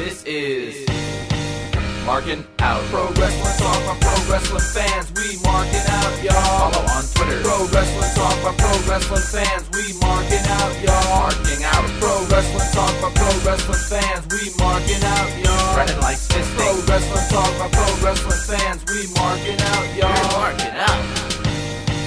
This 0.00 0.24
is 0.24 0.88
Marking 2.06 2.42
Out. 2.60 2.80
Pro 2.88 3.04
Wrestling 3.20 3.56
Talk 3.60 3.76
by 3.84 4.00
Pro 4.00 4.16
Wrestling 4.32 4.64
fans. 4.72 5.12
We 5.12 5.36
marking 5.44 5.84
out, 5.92 6.24
y'all. 6.24 6.72
Follow 6.72 6.88
on 6.88 7.04
Twitter. 7.12 7.44
Pro 7.44 7.68
Wrestling 7.68 8.08
Talk 8.16 8.32
by 8.40 8.56
Pro 8.56 8.72
Wrestling 8.88 9.20
fans. 9.28 9.68
We 9.76 9.92
marking 10.00 10.40
out, 10.56 10.72
y'all. 10.80 11.28
Marking 11.28 11.64
Out. 11.68 11.84
Pro 12.00 12.16
Wrestling 12.32 12.72
Talk 12.72 12.96
by 13.04 13.12
Pro 13.12 13.28
Wrestling 13.44 13.84
fans. 13.92 14.24
We 14.32 14.48
marking 14.56 15.04
out, 15.04 15.28
y'all. 15.36 15.74
Brennan 15.76 16.00
likes 16.00 16.26
fisting. 16.28 16.56
Pro 16.56 16.80
Wrestling 16.88 17.28
Talk 17.28 17.52
by 17.60 17.68
Pro 17.68 17.88
Wrestling 18.00 18.40
fans. 18.48 18.80
We 18.88 19.04
marking 19.20 19.60
out, 19.60 19.84
y'all. 20.00 20.16
We're 20.16 20.32
marking 20.32 20.76
out. 20.80 21.04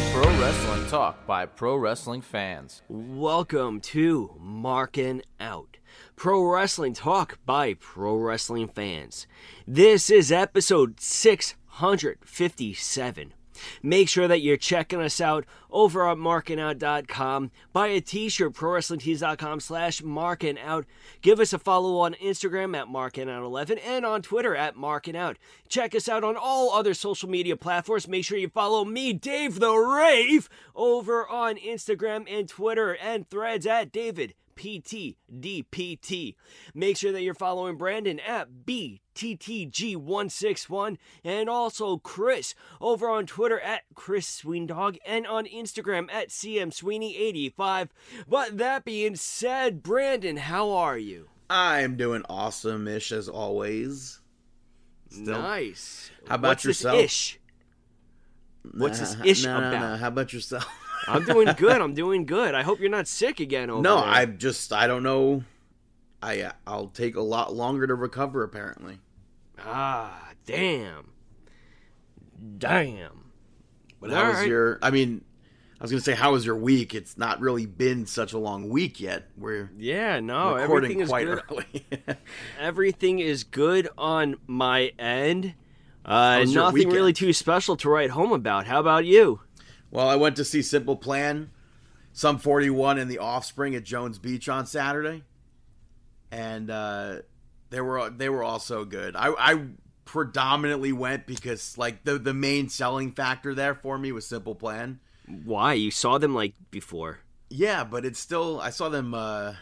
Pro 0.10 0.26
Wrestling 0.42 0.88
Talk 0.90 1.28
by 1.28 1.46
Pro 1.46 1.78
Wrestling 1.78 2.22
fans. 2.22 2.82
Welcome 2.90 3.82
to 3.94 4.34
Marking 4.42 5.22
Out, 5.40 5.73
Pro 6.16 6.44
Wrestling 6.44 6.94
Talk 6.94 7.40
by 7.46 7.74
Pro 7.74 8.16
Wrestling 8.16 8.68
fans. 8.68 9.28
This 9.68 10.10
is 10.10 10.32
episode 10.32 11.00
657. 11.00 13.34
Make 13.82 14.10
sure 14.10 14.28
that 14.28 14.42
you're 14.42 14.58
checking 14.58 15.02
us 15.02 15.22
out 15.22 15.46
over 15.72 16.10
at 16.10 16.18
markingout.com. 16.18 17.52
Buy 17.72 17.88
a 17.88 18.02
t-shirt, 18.02 18.54
prowrestlingtees.com 18.54 19.60
slash 19.60 20.02
markingout. 20.02 20.86
Give 21.22 21.40
us 21.40 21.54
a 21.54 21.60
follow 21.60 22.00
on 22.00 22.14
Instagram 22.16 22.76
at 22.76 22.88
markingout11 22.88 23.80
and 23.86 24.06
on 24.06 24.22
Twitter 24.22 24.56
at 24.56 24.76
markingout. 24.76 25.36
Check 25.68 25.96
us 25.96 26.10
out 26.10 26.24
on 26.24 26.36
all 26.36 26.72
other 26.72 26.94
social 26.94 27.30
media 27.30 27.56
platforms. 27.56 28.08
Make 28.08 28.26
sure 28.26 28.38
you 28.38 28.50
follow 28.50 28.86
me, 28.86 29.14
Dave 29.14 29.60
the 29.60 29.74
Rave, 29.74 30.50
over 30.76 31.28
on 31.28 31.56
Instagram 31.56 32.26
and 32.30 32.48
Twitter 32.48 32.96
and 32.96 33.30
threads 33.30 33.66
at 33.66 33.92
David 33.92 34.34
PTDPT. 34.56 36.36
Make 36.74 36.98
sure 36.98 37.12
that 37.12 37.22
you're 37.22 37.34
following 37.34 37.78
Brandon 37.78 38.20
at 38.20 38.50
BTTG161 38.66 40.98
and 41.24 41.50
also 41.50 41.98
Chris 41.98 42.54
over 42.82 43.10
on 43.10 43.26
Twitter 43.26 43.60
at 43.60 43.82
Chris 43.96 44.42
Sweendog 44.42 44.98
and 45.06 45.26
on 45.28 45.46
Instagram 45.46 46.12
at 46.12 46.30
CMSweeney85. 46.30 47.90
But 48.28 48.58
that 48.58 48.84
being 48.86 49.16
said, 49.16 49.84
Brandon, 49.84 50.38
how 50.38 50.72
are 50.72 50.98
you? 50.98 51.30
I'm 51.50 51.98
doing 51.98 52.24
awesome-ish 52.30 53.12
as 53.12 53.28
always. 53.30 54.20
Still. 55.10 55.42
Nice. 55.42 56.10
How 56.28 56.36
about 56.36 56.50
What's 56.50 56.66
yourself? 56.66 57.00
Ish? 57.00 57.40
What's 58.72 59.00
this 59.00 59.16
ish 59.24 59.44
about? 59.44 59.80
no. 59.80 59.98
How 59.98 60.08
about 60.08 60.34
yourself? 60.34 60.68
I'm 61.08 61.26
doing 61.26 61.54
good. 61.58 61.82
I'm 61.82 61.94
doing 61.94 62.26
good. 62.26 62.56
I 62.56 62.64
hope 62.64 62.80
you're 62.80 62.90
not 62.90 63.08
sick 63.08 63.40
again 63.40 63.70
over 63.70 63.82
no, 63.82 64.02
there. 64.02 64.10
I 64.10 64.26
just 64.26 64.72
I 64.74 64.88
don't 64.88 65.04
know. 65.04 65.44
I 66.22 66.52
I'll 66.66 66.88
take 66.88 67.16
a 67.16 67.22
lot 67.22 67.54
longer 67.54 67.88
to 67.88 67.96
recover 67.96 68.44
apparently. 68.44 69.00
Ah, 69.60 70.32
damn. 70.46 71.12
Damn. 72.58 73.32
But 74.00 74.12
how 74.12 74.28
was 74.28 74.38
right. 74.38 74.48
your? 74.48 74.80
I 74.82 74.92
mean, 74.92 75.24
I 75.80 75.84
was 75.84 75.92
gonna 75.92 76.02
say 76.02 76.14
how 76.14 76.34
was 76.34 76.46
your 76.46 76.56
week? 76.58 76.94
It's 76.94 77.18
not 77.18 77.40
really 77.40 77.66
been 77.66 78.06
such 78.06 78.34
a 78.34 78.38
long 78.38 78.70
week 78.70 79.00
yet. 79.00 79.30
We're 79.38 79.72
Yeah, 79.78 80.20
no, 80.20 80.56
recording 80.56 81.02
everything 81.02 81.02
is 81.02 81.10
good. 81.10 81.44
early. 81.50 82.18
Everything 82.60 83.20
is 83.20 83.44
good 83.44 83.90
on 83.98 84.36
my 84.48 84.92
end. 85.00 85.56
Uh, 86.06 86.44
nothing 86.48 86.90
really 86.90 87.14
too 87.14 87.32
special 87.32 87.78
to 87.78 87.90
write 87.90 88.10
home 88.10 88.34
about. 88.34 88.66
How 88.66 88.80
about 88.80 89.06
you? 89.06 89.40
Well, 89.94 90.10
I 90.10 90.16
went 90.16 90.38
to 90.38 90.44
see 90.44 90.64
Simple 90.64 90.96
Plan, 90.96 91.52
Sum 92.14 92.40
41 92.40 92.98
and 92.98 93.12
the 93.12 93.20
Offspring 93.20 93.76
at 93.76 93.84
Jones 93.84 94.18
Beach 94.18 94.50
on 94.50 94.66
Saturday, 94.66 95.22
and 96.32 96.72
uh, 96.72 97.18
they 97.70 97.80
were 97.80 98.10
they 98.10 98.28
were 98.28 98.44
all 98.44 98.58
so 98.58 98.86
good. 98.86 99.16
I, 99.16 99.36
I 99.38 99.66
predominantly 100.04 100.94
went 100.94 101.28
because 101.28 101.78
like 101.78 102.06
the 102.06 102.18
the 102.18 102.34
main 102.34 102.70
selling 102.70 103.12
factor 103.12 103.54
there 103.54 103.76
for 103.76 104.00
me 104.00 104.12
was 104.12 104.26
Simple 104.26 104.56
Plan. 104.56 105.00
Why? 105.46 105.74
You 105.74 105.92
saw 105.92 106.18
them 106.18 106.34
like 106.34 106.56
before. 106.72 107.20
Yeah, 107.52 107.84
but 107.84 108.04
it's 108.04 108.20
still 108.20 108.60
I 108.60 108.72
saw 108.72 108.90
them 108.90 109.14
uh, 109.14 109.54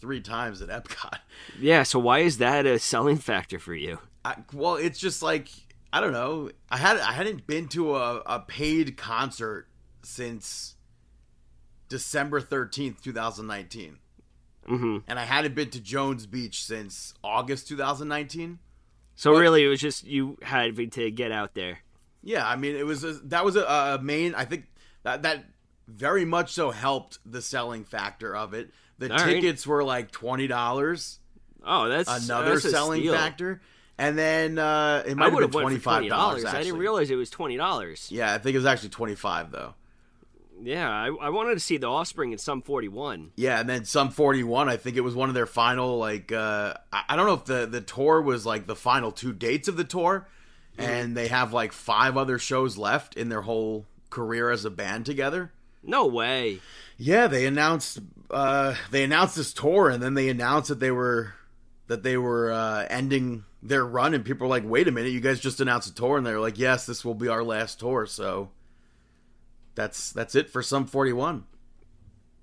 three 0.00 0.20
times 0.20 0.60
at 0.60 0.70
Epcot. 0.70 1.18
Yeah, 1.60 1.84
so 1.84 2.00
why 2.00 2.18
is 2.18 2.38
that 2.38 2.66
a 2.66 2.80
selling 2.80 3.16
factor 3.16 3.60
for 3.60 3.76
you? 3.76 4.00
I, 4.24 4.34
well, 4.52 4.74
it's 4.74 4.98
just 4.98 5.22
like 5.22 5.48
I 5.92 6.00
don't 6.00 6.12
know. 6.12 6.50
I 6.70 6.76
had 6.76 6.98
I 6.98 7.12
hadn't 7.12 7.46
been 7.46 7.68
to 7.68 7.96
a, 7.96 8.16
a 8.26 8.40
paid 8.40 8.96
concert 8.96 9.68
since 10.02 10.76
December 11.88 12.40
thirteenth, 12.40 13.02
two 13.02 13.12
thousand 13.12 13.46
nineteen, 13.46 13.98
hmm 14.66 14.98
and 15.06 15.18
I 15.18 15.24
hadn't 15.24 15.54
been 15.54 15.70
to 15.70 15.80
Jones 15.80 16.26
Beach 16.26 16.62
since 16.62 17.14
August 17.24 17.68
two 17.68 17.76
thousand 17.76 18.08
nineteen. 18.08 18.58
So 19.14 19.32
What? 19.32 19.40
really, 19.40 19.64
it 19.64 19.68
was 19.68 19.80
just 19.80 20.04
you 20.04 20.38
had 20.42 20.76
to 20.92 21.10
get 21.10 21.32
out 21.32 21.54
there. 21.54 21.78
Yeah, 22.22 22.46
I 22.46 22.56
mean 22.56 22.76
it 22.76 22.84
was 22.86 23.04
a, 23.04 23.14
that 23.24 23.44
was 23.44 23.56
a, 23.56 23.62
a 23.62 23.98
main. 24.02 24.34
I 24.34 24.44
think 24.44 24.66
that 25.04 25.22
that 25.22 25.46
very 25.86 26.26
much 26.26 26.52
so 26.52 26.70
helped 26.70 27.18
the 27.24 27.40
selling 27.40 27.84
factor 27.84 28.36
of 28.36 28.52
it. 28.52 28.70
The 28.98 29.10
All 29.10 29.16
right. 29.16 29.34
tickets 29.34 29.66
were 29.66 29.82
like 29.82 30.10
twenty 30.10 30.46
dollars. 30.46 31.20
Oh, 31.64 31.88
that's 31.88 32.26
Another 32.26 32.52
that's 32.58 32.70
selling 32.70 33.08
factor. 33.10 33.62
And 33.98 34.16
then 34.16 34.58
uh, 34.58 35.02
it 35.04 35.16
might 35.16 35.24
have 35.24 35.32
been 35.32 35.50
went 35.50 35.52
twenty 35.52 35.78
five 35.78 36.08
dollars. 36.08 36.44
I 36.44 36.62
didn't 36.62 36.78
realize 36.78 37.10
it 37.10 37.16
was 37.16 37.30
twenty 37.30 37.56
dollars. 37.56 38.08
Yeah, 38.12 38.32
I 38.32 38.38
think 38.38 38.54
it 38.54 38.58
was 38.58 38.66
actually 38.66 38.90
twenty 38.90 39.16
five 39.16 39.50
though. 39.50 39.74
Yeah, 40.62 40.90
I, 40.90 41.06
I 41.06 41.28
wanted 41.30 41.54
to 41.54 41.60
see 41.60 41.76
the 41.76 41.86
Offspring 41.88 42.32
in 42.32 42.38
Sum 42.38 42.62
forty 42.62 42.88
one. 42.88 43.32
Yeah, 43.36 43.60
and 43.60 43.68
then 43.68 43.84
Sum 43.84 44.10
41, 44.10 44.68
I 44.68 44.76
think 44.76 44.96
it 44.96 45.02
was 45.02 45.14
one 45.14 45.28
of 45.28 45.34
their 45.34 45.46
final 45.46 45.98
like 45.98 46.32
uh 46.32 46.74
I 46.92 47.04
I 47.10 47.16
don't 47.16 47.26
know 47.26 47.34
if 47.34 47.44
the 47.44 47.66
the 47.66 47.80
tour 47.80 48.20
was 48.22 48.44
like 48.46 48.66
the 48.66 48.76
final 48.76 49.12
two 49.12 49.32
dates 49.32 49.68
of 49.68 49.76
the 49.76 49.84
tour 49.84 50.28
and 50.76 51.16
they 51.16 51.28
have 51.28 51.52
like 51.52 51.72
five 51.72 52.16
other 52.16 52.38
shows 52.38 52.78
left 52.78 53.16
in 53.16 53.28
their 53.28 53.42
whole 53.42 53.86
career 54.10 54.50
as 54.50 54.64
a 54.64 54.70
band 54.70 55.06
together. 55.06 55.52
No 55.82 56.06
way. 56.06 56.60
Yeah, 56.96 57.26
they 57.26 57.46
announced 57.46 57.98
uh 58.30 58.74
they 58.90 59.04
announced 59.04 59.36
this 59.36 59.52
tour 59.52 59.88
and 59.90 60.02
then 60.02 60.14
they 60.14 60.28
announced 60.28 60.68
that 60.68 60.80
they 60.80 60.90
were 60.90 61.34
that 61.86 62.02
they 62.02 62.16
were 62.16 62.52
uh 62.52 62.86
ending 62.90 63.44
their 63.62 63.84
run 63.84 64.14
and 64.14 64.24
people 64.24 64.46
were 64.46 64.50
like, 64.54 64.64
"Wait 64.68 64.88
a 64.88 64.92
minute, 64.92 65.10
you 65.12 65.20
guys 65.20 65.40
just 65.40 65.60
announced 65.60 65.88
a 65.90 65.94
tour." 65.94 66.16
And 66.16 66.26
they 66.26 66.32
were 66.32 66.40
like, 66.40 66.58
"Yes, 66.58 66.86
this 66.86 67.04
will 67.04 67.14
be 67.14 67.28
our 67.28 67.42
last 67.42 67.80
tour." 67.80 68.06
So 68.06 68.50
that's 69.74 70.12
that's 70.12 70.34
it 70.34 70.50
for 70.50 70.62
Sum 70.62 70.86
41. 70.86 71.44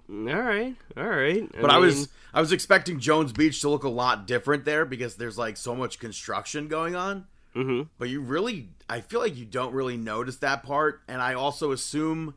All 0.07 0.15
right, 0.15 0.75
all 0.95 1.03
right. 1.07 1.49
But 1.59 1.71
I, 1.71 1.79
was 1.79 2.09
I 2.31 2.39
was 2.39 2.51
expecting 2.51 2.99
Jones 2.99 3.33
Beach 3.33 3.59
to 3.61 3.69
look 3.69 3.83
a 3.83 3.89
lot 3.89 4.27
different 4.27 4.63
there 4.63 4.85
because 4.85 5.15
there's 5.15 5.37
like 5.37 5.57
so 5.57 5.75
much 5.75 5.97
construction 5.97 6.67
going 6.67 6.95
on. 6.95 7.25
mhm. 7.55 7.87
But 7.97 8.09
you 8.09 8.21
really, 8.21 8.69
I 8.87 9.01
feel 9.01 9.19
like 9.19 9.35
you 9.35 9.45
don't 9.45 9.73
really 9.73 9.97
notice 9.97 10.37
that 10.37 10.61
part. 10.61 11.01
And 11.07 11.21
I 11.23 11.33
also 11.33 11.71
assume 11.71 12.35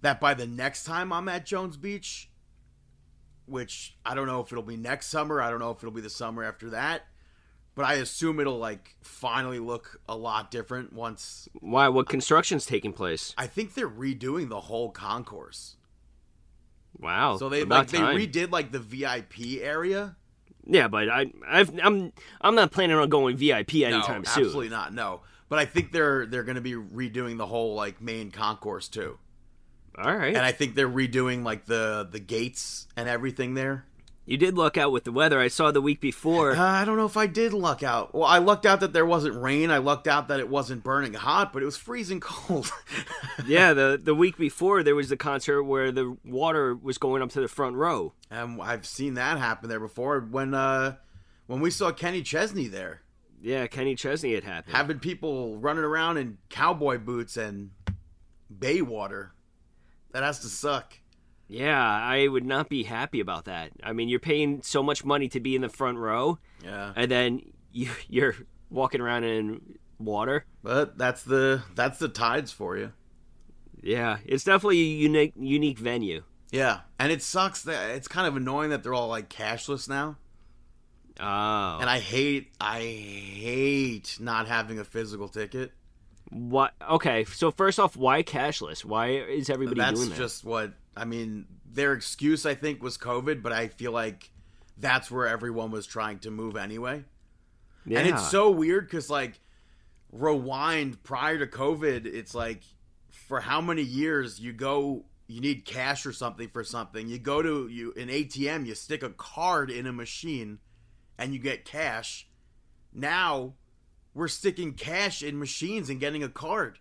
that 0.00 0.18
by 0.18 0.32
the 0.32 0.46
next 0.46 0.84
time 0.84 1.12
I'm 1.12 1.28
at 1.28 1.44
Jones 1.44 1.76
Beach, 1.76 2.30
which 3.44 3.96
I 4.06 4.14
don't 4.14 4.26
know 4.26 4.40
if 4.40 4.50
it'll 4.50 4.62
be 4.64 4.78
next 4.78 5.08
summer, 5.08 5.42
I 5.42 5.50
don't 5.50 5.58
know 5.60 5.72
if 5.72 5.78
it'll 5.78 5.90
be 5.90 6.00
the 6.00 6.08
summer 6.08 6.42
after 6.42 6.70
that. 6.70 7.02
But 7.74 7.86
I 7.86 7.94
assume 7.94 8.38
it'll 8.38 8.58
like 8.58 8.96
finally 9.02 9.58
look 9.58 10.00
a 10.08 10.16
lot 10.16 10.50
different 10.50 10.92
once. 10.92 11.48
Why? 11.60 11.88
What 11.88 12.08
construction's 12.08 12.66
taking 12.66 12.92
place? 12.92 13.34
I 13.36 13.46
think 13.46 13.74
they're 13.74 13.88
redoing 13.88 14.48
the 14.48 14.60
whole 14.60 14.90
concourse. 14.90 15.76
Wow. 16.98 17.36
So 17.36 17.48
they 17.48 17.64
like 17.64 17.88
they 17.88 17.98
redid 17.98 18.52
like 18.52 18.70
the 18.70 18.78
VIP 18.78 19.60
area. 19.60 20.16
Yeah, 20.66 20.88
but 20.88 21.08
I, 21.10 21.26
I've, 21.46 21.78
I'm, 21.82 22.12
I'm 22.40 22.54
not 22.54 22.70
planning 22.70 22.96
on 22.96 23.08
going 23.08 23.36
VIP 23.36 23.74
anytime 23.74 24.22
no, 24.22 24.30
soon. 24.30 24.44
Absolutely 24.44 24.70
not. 24.70 24.94
No, 24.94 25.20
but 25.48 25.58
I 25.58 25.66
think 25.66 25.92
they're 25.92 26.26
they're 26.26 26.44
going 26.44 26.54
to 26.56 26.60
be 26.60 26.72
redoing 26.72 27.36
the 27.36 27.46
whole 27.46 27.74
like 27.74 28.00
main 28.00 28.30
concourse 28.30 28.88
too, 28.88 29.18
All 29.98 30.16
right. 30.16 30.34
and 30.34 30.44
I 30.44 30.52
think 30.52 30.74
they're 30.74 30.88
redoing 30.88 31.44
like 31.44 31.66
the 31.66 32.08
the 32.10 32.20
gates 32.20 32.86
and 32.96 33.08
everything 33.08 33.54
there. 33.54 33.84
You 34.26 34.36
did 34.36 34.56
luck 34.56 34.76
out 34.78 34.90
with 34.92 35.04
the 35.04 35.12
weather. 35.12 35.38
I 35.38 35.48
saw 35.48 35.70
the 35.70 35.80
week 35.82 36.00
before. 36.00 36.52
Uh, 36.52 36.60
I 36.62 36.84
don't 36.84 36.96
know 36.96 37.04
if 37.04 37.16
I 37.16 37.26
did 37.26 37.52
luck 37.52 37.82
out. 37.82 38.14
Well, 38.14 38.24
I 38.24 38.38
lucked 38.38 38.64
out 38.66 38.80
that 38.80 38.92
there 38.92 39.04
wasn't 39.04 39.40
rain. 39.40 39.70
I 39.70 39.78
lucked 39.78 40.08
out 40.08 40.28
that 40.28 40.40
it 40.40 40.48
wasn't 40.48 40.82
burning 40.82 41.12
hot, 41.14 41.52
but 41.52 41.62
it 41.62 41.66
was 41.66 41.76
freezing 41.76 42.20
cold. 42.20 42.70
yeah, 43.46 43.72
the 43.74 44.00
the 44.02 44.14
week 44.14 44.36
before 44.38 44.82
there 44.82 44.94
was 44.94 45.08
the 45.10 45.16
concert 45.16 45.62
where 45.64 45.92
the 45.92 46.16
water 46.24 46.74
was 46.74 46.96
going 46.98 47.22
up 47.22 47.30
to 47.30 47.40
the 47.40 47.48
front 47.48 47.76
row. 47.76 48.14
and 48.30 48.60
I've 48.62 48.86
seen 48.86 49.14
that 49.14 49.38
happen 49.38 49.68
there 49.68 49.80
before. 49.80 50.20
When 50.20 50.54
uh 50.54 50.96
when 51.46 51.60
we 51.60 51.70
saw 51.70 51.92
Kenny 51.92 52.22
Chesney 52.22 52.66
there, 52.68 53.02
Yeah, 53.42 53.66
Kenny 53.66 53.94
Chesney 53.94 54.32
had 54.34 54.44
happened. 54.44 54.74
having 54.74 54.98
people 55.00 55.58
running 55.58 55.84
around 55.84 56.16
in 56.16 56.38
cowboy 56.48 56.96
boots 56.98 57.36
and 57.36 57.70
bay 58.58 58.80
water, 58.80 59.32
that 60.12 60.22
has 60.22 60.38
to 60.40 60.48
suck. 60.48 60.94
Yeah, 61.48 61.80
I 61.80 62.26
would 62.28 62.44
not 62.44 62.68
be 62.68 62.82
happy 62.84 63.20
about 63.20 63.44
that. 63.46 63.70
I 63.82 63.92
mean, 63.92 64.08
you're 64.08 64.20
paying 64.20 64.62
so 64.62 64.82
much 64.82 65.04
money 65.04 65.28
to 65.28 65.40
be 65.40 65.54
in 65.56 65.62
the 65.62 65.68
front 65.68 65.98
row, 65.98 66.38
Yeah. 66.62 66.92
and 66.96 67.10
then 67.10 67.40
you 67.72 67.90
you're 68.08 68.34
walking 68.70 69.00
around 69.00 69.24
in 69.24 69.78
water. 69.98 70.44
But 70.62 70.96
that's 70.98 71.22
the 71.22 71.62
that's 71.74 71.98
the 71.98 72.08
tides 72.08 72.52
for 72.52 72.76
you. 72.76 72.92
Yeah, 73.82 74.18
it's 74.24 74.44
definitely 74.44 74.80
a 74.80 74.84
unique 74.84 75.34
unique 75.36 75.78
venue. 75.78 76.22
Yeah, 76.50 76.80
and 76.98 77.10
it 77.12 77.20
sucks 77.22 77.62
that 77.62 77.90
it's 77.96 78.08
kind 78.08 78.26
of 78.26 78.36
annoying 78.36 78.70
that 78.70 78.82
they're 78.82 78.94
all 78.94 79.08
like 79.08 79.28
cashless 79.28 79.88
now. 79.88 80.16
Oh. 81.20 81.78
and 81.80 81.88
I 81.88 82.00
hate 82.00 82.52
I 82.60 82.80
hate 82.80 84.16
not 84.20 84.48
having 84.48 84.78
a 84.78 84.84
physical 84.84 85.28
ticket. 85.28 85.72
what? 86.30 86.72
Okay, 86.90 87.24
so 87.24 87.50
first 87.50 87.78
off, 87.78 87.96
why 87.96 88.22
cashless? 88.22 88.84
Why 88.84 89.08
is 89.10 89.48
everybody 89.50 89.78
That's 89.80 89.98
doing 90.00 90.10
that? 90.10 90.18
just 90.18 90.44
what 90.44 90.72
I 90.96 91.04
mean. 91.04 91.46
Their 91.66 91.92
excuse, 91.92 92.46
I 92.46 92.54
think, 92.54 92.84
was 92.84 92.96
COVID, 92.96 93.42
but 93.42 93.50
I 93.52 93.66
feel 93.66 93.90
like 93.90 94.30
that's 94.78 95.10
where 95.10 95.26
everyone 95.26 95.72
was 95.72 95.86
trying 95.86 96.20
to 96.20 96.30
move 96.30 96.56
anyway. 96.56 97.02
yeah. 97.84 97.98
And 97.98 98.08
it's 98.08 98.30
so 98.30 98.48
weird 98.52 98.86
because, 98.86 99.10
like, 99.10 99.40
rewind 100.12 101.02
prior 101.02 101.38
to 101.38 101.46
COVID, 101.48 102.06
it's 102.06 102.32
like 102.32 102.62
for 103.10 103.40
how 103.40 103.60
many 103.60 103.82
years 103.82 104.38
you 104.38 104.52
go, 104.52 105.04
you 105.26 105.40
need 105.40 105.64
cash 105.64 106.06
or 106.06 106.12
something 106.12 106.48
for 106.48 106.62
something. 106.62 107.08
You 107.08 107.18
go 107.18 107.42
to 107.42 107.66
you 107.68 107.92
an 107.96 108.08
ATM, 108.08 108.66
you 108.66 108.76
stick 108.76 109.02
a 109.02 109.10
card 109.10 109.70
in 109.70 109.86
a 109.86 109.92
machine, 109.92 110.58
and 111.18 111.32
you 111.32 111.40
get 111.40 111.64
cash. 111.64 112.28
Now 112.92 113.54
we're 114.14 114.28
sticking 114.28 114.74
cash 114.74 115.22
in 115.22 115.38
machines 115.40 115.90
and 115.90 115.98
getting 115.98 116.22
a 116.22 116.28
card. 116.28 116.78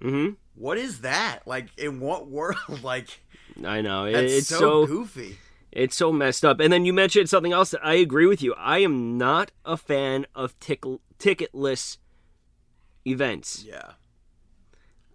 Mhm. 0.00 0.36
What 0.54 0.78
is 0.78 1.00
that? 1.00 1.40
Like, 1.46 1.76
in 1.76 1.98
what 1.98 2.28
world? 2.28 2.56
Like, 2.82 3.20
I 3.64 3.80
know 3.80 4.04
it- 4.06 4.14
it's 4.16 4.48
so, 4.48 4.58
so 4.58 4.86
goofy. 4.86 5.38
It's 5.70 5.96
so 5.96 6.12
messed 6.12 6.44
up. 6.44 6.60
And 6.60 6.70
then 6.72 6.84
you 6.84 6.92
mentioned 6.92 7.30
something 7.30 7.52
else 7.52 7.70
that 7.70 7.84
I 7.84 7.94
agree 7.94 8.26
with 8.26 8.42
you. 8.42 8.52
I 8.54 8.78
am 8.80 9.16
not 9.16 9.52
a 9.64 9.76
fan 9.78 10.26
of 10.34 10.58
tick- 10.60 10.84
ticketless 11.18 11.96
events. 13.06 13.64
Yeah. 13.66 13.92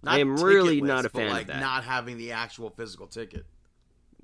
I 0.03 0.19
am 0.19 0.37
really 0.37 0.81
not 0.81 1.05
a 1.05 1.09
fan 1.09 1.27
of 1.27 1.33
like, 1.33 1.47
that. 1.47 1.59
Not 1.59 1.83
having 1.83 2.17
the 2.17 2.31
actual 2.31 2.69
physical 2.69 3.07
ticket. 3.07 3.45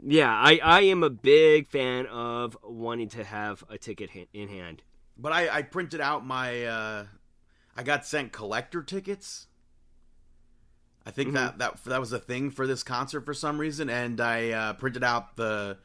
Yeah, 0.01 0.31
I, 0.31 0.59
I 0.63 0.81
am 0.81 1.03
a 1.03 1.09
big 1.09 1.67
fan 1.67 2.07
of 2.07 2.57
wanting 2.63 3.09
to 3.09 3.23
have 3.23 3.63
a 3.69 3.77
ticket 3.77 4.09
in 4.33 4.49
hand. 4.49 4.81
But 5.17 5.33
I, 5.33 5.57
I 5.57 5.61
printed 5.61 6.01
out 6.01 6.25
my 6.25 6.63
uh 6.65 7.05
I 7.75 7.83
got 7.83 8.05
sent 8.05 8.31
collector 8.31 8.81
tickets. 8.81 9.47
I 11.05 11.11
think 11.11 11.27
Mm-hmm. 11.29 11.35
that, 11.35 11.57
that 11.59 11.83
that 11.85 11.99
was 11.99 12.13
a 12.13 12.19
thing 12.19 12.49
for 12.51 12.65
this 12.65 12.83
concert 12.83 13.21
for 13.25 13.33
some 13.33 13.57
reason, 13.57 13.89
and 13.89 14.19
I 14.21 14.51
uh, 14.51 14.73
printed 14.73 15.03
out 15.03 15.35
the 15.35 15.77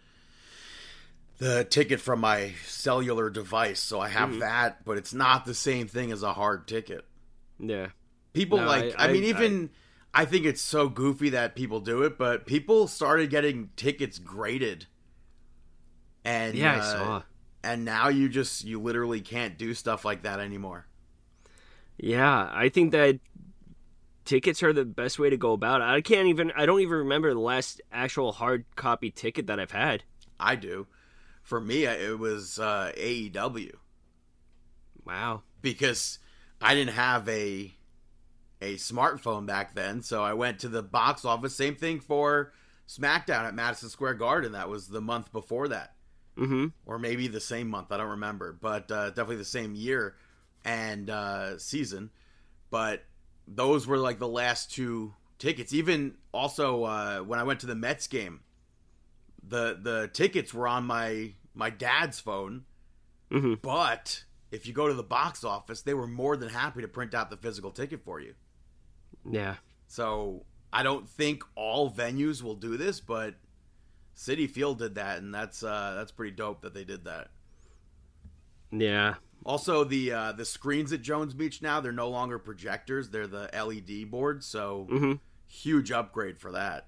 the 1.38 1.64
ticket 1.64 2.00
from 2.00 2.20
my 2.20 2.52
cellular 2.66 3.30
device, 3.30 3.80
so 3.80 4.00
I 4.00 4.08
have 4.08 4.30
Mm-hmm. 4.30 4.38
that, 4.40 4.84
but 4.84 4.96
it's 4.98 5.14
not 5.14 5.44
the 5.44 5.54
same 5.54 5.86
thing 5.86 6.10
as 6.12 6.22
a 6.22 6.32
hard 6.32 6.66
ticket. 6.66 7.04
Yeah. 7.60 7.88
People 8.32 8.58
No, 8.58 8.66
like 8.66 8.94
I, 8.98 9.08
I- 9.08 9.12
mean 9.12 9.24
I- 9.24 9.28
even 9.28 9.70
I, 10.14 10.24
think 10.24 10.46
it's 10.46 10.60
so 10.62 10.88
goofy 10.88 11.30
that 11.30 11.54
people 11.54 11.80
do 11.80 12.02
it, 12.02 12.18
but 12.18 12.46
people 12.46 12.88
started 12.88 13.30
getting 13.30 13.70
tickets 13.76 14.18
graded. 14.18 14.86
And 16.24 16.54
Yeah, 16.56 16.74
I 16.74 16.78
uh, 16.78 16.82
saw. 16.82 17.22
and 17.62 17.84
now 17.84 18.08
you 18.08 18.28
just 18.28 18.64
you 18.64 18.80
literally 18.80 19.20
can't 19.20 19.56
do 19.58 19.74
stuff 19.74 20.04
like 20.04 20.22
that 20.22 20.40
anymore. 20.40 20.86
Yeah, 21.98 22.48
I 22.52 22.68
think 22.68 22.92
that 22.92 23.18
tickets 24.28 24.62
are 24.62 24.74
the 24.74 24.84
best 24.84 25.18
way 25.18 25.30
to 25.30 25.36
go 25.38 25.52
about 25.52 25.80
it. 25.80 25.84
I 25.84 26.02
can't 26.02 26.28
even 26.28 26.52
I 26.54 26.66
don't 26.66 26.80
even 26.80 26.98
remember 26.98 27.32
the 27.32 27.40
last 27.40 27.80
actual 27.90 28.32
hard 28.32 28.66
copy 28.76 29.10
ticket 29.10 29.46
that 29.46 29.58
I've 29.58 29.70
had. 29.70 30.04
I 30.38 30.54
do. 30.54 30.86
For 31.42 31.60
me, 31.60 31.84
it 31.84 32.18
was 32.18 32.58
uh, 32.58 32.92
AEW 32.96 33.72
Wow. 35.04 35.42
because 35.62 36.18
I 36.60 36.74
didn't 36.74 36.94
have 36.94 37.28
a 37.28 37.74
a 38.60 38.74
smartphone 38.74 39.46
back 39.46 39.74
then, 39.74 40.02
so 40.02 40.22
I 40.22 40.34
went 40.34 40.58
to 40.60 40.68
the 40.68 40.82
box 40.82 41.24
office. 41.24 41.54
Same 41.54 41.76
thing 41.76 42.00
for 42.00 42.52
SmackDown 42.86 43.44
at 43.44 43.54
Madison 43.54 43.88
Square 43.88 44.14
Garden. 44.14 44.52
That 44.52 44.68
was 44.68 44.88
the 44.88 45.00
month 45.00 45.32
before 45.32 45.68
that, 45.68 45.94
mm-hmm. 46.36 46.66
or 46.84 46.98
maybe 46.98 47.28
the 47.28 47.40
same 47.40 47.68
month. 47.68 47.92
I 47.92 47.96
don't 47.96 48.10
remember, 48.10 48.58
but 48.60 48.90
uh, 48.90 49.08
definitely 49.10 49.36
the 49.36 49.44
same 49.44 49.74
year 49.74 50.16
and 50.64 51.08
uh, 51.08 51.58
season. 51.58 52.10
But 52.70 53.04
those 53.54 53.86
were 53.86 53.98
like 53.98 54.18
the 54.18 54.28
last 54.28 54.72
two 54.72 55.14
tickets. 55.38 55.72
Even 55.72 56.16
also 56.32 56.84
uh, 56.84 57.18
when 57.20 57.38
I 57.38 57.42
went 57.42 57.60
to 57.60 57.66
the 57.66 57.74
Mets 57.74 58.06
game, 58.06 58.40
the 59.46 59.78
the 59.80 60.10
tickets 60.12 60.52
were 60.52 60.68
on 60.68 60.84
my 60.84 61.32
my 61.54 61.70
dad's 61.70 62.20
phone. 62.20 62.64
Mhm. 63.30 63.60
But 63.60 64.24
if 64.50 64.66
you 64.66 64.72
go 64.72 64.88
to 64.88 64.94
the 64.94 65.02
box 65.02 65.44
office, 65.44 65.82
they 65.82 65.94
were 65.94 66.06
more 66.06 66.36
than 66.36 66.48
happy 66.48 66.80
to 66.82 66.88
print 66.88 67.14
out 67.14 67.30
the 67.30 67.36
physical 67.36 67.70
ticket 67.70 68.02
for 68.04 68.20
you. 68.20 68.34
Yeah. 69.28 69.56
So 69.86 70.44
I 70.72 70.82
don't 70.82 71.08
think 71.08 71.42
all 71.54 71.90
venues 71.90 72.42
will 72.42 72.54
do 72.54 72.76
this, 72.76 73.00
but 73.00 73.34
Citi 74.16 74.48
Field 74.48 74.78
did 74.78 74.96
that, 74.96 75.18
and 75.18 75.34
that's 75.34 75.62
uh, 75.62 75.94
that's 75.96 76.12
pretty 76.12 76.34
dope 76.34 76.62
that 76.62 76.74
they 76.74 76.84
did 76.84 77.04
that. 77.04 77.28
Yeah. 78.70 79.14
Also, 79.44 79.84
the 79.84 80.12
uh, 80.12 80.32
the 80.32 80.44
screens 80.44 80.92
at 80.92 81.00
Jones 81.02 81.32
Beach 81.34 81.62
now 81.62 81.80
they're 81.80 81.92
no 81.92 82.08
longer 82.08 82.38
projectors; 82.38 83.10
they're 83.10 83.26
the 83.26 83.48
LED 83.52 84.10
boards. 84.10 84.46
So 84.46 84.86
Mhm. 84.90 85.20
huge 85.46 85.90
upgrade 85.90 86.38
for 86.38 86.52
that. 86.52 86.86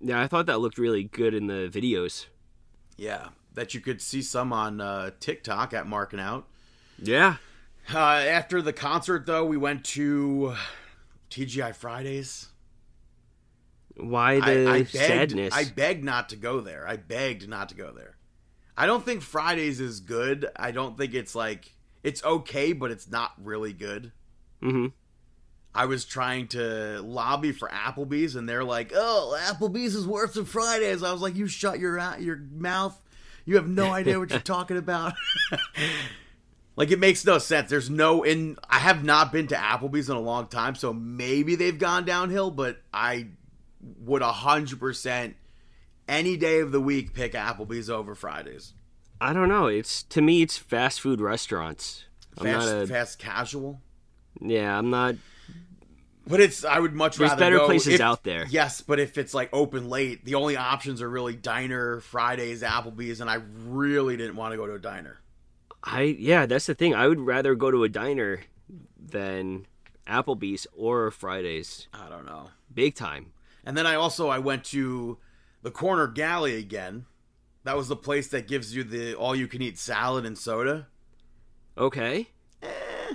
Yeah, 0.00 0.20
I 0.20 0.26
thought 0.26 0.46
that 0.46 0.58
looked 0.60 0.78
really 0.78 1.04
good 1.04 1.34
in 1.34 1.46
the 1.46 1.68
videos. 1.72 2.26
Yeah, 2.96 3.28
that 3.54 3.74
you 3.74 3.80
could 3.80 4.00
see 4.02 4.22
some 4.22 4.52
on 4.52 4.80
uh, 4.80 5.10
TikTok 5.20 5.72
at 5.72 5.86
Marking 5.86 6.20
Out. 6.20 6.48
Yeah. 6.98 7.36
Uh, 7.92 7.98
after 7.98 8.62
the 8.62 8.72
concert, 8.72 9.26
though, 9.26 9.44
we 9.44 9.56
went 9.56 9.84
to 9.84 10.54
TGI 11.30 11.72
Fridays. 11.74 12.48
Why 13.96 14.36
I, 14.36 14.40
the 14.40 14.68
I 14.68 14.78
begged, 14.78 14.90
sadness? 14.90 15.54
I 15.54 15.64
begged 15.64 16.02
not 16.04 16.28
to 16.30 16.36
go 16.36 16.60
there. 16.60 16.86
I 16.88 16.96
begged 16.96 17.48
not 17.48 17.68
to 17.68 17.74
go 17.74 17.92
there. 17.92 18.16
I 18.76 18.86
don't 18.86 19.04
think 19.04 19.22
Fridays 19.22 19.80
is 19.80 20.00
good. 20.00 20.46
I 20.56 20.72
don't 20.72 20.98
think 20.98 21.14
it's 21.14 21.34
like 21.34 21.73
it's 22.04 22.22
okay, 22.22 22.72
but 22.72 22.92
it's 22.92 23.10
not 23.10 23.32
really 23.42 23.72
good. 23.72 24.12
hmm 24.60 24.86
I 25.76 25.86
was 25.86 26.04
trying 26.04 26.46
to 26.48 27.00
lobby 27.02 27.50
for 27.50 27.68
Applebee's, 27.68 28.36
and 28.36 28.48
they're 28.48 28.62
like, 28.62 28.92
"Oh, 28.94 29.36
Applebee's 29.48 29.96
is 29.96 30.06
worse 30.06 30.34
than 30.34 30.44
Fridays." 30.44 31.02
I 31.02 31.10
was 31.10 31.20
like, 31.20 31.34
"You 31.34 31.48
shut 31.48 31.80
your 31.80 31.98
your 32.20 32.36
mouth. 32.36 32.96
You 33.44 33.56
have 33.56 33.66
no 33.66 33.92
idea 33.92 34.20
what 34.20 34.30
you're 34.30 34.38
talking 34.54 34.76
about." 34.76 35.14
like 36.76 36.92
it 36.92 37.00
makes 37.00 37.24
no 37.24 37.38
sense. 37.38 37.70
There's 37.70 37.90
no 37.90 38.22
in. 38.22 38.56
I 38.70 38.78
have 38.78 39.02
not 39.02 39.32
been 39.32 39.48
to 39.48 39.56
Applebee's 39.56 40.08
in 40.08 40.14
a 40.14 40.20
long 40.20 40.46
time, 40.46 40.76
so 40.76 40.92
maybe 40.92 41.56
they've 41.56 41.78
gone 41.78 42.04
downhill. 42.04 42.52
But 42.52 42.80
I 42.92 43.26
would 44.04 44.22
hundred 44.22 44.78
percent 44.78 45.34
any 46.06 46.36
day 46.36 46.60
of 46.60 46.70
the 46.70 46.80
week 46.80 47.14
pick 47.14 47.32
Applebee's 47.32 47.90
over 47.90 48.14
Fridays. 48.14 48.74
I 49.20 49.32
don't 49.32 49.48
know. 49.48 49.66
It's 49.66 50.02
to 50.04 50.20
me, 50.20 50.42
it's 50.42 50.58
fast 50.58 51.00
food 51.00 51.20
restaurants. 51.20 52.04
I'm 52.38 52.44
Fast, 52.46 52.66
not 52.66 52.82
a 52.82 52.86
fast 52.86 53.18
casual. 53.18 53.80
yeah. 54.40 54.76
I'm 54.76 54.90
not. 54.90 55.14
But 56.26 56.40
it's 56.40 56.64
I 56.64 56.78
would 56.78 56.94
much 56.94 57.16
There's 57.16 57.30
rather 57.30 57.40
better 57.40 57.58
go 57.58 57.66
places 57.66 57.94
if- 57.94 58.00
out 58.00 58.24
there. 58.24 58.46
Yes, 58.48 58.80
but 58.80 58.98
if 58.98 59.18
it's 59.18 59.34
like 59.34 59.50
open 59.52 59.88
late, 59.90 60.24
the 60.24 60.34
only 60.36 60.56
options 60.56 61.02
are 61.02 61.08
really 61.08 61.36
diner, 61.36 62.00
Fridays, 62.00 62.62
Applebee's, 62.62 63.20
and 63.20 63.28
I 63.30 63.40
really 63.66 64.16
didn't 64.16 64.36
want 64.36 64.52
to 64.52 64.56
go 64.56 64.66
to 64.66 64.74
a 64.74 64.78
diner. 64.78 65.18
I 65.82 66.02
yeah. 66.18 66.46
That's 66.46 66.66
the 66.66 66.74
thing. 66.74 66.94
I 66.94 67.06
would 67.08 67.20
rather 67.20 67.54
go 67.54 67.70
to 67.70 67.84
a 67.84 67.88
diner 67.90 68.40
than 68.98 69.66
Applebee's 70.08 70.66
or 70.74 71.10
Fridays. 71.10 71.88
I 71.92 72.08
don't 72.08 72.24
know. 72.26 72.48
Big 72.72 72.94
time. 72.94 73.32
And 73.64 73.76
then 73.76 73.86
I 73.86 73.94
also 73.94 74.28
I 74.28 74.38
went 74.38 74.64
to 74.66 75.18
the 75.62 75.70
Corner 75.70 76.06
Galley 76.08 76.56
again. 76.56 77.04
That 77.64 77.76
was 77.76 77.88
the 77.88 77.96
place 77.96 78.28
that 78.28 78.46
gives 78.46 78.74
you 78.74 78.84
the 78.84 79.14
all 79.14 79.34
you 79.34 79.48
can 79.48 79.62
eat 79.62 79.78
salad 79.78 80.24
and 80.24 80.38
soda. 80.38 80.86
Okay. 81.76 82.28
Eh. 82.62 82.68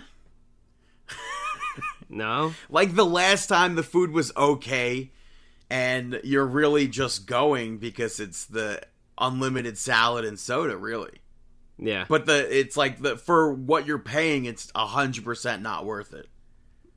No. 2.11 2.55
Like 2.71 2.95
the 2.95 3.05
last 3.05 3.47
time 3.47 3.75
the 3.75 3.83
food 3.83 4.09
was 4.09 4.35
okay 4.35 5.11
and 5.69 6.19
you're 6.23 6.45
really 6.45 6.87
just 6.87 7.27
going 7.27 7.77
because 7.77 8.19
it's 8.19 8.45
the 8.45 8.81
unlimited 9.19 9.77
salad 9.77 10.25
and 10.25 10.39
soda 10.39 10.75
really. 10.75 11.21
Yeah. 11.77 12.05
But 12.09 12.25
the 12.25 12.57
it's 12.59 12.75
like 12.75 12.99
the 12.99 13.15
for 13.17 13.53
what 13.53 13.85
you're 13.85 13.99
paying, 13.99 14.45
it's 14.45 14.71
a 14.75 14.85
hundred 14.85 15.23
percent 15.23 15.61
not 15.61 15.85
worth 15.85 16.13
it. 16.13 16.27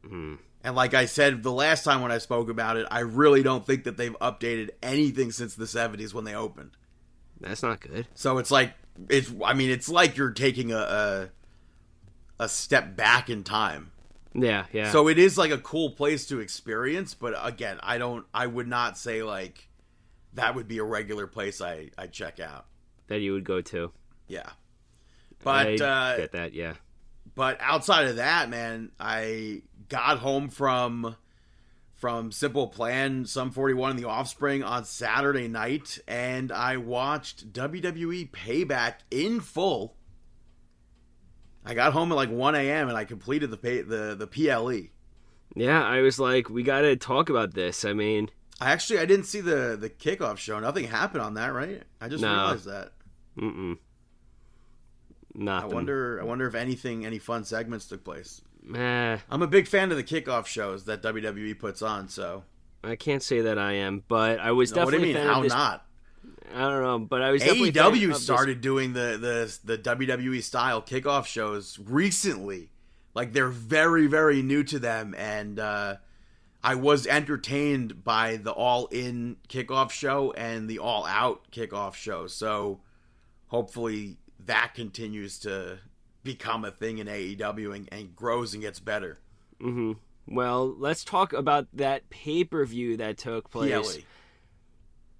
Hmm. 0.06 0.36
And 0.64 0.74
like 0.74 0.94
I 0.94 1.06
said 1.06 1.42
the 1.42 1.52
last 1.52 1.84
time 1.84 2.02
when 2.02 2.12
I 2.12 2.18
spoke 2.18 2.48
about 2.48 2.76
it, 2.76 2.86
I 2.90 3.00
really 3.00 3.42
don't 3.42 3.66
think 3.66 3.84
that 3.84 3.96
they've 3.96 4.18
updated 4.20 4.70
anything 4.82 5.30
since 5.30 5.54
the 5.54 5.66
'70s 5.66 6.14
when 6.14 6.24
they 6.24 6.34
opened. 6.34 6.70
That's 7.42 7.62
not 7.62 7.80
good. 7.80 8.06
So 8.14 8.38
it's 8.38 8.50
like 8.50 8.72
it's. 9.08 9.32
I 9.44 9.54
mean, 9.54 9.70
it's 9.70 9.88
like 9.88 10.16
you're 10.16 10.30
taking 10.32 10.72
a 10.72 10.78
a, 10.78 11.28
a 12.40 12.48
step 12.48 12.96
back 12.96 13.28
in 13.28 13.44
time. 13.44 13.90
Yeah. 14.34 14.64
Yeah. 14.72 14.90
So 14.90 15.08
it 15.08 15.18
is 15.18 15.36
like 15.36 15.50
a 15.50 15.58
cool 15.58 15.90
place 15.90 16.26
to 16.28 16.40
experience, 16.40 17.14
but 17.14 17.34
again, 17.42 17.78
I 17.82 17.98
don't. 17.98 18.24
I 18.32 18.46
would 18.46 18.68
not 18.68 18.96
say 18.96 19.22
like 19.22 19.68
that 20.34 20.54
would 20.54 20.68
be 20.68 20.78
a 20.78 20.84
regular 20.84 21.26
place 21.26 21.60
I 21.60 21.90
I 21.98 22.06
check 22.06 22.40
out. 22.40 22.66
that 23.08 23.20
you 23.20 23.32
would 23.34 23.44
go 23.44 23.60
to. 23.60 23.92
Yeah. 24.28 24.48
But 25.44 25.66
I 25.66 25.84
uh, 25.84 26.16
get 26.16 26.32
that. 26.32 26.54
Yeah. 26.54 26.74
but 27.34 27.58
outside 27.60 28.06
of 28.06 28.16
that, 28.16 28.48
man, 28.48 28.92
I 28.98 29.62
got 29.88 30.18
home 30.18 30.48
from 30.48 31.16
from 32.02 32.32
Simple 32.32 32.66
Plan, 32.66 33.24
Sum 33.26 33.52
41 33.52 33.92
and 33.92 33.98
The 34.00 34.08
Offspring 34.08 34.64
on 34.64 34.84
Saturday 34.84 35.46
night, 35.46 36.00
and 36.08 36.50
I 36.50 36.76
watched 36.76 37.52
WWE 37.52 38.28
Payback 38.32 38.94
in 39.12 39.38
full. 39.38 39.94
I 41.64 41.74
got 41.74 41.92
home 41.92 42.10
at 42.10 42.16
like 42.16 42.28
1 42.28 42.56
a.m. 42.56 42.88
and 42.88 42.98
I 42.98 43.04
completed 43.04 43.52
the 43.52 43.56
pay, 43.56 43.82
the 43.82 44.16
the 44.16 44.26
PLE. 44.26 44.88
Yeah, 45.54 45.80
I 45.80 46.00
was 46.00 46.18
like, 46.18 46.50
we 46.50 46.64
got 46.64 46.80
to 46.80 46.96
talk 46.96 47.30
about 47.30 47.54
this. 47.54 47.84
I 47.84 47.92
mean, 47.92 48.30
I 48.60 48.72
actually 48.72 48.98
I 48.98 49.04
didn't 49.04 49.26
see 49.26 49.40
the 49.40 49.76
the 49.80 49.88
kickoff 49.88 50.38
show. 50.38 50.58
Nothing 50.58 50.88
happened 50.88 51.22
on 51.22 51.34
that, 51.34 51.54
right? 51.54 51.84
I 52.00 52.08
just 52.08 52.20
No. 52.20 52.32
realized 52.32 52.64
that. 52.66 52.94
mm-mm. 53.38 53.78
I 55.48 55.66
wonder 55.66 56.20
I 56.20 56.24
wonder 56.24 56.48
if 56.48 56.56
anything 56.56 57.06
any 57.06 57.20
fun 57.20 57.44
segments 57.44 57.86
took 57.86 58.02
place. 58.02 58.42
Eh, 58.74 59.18
I'm 59.30 59.42
a 59.42 59.46
big 59.46 59.66
fan 59.66 59.90
of 59.90 59.96
the 59.96 60.04
kickoff 60.04 60.46
shows 60.46 60.84
that 60.84 61.02
WWE 61.02 61.58
puts 61.58 61.82
on. 61.82 62.08
So 62.08 62.44
I 62.84 62.96
can't 62.96 63.22
say 63.22 63.40
that 63.40 63.58
I 63.58 63.72
am, 63.72 64.04
but 64.08 64.38
I 64.38 64.52
was 64.52 64.72
No, 64.74 64.84
what 64.84 64.90
do 64.92 64.98
definitely 64.98 65.08
you 65.20 65.26
mean? 65.26 65.34
How 65.34 65.42
this. 65.42 65.52
not? 65.52 65.86
I 66.54 66.60
don't 66.68 66.82
know, 66.82 66.98
but 67.00 67.22
I 67.22 67.30
was 67.30 67.42
definitely 67.42 67.72
AEW 67.72 68.08
this- 68.08 68.22
started 68.22 68.60
doing 68.60 68.92
the 68.92 69.18
the 69.64 69.76
the 69.76 69.78
WWE 69.78 70.42
style 70.42 70.82
kickoff 70.82 71.26
shows 71.26 71.78
recently. 71.82 72.70
Like 73.14 73.32
they're 73.32 73.48
very 73.48 74.06
very 74.06 74.42
new 74.42 74.62
to 74.64 74.78
them, 74.78 75.14
and 75.16 75.58
uh, 75.58 75.96
I 76.62 76.74
was 76.76 77.06
entertained 77.06 78.04
by 78.04 78.36
the 78.36 78.52
All 78.52 78.86
In 78.88 79.36
kickoff 79.48 79.90
show 79.90 80.32
and 80.32 80.68
the 80.68 80.78
All 80.78 81.04
Out 81.06 81.50
kickoff 81.50 81.94
show. 81.94 82.26
So 82.26 82.80
hopefully 83.48 84.18
that 84.46 84.72
continues 84.74 85.38
to 85.40 85.78
become 86.24 86.64
a 86.64 86.70
thing 86.70 86.98
in 86.98 87.06
AEW 87.06 87.74
and, 87.74 87.88
and 87.92 88.14
grows 88.16 88.54
and 88.54 88.62
gets 88.62 88.80
better. 88.80 89.18
Mhm. 89.60 89.96
Well, 90.26 90.74
let's 90.78 91.04
talk 91.04 91.32
about 91.32 91.66
that 91.72 92.08
pay 92.10 92.44
per 92.44 92.64
view 92.64 92.96
that 92.96 93.18
took 93.18 93.50
place. 93.50 93.98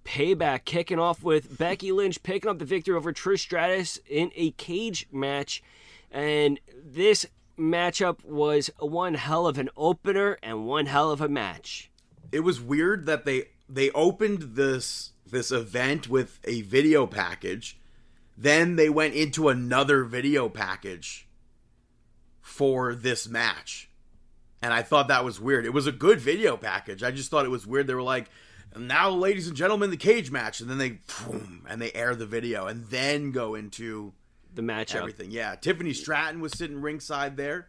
Payback 0.05 0.65
kicking 0.65 0.99
off 0.99 1.23
with 1.23 1.57
Becky 1.57 1.91
Lynch 1.93 2.21
picking 2.23 2.49
up 2.49 2.59
the 2.59 2.65
victory 2.65 2.95
over 2.95 3.13
Trish 3.13 3.39
Stratus 3.39 3.99
in 4.07 4.31
a 4.35 4.51
cage 4.51 5.07
match. 5.11 5.63
And 6.11 6.59
this 6.83 7.25
matchup 7.57 8.23
was 8.25 8.69
one 8.79 9.13
hell 9.13 9.47
of 9.47 9.57
an 9.57 9.69
opener 9.77 10.37
and 10.43 10.65
one 10.67 10.87
hell 10.87 11.11
of 11.11 11.21
a 11.21 11.29
match. 11.29 11.89
it 12.31 12.39
was 12.41 12.59
weird 12.59 13.05
that 13.05 13.25
they 13.25 13.45
they 13.69 13.91
opened 13.91 14.55
this 14.55 15.11
this 15.25 15.51
event 15.51 16.09
with 16.09 16.39
a 16.45 16.61
video 16.63 17.05
package 17.05 17.77
then 18.37 18.75
they 18.75 18.89
went 18.89 19.13
into 19.13 19.49
another 19.49 20.03
video 20.03 20.49
package 20.49 21.27
for 22.41 22.93
this 22.93 23.27
match 23.27 23.89
and 24.61 24.73
i 24.73 24.81
thought 24.81 25.07
that 25.07 25.23
was 25.23 25.39
weird 25.39 25.65
it 25.65 25.73
was 25.73 25.87
a 25.87 25.91
good 25.91 26.19
video 26.19 26.57
package 26.57 27.03
i 27.03 27.09
just 27.11 27.29
thought 27.31 27.45
it 27.45 27.49
was 27.49 27.65
weird 27.65 27.87
they 27.87 27.93
were 27.93 28.01
like 28.01 28.29
now 28.77 29.09
ladies 29.09 29.47
and 29.47 29.55
gentlemen 29.55 29.89
the 29.91 29.97
cage 29.97 30.29
match 30.31 30.59
and 30.59 30.69
then 30.69 30.77
they 30.77 30.99
boom, 31.27 31.65
and 31.69 31.81
they 31.81 31.91
air 31.93 32.15
the 32.15 32.25
video 32.25 32.65
and 32.67 32.85
then 32.87 33.31
go 33.31 33.53
into 33.55 34.13
The 34.55 34.63
match. 34.63 34.95
everything. 34.95 35.29
Yeah, 35.31 35.53
Tiffany 35.55 35.93
Stratton 35.93 36.41
was 36.41 36.53
sitting 36.57 36.81
ringside 36.81 37.37
there. 37.37 37.67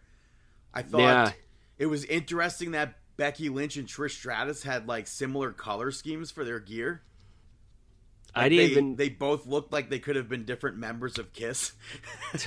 I 0.72 0.80
thought 0.80 1.00
Yeah. 1.00 1.32
it 1.78 1.86
was 1.86 2.04
interesting 2.06 2.70
that 2.70 2.94
Becky 3.18 3.50
Lynch 3.50 3.76
and 3.76 3.86
Trish 3.86 4.12
Stratus 4.12 4.62
had 4.62 4.88
like 4.88 5.06
similar 5.06 5.52
color 5.52 5.90
schemes 5.90 6.30
for 6.30 6.42
their 6.42 6.58
gear. 6.58 7.02
I 8.34 8.42
Like, 8.42 8.50
didn't 8.50 8.66
they, 8.66 8.72
even. 8.72 8.96
They 8.96 9.08
both 9.08 9.46
looked 9.46 9.72
like 9.72 9.90
they 9.90 9.98
could 9.98 10.16
have 10.16 10.28
been 10.28 10.44
different 10.44 10.76
members 10.76 11.18
of 11.18 11.32
Kiss. 11.32 11.72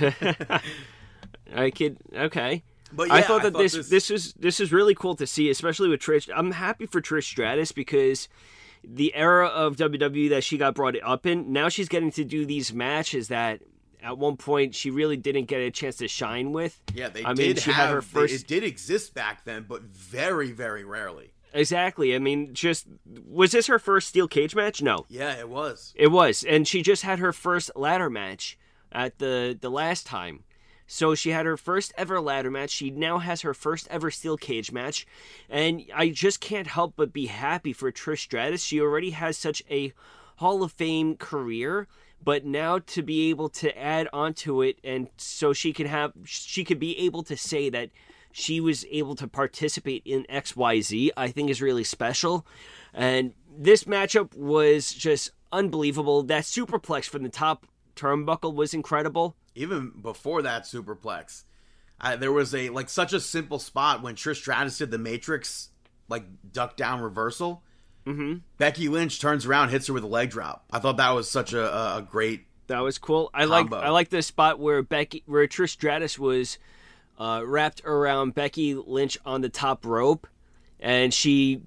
I 1.54 1.70
could. 1.70 1.98
Okay. 2.14 2.62
But 2.92 3.08
yeah, 3.08 3.14
I 3.14 3.22
thought 3.22 3.42
that 3.42 3.54
this, 3.54 3.74
this, 3.74 3.88
this 3.88 4.10
is 4.10 4.32
this 4.34 4.60
is 4.60 4.72
really 4.72 4.94
cool 4.94 5.14
to 5.16 5.26
see, 5.26 5.50
especially 5.50 5.88
with 5.88 6.00
Trish. 6.00 6.28
I'm 6.34 6.52
happy 6.52 6.86
for 6.86 7.00
Trish 7.00 7.24
Stratus 7.24 7.72
because 7.72 8.28
the 8.82 9.14
era 9.14 9.46
of 9.46 9.76
WWE 9.76 10.30
that 10.30 10.44
she 10.44 10.56
got 10.56 10.74
brought 10.74 10.96
up 11.02 11.26
in, 11.26 11.52
now 11.52 11.68
she's 11.68 11.88
getting 11.88 12.10
to 12.12 12.24
do 12.24 12.46
these 12.46 12.72
matches 12.72 13.28
that 13.28 13.60
at 14.02 14.16
one 14.16 14.36
point 14.36 14.74
she 14.74 14.90
really 14.90 15.16
didn't 15.16 15.46
get 15.46 15.60
a 15.60 15.70
chance 15.70 15.96
to 15.96 16.08
shine 16.08 16.52
with. 16.52 16.80
yeah, 16.94 17.08
they 17.08 17.24
I 17.24 17.34
did 17.34 17.46
mean, 17.46 17.56
she 17.56 17.70
have 17.70 17.88
had 17.88 17.94
her 17.94 18.02
first 18.02 18.34
it 18.34 18.46
did 18.46 18.64
exist 18.64 19.14
back 19.14 19.44
then, 19.44 19.66
but 19.68 19.82
very 19.82 20.52
very 20.52 20.84
rarely. 20.84 21.32
Exactly. 21.52 22.14
I 22.14 22.18
mean, 22.18 22.54
just 22.54 22.86
was 23.26 23.52
this 23.52 23.66
her 23.66 23.78
first 23.78 24.08
steel 24.08 24.28
cage 24.28 24.54
match? 24.54 24.82
No, 24.82 25.06
Yeah, 25.08 25.34
it 25.38 25.48
was. 25.48 25.92
it 25.96 26.08
was, 26.08 26.44
and 26.44 26.66
she 26.66 26.82
just 26.82 27.02
had 27.02 27.18
her 27.18 27.32
first 27.32 27.70
ladder 27.76 28.10
match 28.10 28.58
at 28.92 29.18
the 29.18 29.56
the 29.60 29.70
last 29.70 30.06
time. 30.06 30.44
So 30.90 31.14
she 31.14 31.30
had 31.30 31.44
her 31.44 31.58
first 31.58 31.92
ever 31.98 32.18
ladder 32.18 32.50
match. 32.50 32.70
She 32.70 32.90
now 32.90 33.18
has 33.18 33.42
her 33.42 33.52
first 33.52 33.86
ever 33.90 34.10
steel 34.10 34.38
cage 34.38 34.72
match, 34.72 35.06
and 35.50 35.82
I 35.94 36.08
just 36.08 36.40
can't 36.40 36.66
help 36.66 36.94
but 36.96 37.12
be 37.12 37.26
happy 37.26 37.74
for 37.74 37.92
Trish 37.92 38.20
Stratus. 38.20 38.62
She 38.62 38.80
already 38.80 39.10
has 39.10 39.36
such 39.36 39.62
a 39.70 39.92
Hall 40.36 40.62
of 40.62 40.72
Fame 40.72 41.16
career, 41.16 41.88
but 42.24 42.46
now 42.46 42.78
to 42.78 43.02
be 43.02 43.28
able 43.28 43.50
to 43.50 43.76
add 43.78 44.08
onto 44.14 44.62
it, 44.62 44.78
and 44.82 45.08
so 45.18 45.52
she 45.52 45.74
can 45.74 45.86
have, 45.86 46.12
she 46.24 46.64
could 46.64 46.78
be 46.78 46.96
able 47.00 47.22
to 47.24 47.36
say 47.36 47.68
that 47.68 47.90
she 48.32 48.60
was 48.60 48.84
able 48.90 49.14
to 49.16 49.26
participate 49.28 50.02
in 50.04 50.24
XYZ, 50.30 51.10
I 51.16 51.28
think 51.28 51.50
is 51.50 51.60
really 51.62 51.84
special. 51.84 52.46
And 52.94 53.32
this 53.56 53.84
matchup 53.84 54.34
was 54.36 54.92
just 54.92 55.30
unbelievable. 55.52 56.22
That 56.22 56.44
superplex 56.44 57.04
from 57.06 57.22
the 57.22 57.28
top 57.28 57.66
turnbuckle 57.96 58.54
was 58.54 58.74
incredible. 58.74 59.36
even 59.54 59.92
before 60.00 60.42
that 60.42 60.62
superplex, 60.64 61.44
I, 62.00 62.14
there 62.16 62.30
was 62.32 62.54
a 62.54 62.68
like 62.70 62.88
such 62.88 63.12
a 63.12 63.18
simple 63.20 63.58
spot 63.58 64.02
when 64.02 64.14
Trish 64.14 64.36
Stratus 64.36 64.78
did 64.78 64.90
the 64.92 64.98
Matrix 64.98 65.70
like 66.08 66.24
duck 66.52 66.76
down 66.76 67.00
reversal. 67.00 67.62
hmm 68.06 68.36
Becky 68.56 68.88
Lynch 68.88 69.20
turns 69.20 69.44
around, 69.46 69.70
hits 69.70 69.88
her 69.88 69.92
with 69.92 70.04
a 70.04 70.08
leg 70.08 70.30
drop. 70.30 70.64
I 70.70 70.78
thought 70.78 70.96
that 70.98 71.10
was 71.10 71.28
such 71.30 71.52
a, 71.52 71.62
a, 71.62 71.96
a 71.98 72.02
great. 72.02 72.46
That 72.68 72.80
was 72.80 72.98
cool. 72.98 73.30
I 73.34 73.46
like 73.46 73.72
I 73.72 73.88
like 73.88 74.10
the 74.10 74.22
spot 74.22 74.60
where 74.60 74.82
Becky 74.82 75.22
where 75.26 75.46
Trish 75.48 75.70
Stratus 75.70 76.18
was 76.18 76.58
uh, 77.18 77.42
wrapped 77.44 77.82
around 77.84 78.34
Becky 78.34 78.74
Lynch 78.74 79.18
on 79.26 79.40
the 79.42 79.48
top 79.48 79.84
rope, 79.84 80.26
and 80.80 81.12
she 81.12 81.60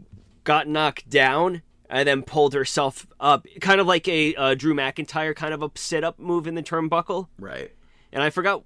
got 0.43 0.67
knocked 0.67 1.09
down 1.09 1.61
and 1.89 2.07
then 2.07 2.23
pulled 2.23 2.53
herself 2.53 3.05
up, 3.19 3.45
kind 3.59 3.81
of 3.81 3.85
like 3.85 4.07
a 4.07 4.33
uh, 4.35 4.55
Drew 4.55 4.73
McIntyre 4.73 5.35
kind 5.35 5.53
of 5.53 5.61
a 5.61 5.69
sit 5.75 6.03
up 6.03 6.17
move 6.17 6.47
in 6.47 6.55
the 6.55 6.63
turnbuckle. 6.63 7.27
Right. 7.37 7.71
And 8.13 8.23
I 8.23 8.29
forgot 8.29 8.63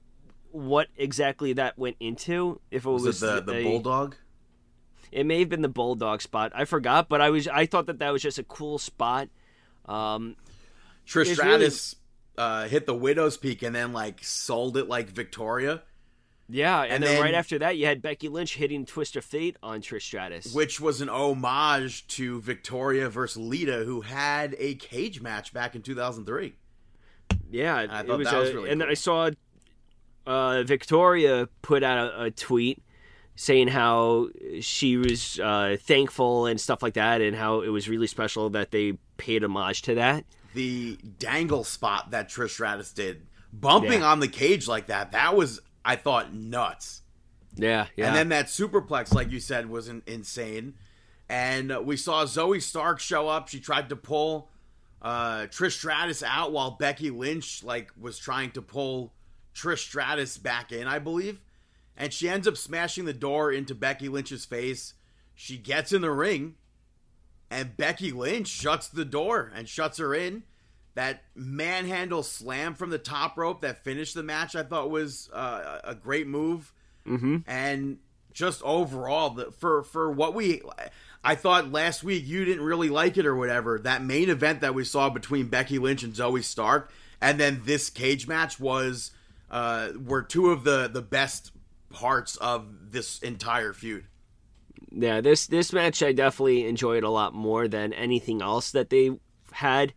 what 0.51 0.88
exactly 0.96 1.54
that 1.54 1.77
went 1.77 1.98
into. 2.00 2.62
If 2.72 2.86
it 2.86 2.89
was, 2.89 3.04
Was, 3.04 3.24
it 3.24 3.46
the 3.46 3.51
the 3.51 3.58
a- 3.58 3.63
bulldog? 3.63 4.15
It 5.12 5.25
may 5.25 5.39
have 5.39 5.50
been 5.50 5.62
the 5.62 5.70
bulldog 5.70 6.22
spot. 6.22 6.51
I 6.54 6.65
forgot, 6.65 7.08
but 7.10 7.22
I 7.22 7.30
was 7.30 7.48
I 7.48 7.65
thought 7.65 7.86
that 7.88 8.00
that 8.00 8.12
was 8.12 8.22
just 8.22 8.38
a 8.38 8.44
cool 8.44 8.77
spot. 8.77 9.30
Um, 9.86 10.36
Trish 11.08 11.34
Stratus 11.34 11.96
uh, 12.38 12.68
hit 12.68 12.86
the 12.86 12.96
widow's 12.96 13.38
peak 13.38 13.63
and 13.63 13.74
then 13.74 13.94
like 13.94 14.24
sold 14.24 14.77
it 14.77 14.89
like 14.89 15.10
Victoria, 15.10 15.84
yeah, 16.48 16.84
and, 16.84 16.94
And 16.94 17.04
then, 17.04 17.14
then- 17.16 17.22
right 17.24 17.34
after 17.34 17.58
that, 17.60 17.78
you 17.78 17.86
had 17.86 18.02
Becky 18.02 18.30
Lynch 18.30 18.56
hitting 18.56 18.86
Twist 18.86 19.16
of 19.16 19.25
Fate 19.25 19.58
on 19.64 19.82
Trish 19.82 20.04
Stratus. 20.04 20.54
which 20.54 20.80
was 20.80 21.02
an 21.02 21.10
homage 21.10 22.06
to 22.08 22.40
Victoria 22.42 23.10
versus 23.10 23.38
Lita, 23.42 23.84
who 23.86 24.02
had 24.02 24.56
a 24.60 24.75
cage 24.75 25.22
match 25.22 25.54
back 25.54 25.75
in 25.75 25.82
2003. 25.82 26.54
yeah, 27.52 27.75
I 27.75 27.84
it 27.84 28.08
thought 28.08 28.18
was 28.18 28.28
that 28.30 28.38
was 28.38 28.50
a- 28.50 28.54
really 28.56 28.70
and 28.70 28.82
cool. 28.82 28.90
I 28.92 28.94
saw 28.94 29.30
uh, 30.28 30.64
Victoria 30.64 31.48
put 31.62 31.84
out 31.84 32.14
a, 32.14 32.24
a 32.24 32.32
tweet 32.32 32.82
saying 33.36 33.68
how 33.68 34.30
she 34.62 34.98
was 34.98 35.40
uh, 35.40 35.75
thankful 35.82 36.46
and 36.46 36.60
stuff 36.60 36.82
like 36.82 36.94
that, 36.94 37.22
and 37.22 37.36
how 37.36 37.62
it 37.62 37.68
was 37.70 37.90
really 37.90 38.08
special 38.08 38.50
that 38.52 38.72
they 38.72 38.94
paid 39.18 39.44
homage 39.44 39.82
to 39.84 39.96
that. 39.96 40.24
the 40.54 40.98
dangle 41.20 41.64
spot 41.66 42.12
that 42.12 42.30
Trish 42.30 42.52
Stratus 42.52 42.92
did, 42.94 43.28
bumping 43.52 44.00
Yeah. 44.02 44.12
on 44.12 44.20
the 44.22 44.28
cage 44.30 44.68
like 44.70 44.88
that, 44.88 45.12
that 45.12 45.36
was 45.36 45.60
I 45.86 45.96
thought 45.96 46.34
nuts. 46.34 47.04
Yeah, 47.56 47.88
yeah. 47.96 48.08
And 48.08 48.15
then 48.15 48.30
that 48.30 48.48
superplex, 48.48 49.13
like 49.13 49.32
you 49.32 49.39
said, 49.39 49.70
was 49.70 49.88
in- 49.88 50.04
insane. 50.06 50.74
And 51.30 51.86
we 51.86 51.96
saw 51.96 52.25
Zoey 52.25 52.62
Stark 52.62 53.00
show 53.00 53.30
up. 53.30 53.48
She 53.48 53.60
tried 53.60 53.89
to 53.89 53.96
pull 53.96 54.50
uh, 55.01 55.48
Trish 55.48 55.74
Stratus 55.74 56.22
out 56.24 56.51
while 56.51 56.72
Becky 56.72 57.10
Lynch 57.10 57.63
like 57.63 57.92
was 58.00 58.18
trying 58.18 58.51
to 58.51 58.62
pull 58.62 59.13
Trish 59.56 59.80
Stratus 59.80 60.38
back 60.38 60.72
in, 60.72 60.88
I 60.88 61.00
believe. 61.00 61.39
And 61.96 62.12
she 62.12 62.27
ends 62.27 62.48
up 62.48 62.58
smashing 62.58 63.06
the 63.06 63.13
door 63.13 63.51
into 63.51 63.74
Becky 63.74 64.10
Lynch's 64.10 64.44
face. 64.44 64.96
She 65.34 65.58
gets 65.58 65.94
in 65.94 66.01
the 66.01 66.12
ring, 66.12 66.56
and 67.50 67.77
Becky 67.77 68.12
Lynch 68.12 68.48
shuts 68.48 68.88
the 68.88 69.06
door 69.06 69.51
and 69.56 69.70
shuts 69.70 69.98
her 69.98 70.13
in. 70.13 70.44
That 70.96 71.24
manhandle 71.36 72.24
slam 72.24 72.74
from 72.74 72.90
the 72.90 72.98
top 72.98 73.38
rope 73.38 73.62
that 73.62 73.84
finished 73.84 74.16
the 74.16 74.24
match, 74.24 74.56
I 74.56 74.64
thought 74.64 74.90
was 74.90 75.30
uh, 75.34 75.80
a 75.84 75.94
great 75.94 76.28
move. 76.28 76.74
mm-hmm. 77.06 77.38
And 77.46 78.00
just 78.36 78.62
overall, 78.64 79.32
the, 79.32 79.52
for 79.52 79.84
for 79.84 80.12
what 80.12 80.34
we, 80.34 80.62
I 81.24 81.36
thought 81.36 81.72
last 81.72 82.04
week 82.04 82.28
you 82.28 82.46
didn't 82.46 82.64
really 82.64 82.90
like 82.90 83.18
it 83.18 83.25
or 83.25 83.36
whatever. 83.36 83.80
That 83.80 84.04
main 84.04 84.30
event 84.30 84.62
that 84.62 84.75
we 84.75 84.84
saw 84.84 85.10
between 85.10 85.48
Becky 85.48 85.80
Lynch 85.80 86.04
and 86.04 86.14
Zoey 86.14 86.44
Stark, 86.44 86.92
and 87.22 87.40
then 87.40 87.62
this 87.66 87.90
cage 87.90 88.28
match 88.28 88.60
was 88.60 89.12
uh, 89.50 89.90
were 90.06 90.22
two 90.22 90.52
of 90.52 90.64
the 90.64 90.90
the 90.92 91.02
best 91.02 91.52
parts 91.90 92.36
of 92.38 92.92
this 92.92 93.20
entire 93.20 93.74
feud. 93.74 94.06
Yeah, 94.92 95.22
this 95.22 95.48
this 95.48 95.74
match 95.74 96.04
I 96.04 96.12
definitely 96.12 96.68
enjoyed 96.68 97.04
a 97.04 97.10
lot 97.10 97.34
more 97.34 97.68
than 97.68 97.94
anything 97.94 98.42
else 98.42 98.72
that 98.72 98.90
they 98.90 99.12
had. 99.52 99.94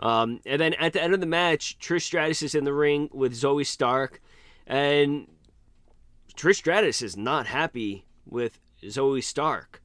Um, 0.00 0.40
and 0.46 0.60
then 0.60 0.74
at 0.74 0.92
the 0.92 1.02
end 1.02 1.14
of 1.14 1.20
the 1.20 1.26
match, 1.26 1.76
Trish 1.80 2.02
Stratus 2.02 2.42
is 2.42 2.54
in 2.54 2.64
the 2.64 2.72
ring 2.72 3.08
with 3.12 3.32
Zoey 3.34 3.66
Stark, 3.66 4.20
and 4.66 5.26
Trish 6.36 6.56
Stratus 6.56 7.02
is 7.02 7.16
not 7.16 7.46
happy 7.46 8.04
with 8.26 8.60
Zoey 8.84 9.22
Stark. 9.24 9.82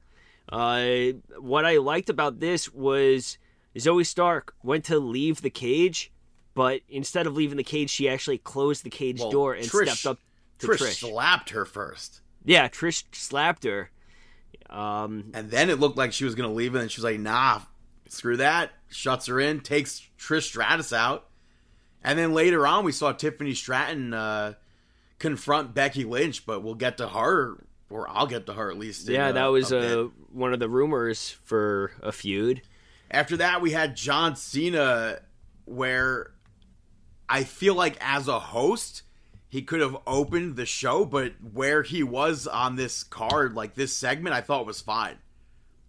Uh, 0.50 1.14
what 1.40 1.64
I 1.64 1.78
liked 1.78 2.10
about 2.10 2.38
this 2.38 2.70
was 2.72 3.38
Zoey 3.76 4.06
Stark 4.06 4.54
went 4.62 4.84
to 4.84 4.98
leave 5.00 5.42
the 5.42 5.50
cage, 5.50 6.12
but 6.54 6.82
instead 6.88 7.26
of 7.26 7.34
leaving 7.34 7.56
the 7.56 7.64
cage, 7.64 7.90
she 7.90 8.08
actually 8.08 8.38
closed 8.38 8.84
the 8.84 8.90
cage 8.90 9.18
Well, 9.18 9.30
door 9.32 9.54
and 9.54 9.66
Trish- 9.66 9.88
stepped 9.88 10.06
up 10.06 10.18
to 10.60 10.68
Trish, 10.68 10.76
Trish. 10.78 11.08
slapped 11.10 11.50
her 11.50 11.64
first. 11.64 12.20
Yeah, 12.44 12.68
Trish 12.68 13.02
slapped 13.12 13.64
her. 13.64 13.90
Um, 14.70 15.30
And 15.34 15.50
then 15.50 15.70
it 15.70 15.80
looked 15.80 15.96
like 15.96 16.12
she 16.12 16.24
was 16.24 16.34
going 16.36 16.48
to 16.48 16.54
leave, 16.54 16.74
and 16.74 16.82
then 16.82 16.88
she 16.88 17.00
was 17.00 17.04
like, 17.04 17.18
nah, 17.18 17.62
screw 18.08 18.36
that. 18.38 18.70
Shuts 18.88 19.26
her 19.26 19.40
in, 19.40 19.60
takes 19.60 20.06
Trish 20.18 20.42
Stratus 20.42 20.92
out. 20.92 21.28
And 22.02 22.18
then 22.18 22.34
later 22.34 22.66
on, 22.66 22.84
we 22.84 22.92
saw 22.92 23.12
Tiffany 23.12 23.54
Stratton 23.54 24.12
uh, 24.12 24.54
confront 25.18 25.74
Becky 25.74 26.04
Lynch, 26.04 26.44
but 26.44 26.62
we'll 26.62 26.74
get 26.74 26.98
to 26.98 27.08
her, 27.08 27.64
or 27.88 28.08
I'll 28.08 28.26
get 28.26 28.46
to 28.46 28.52
her 28.52 28.70
at 28.70 28.78
least. 28.78 29.08
in, 29.08 29.14
yeah, 29.14 29.28
uh, 29.28 29.32
that 29.32 29.46
was 29.46 29.72
a 29.72 30.02
uh, 30.02 30.08
one 30.30 30.52
of 30.52 30.60
the 30.60 30.68
rumors 30.68 31.30
for 31.44 31.92
a 32.02 32.12
feud. 32.12 32.62
After 33.10 33.38
that, 33.38 33.62
we 33.62 33.70
had 33.70 33.96
John 33.96 34.36
Cena, 34.36 35.20
where 35.64 36.32
I 37.28 37.44
feel 37.44 37.74
like 37.74 37.96
as 38.00 38.28
a 38.28 38.38
host, 38.38 39.02
he 39.48 39.62
could 39.62 39.80
have 39.80 39.96
opened 40.06 40.56
the 40.56 40.66
show, 40.66 41.04
but 41.04 41.32
where 41.52 41.82
he 41.82 42.02
was 42.02 42.46
on 42.46 42.76
this 42.76 43.02
card, 43.02 43.54
like 43.54 43.74
this 43.74 43.96
segment, 43.96 44.34
I 44.34 44.40
thought 44.40 44.66
was 44.66 44.80
fine. 44.80 45.16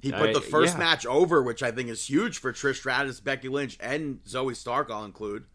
He 0.05 0.11
put 0.11 0.33
the 0.33 0.41
first 0.41 0.73
yeah. 0.73 0.79
match 0.79 1.07
over, 1.07 1.41
which 1.41 1.63
I 1.63 1.71
think 1.71 1.89
is 1.89 2.07
huge 2.07 2.37
for 2.37 2.53
Trish 2.53 2.75
Stratus, 2.75 3.19
Becky 3.19 3.49
Lynch, 3.49 3.75
and 3.79 4.23
Zoey 4.23 4.55
Stark. 4.55 4.91
I'll 4.91 5.03
include. 5.03 5.45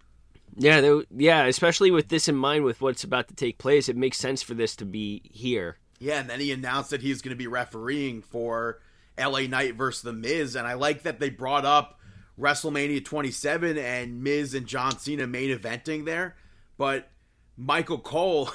Yeah, 0.57 0.81
there, 0.81 1.03
yeah, 1.17 1.45
especially 1.45 1.93
with 1.93 2.09
this 2.09 2.27
in 2.27 2.35
mind, 2.35 2.65
with 2.65 2.81
what's 2.81 3.05
about 3.05 3.29
to 3.29 3.35
take 3.37 3.59
place, 3.59 3.89
it 3.89 3.97
makes 3.97 4.19
sense 4.19 4.43
for 4.43 4.55
this 4.55 4.75
to 4.77 4.85
be 4.85 5.23
here. 5.25 5.77
Yeah, 6.01 6.19
and 6.19 6.29
then 6.29 6.41
he 6.41 6.51
announced 6.51 6.91
that 6.91 7.01
he's 7.01 7.23
going 7.23 7.31
to 7.31 7.37
be 7.37 7.47
refereeing 7.47 8.23
for 8.23 8.81
LA 9.17 9.43
Knight 9.43 9.77
versus 9.77 10.03
The 10.03 10.13
Miz, 10.13 10.57
and 10.57 10.67
I 10.67 10.75
like 10.75 11.05
that 11.05 11.21
they 11.21 11.31
brought 11.31 11.65
up 11.65 12.01
WrestleMania 12.37 13.05
27 13.05 13.79
and 13.79 14.21
Miz 14.21 14.53
and 14.53 14.67
John 14.67 14.99
Cena 14.99 15.29
main 15.29 15.57
eventing 15.57 16.07
there, 16.07 16.35
but 16.77 17.09
Michael 17.57 17.99
Cole, 17.99 18.51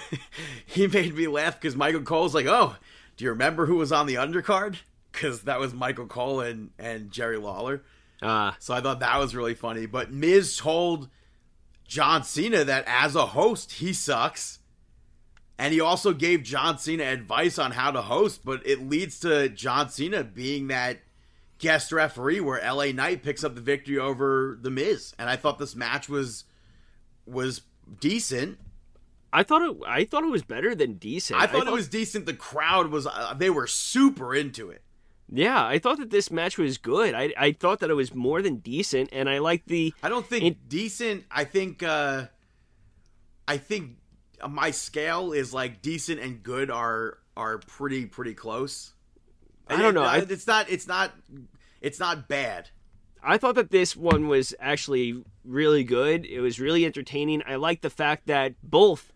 he 0.66 0.88
made 0.88 1.14
me 1.14 1.28
laugh 1.28 1.60
because 1.60 1.76
Michael 1.76 2.02
Cole's 2.02 2.34
like, 2.34 2.46
"Oh, 2.46 2.74
do 3.16 3.24
you 3.24 3.30
remember 3.30 3.66
who 3.66 3.76
was 3.76 3.92
on 3.92 4.06
the 4.06 4.16
undercard?" 4.16 4.78
Because 5.12 5.42
that 5.42 5.58
was 5.58 5.72
Michael 5.74 6.06
Cole 6.06 6.40
and 6.40 6.70
and 6.78 7.10
Jerry 7.10 7.38
Lawler. 7.38 7.82
Uh, 8.20 8.52
So 8.58 8.74
I 8.74 8.80
thought 8.80 9.00
that 9.00 9.18
was 9.18 9.34
really 9.34 9.54
funny. 9.54 9.86
But 9.86 10.12
Miz 10.12 10.56
told 10.56 11.08
John 11.86 12.22
Cena 12.24 12.64
that 12.64 12.84
as 12.86 13.14
a 13.14 13.26
host, 13.26 13.72
he 13.72 13.92
sucks. 13.92 14.58
And 15.60 15.74
he 15.74 15.80
also 15.80 16.12
gave 16.12 16.44
John 16.44 16.78
Cena 16.78 17.02
advice 17.04 17.58
on 17.58 17.72
how 17.72 17.90
to 17.90 18.02
host, 18.02 18.44
but 18.44 18.64
it 18.64 18.88
leads 18.88 19.18
to 19.20 19.48
John 19.48 19.88
Cena 19.90 20.22
being 20.22 20.68
that 20.68 20.98
guest 21.58 21.90
referee 21.90 22.38
where 22.38 22.60
LA 22.62 22.92
Knight 22.92 23.24
picks 23.24 23.42
up 23.42 23.56
the 23.56 23.60
victory 23.60 23.98
over 23.98 24.56
the 24.60 24.70
Miz. 24.70 25.14
And 25.18 25.28
I 25.28 25.34
thought 25.34 25.58
this 25.58 25.74
match 25.74 26.08
was 26.08 26.44
was 27.26 27.62
decent. 28.00 28.58
I 29.32 29.42
thought 29.42 29.62
it, 29.62 29.76
I 29.86 30.04
thought 30.04 30.22
it 30.22 30.30
was 30.30 30.42
better 30.42 30.74
than 30.74 30.94
decent. 30.94 31.40
I 31.40 31.46
thought 31.46 31.66
it 31.66 31.72
was 31.72 31.88
decent. 31.88 32.26
The 32.26 32.34
crowd 32.34 32.90
was 32.90 33.06
uh, 33.06 33.34
they 33.36 33.50
were 33.50 33.66
super 33.66 34.34
into 34.34 34.70
it. 34.70 34.82
Yeah, 35.30 35.64
I 35.64 35.78
thought 35.78 35.98
that 35.98 36.10
this 36.10 36.30
match 36.30 36.56
was 36.56 36.78
good. 36.78 37.14
I, 37.14 37.32
I 37.36 37.52
thought 37.52 37.80
that 37.80 37.90
it 37.90 37.94
was 37.94 38.14
more 38.14 38.40
than 38.40 38.56
decent, 38.56 39.10
and 39.12 39.28
I 39.28 39.38
like 39.38 39.64
the. 39.66 39.92
I 40.02 40.08
don't 40.08 40.26
think 40.26 40.44
It- 40.44 40.68
decent. 40.68 41.24
I 41.30 41.44
think 41.44 41.82
uh 41.82 42.26
I 43.46 43.56
think 43.58 43.96
my 44.48 44.70
scale 44.70 45.32
is 45.32 45.52
like 45.52 45.82
decent 45.82 46.20
and 46.20 46.42
good 46.42 46.70
are 46.70 47.18
are 47.36 47.58
pretty 47.58 48.06
pretty 48.06 48.34
close. 48.34 48.92
I 49.68 49.76
don't 49.80 49.94
know, 49.94 50.02
I- 50.02 50.18
it's 50.18 50.46
not 50.46 50.70
it's 50.70 50.86
not 50.86 51.12
it's 51.80 52.00
not 52.00 52.26
bad. 52.28 52.70
I 53.22 53.36
thought 53.36 53.56
that 53.56 53.70
this 53.70 53.96
one 53.96 54.28
was 54.28 54.54
actually 54.60 55.24
really 55.44 55.82
good. 55.84 56.24
It 56.24 56.40
was 56.40 56.60
really 56.60 56.86
entertaining. 56.86 57.42
I 57.46 57.56
like 57.56 57.80
the 57.80 57.90
fact 57.90 58.26
that 58.28 58.54
both 58.62 59.12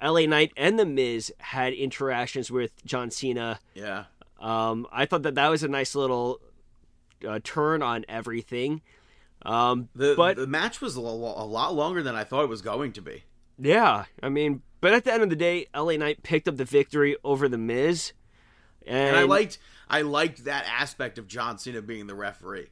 LA 0.00 0.26
Knight 0.26 0.52
and 0.58 0.78
The 0.78 0.84
Miz 0.84 1.32
had 1.38 1.72
interactions 1.72 2.50
with 2.50 2.84
John 2.84 3.10
Cena. 3.10 3.58
Yeah. 3.74 4.04
Um, 4.38 4.86
I 4.92 5.06
thought 5.06 5.22
that 5.22 5.34
that 5.36 5.48
was 5.48 5.62
a 5.62 5.68
nice 5.68 5.94
little 5.94 6.40
uh, 7.26 7.40
turn 7.42 7.82
on 7.82 8.04
everything. 8.08 8.82
Um, 9.42 9.88
The 9.94 10.14
but 10.16 10.36
the 10.36 10.46
match 10.46 10.80
was 10.80 10.96
a, 10.96 11.00
lot 11.00 11.74
longer 11.74 12.02
than 12.02 12.14
I 12.14 12.24
thought 12.24 12.42
it 12.44 12.48
was 12.48 12.62
going 12.62 12.92
to 12.92 13.00
be. 13.02 13.24
yeah, 13.58 14.04
I 14.22 14.28
mean, 14.28 14.62
but 14.80 14.92
at 14.92 15.04
the 15.04 15.12
end 15.12 15.22
of 15.22 15.30
the 15.30 15.36
day, 15.36 15.66
LA 15.74 15.96
Knight 15.96 16.22
picked 16.22 16.48
up 16.48 16.56
the 16.56 16.64
victory 16.64 17.16
over 17.24 17.48
The 17.48 17.58
Miz. 17.58 18.12
And, 18.86 19.08
And 19.08 19.16
I 19.16 19.22
liked 19.22 19.58
I 19.88 20.02
liked 20.02 20.44
that 20.44 20.66
aspect 20.68 21.18
of 21.18 21.28
John 21.28 21.58
Cena 21.58 21.80
being 21.82 22.06
the 22.06 22.14
referee. 22.14 22.68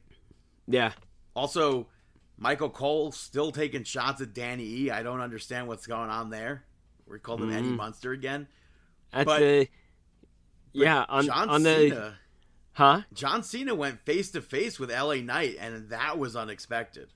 yeah, 0.67 0.91
Also, 1.35 1.87
Michael 2.37 2.69
Cole 2.69 3.11
still 3.13 3.51
taking 3.51 3.83
shots 3.83 4.21
at 4.21 4.33
Danny 4.33 4.65
E. 4.65 4.91
I 4.91 5.01
don't 5.03 5.21
understand 5.21 5.67
what's 5.67 5.87
going 5.87 6.09
on 6.09 6.29
there. 6.29 6.65
We 7.07 7.19
called 7.19 7.41
him 7.41 7.51
Eddie 7.51 7.69
Mm. 7.69 7.77
Munster 7.77 8.11
again. 8.11 8.47
at 9.13 9.25
But- 9.25 9.39
the 9.39 9.67
yeah 10.75 11.05
on 11.07 11.25
John 11.25 11.49
on 11.49 11.63
the 11.63 12.13
huh 12.73 13.01
John 13.13 13.43
Cena 13.43 13.73
went 13.73 14.01
face 14.05 14.31
to 14.31 14.41
face 14.41 14.79
with 14.79 14.91
LA 14.91 15.15
Knight, 15.15 15.57
and 15.59 15.89
that 15.89 16.17
was 16.17 16.35
unexpected. 16.35 17.09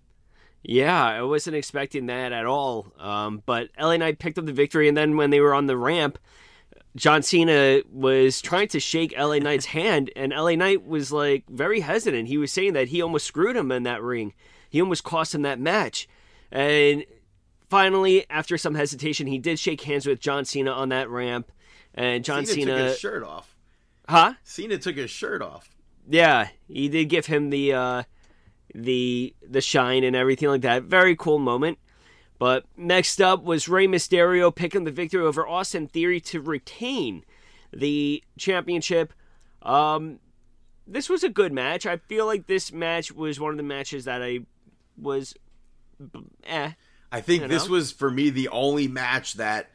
Yeah, 0.63 1.05
I 1.05 1.21
wasn't 1.21 1.55
expecting 1.55 2.07
that 2.07 2.33
at 2.33 2.45
all. 2.45 2.91
Um, 2.99 3.41
but 3.45 3.69
LA 3.79 3.97
Knight 3.97 4.19
picked 4.19 4.37
up 4.37 4.45
the 4.45 4.53
victory, 4.53 4.87
and 4.87 4.97
then 4.97 5.15
when 5.15 5.29
they 5.29 5.39
were 5.39 5.53
on 5.53 5.67
the 5.67 5.77
ramp, 5.77 6.17
John 6.95 7.21
Cena 7.21 7.81
was 7.91 8.41
trying 8.41 8.67
to 8.69 8.79
shake 8.79 9.17
LA 9.17 9.37
Knight's 9.37 9.65
hand, 9.77 10.11
and 10.15 10.33
LA 10.33 10.55
Knight 10.55 10.85
was 10.85 11.11
like 11.11 11.45
very 11.49 11.79
hesitant. 11.81 12.27
He 12.27 12.37
was 12.37 12.51
saying 12.51 12.73
that 12.73 12.89
he 12.89 13.01
almost 13.01 13.25
screwed 13.25 13.55
him 13.55 13.71
in 13.71 13.83
that 13.83 14.01
ring. 14.01 14.33
He 14.69 14.81
almost 14.81 15.03
cost 15.03 15.33
him 15.33 15.43
that 15.43 15.59
match. 15.59 16.07
And 16.51 17.05
finally, 17.69 18.25
after 18.29 18.57
some 18.57 18.75
hesitation, 18.75 19.27
he 19.27 19.37
did 19.37 19.59
shake 19.59 19.81
hands 19.81 20.05
with 20.05 20.19
John 20.19 20.45
Cena 20.45 20.71
on 20.71 20.89
that 20.89 21.09
ramp. 21.09 21.51
And 21.95 22.23
John 22.23 22.45
Cena, 22.45 22.61
Cena, 22.61 22.77
took 22.77 22.87
his 22.89 22.99
shirt 22.99 23.23
off. 23.23 23.55
huh? 24.07 24.33
Cena 24.43 24.77
took 24.77 24.95
his 24.95 25.09
shirt 25.09 25.41
off. 25.41 25.75
Yeah, 26.07 26.49
he 26.67 26.87
did 26.89 27.05
give 27.09 27.25
him 27.27 27.49
the 27.49 27.73
uh, 27.73 28.03
the 28.73 29.33
the 29.47 29.61
shine 29.61 30.03
and 30.03 30.15
everything 30.15 30.49
like 30.49 30.61
that. 30.61 30.83
Very 30.83 31.15
cool 31.15 31.39
moment. 31.39 31.77
But 32.37 32.65
next 32.77 33.21
up 33.21 33.43
was 33.43 33.67
Rey 33.67 33.85
Mysterio 33.85 34.53
picking 34.55 34.85
the 34.85 34.91
victory 34.91 35.21
over 35.21 35.45
Austin 35.47 35.87
Theory 35.87 36.21
to 36.21 36.39
retain 36.41 37.25
the 37.73 38.23
championship. 38.37 39.13
Um, 39.61 40.19
this 40.87 41.09
was 41.09 41.23
a 41.23 41.29
good 41.29 41.51
match. 41.51 41.85
I 41.85 41.97
feel 41.97 42.25
like 42.25 42.47
this 42.47 42.71
match 42.71 43.11
was 43.11 43.39
one 43.41 43.51
of 43.51 43.57
the 43.57 43.63
matches 43.63 44.05
that 44.05 44.23
I 44.23 44.39
was 44.97 45.35
eh. 46.45 46.71
I 47.11 47.21
think 47.21 47.41
You 47.43 47.47
this 47.49 47.65
know? 47.65 47.71
was 47.73 47.91
for 47.91 48.09
me 48.09 48.29
the 48.29 48.47
only 48.49 48.87
match 48.87 49.33
that 49.33 49.69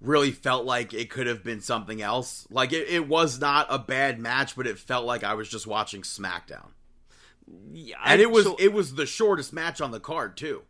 really 0.00 0.30
felt 0.30 0.64
like 0.64 0.94
it 0.94 1.10
could 1.10 1.26
have 1.26 1.42
been 1.42 1.60
something 1.60 2.00
else. 2.00 2.46
Like 2.50 2.72
it, 2.72 2.88
it 2.88 3.08
was 3.08 3.40
not 3.40 3.66
a 3.68 3.78
bad 3.78 4.18
match, 4.20 4.54
but 4.56 4.66
it 4.66 4.78
felt 4.78 5.04
like 5.04 5.24
I 5.24 5.34
was 5.34 5.48
just 5.48 5.66
watching 5.66 6.02
SmackDown. 6.02 6.68
Yeah, 7.72 7.96
And 8.04 8.20
I- 8.20 8.22
it 8.22 8.30
was 8.30 8.44
so- 8.44 8.56
it 8.58 8.72
was 8.72 8.94
the 8.94 9.06
shortest 9.06 9.52
match 9.52 9.80
on 9.80 9.90
the 9.90 10.00
card 10.00 10.36
too. 10.36 10.62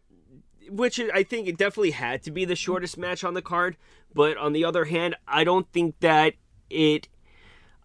which 0.71 1.01
I 1.01 1.23
think 1.23 1.49
it 1.49 1.57
definitely 1.57 1.93
had 1.93 2.23
to 2.25 2.31
be 2.31 2.45
the 2.45 2.55
shortest 2.55 2.99
match 2.99 3.25
on 3.25 3.33
the 3.33 3.41
card. 3.41 3.79
But 4.15 4.37
on 4.37 4.53
the 4.53 4.67
other 4.67 4.85
hand, 4.85 5.17
I 5.27 5.43
don't 5.45 5.67
think 5.73 5.99
that 6.01 6.35
it. 6.69 7.09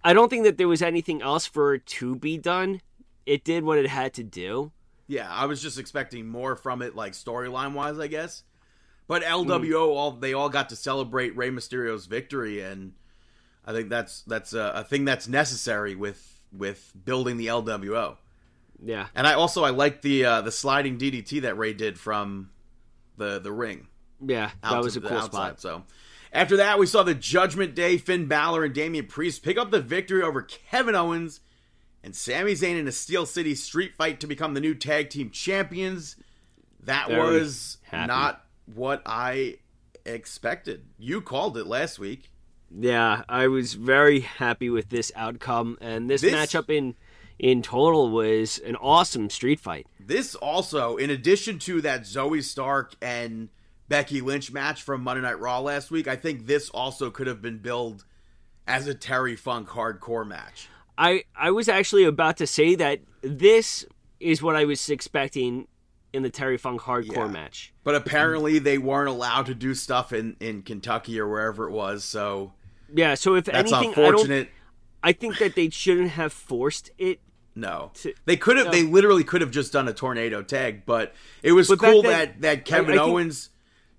I 0.03 0.11
don't 0.11 0.27
think 0.29 0.43
that 0.43 0.57
there 0.57 0.67
was 0.67 0.81
anything 0.81 1.21
else 1.21 1.45
for 1.45 1.75
it 1.75 1.85
to 1.85 2.15
be 2.17 2.37
done. 2.37 2.81
It 3.25 3.45
did 3.45 3.63
what 3.63 3.77
it 3.77 3.87
had 3.87 4.13
to 4.15 4.23
do. 4.23 4.73
Yeah, 5.07 5.29
I 5.31 5.45
was 5.45 5.61
just 5.61 5.79
expecting 5.79 6.27
more 6.27 6.57
from 6.57 6.81
it, 6.81 6.93
like 6.93 7.13
storyline 7.13 7.71
wise, 7.73 7.99
I 7.99 8.07
guess. 8.07 8.43
But 9.07 9.23
LWO, 9.23 9.89
all 9.95 10.11
they 10.11 10.33
all 10.33 10.49
got 10.49 10.69
to 10.69 10.75
celebrate 10.75 11.35
Rey 11.35 11.49
Mysterio's 11.49 12.05
victory, 12.05 12.61
and 12.61 12.93
I 13.65 13.73
think 13.73 13.89
that's 13.89 14.21
that's 14.21 14.53
a, 14.53 14.71
a 14.75 14.83
thing 14.83 15.05
that's 15.05 15.27
necessary 15.27 15.95
with 15.95 16.39
with 16.51 16.93
building 17.05 17.37
the 17.37 17.47
LWO. 17.47 18.17
Yeah, 18.85 19.07
And 19.15 19.25
I 19.25 19.33
also 19.33 19.63
I 19.63 19.69
like 19.69 20.01
the 20.01 20.25
uh, 20.25 20.41
the 20.41 20.51
sliding 20.51 20.97
DDT 20.97 21.41
that 21.43 21.57
Rey 21.57 21.73
did 21.73 21.97
from 21.97 22.49
the 23.17 23.39
the 23.39 23.51
ring. 23.51 23.87
yeah, 24.25 24.51
that 24.61 24.83
was 24.83 24.97
a 24.97 25.01
cool 25.01 25.17
outside. 25.17 25.59
spot. 25.59 25.61
So 25.61 25.83
after 26.33 26.57
that, 26.57 26.79
we 26.79 26.85
saw 26.85 27.03
the 27.03 27.13
Judgment 27.13 27.75
Day, 27.75 27.97
Finn 27.97 28.27
Balor 28.27 28.65
and 28.65 28.73
Damian 28.73 29.05
Priest 29.07 29.43
pick 29.43 29.57
up 29.57 29.71
the 29.71 29.81
victory 29.81 30.21
over 30.21 30.41
Kevin 30.41 30.95
Owens 30.95 31.39
and 32.03 32.15
Sami 32.15 32.53
Zayn 32.53 32.77
in 32.77 32.87
a 32.87 32.91
Steel 32.91 33.25
City 33.25 33.55
street 33.55 33.93
fight 33.95 34.19
to 34.19 34.27
become 34.27 34.53
the 34.53 34.59
new 34.61 34.73
tag 34.73 35.09
team 35.09 35.29
champions. 35.29 36.15
That 36.81 37.07
Very 37.07 37.39
was 37.39 37.77
happy. 37.83 38.07
not 38.07 38.42
what 38.65 39.01
I 39.05 39.57
expected. 40.05 40.85
You 40.97 41.21
called 41.21 41.57
it 41.57 41.67
last 41.67 41.99
week. 41.99 42.29
Yeah, 42.75 43.23
I 43.29 43.47
was 43.47 43.73
very 43.75 44.21
happy 44.21 44.69
with 44.69 44.89
this 44.89 45.11
outcome, 45.15 45.77
and 45.81 46.09
this, 46.09 46.21
This- 46.21 46.33
matchup 46.33 46.69
in 46.69 46.95
in 47.39 47.61
total 47.63 48.11
was 48.11 48.59
an 48.59 48.75
awesome 48.77 49.29
street 49.29 49.59
fight. 49.59 49.87
This 49.99 50.35
also, 50.35 50.97
in 50.97 51.09
addition 51.09 51.57
to 51.59 51.81
that 51.81 52.01
Zoey 52.03 52.43
Stark 52.43 52.93
and 53.01 53.49
Becky 53.89 54.21
Lynch 54.21 54.51
match 54.51 54.81
from 54.81 55.01
Monday 55.01 55.21
Night 55.23 55.39
Raw 55.39 55.59
last 55.59 55.91
week. 55.91 56.07
I 56.07 56.15
think 56.15 56.45
this 56.45 56.69
also 56.69 57.09
could 57.09 57.27
have 57.27 57.41
been 57.41 57.57
billed 57.57 58.05
as 58.67 58.87
a 58.87 58.93
Terry 58.93 59.35
Funk 59.35 59.69
hardcore 59.69 60.25
match. 60.25 60.69
I 60.97 61.23
I 61.35 61.51
was 61.51 61.67
actually 61.67 62.05
about 62.05 62.37
to 62.37 62.47
say 62.47 62.75
that 62.75 63.01
this 63.21 63.85
is 64.19 64.41
what 64.41 64.55
I 64.55 64.63
was 64.65 64.89
expecting 64.89 65.67
in 66.13 66.21
the 66.23 66.29
Terry 66.29 66.57
Funk 66.57 66.81
hardcore 66.81 67.15
Yeah. 67.15 67.27
match. 67.27 67.73
But 67.83 67.95
apparently 67.95 68.59
they 68.59 68.77
weren't 68.77 69.09
allowed 69.09 69.47
to 69.47 69.55
do 69.55 69.73
stuff 69.73 70.13
in, 70.13 70.35
in 70.39 70.61
Kentucky 70.61 71.19
or 71.19 71.27
wherever 71.27 71.67
it 71.67 71.71
was, 71.71 72.03
so 72.03 72.53
Yeah, 72.93 73.15
so 73.15 73.35
if 73.35 73.45
that's 73.45 73.71
anything, 73.73 73.91
I 73.91 73.93
don't. 73.95 74.05
unfortunate. 74.09 74.49
I 75.01 75.11
think 75.11 75.39
that 75.39 75.55
they 75.55 75.69
shouldn't 75.69 76.11
have 76.11 76.31
forced 76.31 76.91
it. 76.97 77.19
No, 77.55 77.91
to- 77.95 78.13
they 78.25 78.37
could 78.37 78.57
have. 78.57 78.67
no. 78.67 78.71
They 78.71 78.83
literally 78.83 79.23
could 79.23 79.41
have 79.41 79.51
just 79.51 79.73
done 79.73 79.87
a 79.87 79.93
tornado 79.93 80.41
tag, 80.43 80.85
but 80.85 81.13
it 81.43 81.51
was 81.51 81.67
But 81.67 81.79
cool 81.79 82.01
then- 82.03 82.11
that 82.11 82.41
that 82.41 82.65
Kevin 82.65 82.91
I 82.91 82.97
think- 83.03 83.07
Owens 83.09 83.49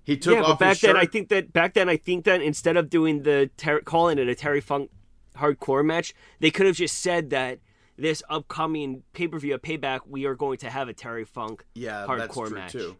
he 0.03 0.17
took 0.17 0.35
yeah, 0.35 0.41
off 0.41 0.59
but 0.59 0.65
back 0.65 0.77
then, 0.79 0.95
I 0.97 1.05
think 1.05 1.29
that 1.29 1.51
back 1.53 1.73
then, 1.73 1.89
I 1.89 1.97
think 1.97 2.25
that 2.25 2.41
instead 2.41 2.77
of 2.77 2.89
doing 2.89 3.23
the 3.23 3.49
ter- 3.57 3.81
calling 3.81 4.17
it 4.19 4.27
a 4.27 4.35
Terry 4.35 4.61
Funk 4.61 4.89
hardcore 5.37 5.85
match, 5.85 6.13
they 6.39 6.51
could 6.51 6.65
have 6.65 6.75
just 6.75 6.99
said 6.99 7.29
that 7.31 7.59
this 7.97 8.21
upcoming 8.29 9.03
pay 9.13 9.27
per 9.27 9.39
view 9.39 9.57
payback, 9.57 10.01
we 10.07 10.25
are 10.25 10.35
going 10.35 10.57
to 10.59 10.69
have 10.69 10.89
a 10.89 10.93
Terry 10.93 11.25
Funk 11.25 11.63
yeah, 11.75 12.05
hardcore 12.07 12.51
match. 12.51 12.71
too. 12.73 12.95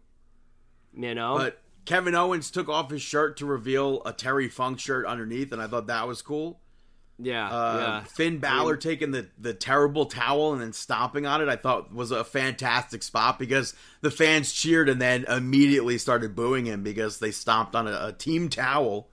You 0.97 1.13
know, 1.13 1.35
But 1.37 1.61
Kevin 1.85 2.15
Owens 2.15 2.49
took 2.49 2.69
off 2.69 2.89
his 2.89 3.01
shirt 3.01 3.37
to 3.37 3.45
reveal 3.45 4.01
a 4.05 4.13
Terry 4.13 4.47
Funk 4.47 4.79
shirt 4.79 5.05
underneath, 5.05 5.51
and 5.51 5.61
I 5.61 5.67
thought 5.67 5.87
that 5.87 6.07
was 6.07 6.21
cool. 6.21 6.61
yeah, 7.19 7.49
Uh, 7.49 7.77
yeah. 7.79 8.03
Finn 8.03 8.37
Balor 8.39 8.77
taking 8.77 9.11
the, 9.11 9.27
the 9.37 9.53
terrible 9.53 10.05
towel 10.05 10.53
and 10.53 10.61
then 10.61 10.71
stomping 10.71 11.25
on 11.25 11.41
it, 11.41 11.49
I 11.49 11.57
thought 11.57 11.93
was 11.93 12.11
a 12.11 12.23
fantastic 12.23 13.03
spot 13.03 13.37
because 13.37 13.73
the 14.01 14.09
fans 14.11 14.53
cheered 14.53 14.87
and 14.87 15.01
then 15.01 15.25
immediately 15.27 15.97
started 15.97 16.33
booing 16.35 16.65
him 16.65 16.81
because 16.81 17.19
they 17.19 17.31
stomped 17.31 17.75
on 17.75 17.87
a, 17.87 18.07
a 18.07 18.13
team 18.13 18.47
towel. 18.49 19.09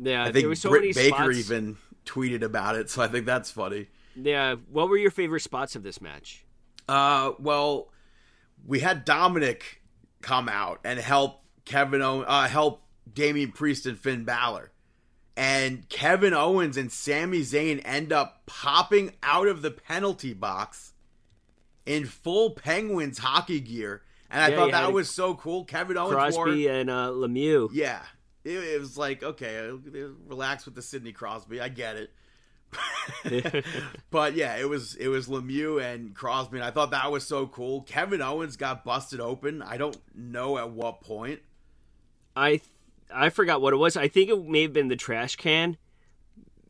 Yeah, 0.00 0.22
I 0.22 0.24
there 0.26 0.32
think 0.34 0.48
was 0.48 0.60
so 0.60 0.68
Britt 0.70 0.94
Baker 0.94 1.32
spots. 1.32 1.38
even 1.38 1.76
tweeted 2.04 2.42
about 2.42 2.76
it, 2.76 2.90
so 2.90 3.02
I 3.02 3.08
think 3.08 3.24
that's 3.26 3.50
funny. 3.50 3.88
Yeah, 4.16 4.56
what 4.70 4.88
were 4.88 4.96
your 4.96 5.10
favorite 5.10 5.40
spots 5.40 5.74
of 5.76 5.82
this 5.82 6.00
match? 6.00 6.44
Uh, 6.88 7.32
well, 7.38 7.90
we 8.66 8.80
had 8.80 9.06
Dominik 9.06 9.62
come 10.20 10.48
out 10.48 10.80
and 10.84 10.98
help 10.98 11.42
Kevin 11.64 12.02
Owen, 12.02 12.24
uh, 12.28 12.48
help 12.48 12.82
Damian 13.12 13.52
Priest 13.52 13.86
and 13.86 13.98
Finn 13.98 14.24
Balor. 14.24 14.70
And 15.36 15.88
Kevin 15.88 16.34
Owens 16.34 16.76
and 16.76 16.92
Sami 16.92 17.40
Zayn 17.40 17.80
end 17.84 18.12
up 18.12 18.42
popping 18.46 19.12
out 19.22 19.48
of 19.48 19.62
the 19.62 19.70
penalty 19.70 20.34
box 20.34 20.92
in 21.86 22.04
full 22.04 22.50
Penguins 22.50 23.18
hockey 23.18 23.60
gear. 23.60 24.02
And 24.30 24.42
I 24.42 24.48
Yeah, 24.48 24.56
thought 24.56 24.70
that 24.72 24.90
a- 24.90 24.92
was 24.92 25.08
so 25.10 25.34
cool. 25.34 25.64
Kevin 25.64 25.96
Owens 25.96 26.34
wore 26.36 26.44
Crosby 26.46 26.66
and 26.68 26.90
uh, 26.90 27.10
Lemieux. 27.12 27.70
yeah. 27.72 28.02
It, 28.44 28.58
it 28.58 28.80
was 28.80 28.98
like, 28.98 29.22
okay, 29.22 29.70
relax 30.26 30.64
with 30.66 30.74
the 30.74 30.82
Sidney 30.82 31.12
Crosby. 31.12 31.60
I 31.60 31.68
get 31.68 31.96
it. 31.96 32.10
but 34.10 34.34
yeah, 34.34 34.56
it 34.56 34.68
was 34.68 34.94
it 34.96 35.08
was 35.08 35.28
Lemieux 35.28 35.82
and 35.82 36.14
Crosby, 36.14 36.58
and 36.58 36.64
I 36.64 36.70
thought 36.70 36.90
that 36.90 37.10
was 37.10 37.26
so 37.26 37.46
cool. 37.46 37.82
Kevin 37.82 38.22
Owens 38.22 38.56
got 38.56 38.84
busted 38.84 39.20
open. 39.20 39.62
I 39.62 39.76
don't 39.76 39.96
know 40.14 40.58
at 40.58 40.70
what 40.70 41.00
point. 41.00 41.40
I 42.34 42.60
I 43.14 43.28
forgot 43.30 43.60
what 43.60 43.72
it 43.72 43.76
was. 43.76 43.96
I 43.96 44.08
think 44.08 44.30
it 44.30 44.46
may 44.46 44.62
have 44.62 44.72
been 44.72 44.88
the 44.88 44.96
trash 44.96 45.36
can. 45.36 45.76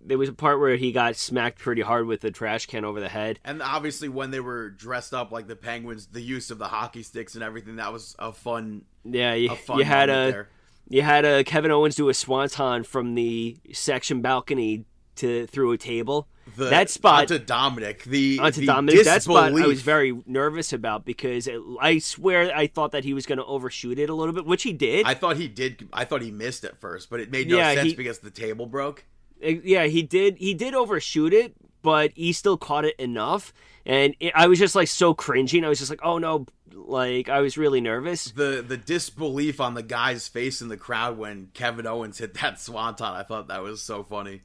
There 0.04 0.18
was 0.18 0.28
a 0.28 0.32
part 0.32 0.58
where 0.58 0.74
he 0.74 0.90
got 0.90 1.14
smacked 1.14 1.60
pretty 1.60 1.82
hard 1.82 2.06
with 2.06 2.22
the 2.22 2.32
trash 2.32 2.66
can 2.66 2.84
over 2.84 2.98
the 2.98 3.08
head. 3.08 3.38
And 3.44 3.62
obviously, 3.62 4.08
when 4.08 4.32
they 4.32 4.40
were 4.40 4.70
dressed 4.70 5.14
up 5.14 5.30
like 5.30 5.46
the 5.46 5.54
Penguins, 5.54 6.06
the 6.06 6.20
use 6.20 6.50
of 6.50 6.58
the 6.58 6.66
hockey 6.66 7.04
sticks 7.04 7.36
and 7.36 7.44
everything 7.44 7.76
that 7.76 7.92
was 7.92 8.16
a 8.18 8.32
fun, 8.32 8.82
Yeah, 9.04 9.34
you, 9.34 9.52
a 9.52 9.56
fun 9.56 9.78
you 9.78 9.84
had 9.84 10.10
a 10.10 10.32
there. 10.32 10.48
you 10.88 11.02
had 11.02 11.24
a 11.24 11.44
Kevin 11.44 11.70
Owens 11.70 11.94
do 11.94 12.08
a 12.08 12.14
swanton 12.14 12.82
from 12.82 13.14
the 13.14 13.56
section 13.72 14.20
balcony 14.22 14.86
to 15.16 15.46
through 15.46 15.72
a 15.72 15.78
table. 15.78 16.28
The, 16.56 16.66
that 16.70 16.90
spot 16.90 17.30
onto 17.30 17.38
Dominik. 17.44 18.02
The 18.04 18.38
onto 18.40 18.60
the 18.62 18.66
Dominik. 18.66 19.04
That 19.04 19.22
spot 19.22 19.52
I 19.54 19.66
was 19.66 19.80
very 19.82 20.20
nervous 20.26 20.72
about 20.72 21.04
because 21.04 21.46
it, 21.46 21.60
I 21.80 21.98
swear 21.98 22.54
I 22.54 22.66
thought 22.66 22.92
that 22.92 23.04
he 23.04 23.14
was 23.14 23.26
going 23.26 23.38
to 23.38 23.44
overshoot 23.44 23.98
it 23.98 24.10
a 24.10 24.14
little 24.14 24.34
bit, 24.34 24.44
which 24.44 24.62
he 24.64 24.72
did. 24.72 25.06
I 25.06 25.14
thought 25.14 25.36
he 25.36 25.46
did. 25.48 25.88
I 25.92 26.04
thought 26.04 26.20
he 26.22 26.30
missed 26.30 26.64
at 26.64 26.76
first, 26.76 27.10
but 27.10 27.20
it 27.20 27.30
made 27.30 27.48
no 27.48 27.56
Yeah, 27.58 27.74
sense 27.74 27.90
he- 27.90 27.94
because 27.96 28.18
the 28.18 28.30
table 28.30 28.66
broke. 28.66 29.04
Uh, 29.44 29.48
yeah, 29.64 29.84
he 29.86 30.02
did. 30.02 30.36
He 30.38 30.54
did 30.54 30.74
overshoot 30.74 31.32
it, 31.32 31.54
but 31.82 32.12
he 32.14 32.32
still 32.32 32.56
caught 32.56 32.84
it 32.84 32.96
enough. 32.96 33.52
And 33.84 34.14
it, 34.20 34.32
I 34.36 34.46
was 34.46 34.58
just 34.58 34.74
like 34.76 34.88
so 34.88 35.14
cringing. 35.14 35.64
I 35.64 35.68
was 35.68 35.78
just 35.78 35.90
like, 35.90 36.00
oh 36.04 36.18
no, 36.18 36.46
like 36.72 37.28
I 37.28 37.40
was 37.40 37.56
really 37.58 37.80
nervous. 37.80 38.26
the 38.26 38.64
the 38.66 38.76
disbelief 38.76 39.60
on 39.60 39.74
the 39.74 39.82
guy's 39.82 40.28
face 40.28 40.60
in 40.62 40.68
the 40.68 40.76
crowd 40.76 41.18
when 41.18 41.48
Kevin 41.54 41.86
Owens 41.86 42.18
hit 42.18 42.34
that 42.34 42.60
swanton. 42.60 43.06
I 43.06 43.22
thought 43.22 43.48
that 43.48 43.62
was 43.62 43.80
so 43.82 44.02
funny. 44.04 44.42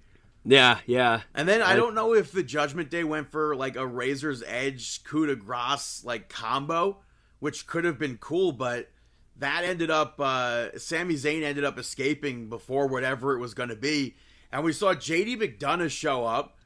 Yeah, 0.49 0.79
yeah. 0.85 1.21
And 1.35 1.47
then 1.47 1.61
I 1.61 1.73
I- 1.73 1.75
don't 1.75 1.93
know 1.93 2.13
if 2.13 2.31
the 2.31 2.43
Judgment 2.43 2.89
Day 2.89 3.03
went 3.03 3.29
for 3.31 3.55
like 3.55 3.75
a 3.75 3.85
Razor's 3.85 4.41
Edge 4.47 5.03
coup 5.03 5.25
de 5.27 5.35
grace 5.35 6.03
like 6.05 6.29
combo, 6.29 6.99
which 7.39 7.67
could 7.67 7.83
have 7.83 7.99
been 7.99 8.17
cool, 8.17 8.53
but 8.53 8.89
that 9.37 9.63
ended 9.65 9.91
up 9.91 10.19
uh 10.19 10.77
Sami 10.79 11.15
Zayn 11.15 11.43
ended 11.43 11.63
up 11.63 11.77
escaping 11.77 12.49
before 12.49 12.87
whatever 12.87 13.35
it 13.35 13.39
was 13.39 13.53
going 13.53 13.69
to 13.69 13.75
be, 13.75 14.15
and 14.51 14.63
we 14.63 14.73
saw 14.73 14.93
JD 14.93 15.37
McDonagh 15.37 15.91
show 15.91 16.25
up. 16.25 16.57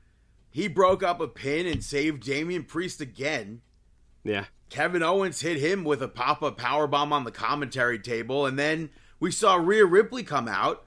He 0.52 0.68
broke 0.68 1.02
up 1.02 1.20
a 1.20 1.28
pin 1.28 1.66
and 1.66 1.84
saved 1.84 2.24
Damian 2.26 2.66
Priest 2.66 3.00
again. 3.02 3.62
Yeah. 4.24 4.46
Kevin 4.70 5.02
Owens 5.02 5.42
hit 5.42 5.58
him 5.58 5.84
with 5.84 6.02
a 6.02 6.08
pop 6.08 6.44
up 6.44 6.58
power 6.58 6.88
bomb 6.88 7.12
on 7.12 7.24
the 7.24 7.32
commentary 7.32 7.98
table, 8.00 8.46
and 8.46 8.60
then 8.60 8.90
we 9.20 9.32
saw 9.32 9.56
Rhea 9.56 9.86
Ripley 9.86 10.24
come 10.24 10.48
out, 10.48 10.86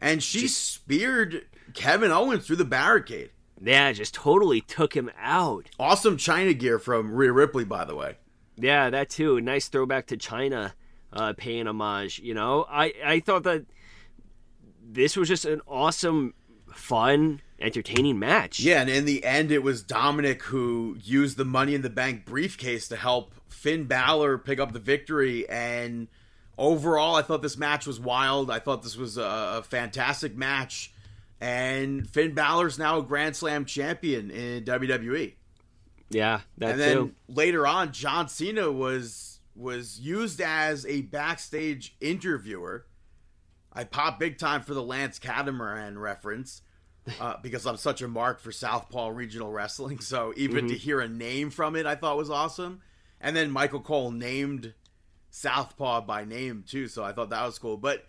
and 0.00 0.22
she 0.22 0.46
speared 0.46 1.46
Kevin 1.78 2.10
Owens 2.10 2.44
through 2.44 2.56
the 2.56 2.64
barricade. 2.64 3.30
Yeah, 3.62 3.92
just 3.92 4.12
totally 4.12 4.60
took 4.60 4.96
him 4.96 5.12
out. 5.16 5.66
Awesome 5.78 6.16
Chyna 6.16 6.58
gear 6.58 6.80
from 6.80 7.12
Rhea 7.12 7.32
Ripley, 7.32 7.64
by 7.64 7.84
the 7.84 7.94
way. 7.94 8.16
Yeah, 8.56 8.90
that 8.90 9.10
too. 9.10 9.40
Nice 9.40 9.68
throwback 9.68 10.08
to 10.08 10.16
Chyna, 10.16 10.72
uh, 11.12 11.34
paying 11.36 11.68
homage. 11.68 12.18
You 12.18 12.34
know, 12.34 12.66
I 12.68 12.92
I 13.04 13.20
thought 13.20 13.44
that 13.44 13.64
this 14.82 15.16
was 15.16 15.28
just 15.28 15.44
an 15.44 15.60
awesome, 15.68 16.34
fun, 16.74 17.42
entertaining 17.60 18.18
match. 18.18 18.58
Yeah, 18.58 18.80
and 18.80 18.90
in 18.90 19.04
the 19.04 19.22
end, 19.24 19.52
it 19.52 19.62
was 19.62 19.84
Dominik 19.84 20.42
who 20.42 20.96
used 21.00 21.36
the 21.36 21.44
Money 21.44 21.76
in 21.76 21.82
the 21.82 21.90
Bank 21.90 22.24
briefcase 22.24 22.88
to 22.88 22.96
help 22.96 23.32
Finn 23.46 23.84
Balor 23.84 24.38
pick 24.38 24.58
up 24.58 24.72
the 24.72 24.80
victory. 24.80 25.48
And 25.48 26.08
overall, 26.56 27.14
I 27.14 27.22
thought 27.22 27.42
this 27.42 27.56
match 27.56 27.86
was 27.86 28.00
wild. 28.00 28.50
I 28.50 28.58
thought 28.58 28.82
this 28.82 28.96
was 28.96 29.16
a, 29.16 29.58
a 29.58 29.62
fantastic 29.62 30.36
match. 30.36 30.92
And 31.40 32.08
Finn 32.08 32.34
Balor's 32.34 32.78
now 32.78 32.98
a 32.98 33.02
Grand 33.02 33.36
Slam 33.36 33.64
champion 33.64 34.30
in 34.30 34.64
WWE. 34.64 35.34
yeah, 36.10 36.40
that 36.58 36.70
and 36.72 36.80
then 36.80 36.96
too. 36.96 37.14
later 37.28 37.66
on, 37.66 37.92
John 37.92 38.28
Cena 38.28 38.72
was 38.72 39.38
was 39.54 39.98
used 40.00 40.40
as 40.40 40.86
a 40.86 41.02
backstage 41.02 41.96
interviewer. 42.00 42.86
I 43.72 43.84
pop 43.84 44.18
big 44.18 44.38
time 44.38 44.62
for 44.62 44.74
the 44.74 44.82
Lance 44.82 45.18
Catamaran 45.18 45.98
reference 45.98 46.62
uh, 47.20 47.36
because 47.42 47.66
I'm 47.66 47.76
such 47.76 48.02
a 48.02 48.08
mark 48.08 48.40
for 48.40 48.50
Southpaw 48.50 49.08
Regional 49.08 49.52
Wrestling. 49.52 50.00
So 50.00 50.32
even 50.36 50.68
to 50.68 50.74
hear 50.74 51.00
a 51.00 51.08
name 51.08 51.50
from 51.50 51.76
it, 51.76 51.86
I 51.86 51.94
thought 51.94 52.16
was 52.16 52.30
awesome. 52.30 52.80
And 53.20 53.36
then 53.36 53.50
Michael 53.50 53.80
Cole 53.80 54.10
named 54.10 54.74
Southpaw 55.30 56.02
by 56.02 56.24
name 56.24 56.64
too, 56.66 56.88
so 56.88 57.04
I 57.04 57.12
thought 57.12 57.30
that 57.30 57.44
was 57.44 57.58
cool. 57.58 57.76
But 57.76 58.06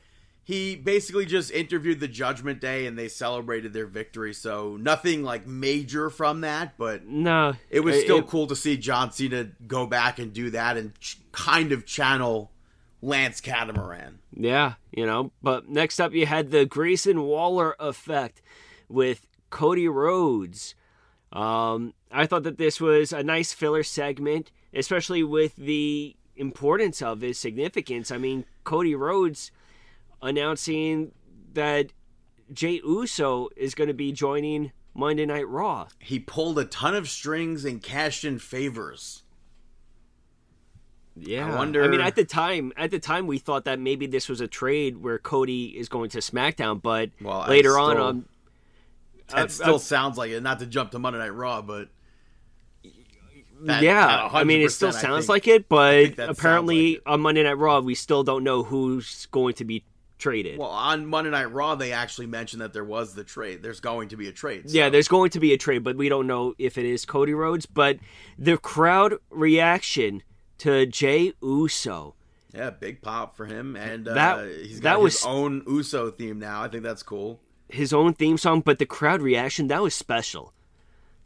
he 0.50 0.76
basically 0.76 1.28
just 1.28 1.52
interviewed 1.52 2.00
the 2.00 2.08
Judgment 2.08 2.60
Day 2.60 2.88
and 2.88 2.98
they 2.98 3.08
celebrated 3.08 3.72
their 3.72 3.86
victory. 3.86 4.34
So 4.34 4.78
nothing 4.78 5.22
like 5.22 5.46
major 5.46 6.10
from 6.10 6.42
that, 6.42 6.76
but 6.76 7.06
No, 7.06 7.54
it 7.70 7.82
was 7.82 8.00
still 8.02 8.18
it- 8.18 8.28
cool 8.28 8.48
to 8.48 8.56
see 8.56 8.76
John 8.76 9.12
Cena 9.12 9.52
go 9.68 9.86
back 9.86 10.18
and 10.18 10.34
do 10.34 10.50
that 10.50 10.76
and 10.76 11.00
ch- 11.00 11.20
kind 11.32 11.72
of 11.72 11.86
channel 11.86 12.52
Lance 13.00 13.42
Catamaran. 13.42 14.18
Yeah, 14.36 14.74
you 14.92 15.06
know. 15.06 15.32
But 15.44 15.70
next 15.70 16.00
up, 16.00 16.14
you 16.14 16.26
had 16.26 16.50
the 16.50 16.66
Grayson 16.66 17.22
Waller 17.22 17.76
effect 17.80 18.42
with 18.88 19.28
Cody 19.52 19.88
Rhodes. 19.88 20.74
Um, 21.32 21.94
I 22.12 22.26
thought 22.26 22.42
that 22.42 22.58
this 22.58 22.82
was 22.82 23.14
a 23.14 23.22
nice 23.22 23.54
filler 23.54 23.84
segment, 23.84 24.50
especially 24.74 25.22
with 25.22 25.56
the 25.58 26.16
importance 26.36 27.04
of 27.04 27.22
his 27.22 27.38
significance. 27.38 28.10
I 28.10 28.18
mean, 28.18 28.46
Cody 28.64 28.96
Rhodes 28.96 29.52
announcing 30.22 31.12
that 31.54 31.92
Jey 32.54 32.82
Uso 32.86 33.50
is 33.56 33.76
going 33.76 33.88
to 33.88 33.94
be 33.94 34.12
joining 34.12 34.72
Monday 34.94 35.26
Night 35.26 35.48
Raw. 35.48 35.88
He 36.00 36.20
pulled 36.20 36.58
a 36.60 36.66
ton 36.66 36.96
of 36.96 37.08
strings 37.10 37.64
and 37.66 37.82
cashed 37.82 38.24
in 38.26 38.40
favors. 38.40 39.24
Yeah, 41.16 41.54
I 41.54 41.58
wonder- 41.58 41.84
I 41.84 41.88
mean, 41.90 42.00
at 42.02 42.16
the 42.16 42.24
time, 42.24 42.72
at 42.78 42.92
the 42.92 43.00
time, 43.00 43.28
we 43.28 43.40
thought 43.40 43.66
that 43.66 43.80
maybe 43.80 44.08
this 44.08 44.30
was 44.30 44.40
a 44.40 44.48
trade 44.48 44.98
where 44.98 45.20
Cody 45.20 45.78
is 45.78 45.90
going 45.90 46.10
to 46.12 46.20
SmackDown, 46.20 46.82
but 46.82 47.10
Well, 47.22 47.42
I 47.42 47.50
later 47.50 47.78
on, 47.78 47.96
still- 47.96 48.06
um, 48.06 48.26
That 49.30 49.38
uh, 49.38 49.48
still 49.50 49.76
uh, 49.76 49.80
sounds 49.80 50.18
like 50.18 50.32
it. 50.32 50.42
Not 50.42 50.60
to 50.60 50.66
jump 50.66 50.92
to 50.92 51.00
Monday 51.00 51.20
Night 51.20 51.34
Raw, 51.36 51.62
but 51.62 51.90
That- 53.62 53.84
yeah, 53.84 54.30
I 54.32 54.46
mean, 54.46 54.62
it 54.62 54.70
still 54.72 54.94
sounds 54.94 55.26
think- 55.26 55.30
like 55.30 55.48
it, 55.48 55.68
but 55.68 56.18
apparently 56.18 56.92
like 56.94 56.98
it. 57.00 57.04
on 57.06 57.20
Monday 57.22 57.44
Night 57.44 57.58
Raw, 57.58 57.82
we 57.82 57.94
still 57.96 58.24
don't 58.24 58.44
know 58.46 58.64
who's 58.64 59.26
going 59.28 59.54
to 59.56 59.66
be 59.66 59.84
traded. 60.20 60.60
Well, 60.60 60.70
on 60.70 61.08
Monday 61.08 61.32
Night 61.32 61.52
Raw, 61.52 61.74
they 61.76 61.92
actually 61.92 62.28
mentioned 62.28 62.62
that 62.62 62.74
there 62.74 62.84
was 62.84 63.16
the 63.16 63.24
trade. 63.24 63.64
There's 63.64 63.80
going 63.80 64.10
to 64.10 64.18
be 64.18 64.28
a 64.28 64.32
trade. 64.32 64.70
so- 64.70 64.78
Yeah, 64.78 64.90
there's 64.90 65.08
going 65.08 65.32
to 65.32 65.40
be 65.40 65.54
a 65.54 65.58
trade, 65.58 65.84
but 65.84 65.96
we 65.98 66.10
don't 66.10 66.28
know 66.28 66.54
if 66.60 66.78
it 66.78 66.86
is 66.86 67.06
Cody 67.06 67.34
Rhodes. 67.34 67.66
But 67.66 67.98
the 68.38 68.58
crowd 68.58 69.16
reaction 69.32 70.22
to 70.60 70.86
Jey 70.86 71.34
Uso, 71.42 72.16
yeah, 72.54 72.70
big 72.70 73.02
pop 73.02 73.36
for 73.38 73.46
him, 73.46 73.76
and 73.76 74.08
uh, 74.08 74.14
That- 74.14 74.48
he's 74.62 74.82
that 74.82 74.96
got 74.96 75.02
was- 75.02 75.16
his 75.16 75.26
own 75.26 75.64
Uso 75.68 76.12
theme 76.12 76.38
now. 76.40 76.62
I 76.62 76.68
think 76.68 76.84
that's 76.84 77.02
cool. 77.04 77.40
his 77.70 77.94
own 77.94 78.14
theme 78.14 78.38
song, 78.38 78.62
but 78.62 78.78
the 78.80 78.86
crowd 78.86 79.22
reaction 79.22 79.68
that 79.68 79.82
was 79.82 79.94
special. 79.96 80.54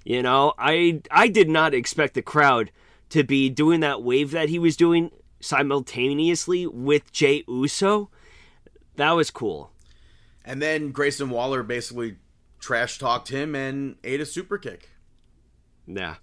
You 0.06 0.22
know, 0.22 0.54
I 0.58 1.02
I 1.10 1.30
did 1.30 1.50
not 1.50 1.74
expect 1.74 2.14
the 2.14 2.22
crowd 2.22 2.72
to 3.10 3.24
be 3.24 3.50
doing 3.50 3.80
that 3.80 4.04
wave 4.04 4.32
that 4.32 4.50
he 4.50 4.60
was 4.60 4.76
doing 4.76 5.12
simultaneously 5.40 6.68
with 6.68 7.12
Jey 7.12 7.44
Uso. 7.48 8.10
That 8.96 9.12
was 9.12 9.32
cool. 9.32 9.72
And 10.46 10.62
then 10.62 10.92
Grayson 10.92 11.30
Waller 11.30 11.64
basically 11.64 12.18
trash 12.60 12.98
talked 12.98 13.30
him 13.30 13.56
and 13.56 13.96
ate 14.04 14.22
a 14.22 14.26
super 14.26 14.58
kick. 14.58 14.90
Yeah. 15.88 16.16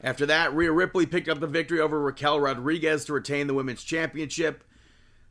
After 0.00 0.26
that, 0.26 0.54
Rhea 0.54 0.72
Ripley 0.72 1.06
picked 1.06 1.28
up 1.28 1.40
the 1.40 1.46
victory 1.46 1.80
over 1.80 2.00
Raquel 2.00 2.38
Rodriguez 2.38 3.04
to 3.06 3.12
retain 3.12 3.46
the 3.46 3.54
women's 3.54 3.82
championship. 3.82 4.62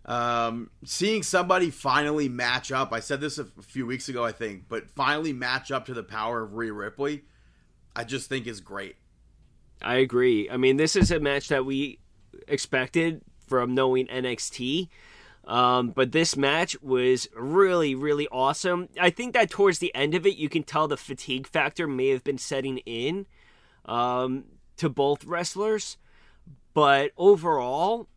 Um, 0.06 0.70
seeing 0.84 1.24
somebody 1.24 1.72
finally 1.72 2.30
match 2.30 2.72
up, 2.72 2.92
I 2.94 3.00
said 3.00 3.22
this 3.22 3.38
a 3.38 3.46
few 3.46 3.86
weeks 3.86 4.10
ago, 4.10 4.24
I 4.24 4.32
think, 4.32 4.66
but 4.68 4.90
finally 4.92 5.34
match 5.34 5.72
up 5.72 5.86
to 5.86 5.94
the 5.94 6.04
power 6.04 6.44
of 6.44 6.54
Rhea 6.54 6.74
Ripley, 6.74 7.24
I 7.96 8.04
just 8.04 8.30
think 8.30 8.48
is 8.48 8.60
great. 8.60 8.98
I 9.82 9.96
agree. 9.96 10.50
I 10.50 10.58
mean, 10.58 10.78
this 10.78 10.96
is 10.96 11.12
a 11.12 11.20
match 11.20 11.48
that 11.50 11.66
we 11.66 12.00
expected 12.48 13.22
from 13.48 13.74
knowing 13.74 14.08
NXT. 14.08 14.90
Um, 15.46 15.90
but 15.90 16.12
this 16.12 16.36
match 16.36 16.76
was 16.82 17.28
really, 17.36 17.94
really 17.94 18.28
awesome. 18.32 18.90
I 19.00 19.12
think 19.12 19.34
that 19.34 19.52
towards 19.52 19.78
the 19.78 19.94
end 19.94 20.16
of 20.16 20.26
it, 20.26 20.38
you 20.38 20.50
can 20.50 20.64
tell 20.64 20.88
the 20.88 20.98
fatigue 20.98 21.48
factor 21.48 21.88
may 21.88 22.10
have 22.10 22.24
been 22.24 22.40
setting 22.40 22.80
in 22.80 23.28
um, 23.86 24.46
to 24.78 24.90
both 24.90 25.24
wrestlers. 25.24 25.98
But 26.74 27.12
overall, 27.16 28.08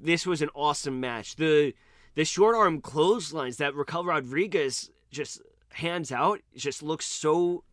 this 0.00 0.26
was 0.26 0.42
an 0.42 0.50
awesome 0.54 1.00
match. 1.00 1.36
The 1.36 1.74
the 2.14 2.24
short 2.24 2.54
arm 2.54 2.80
clotheslines 2.80 3.56
that 3.56 3.74
Raquel 3.74 4.04
Rodriguez 4.04 4.90
just 5.10 5.40
hands 5.70 6.12
out 6.12 6.40
just 6.54 6.82
looks 6.82 7.06
so 7.06 7.64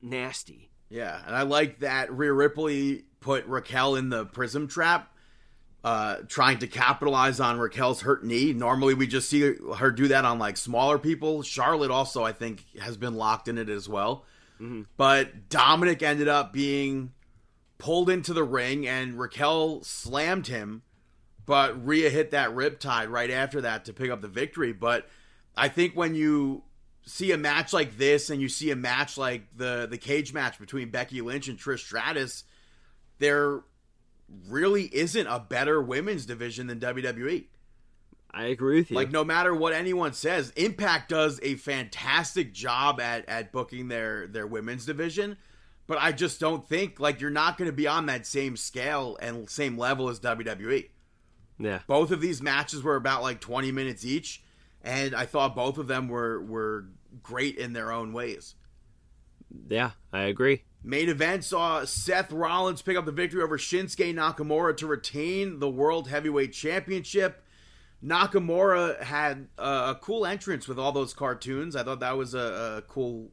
nasty. 0.00 0.70
Yeah, 0.88 1.20
and 1.26 1.36
I 1.36 1.42
like 1.42 1.80
that 1.80 2.12
Rhea 2.12 2.32
Ripley 2.32 3.04
put 3.20 3.46
Raquel 3.46 3.96
in 3.96 4.08
the 4.08 4.26
prism 4.26 4.66
trap, 4.68 5.14
uh, 5.82 6.16
trying 6.28 6.58
to 6.58 6.66
capitalize 6.66 7.40
on 7.40 7.58
Raquel's 7.58 8.02
hurt 8.02 8.24
knee. 8.24 8.52
Normally, 8.52 8.94
we 8.94 9.06
just 9.06 9.30
see 9.30 9.54
her 9.76 9.90
do 9.90 10.08
that 10.08 10.24
on 10.24 10.38
like 10.38 10.56
smaller 10.56 10.98
people. 10.98 11.42
Charlotte 11.42 11.90
also, 11.90 12.22
I 12.24 12.32
think, 12.32 12.64
has 12.78 12.96
been 12.96 13.14
locked 13.14 13.48
in 13.48 13.56
it 13.58 13.68
as 13.68 13.88
well. 13.88 14.24
But 14.96 15.48
Dominik 15.48 16.02
ended 16.02 16.28
up 16.28 16.52
being 16.52 17.12
pulled 17.78 18.10
into 18.10 18.34
the 18.34 18.44
ring, 18.44 18.86
and 18.86 19.18
Raquel 19.18 19.82
slammed 19.82 20.48
him. 20.48 20.82
But 21.46 21.84
Rhea 21.84 22.10
hit 22.10 22.32
that 22.32 22.50
riptide 22.50 23.08
right 23.08 23.30
after 23.30 23.62
that 23.62 23.86
to 23.86 23.92
pick 23.92 24.10
up 24.10 24.20
the 24.20 24.28
victory. 24.28 24.72
But 24.72 25.08
I 25.56 25.68
think 25.68 25.96
when 25.96 26.14
you 26.14 26.62
see 27.06 27.32
a 27.32 27.38
match 27.38 27.72
like 27.72 27.96
this 27.96 28.30
and 28.30 28.40
you 28.40 28.48
see 28.48 28.70
a 28.70 28.76
match 28.76 29.16
like 29.16 29.46
the 29.56 29.88
the 29.90 29.98
cage 29.98 30.32
match 30.32 30.58
between 30.60 30.90
Becky 30.90 31.22
Lynch 31.22 31.48
and 31.48 31.58
Trish 31.58 31.80
Stratus, 31.80 32.44
there 33.18 33.62
really 34.48 34.84
isn't 34.94 35.26
a 35.26 35.40
better 35.40 35.82
women's 35.82 36.26
division 36.26 36.66
than 36.68 36.80
WWE. 36.80 37.46
I 38.32 38.44
agree 38.46 38.78
with 38.78 38.90
you. 38.90 38.96
Like 38.96 39.10
no 39.10 39.24
matter 39.24 39.54
what 39.54 39.72
anyone 39.72 40.12
says, 40.12 40.50
Impact 40.56 41.08
does 41.08 41.40
a 41.42 41.56
fantastic 41.56 42.52
job 42.52 43.00
at 43.00 43.28
at 43.28 43.50
booking 43.50 43.88
their 43.88 44.28
their 44.28 44.46
women's 44.46 44.86
division, 44.86 45.36
but 45.88 45.98
I 46.00 46.12
just 46.12 46.38
don't 46.38 46.68
think 46.68 47.00
like 47.00 47.20
you're 47.20 47.30
not 47.30 47.58
going 47.58 47.68
to 47.68 47.76
be 47.76 47.88
on 47.88 48.06
that 48.06 48.26
same 48.26 48.56
scale 48.56 49.18
and 49.20 49.50
same 49.50 49.76
level 49.76 50.08
as 50.08 50.20
WWE. 50.20 50.90
yeah. 51.58 51.80
Both 51.88 52.12
of 52.12 52.20
these 52.20 52.40
matches 52.40 52.84
were 52.84 52.94
about 52.94 53.22
like 53.22 53.40
20 53.40 53.72
minutes 53.72 54.04
each, 54.04 54.44
and 54.82 55.12
I 55.12 55.26
thought 55.26 55.56
both 55.56 55.76
of 55.76 55.88
them 55.88 56.06
were 56.06 56.40
were 56.40 56.84
great 57.24 57.56
in 57.56 57.72
their 57.72 57.90
own 57.90 58.12
ways. 58.12 58.54
Yeah, 59.68 59.90
I 60.12 60.22
agree. 60.22 60.62
Main 60.82 61.08
event 61.10 61.44
saw 61.44 61.84
Seth 61.84 62.32
Rollins 62.32 62.80
pick 62.82 62.96
up 62.96 63.04
the 63.04 63.12
victory 63.12 63.42
over 63.42 63.58
Shinsuke 63.58 64.14
Nakamura 64.14 64.76
to 64.78 64.86
retain 64.86 65.58
the 65.58 65.68
World 65.68 66.08
Heavyweight 66.08 66.52
Championship. 66.54 67.44
Nakamura 68.04 69.02
had 69.02 69.48
a, 69.58 69.62
a 69.62 69.98
cool 70.00 70.24
entrance 70.26 70.66
with 70.66 70.78
all 70.78 70.92
those 70.92 71.12
cartoons. 71.12 71.76
I 71.76 71.82
thought 71.82 72.00
that 72.00 72.16
was 72.16 72.34
a, 72.34 72.78
a 72.78 72.82
cool. 72.88 73.30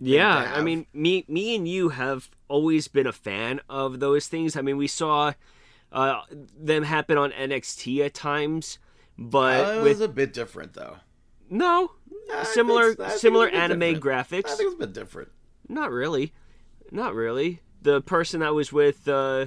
Yeah, 0.00 0.52
I 0.54 0.62
mean, 0.62 0.86
me, 0.92 1.24
me 1.26 1.56
and 1.56 1.66
you 1.66 1.88
have 1.88 2.30
always 2.46 2.86
been 2.86 3.08
a 3.08 3.12
fan 3.12 3.60
of 3.68 3.98
those 3.98 4.28
things. 4.28 4.56
I 4.56 4.62
mean, 4.62 4.76
we 4.76 4.86
saw 4.86 5.32
uh, 5.90 6.20
them 6.56 6.84
happen 6.84 7.18
on 7.18 7.32
NXT 7.32 8.06
at 8.06 8.14
times, 8.14 8.78
but 9.18 9.66
Uh, 9.66 9.70
it 9.72 9.82
with 9.82 9.92
was 9.94 10.00
a 10.02 10.08
bit 10.08 10.32
different 10.32 10.74
though. 10.74 10.98
no 11.50 11.90
I 12.32 12.44
similar 12.44 12.94
think- 12.94 13.10
similar 13.18 13.48
it 13.48 13.54
was 13.54 13.58
a 13.58 13.68
bit 13.68 13.70
anime 13.72 13.94
different. 13.94 14.04
graphics. 14.04 14.46
I 14.46 14.54
think 14.54 14.60
it 14.60 14.64
was 14.66 14.74
a 14.74 14.78
bit 14.86 14.92
different. 14.92 15.30
Not 15.68 15.90
really, 15.90 16.32
not 16.90 17.14
really. 17.14 17.60
The 17.82 18.00
person 18.02 18.40
that 18.40 18.54
was 18.54 18.72
with, 18.72 19.06
uh, 19.08 19.46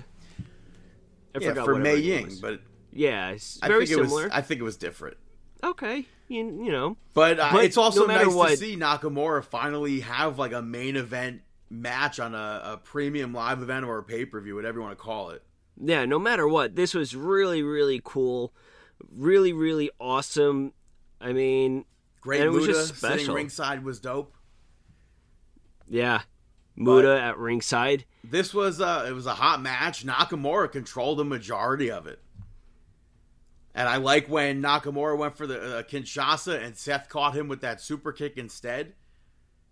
I 1.35 1.39
Yeah, 1.39 1.49
forgot 1.49 1.65
for 1.65 1.73
what 1.73 1.81
Mei 1.83 1.97
Ying, 1.97 2.25
was. 2.25 2.39
but 2.39 2.61
yeah, 2.91 3.29
it's 3.31 3.59
I 3.61 3.67
very 3.67 3.85
think 3.85 3.99
it 3.99 4.03
similar. 4.03 4.23
was. 4.23 4.31
I 4.33 4.41
think 4.41 4.59
it 4.61 4.63
was 4.63 4.77
different. 4.77 5.17
okay, 5.63 6.05
you, 6.27 6.45
you 6.63 6.71
know, 6.71 6.97
But, 7.13 7.39
uh, 7.39 7.49
But 7.51 7.65
it's 7.65 7.77
also 7.77 8.05
no 8.07 8.13
nice 8.33 8.51
to 8.51 8.57
see 8.57 8.75
Nakamura 8.77 9.43
finally 9.43 9.99
have 10.01 10.39
like 10.39 10.53
a 10.53 10.61
main 10.61 10.95
event 10.95 11.41
match 11.69 12.19
on 12.19 12.33
a, 12.35 12.61
a 12.73 12.77
premium 12.77 13.33
live 13.33 13.61
event 13.61 13.85
or 13.85 13.97
a 13.97 14.03
pay 14.03 14.25
per 14.25 14.39
view, 14.41 14.55
whatever 14.55 14.79
you 14.79 14.83
want 14.83 14.97
to 14.97 15.01
call 15.03 15.29
it. 15.29 15.43
yeah, 15.81 16.05
no 16.05 16.19
matter 16.19 16.47
what, 16.47 16.75
this 16.75 16.93
was 16.93 17.15
really, 17.15 17.61
really 17.63 18.01
cool, 18.03 18.53
really, 19.13 19.53
really 19.53 19.89
awesome. 19.99 20.73
I 21.19 21.33
mean, 21.33 21.85
Great 22.21 22.41
And 22.41 22.47
it 22.47 22.51
was 22.51 22.65
Muda 22.65 22.73
just 22.73 22.95
sitting 22.99 23.17
special. 23.19 23.35
ringside 23.35 23.83
was 23.83 23.99
dope. 23.99 24.35
yeah, 25.87 26.21
Muda 26.75 27.19
at 27.21 27.37
ringside. 27.37 28.05
This 28.23 28.53
was 28.53 28.81
uh 28.81 29.05
it 29.07 29.11
was 29.11 29.25
a 29.25 29.35
hot 29.35 29.61
match. 29.61 30.05
Nakamura 30.05 30.71
controlled 30.71 31.19
the 31.19 31.25
majority 31.25 31.91
of 31.91 32.07
it. 32.07 32.19
And 33.73 33.87
I 33.87 33.97
like 33.97 34.27
when 34.27 34.61
Nakamura 34.61 35.17
went 35.17 35.37
for 35.37 35.47
the 35.47 35.77
uh, 35.77 35.83
Kinshasa 35.83 36.61
and 36.61 36.75
Seth 36.75 37.07
caught 37.07 37.35
him 37.35 37.47
with 37.47 37.61
that 37.61 37.81
super 37.81 38.11
kick 38.11 38.37
instead. 38.37 38.93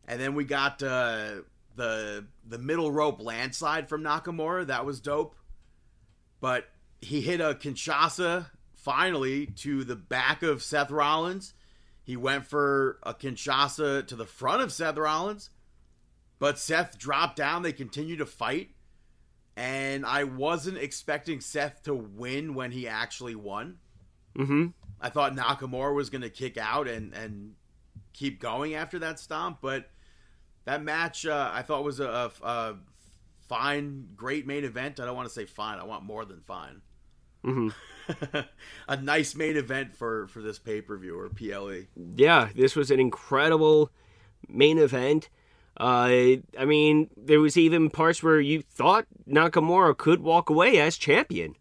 And 0.08 0.22
then 0.22 0.36
we 0.36 0.46
got 0.46 0.82
uh, 0.82 1.42
the 1.76 2.26
the 2.48 2.58
middle 2.58 2.92
rope 2.92 3.22
landslide 3.22 3.90
from 3.90 4.04
Nakamura. 4.04 4.68
That 4.68 4.86
was 4.86 5.00
dope. 5.00 5.36
But 6.40 6.70
he 7.02 7.22
hit 7.22 7.42
a 7.42 7.54
Kinshasa 7.54 8.48
finally 8.74 9.46
to 9.46 9.84
the 9.84 9.96
back 9.96 10.44
of 10.44 10.64
Seth 10.64 10.92
Rollins. 10.92 11.54
He 12.04 12.16
went 12.16 12.46
for 12.46 12.98
a 13.04 13.14
Kinshasa 13.14 14.08
to 14.08 14.16
the 14.16 14.26
front 14.26 14.62
of 14.62 14.72
Seth 14.72 14.98
Rollins. 14.98 15.50
But 16.39 16.58
Seth 16.58 16.97
dropped 16.97 17.36
down. 17.36 17.62
They 17.62 17.73
continued 17.73 18.19
to 18.19 18.25
fight. 18.25 18.71
And 19.56 20.06
I 20.06 20.23
wasn't 20.23 20.78
expecting 20.78 21.41
Seth 21.41 21.84
to 21.84 21.93
win 21.93 22.54
when 22.54 22.71
he 22.71 22.88
actually 22.88 23.36
won. 23.36 23.78
Mm-hmm. 24.38 24.67
I 25.02 25.10
thought 25.10 25.36
Nakamura 25.36 25.93
was 25.93 26.10
going 26.10 26.21
to 26.21 26.30
kick 26.30 26.58
out 26.58 26.88
and, 26.88 27.13
and 27.13 27.56
keep 28.13 28.39
going 28.39 28.75
after 28.75 28.99
that 28.99 29.19
stomp. 29.19 29.60
But 29.62 29.89
that 30.63 30.82
match, 30.82 31.25
uh, 31.25 31.52
I 31.54 31.62
thought 31.62 31.84
was 31.84 31.99
a, 31.99 32.32
a, 32.41 32.75
fine, 33.47 34.08
great 34.15 34.47
main 34.47 34.63
event. 34.63 34.99
I 34.99 35.06
don't 35.06 35.15
want 35.15 35.28
to 35.28 35.34
say 35.34 35.45
fine. 35.45 35.80
I 35.80 35.84
want 35.84 36.04
more 36.04 36.23
than 36.23 36.41
fine. 36.41 36.82
Mm-hmm. 37.43 38.39
a 38.88 38.97
nice 38.97 39.36
main 39.36 39.58
event 39.58 39.95
for, 39.95 40.28
for 40.28 40.41
this 40.41 40.60
pay 40.60 40.82
per 40.82 40.97
view 40.97 41.19
or. 41.19 41.30
PLE. 41.30 41.88
Yeah, 42.15 42.49
this 42.56 42.75
was 42.75 42.91
an 42.91 42.99
incredible 42.99 43.91
main 44.47 44.78
event. 44.78 45.30
Uh, 45.80 46.44
I 46.58 46.65
mean, 46.65 47.10
there 47.15 47.39
was 47.39 47.58
even 47.58 47.89
parts 47.89 48.22
where 48.22 48.39
you 48.39 48.62
thought 48.62 49.06
Nakamura 49.28 49.98
could 49.98 50.20
walk 50.20 50.50
away 50.50 50.80
as 50.80 50.98
champion. 50.98 51.56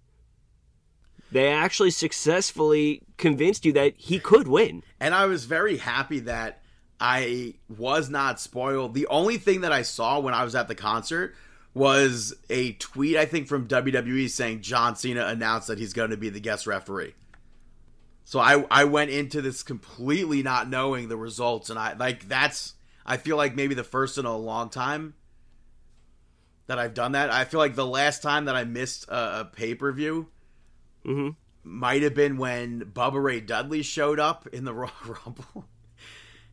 They 1.30 1.48
actually 1.48 1.90
successfully 1.90 3.02
convinced 3.16 3.64
you 3.64 3.72
that 3.74 3.94
he 3.96 4.18
could 4.18 4.48
win. 4.48 4.82
And 4.98 5.14
I 5.14 5.26
was 5.26 5.44
very 5.44 5.76
happy 5.76 6.20
that 6.20 6.62
I 7.00 7.54
was 7.68 8.10
not 8.10 8.40
spoiled. 8.40 8.94
The 8.94 9.06
only 9.08 9.36
thing 9.36 9.60
that 9.60 9.72
I 9.72 9.82
saw 9.82 10.18
when 10.18 10.34
I 10.34 10.42
was 10.42 10.54
at 10.54 10.68
the 10.68 10.74
concert 10.74 11.34
was 11.74 12.34
a 12.50 12.72
tweet, 12.72 13.16
I 13.16 13.24
think, 13.24 13.46
from 13.46 13.68
WWE 13.68 14.28
saying 14.30 14.62
John 14.62 14.96
Cena 14.96 15.26
announced 15.26 15.68
that 15.68 15.78
he's 15.78 15.92
going 15.92 16.10
to 16.10 16.16
be 16.16 16.30
the 16.30 16.40
guest 16.40 16.66
referee. 16.66 17.14
So 18.24 18.40
I 18.40 18.66
I 18.70 18.84
went 18.84 19.10
into 19.10 19.40
this 19.40 19.62
completely 19.62 20.42
not 20.42 20.68
knowing 20.68 21.08
the 21.08 21.16
results, 21.16 21.70
and 21.70 21.78
I 21.78 21.94
like 21.94 22.28
that's 22.28 22.74
I 23.08 23.16
feel 23.16 23.36
like 23.38 23.56
maybe 23.56 23.74
the 23.74 23.82
first 23.84 24.18
in 24.18 24.26
a 24.26 24.36
long 24.36 24.68
time. 24.68 25.14
that 26.66 26.78
I've 26.78 26.92
done 26.92 27.12
that. 27.12 27.30
I 27.30 27.44
feel 27.44 27.58
like 27.60 27.74
the 27.74 27.86
last 27.86 28.22
time 28.22 28.44
that 28.44 28.54
I 28.54 28.64
missed 28.64 29.08
a, 29.08 29.40
a 29.40 29.44
pay 29.46 29.74
per 29.74 29.90
view 29.92 30.28
Mm-hmm. 31.06 31.30
might 31.64 32.02
have 32.02 32.14
been 32.14 32.36
when 32.36 32.80
Bubba 32.82 33.22
Ray 33.22 33.40
Dudley 33.40 33.82
showed 33.82 34.20
up 34.20 34.46
in 34.48 34.64
the 34.64 34.74
Royal 34.80 34.90
Rumble, 35.06 35.64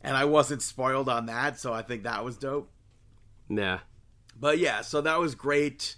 and 0.01 0.15
I 0.15 0.23
wasn't 0.25 0.61
spoiled 0.61 1.09
on 1.09 1.25
that, 1.25 1.59
so 1.59 1.73
I 1.73 1.81
think 1.81 2.03
that 2.03 2.23
was 2.23 2.37
dope. 2.37 2.71
Yeah. 3.49 3.79
But 4.39 4.59
yeah, 4.59 4.81
so 4.81 5.01
that 5.01 5.19
was 5.19 5.35
great. 5.35 5.97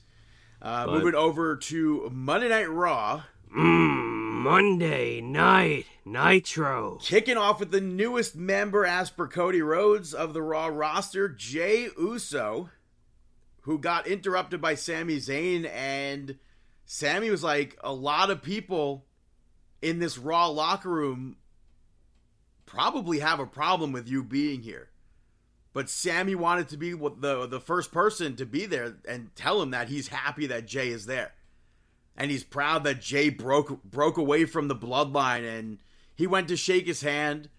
Uh, 0.62 0.86
But- 0.88 0.94
moving 0.96 1.14
over 1.16 1.58
to 1.58 2.10
Monday 2.12 2.50
Night 2.50 2.70
Raw, 2.72 3.22
Mm, 3.56 4.27
Monday 4.38 5.20
night 5.20 5.88
Nitro. 6.06 7.00
kicking 7.02 7.38
off 7.38 7.60
with 7.60 7.72
the 7.72 7.82
newest 7.82 8.36
member, 8.36 8.86
as 8.86 9.10
per 9.10 9.28
Cody 9.28 9.62
Rhodes 9.62 10.14
of 10.14 10.34
the 10.34 10.44
Raw 10.44 10.68
roster, 10.68 11.28
Jey 11.28 11.90
Uso, 11.98 12.70
who 13.62 13.80
got 13.80 14.08
interrupted 14.08 14.62
by 14.62 14.76
Sami 14.76 15.18
Zayn, 15.18 15.68
and 15.70 16.38
Sami 16.86 17.32
was 17.32 17.44
like, 17.44 17.78
a 17.84 17.92
lot 17.92 18.30
of 18.30 18.44
people 18.44 19.06
in 19.82 20.00
this 20.00 20.18
Raw 20.18 20.48
locker 20.48 20.90
room 20.90 21.38
probably 22.66 23.20
have 23.20 23.40
a 23.40 23.48
problem 23.48 23.92
with 23.92 24.08
you 24.08 24.24
being 24.24 24.62
here. 24.62 24.90
But 25.74 25.90
Sami 25.90 26.36
wanted 26.36 26.70
to 26.70 26.78
be 26.78 26.92
the 26.92 27.48
the 27.48 27.60
first 27.60 27.92
person 27.92 28.36
to 28.36 28.46
be 28.46 28.66
there 28.66 28.98
and 29.08 29.36
tell 29.36 29.62
him 29.62 29.72
that 29.72 29.90
he's 29.90 30.10
happy 30.10 30.48
that 30.48 30.68
Jey 30.68 30.90
is 30.90 31.08
there. 31.08 31.34
And 32.18 32.32
he's 32.32 32.44
proud 32.44 32.84
that 32.84 33.00
Jey 33.02 33.30
broke 33.30 33.84
broke 33.84 34.18
away 34.18 34.46
from 34.46 34.68
the 34.68 34.76
bloodline 34.76 35.48
and 35.48 35.78
he 36.16 36.26
went 36.26 36.48
to 36.48 36.58
shake 36.58 36.88
his 36.88 37.02
hand. 37.02 37.50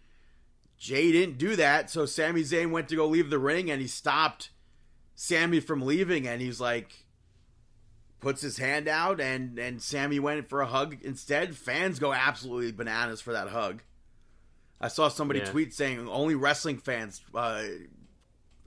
Jey 0.78 1.12
didn't 1.12 1.38
do 1.38 1.56
that, 1.56 1.90
so 1.90 2.06
Sami 2.06 2.42
Zayn 2.42 2.70
went 2.70 2.88
to 2.88 2.96
go 2.96 3.06
leave 3.06 3.30
the 3.30 3.38
ring 3.38 3.70
and 3.70 3.80
he 3.80 3.86
stopped 3.86 4.50
Sami 5.14 5.60
from 5.60 5.82
leaving 5.82 6.26
and 6.26 6.40
he's 6.40 6.60
like 6.60 7.04
puts 8.20 8.42
his 8.42 8.58
hand 8.58 8.88
out 8.88 9.20
and 9.20 9.58
and 9.58 9.80
Sami 9.80 10.18
went 10.18 10.48
for 10.48 10.60
a 10.60 10.66
hug 10.66 10.96
instead. 11.02 11.56
Fans 11.56 11.98
go 12.00 12.12
absolutely 12.12 12.72
bananas 12.72 13.20
for 13.20 13.32
that 13.32 13.48
hug. 13.48 13.82
I 14.80 14.88
saw 14.88 15.08
somebody 15.08 15.40
Yeah. 15.40 15.46
tweet 15.46 15.74
saying 15.74 16.08
only 16.08 16.34
wrestling 16.34 16.78
fans 16.78 17.20
uh, 17.34 17.62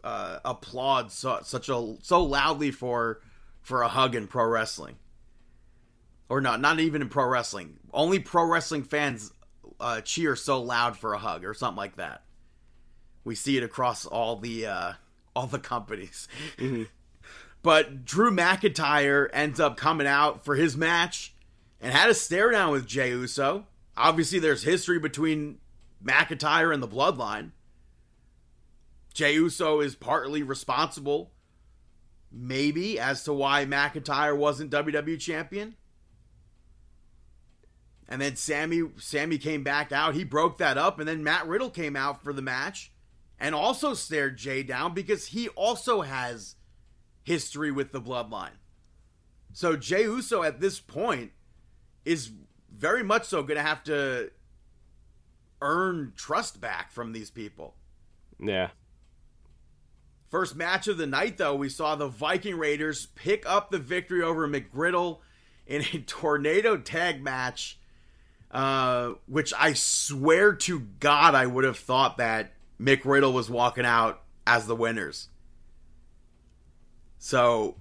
uh, 0.04 0.40
applaud 0.44 1.12
so, 1.12 1.40
such 1.44 1.70
a 1.70 1.96
so 2.02 2.24
loudly 2.24 2.72
for 2.72 3.22
for 3.62 3.82
a 3.82 3.88
hug 3.88 4.16
in 4.16 4.28
pro 4.28 4.46
wrestling, 4.46 4.96
or 6.32 6.40
not 6.40 6.62
not 6.62 6.80
even 6.80 7.02
in 7.02 7.10
pro 7.10 7.26
wrestling. 7.26 7.78
Only 7.94 8.18
pro 8.18 8.46
wrestling 8.46 8.84
fans 8.84 9.34
uh, 9.82 10.00
cheer 10.00 10.38
so 10.38 10.62
loud 10.62 10.98
for 10.98 11.14
a 11.14 11.18
hug 11.18 11.44
or 11.44 11.54
something 11.54 11.76
like 11.76 11.98
that. 11.98 12.24
We 13.26 13.36
see 13.36 13.58
it 13.58 13.64
across 13.64 14.06
all 14.06 14.38
the 14.38 14.66
uh, 14.66 14.94
all 15.36 15.48
the 15.48 15.60
companies. 15.60 16.30
But 17.64 18.06
Drew 18.06 18.32
McIntyre 18.32 19.30
ends 19.34 19.60
up 19.60 19.78
coming 19.78 20.08
out 20.08 20.44
for 20.44 20.56
his 20.56 20.76
match 20.76 21.36
and 21.80 21.94
had 21.94 22.10
a 22.10 22.16
stare 22.16 22.50
down 22.50 22.72
with 22.72 22.88
Jey 22.88 23.12
Uso. 23.12 23.68
Obviously, 23.96 24.40
there's 24.40 24.64
history 24.64 24.98
between 24.98 25.60
McIntyre 26.04 26.74
and 26.74 26.82
the 26.82 26.88
Bloodline. 26.88 27.52
Jey 29.14 29.36
Uso 29.36 29.80
is 29.80 29.94
partly 29.94 30.42
responsible, 30.42 31.34
maybe, 32.32 33.00
as 33.00 33.24
to 33.26 33.32
why 33.32 33.64
McIntyre 33.66 34.36
wasn't 34.36 34.72
WWE 34.72 35.20
champion. 35.20 35.76
And 38.12 38.22
then 38.22 38.36
Sami 38.36 38.84
Sami 38.98 39.38
came 39.38 39.64
back 39.64 39.94
out. 39.94 40.16
He 40.16 40.26
broke 40.26 40.58
that 40.58 40.78
up, 40.78 41.00
and 41.00 41.08
then 41.08 41.24
Matt 41.24 41.48
Riddle 41.48 41.70
came 41.70 41.96
out 41.96 42.22
for 42.22 42.34
the 42.34 42.42
match 42.42 42.92
and 43.40 43.56
also 43.56 43.94
stared 43.94 44.38
Jey 44.38 44.64
down 44.64 44.94
because 44.94 45.28
he 45.28 45.48
also 45.50 46.02
has 46.02 46.56
history 47.24 47.72
with 47.72 47.94
the 47.94 48.02
bloodline. 48.02 48.60
So 49.54 49.78
Jey 49.78 50.04
Uso 50.04 50.44
at 50.44 50.60
this 50.60 50.82
point 50.82 51.32
is 52.04 52.32
very 52.70 53.02
much 53.02 53.26
so 53.26 53.44
going 53.44 53.58
to 53.58 53.64
have 53.64 53.84
to 53.86 54.32
earn 55.62 56.12
trust 56.18 56.60
back 56.60 56.92
from 56.92 57.14
these 57.14 57.32
people. 57.32 57.76
Yeah. 58.40 58.72
First 60.28 60.56
match 60.56 60.88
of 60.88 60.98
the 60.98 61.08
night, 61.08 61.38
though, 61.38 61.56
we 61.56 61.70
saw 61.70 61.96
the 61.96 62.08
Viking 62.08 62.58
Raiders 62.58 63.06
pick 63.16 63.46
up 63.46 63.70
the 63.70 63.80
victory 63.80 64.22
over 64.22 64.48
McGriddle 64.48 65.20
in 65.66 65.82
a 65.94 66.00
tornado 66.06 66.78
tag 66.78 67.24
match, 67.24 67.80
uh, 68.52 69.14
which 69.28 69.54
I 69.58 69.74
swear 69.74 70.54
to 70.54 70.82
God 71.00 71.36
I 71.36 71.46
would 71.46 71.64
have 71.64 71.78
thought 71.78 72.18
that 72.18 72.54
Mick 72.80 73.06
Riddle 73.06 73.34
was 73.34 73.50
walking 73.50 73.86
out 73.86 74.22
as 74.46 74.68
the 74.68 74.76
winners. 74.76 75.30
So 77.20 77.76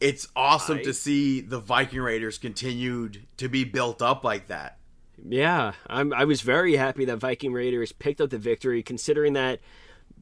it's 0.00 0.28
awesome 0.36 0.78
I- 0.78 0.82
to 0.82 0.92
see 0.94 1.40
the 1.40 1.58
Viking 1.60 2.00
Raiders 2.00 2.38
continued 2.38 3.26
to 3.38 3.48
be 3.48 3.64
built 3.64 4.02
up 4.02 4.24
like 4.24 4.48
that. 4.48 4.78
Yeah, 5.26 5.72
I'm, 5.86 6.12
I 6.12 6.24
was 6.26 6.42
very 6.42 6.76
happy 6.76 7.06
that 7.06 7.16
Viking 7.16 7.52
Raiders 7.52 7.90
picked 7.92 8.20
up 8.20 8.28
the 8.30 8.38
victory, 8.38 8.82
considering 8.82 9.32
that 9.32 9.60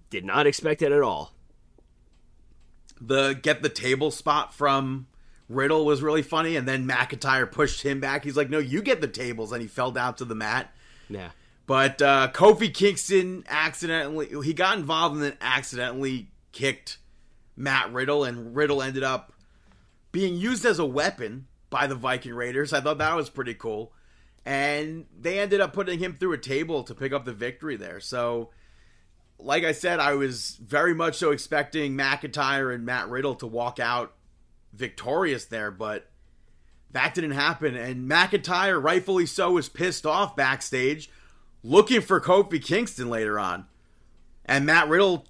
did 0.08 0.24
not 0.24 0.46
expect 0.46 0.82
it 0.82 0.92
at 0.92 1.02
all. 1.02 1.32
the 3.00 3.32
get 3.42 3.62
the 3.62 3.68
table 3.68 4.12
spot 4.12 4.54
from 4.54 5.08
Riddle 5.48 5.85
was 5.85 6.02
really 6.02 6.22
funny, 6.22 6.57
and 6.57 6.66
then 6.66 6.88
McIntyre 6.88 7.50
pushed 7.50 7.83
him 7.83 8.00
back. 8.00 8.24
He's 8.24 8.37
like, 8.37 8.50
"No, 8.50 8.59
you 8.59 8.83
get 8.83 9.00
the 9.00 9.09
tables," 9.09 9.52
and 9.52 9.61
he 9.61 9.68
fell 9.68 9.90
down 9.90 10.14
to 10.14 10.24
the 10.24 10.35
mat. 10.35 10.72
Yeah, 11.09 11.30
But 11.66 12.00
uh, 12.00 12.30
Kofi 12.33 12.72
Kingston 12.72 13.44
accidentally 13.46 14.28
he 14.42 14.54
got 14.54 14.78
involved 14.78 15.16
and 15.16 15.24
then 15.24 15.37
accidentally 15.40 16.30
kicked 16.52 16.98
Matt 17.57 17.92
Riddle, 17.92 18.24
and 18.24 18.57
Riddle 18.57 18.83
ended 18.83 19.02
up 19.02 19.33
being 20.12 20.37
used 20.37 20.64
as 20.64 20.78
a 20.78 20.87
weapon 20.87 21.46
by 21.68 21.87
the 21.87 21.94
Viking 21.94 22.33
Raiders. 22.35 22.72
I 22.72 22.80
thought 22.80 22.98
that 22.98 23.14
was 23.14 23.28
pretty 23.28 23.54
cool, 23.54 23.92
and 24.46 25.04
they 25.18 25.38
ended 25.38 25.61
up 25.61 25.74
putting 25.74 25.98
him 25.98 26.16
through 26.18 26.33
a 26.33 26.38
table 26.38 26.85
to 26.85 26.94
pick 26.94 27.12
up 27.12 27.24
the 27.24 27.33
victory 27.33 27.76
there. 27.76 28.00
So. 28.00 28.50
Like 29.37 29.64
I 29.64 29.72
said, 29.72 29.98
I 29.98 30.14
was 30.14 30.57
very 30.62 30.94
much 30.94 31.16
so 31.16 31.33
expecting 31.33 31.96
McIntyre 31.96 32.72
and 32.72 32.87
Matt 32.87 33.11
Riddle 33.11 33.35
to 33.35 33.48
walk 33.48 33.80
out 33.80 34.14
victorious 34.74 35.44
there, 35.46 35.70
but 35.70 36.10
that 36.90 37.14
didn't 37.14 37.32
happen. 37.32 37.76
And 37.76 38.10
McIntyre, 38.10 38.82
rightfully 38.82 39.26
so, 39.26 39.52
was 39.52 39.68
pissed 39.68 40.06
off 40.06 40.37
backstage, 40.37 41.10
looking 41.62 42.00
for 42.00 42.20
Kofi 42.20 42.62
Kingston 42.62 43.08
later 43.08 43.38
on. 43.38 43.66
And 44.44 44.66
Matt 44.66 44.88
Riddle 44.88 45.26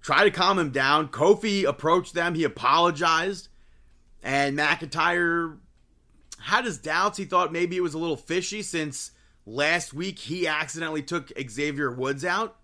tried 0.00 0.24
to 0.24 0.30
calm 0.30 0.58
him 0.58 0.70
down. 0.70 1.08
Kofi 1.08 1.64
approached 1.64 2.14
them, 2.14 2.34
he 2.34 2.44
apologized, 2.44 3.48
and 4.22 4.56
McIntyre 4.56 5.58
had 6.40 6.64
his 6.64 6.78
doubts. 6.78 7.18
He 7.18 7.24
thought 7.24 7.52
maybe 7.52 7.76
it 7.76 7.82
was 7.82 7.94
a 7.94 7.98
little 7.98 8.16
fishy 8.16 8.62
since 8.62 9.12
last 9.44 9.92
week 9.92 10.18
he 10.18 10.46
accidentally 10.46 11.02
took 11.02 11.32
Xavier 11.48 11.90
Woods 11.90 12.24
out. 12.24 12.56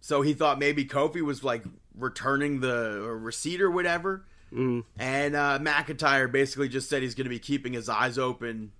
So 0.00 0.20
he 0.22 0.34
thought 0.34 0.58
maybe 0.58 0.84
Kofi 0.84 1.22
was 1.22 1.42
like 1.42 1.64
returning 1.96 2.60
the 2.60 3.00
receipt 3.00 3.60
or 3.60 3.70
whatever. 3.70 4.26
Mm. 4.54 4.84
And 4.98 5.34
uh, 5.34 5.58
McIntyre 5.60 6.30
basically 6.30 6.68
just 6.68 6.88
said 6.88 7.02
he's 7.02 7.14
going 7.14 7.24
to 7.24 7.30
be 7.30 7.38
keeping 7.38 7.72
his 7.72 7.88
eyes 7.88 8.18
open 8.18 8.72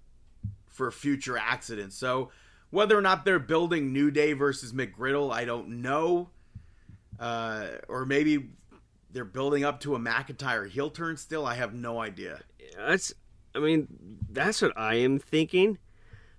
for 0.67 0.91
future 0.91 1.37
accidents. 1.37 1.97
So 1.97 2.31
whether 2.71 2.97
or 2.97 3.03
not 3.03 3.25
they're 3.25 3.39
building 3.39 3.93
New 3.93 4.11
Day 4.11 4.33
versus 4.33 4.73
McGriddle, 4.73 5.33
I 5.33 5.45
don't 5.45 5.83
know. 5.83 6.31
Uh, 7.19 7.67
or 7.89 8.05
maybe 8.05 8.51
they're 9.13 9.25
building 9.25 9.65
up 9.65 9.81
to 9.81 9.95
a 9.95 9.99
McIntyre 9.99 10.69
heel 10.69 10.91
turn 10.91 11.17
still. 11.17 11.47
I 11.47 11.55
have 11.55 11.75
no 11.75 12.01
idea. 12.01 12.41
that's. 12.77 13.15
I 13.57 13.61
mean, 13.61 13.87
that's 14.31 14.61
what 14.63 14.77
I 14.77 14.97
am 14.97 15.21
thinking. 15.21 15.79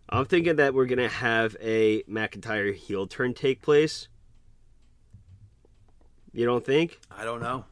I'm 0.10 0.26
thinking 0.26 0.58
that 0.58 0.74
we're 0.74 0.86
gonna 0.86 1.08
have 1.08 1.56
a 1.62 2.04
McIntyre 2.04 2.76
heel 2.76 3.08
turn 3.08 3.34
take 3.34 3.62
place. 3.62 4.10
You 6.34 6.46
don't 6.46 6.66
think? 6.66 7.00
I 7.10 7.24
don't 7.24 7.42
know. 7.42 7.64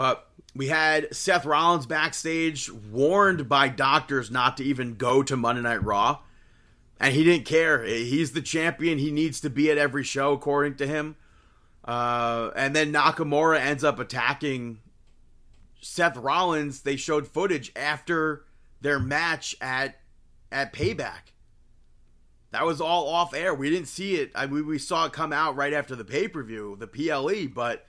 But 0.00 0.30
we 0.54 0.68
had 0.68 1.14
Seth 1.14 1.44
Rollins 1.44 1.84
backstage 1.84 2.72
warned 2.72 3.50
by 3.50 3.68
doctors 3.68 4.30
not 4.30 4.56
to 4.56 4.64
even 4.64 4.94
go 4.94 5.22
to 5.22 5.36
Monday 5.36 5.60
Night 5.60 5.84
Raw. 5.84 6.20
And 6.98 7.14
he 7.14 7.22
didn't 7.22 7.44
care. 7.44 7.84
He's 7.84 8.32
the 8.32 8.40
champion. 8.40 8.96
He 8.96 9.10
needs 9.10 9.42
to 9.42 9.50
be 9.50 9.70
at 9.70 9.76
every 9.76 10.02
show, 10.02 10.32
according 10.32 10.76
to 10.76 10.86
him. 10.86 11.16
Uh, 11.84 12.50
and 12.56 12.74
then 12.74 12.94
Nakamura 12.94 13.60
ends 13.60 13.84
up 13.84 13.98
attacking 13.98 14.78
Seth 15.82 16.16
Rollins. 16.16 16.80
They 16.80 16.96
showed 16.96 17.28
footage 17.28 17.70
after 17.76 18.46
their 18.80 18.98
match 18.98 19.54
at 19.60 19.98
at 20.50 20.72
Payback. 20.72 21.34
That 22.52 22.64
was 22.64 22.80
all 22.80 23.06
off 23.06 23.34
air. 23.34 23.52
We 23.52 23.68
didn't 23.68 23.88
see 23.88 24.14
it. 24.14 24.32
I 24.34 24.46
mean, 24.46 24.66
we 24.66 24.78
saw 24.78 25.04
it 25.04 25.12
come 25.12 25.34
out 25.34 25.56
right 25.56 25.74
after 25.74 25.94
the 25.94 26.06
pay 26.06 26.26
per 26.26 26.42
view, 26.42 26.78
the 26.80 26.86
PLE, 26.86 27.48
but 27.54 27.84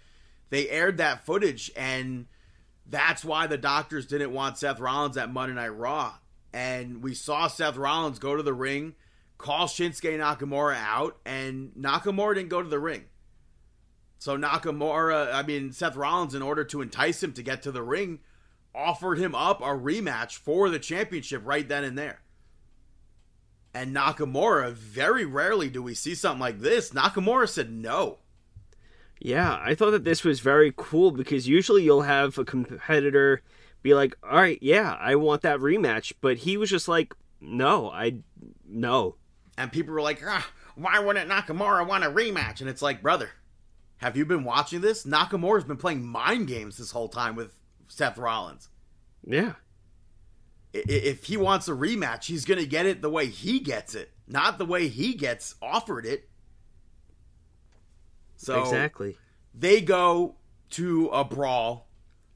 they 0.51 0.69
aired 0.69 0.97
that 0.97 1.25
footage, 1.25 1.71
and 1.75 2.27
that's 2.85 3.25
why 3.25 3.47
the 3.47 3.57
doctors 3.57 4.05
didn't 4.05 4.33
want 4.33 4.57
Seth 4.57 4.79
Rollins 4.79 5.17
at 5.17 5.31
Monday 5.31 5.55
Night 5.55 5.69
Raw. 5.69 6.15
And 6.53 7.01
we 7.01 7.15
saw 7.15 7.47
Seth 7.47 7.77
Rollins 7.77 8.19
go 8.19 8.35
to 8.35 8.43
the 8.43 8.53
ring, 8.53 8.95
call 9.37 9.67
Shinsuke 9.67 10.19
Nakamura 10.19 10.75
out, 10.75 11.17
and 11.25 11.71
Nakamura 11.79 12.35
didn't 12.35 12.49
go 12.49 12.61
to 12.61 12.67
the 12.67 12.79
ring. 12.79 13.05
So 14.19 14.37
Nakamura, 14.37 15.33
I 15.33 15.41
mean 15.41 15.71
Seth 15.71 15.95
Rollins, 15.95 16.35
in 16.35 16.41
order 16.41 16.65
to 16.65 16.81
entice 16.81 17.23
him 17.23 17.31
to 17.33 17.41
get 17.41 17.63
to 17.63 17.71
the 17.71 17.81
ring, 17.81 18.19
offered 18.75 19.19
him 19.19 19.33
up 19.33 19.61
a 19.61 19.67
rematch 19.67 20.35
for 20.37 20.69
the 20.69 20.79
championship 20.79 21.41
right 21.45 21.67
then 21.67 21.85
and 21.85 21.97
there. 21.97 22.21
And 23.73 23.95
Nakamura, 23.95 24.73
very 24.73 25.23
rarely 25.23 25.69
do 25.69 25.81
we 25.81 25.93
see 25.93 26.13
something 26.13 26.41
like 26.41 26.59
this. 26.59 26.89
Nakamura 26.91 27.47
said 27.47 27.71
no. 27.71 28.17
Yeah, 29.23 29.59
I 29.61 29.75
thought 29.75 29.91
that 29.91 30.03
this 30.03 30.23
was 30.23 30.39
very 30.39 30.73
cool 30.75 31.11
because 31.11 31.47
usually 31.47 31.83
you'll 31.83 32.01
have 32.01 32.39
a 32.39 32.43
competitor 32.43 33.43
be 33.83 33.93
like, 33.93 34.17
"All 34.23 34.39
right, 34.39 34.57
yeah, 34.61 34.97
I 34.99 35.15
want 35.15 35.43
that 35.43 35.59
rematch," 35.59 36.13
but 36.21 36.37
he 36.37 36.57
was 36.57 36.71
just 36.71 36.87
like, 36.87 37.13
"No, 37.39 37.91
I 37.91 38.17
no." 38.67 39.17
And 39.57 39.71
people 39.71 39.93
were 39.93 40.01
like, 40.01 40.23
ah, 40.25 40.49
"Why 40.75 40.97
wouldn't 40.97 41.29
Nakamura 41.29 41.87
want 41.87 42.03
a 42.03 42.09
rematch?" 42.09 42.61
And 42.61 42.69
it's 42.69 42.81
like, 42.81 43.03
brother, 43.03 43.29
have 43.97 44.17
you 44.17 44.25
been 44.25 44.43
watching 44.43 44.81
this? 44.81 45.05
Nakamura's 45.05 45.65
been 45.65 45.77
playing 45.77 46.03
mind 46.03 46.47
games 46.47 46.77
this 46.77 46.89
whole 46.89 47.09
time 47.09 47.35
with 47.35 47.53
Seth 47.87 48.17
Rollins. 48.17 48.69
Yeah. 49.23 49.53
If 50.73 51.25
he 51.25 51.37
wants 51.37 51.67
a 51.67 51.73
rematch, 51.73 52.25
he's 52.25 52.45
going 52.45 52.59
to 52.59 52.65
get 52.65 52.87
it 52.87 53.03
the 53.03 53.09
way 53.09 53.27
he 53.27 53.59
gets 53.59 53.93
it, 53.93 54.11
not 54.27 54.57
the 54.57 54.65
way 54.65 54.87
he 54.87 55.13
gets 55.13 55.53
offered 55.61 56.07
it. 56.07 56.27
So 58.41 58.59
exactly. 58.61 59.17
They 59.53 59.81
go 59.81 60.35
to 60.71 61.09
a 61.09 61.23
brawl. 61.23 61.87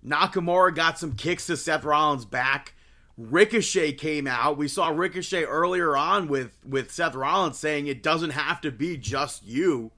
Nakamura 0.06 0.76
got 0.76 1.00
some 1.00 1.14
kicks 1.16 1.48
to 1.48 1.58
Seth 1.58 1.84
Rollins' 1.84 2.26
back. 2.26 2.76
Ricochet 3.18 3.94
came 3.94 4.28
out. 4.28 4.56
We 4.56 4.68
saw 4.68 4.90
Ricochet 4.90 5.46
earlier 5.46 5.98
on 5.98 6.28
with 6.28 6.60
with 6.64 6.92
Seth 6.92 7.16
Rollins 7.16 7.58
saying 7.58 7.88
it 7.88 8.04
doesn't 8.04 8.32
have 8.32 8.62
to 8.62 8.72
be 8.72 8.98
just 8.98 9.44
you. 9.44 9.92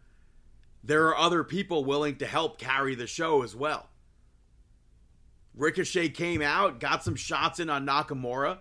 There 0.82 1.08
are 1.08 1.18
other 1.18 1.44
people 1.44 1.84
willing 1.84 2.16
to 2.18 2.26
help 2.26 2.58
carry 2.58 2.96
the 2.96 3.08
show 3.08 3.44
as 3.44 3.54
well. 3.54 3.90
Ricochet 5.56 6.10
came 6.10 6.42
out, 6.42 6.80
got 6.80 7.04
some 7.04 7.16
shots 7.16 7.60
in 7.60 7.70
on 7.70 7.86
Nakamura. 7.86 8.60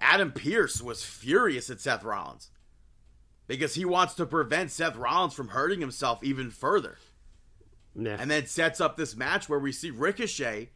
Adam 0.00 0.32
Pearce 0.32 0.82
was 0.82 1.04
furious 1.04 1.70
at 1.70 1.80
Seth 1.80 2.02
Rollins 2.02 2.50
because 3.48 3.74
he 3.74 3.84
wants 3.84 4.14
to 4.14 4.26
prevent 4.26 4.70
Seth 4.70 4.94
Rollins 4.94 5.34
from 5.34 5.48
hurting 5.48 5.80
himself 5.80 6.22
even 6.22 6.50
further. 6.50 6.98
Yeah. 7.96 8.16
And 8.20 8.30
then 8.30 8.46
sets 8.46 8.80
up 8.80 8.96
this 8.96 9.16
match 9.16 9.48
where 9.48 9.58
we 9.58 9.72
see 9.72 9.90
Ricochet 9.90 10.70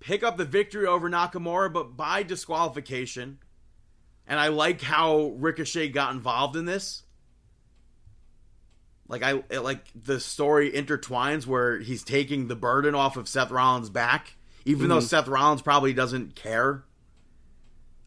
pick 0.00 0.22
up 0.22 0.36
the 0.36 0.44
victory 0.44 0.86
over 0.86 1.08
Nakamura, 1.08 1.72
but 1.72 1.96
by 1.96 2.22
disqualification. 2.22 3.38
And 4.26 4.40
I 4.40 4.48
like 4.48 4.80
how 4.80 5.34
Ricochet 5.36 5.90
got 5.90 6.12
involved 6.14 6.56
in 6.56 6.64
this. 6.64 7.04
Like 9.06 9.22
I 9.22 9.42
like 9.58 9.86
the 9.94 10.20
story 10.20 10.70
intertwines 10.70 11.46
where 11.46 11.78
he's 11.78 12.02
taking 12.02 12.48
the 12.48 12.56
burden 12.56 12.94
off 12.94 13.16
of 13.16 13.26
Seth 13.26 13.50
Rollins' 13.50 13.88
back, 13.88 14.34
even 14.64 14.82
mm-hmm. 14.82 14.90
though 14.90 15.00
Seth 15.00 15.28
Rollins 15.28 15.62
probably 15.62 15.94
doesn't 15.94 16.34
care 16.34 16.84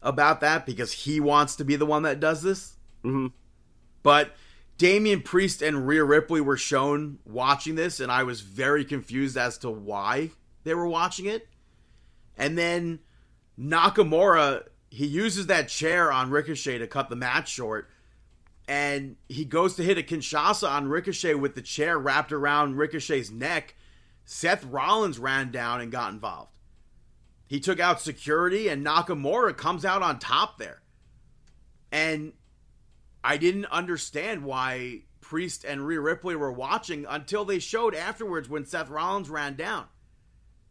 about 0.00 0.40
that 0.40 0.64
because 0.64 0.92
he 0.92 1.18
wants 1.18 1.56
to 1.56 1.64
be 1.64 1.74
the 1.74 1.86
one 1.86 2.02
that 2.02 2.20
does 2.20 2.42
this. 2.42 2.76
Mm-hmm. 3.04 3.28
But 4.02 4.34
Damian 4.78 5.22
Priest 5.22 5.62
and 5.62 5.86
Rhea 5.86 6.04
Ripley 6.04 6.40
were 6.40 6.56
shown 6.56 7.18
watching 7.24 7.74
this, 7.74 8.00
and 8.00 8.10
I 8.10 8.24
was 8.24 8.40
very 8.40 8.84
confused 8.84 9.36
as 9.36 9.58
to 9.58 9.70
why 9.70 10.30
they 10.64 10.74
were 10.74 10.88
watching 10.88 11.26
it. 11.26 11.48
And 12.36 12.56
then 12.58 13.00
Nakamura, 13.58 14.64
he 14.90 15.06
uses 15.06 15.46
that 15.46 15.68
chair 15.68 16.10
on 16.10 16.30
Ricochet 16.30 16.78
to 16.78 16.86
cut 16.86 17.10
the 17.10 17.16
match 17.16 17.48
short. 17.48 17.88
And 18.68 19.16
he 19.28 19.44
goes 19.44 19.76
to 19.76 19.82
hit 19.82 19.98
a 19.98 20.02
Kinshasa 20.02 20.68
on 20.68 20.88
Ricochet 20.88 21.34
with 21.34 21.54
the 21.54 21.62
chair 21.62 21.98
wrapped 21.98 22.32
around 22.32 22.76
Ricochet's 22.76 23.30
neck. 23.30 23.74
Seth 24.24 24.64
Rollins 24.64 25.18
ran 25.18 25.50
down 25.50 25.80
and 25.80 25.92
got 25.92 26.12
involved. 26.12 26.56
He 27.46 27.60
took 27.60 27.80
out 27.80 28.00
security, 28.00 28.68
and 28.68 28.84
Nakamura 28.84 29.56
comes 29.56 29.84
out 29.84 30.02
on 30.02 30.18
top 30.18 30.58
there. 30.58 30.80
And 31.90 32.32
I 33.24 33.36
didn't 33.36 33.66
understand 33.66 34.44
why 34.44 35.02
Priest 35.20 35.64
and 35.64 35.86
Rhea 35.86 36.00
Ripley 36.00 36.36
were 36.36 36.52
watching 36.52 37.06
until 37.08 37.44
they 37.44 37.58
showed 37.58 37.94
afterwards 37.94 38.48
when 38.48 38.64
Seth 38.64 38.88
Rollins 38.88 39.30
ran 39.30 39.54
down. 39.54 39.86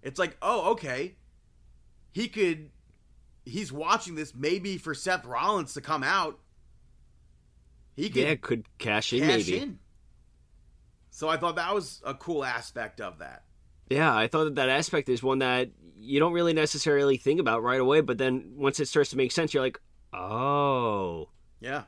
It's 0.02 0.20
like, 0.20 0.38
oh, 0.41 0.72
okay 0.72 1.16
he 2.12 2.28
could 2.28 2.70
he's 3.45 3.72
watching 3.72 4.16
this 4.16 4.36
maybe 4.36 4.78
for 4.78 4.93
Seth 4.93 5.26
Rollins 5.26 5.74
to 5.74 5.82
come 5.82 6.04
out. 6.04 6.39
He 7.95 8.10
could 8.10 8.24
yeah, 8.24 8.36
could 8.36 8.66
cash 8.78 9.14
in 9.14 9.22
cash 9.22 9.47
maybe. 9.47 9.58
In. 9.58 9.80
So 11.10 11.28
I 11.28 11.38
thought 11.38 11.56
that 11.56 11.74
was 11.74 12.02
a 12.06 12.14
cool 12.14 12.45
aspect 12.45 13.02
of 13.02 13.20
that. 13.20 13.43
Yeah, 13.89 14.16
I 14.16 14.28
thought 14.28 14.45
that 14.45 14.56
that 14.56 14.70
aspect 14.70 15.10
is 15.10 15.22
one 15.22 15.39
that 15.39 15.72
you 15.97 16.20
don't 16.20 16.34
really 16.34 16.54
necessarily 16.54 17.18
think 17.18 17.39
about 17.39 17.64
right 17.64 17.80
away, 17.80 18.02
but 18.02 18.18
then 18.18 18.54
once 18.56 18.80
it 18.80 18.88
starts 18.88 19.10
to 19.10 19.18
make 19.18 19.32
sense, 19.32 19.54
you're 19.54 19.62
like, 19.62 19.80
oh, 20.14 21.28
yeah. 21.60 21.84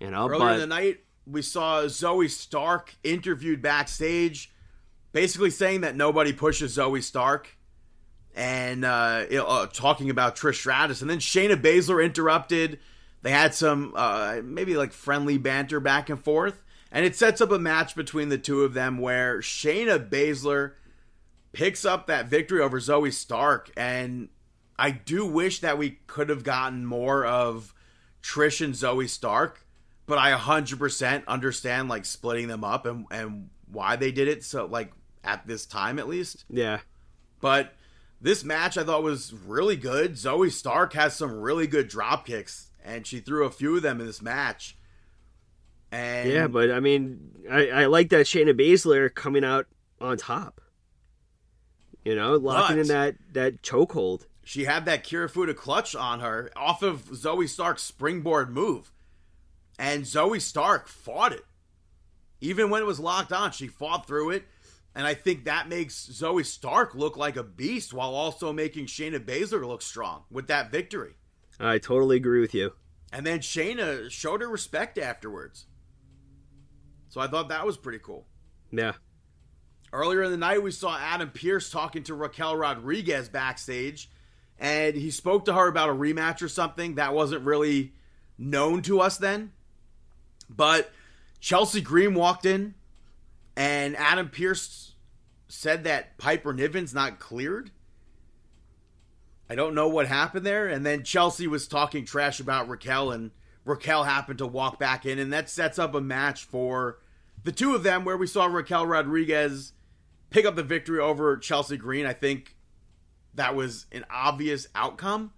You 0.00 0.10
know, 0.10 0.28
earlier 0.28 0.38
but... 0.38 0.54
in 0.54 0.60
the 0.60 0.66
night 0.66 1.00
we 1.26 1.42
saw 1.42 1.82
Zoey 1.82 2.30
Stark 2.30 2.94
interviewed 3.02 3.60
backstage, 3.60 4.52
basically 5.12 5.50
saying 5.50 5.80
that 5.80 5.96
nobody 5.96 6.32
pushes 6.32 6.76
Zoey 6.76 7.02
Stark 7.02 7.56
and 8.34 8.84
uh, 8.84 9.24
uh, 9.30 9.66
talking 9.66 10.10
about 10.10 10.36
Trish 10.36 10.56
Stratus, 10.56 11.00
and 11.00 11.10
then 11.10 11.18
Shayna 11.18 11.60
Baszler 11.60 12.04
interrupted. 12.04 12.78
They 13.22 13.30
had 13.30 13.54
some 13.54 13.92
uh, 13.96 14.40
maybe 14.44 14.76
like 14.76 14.92
friendly 14.92 15.38
banter 15.38 15.80
back 15.80 16.10
and 16.10 16.22
forth, 16.22 16.62
and 16.92 17.04
it 17.04 17.16
sets 17.16 17.40
up 17.40 17.50
a 17.50 17.58
match 17.58 17.96
between 17.96 18.28
the 18.28 18.38
two 18.38 18.62
of 18.62 18.74
them 18.74 18.98
where 18.98 19.40
Shayna 19.40 20.08
Baszler 20.08 20.72
picks 21.52 21.84
up 21.84 22.06
that 22.06 22.26
victory 22.26 22.60
over 22.60 22.78
Zoey 22.78 23.12
Stark, 23.12 23.70
and 23.76 24.28
I 24.78 24.90
do 24.90 25.26
wish 25.26 25.60
that 25.60 25.78
we 25.78 25.98
could 26.06 26.28
have 26.28 26.44
gotten 26.44 26.84
more 26.84 27.24
of 27.24 27.72
Trish 28.22 28.62
and 28.62 28.74
Zoey 28.74 29.08
Stark, 29.08 29.65
but 30.06 30.18
I 30.18 30.32
100% 30.32 31.26
understand 31.26 31.88
like 31.88 32.04
splitting 32.04 32.48
them 32.48 32.64
up 32.64 32.86
and 32.86 33.06
and 33.10 33.50
why 33.70 33.96
they 33.96 34.12
did 34.12 34.28
it 34.28 34.44
so 34.44 34.66
like 34.66 34.92
at 35.24 35.46
this 35.46 35.66
time 35.66 35.98
at 35.98 36.08
least. 36.08 36.44
Yeah. 36.48 36.80
But 37.40 37.74
this 38.20 38.44
match 38.44 38.78
I 38.78 38.84
thought 38.84 39.02
was 39.02 39.32
really 39.32 39.76
good. 39.76 40.12
Zoey 40.12 40.50
Stark 40.50 40.92
has 40.94 41.14
some 41.14 41.40
really 41.40 41.66
good 41.66 41.88
drop 41.88 42.26
kicks, 42.26 42.70
and 42.84 43.06
she 43.06 43.20
threw 43.20 43.44
a 43.44 43.50
few 43.50 43.76
of 43.76 43.82
them 43.82 44.00
in 44.00 44.06
this 44.06 44.22
match. 44.22 44.76
And 45.92 46.30
yeah, 46.30 46.46
but 46.46 46.70
I 46.70 46.80
mean, 46.80 47.32
I, 47.50 47.68
I 47.68 47.86
like 47.86 48.10
that 48.10 48.26
Shayna 48.26 48.58
Baszler 48.58 49.12
coming 49.14 49.44
out 49.44 49.66
on 50.00 50.16
top. 50.16 50.60
You 52.04 52.14
know, 52.14 52.36
locking 52.36 52.78
in 52.78 52.86
that 52.88 53.16
that 53.32 53.62
chokehold. 53.62 54.26
She 54.44 54.64
had 54.64 54.84
that 54.84 55.02
Kirifuda 55.02 55.56
clutch 55.56 55.96
on 55.96 56.20
her 56.20 56.50
off 56.54 56.82
of 56.82 57.06
Zoey 57.06 57.48
Stark's 57.48 57.82
springboard 57.82 58.50
move, 58.50 58.92
and 59.78 60.04
Zoey 60.04 60.40
Stark 60.40 60.88
fought 60.88 61.32
it. 61.32 61.44
Even 62.40 62.70
when 62.70 62.82
it 62.82 62.86
was 62.86 63.00
locked 63.00 63.32
on, 63.32 63.52
she 63.52 63.66
fought 63.66 64.06
through 64.06 64.30
it. 64.30 64.44
And 64.94 65.06
I 65.06 65.14
think 65.14 65.44
that 65.44 65.68
makes 65.68 66.08
Zoey 66.08 66.44
Stark 66.44 66.94
look 66.94 67.16
like 67.16 67.36
a 67.36 67.42
beast 67.42 67.92
while 67.92 68.14
also 68.14 68.52
making 68.52 68.86
Shayna 68.86 69.18
Baszler 69.18 69.66
look 69.66 69.82
strong 69.82 70.24
with 70.30 70.46
that 70.48 70.70
victory. 70.70 71.16
I 71.60 71.78
totally 71.78 72.16
agree 72.16 72.40
with 72.40 72.54
you. 72.54 72.72
And 73.12 73.26
then 73.26 73.40
Shayna 73.40 74.10
showed 74.10 74.40
her 74.40 74.48
respect 74.48 74.98
afterwards. 74.98 75.66
So 77.08 77.20
I 77.20 77.26
thought 77.26 77.48
that 77.50 77.66
was 77.66 77.76
pretty 77.76 77.98
cool. 77.98 78.26
Yeah. 78.70 78.92
Earlier 79.92 80.22
in 80.22 80.30
the 80.30 80.36
night, 80.36 80.62
we 80.62 80.70
saw 80.70 80.98
Adam 80.98 81.30
Pearce 81.30 81.70
talking 81.70 82.02
to 82.04 82.14
Raquel 82.14 82.56
Rodriguez 82.56 83.28
backstage, 83.28 84.10
and 84.58 84.96
he 84.96 85.10
spoke 85.10 85.44
to 85.44 85.54
her 85.54 85.68
about 85.68 85.88
a 85.88 85.94
rematch 85.94 86.42
or 86.42 86.48
something 86.48 86.96
that 86.96 87.14
wasn't 87.14 87.44
really 87.44 87.92
known 88.36 88.82
to 88.82 89.00
us 89.00 89.16
then. 89.18 89.52
But 90.48 90.92
Chelsea 91.40 91.80
Green 91.80 92.14
walked 92.14 92.46
in 92.46 92.74
and 93.56 93.96
Adam 93.96 94.28
Pearce 94.28 94.94
said 95.48 95.84
that 95.84 96.18
Piper 96.18 96.52
Niven's 96.52 96.92
not 96.92 97.18
cleared. 97.18 97.70
I 99.48 99.54
don't 99.54 99.74
know 99.74 99.88
what 99.88 100.06
happened 100.06 100.44
there. 100.44 100.68
And 100.68 100.84
then 100.84 101.04
Chelsea 101.04 101.46
was 101.46 101.68
talking 101.68 102.04
trash 102.04 102.40
about 102.40 102.68
Raquel, 102.68 103.12
and 103.12 103.30
Raquel 103.64 104.04
happened 104.04 104.38
to 104.38 104.46
walk 104.46 104.78
back 104.78 105.06
in, 105.06 105.18
and 105.18 105.32
that 105.32 105.48
sets 105.48 105.78
up 105.78 105.94
a 105.94 106.00
match 106.00 106.44
for 106.44 106.98
the 107.44 107.52
two 107.52 107.74
of 107.74 107.82
them 107.82 108.04
where 108.04 108.16
we 108.16 108.26
saw 108.26 108.46
Raquel 108.46 108.86
Rodriguez 108.86 109.72
pick 110.30 110.44
up 110.44 110.56
the 110.56 110.62
victory 110.62 110.98
over 110.98 111.36
Chelsea 111.36 111.76
Green. 111.76 112.06
I 112.06 112.12
think 112.12 112.56
that 113.34 113.54
was 113.54 113.86
an 113.92 114.04
obvious 114.10 114.66
outcome. 114.74 115.32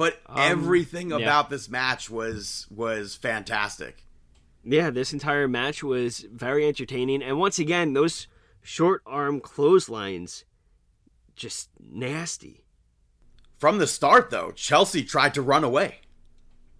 But 0.00 0.20
um, 0.26 0.36
everything 0.38 1.10
yeah. 1.10 1.18
about 1.18 1.50
this 1.50 1.68
match 1.68 2.08
was 2.10 2.66
was 2.70 3.14
fantastic 3.14 4.04
yeah, 4.64 4.90
this 4.90 5.12
entire 5.12 5.48
match 5.48 5.82
was 5.82 6.20
very 6.32 6.66
entertaining. 6.66 7.22
And 7.22 7.38
once 7.38 7.58
again, 7.58 7.92
those 7.92 8.26
short 8.62 9.02
arm 9.06 9.40
clotheslines, 9.40 10.44
just 11.34 11.70
nasty. 11.78 12.64
From 13.58 13.78
the 13.78 13.86
start, 13.86 14.30
though, 14.30 14.52
Chelsea 14.52 15.02
tried 15.02 15.34
to 15.34 15.42
run 15.42 15.64
away. 15.64 16.00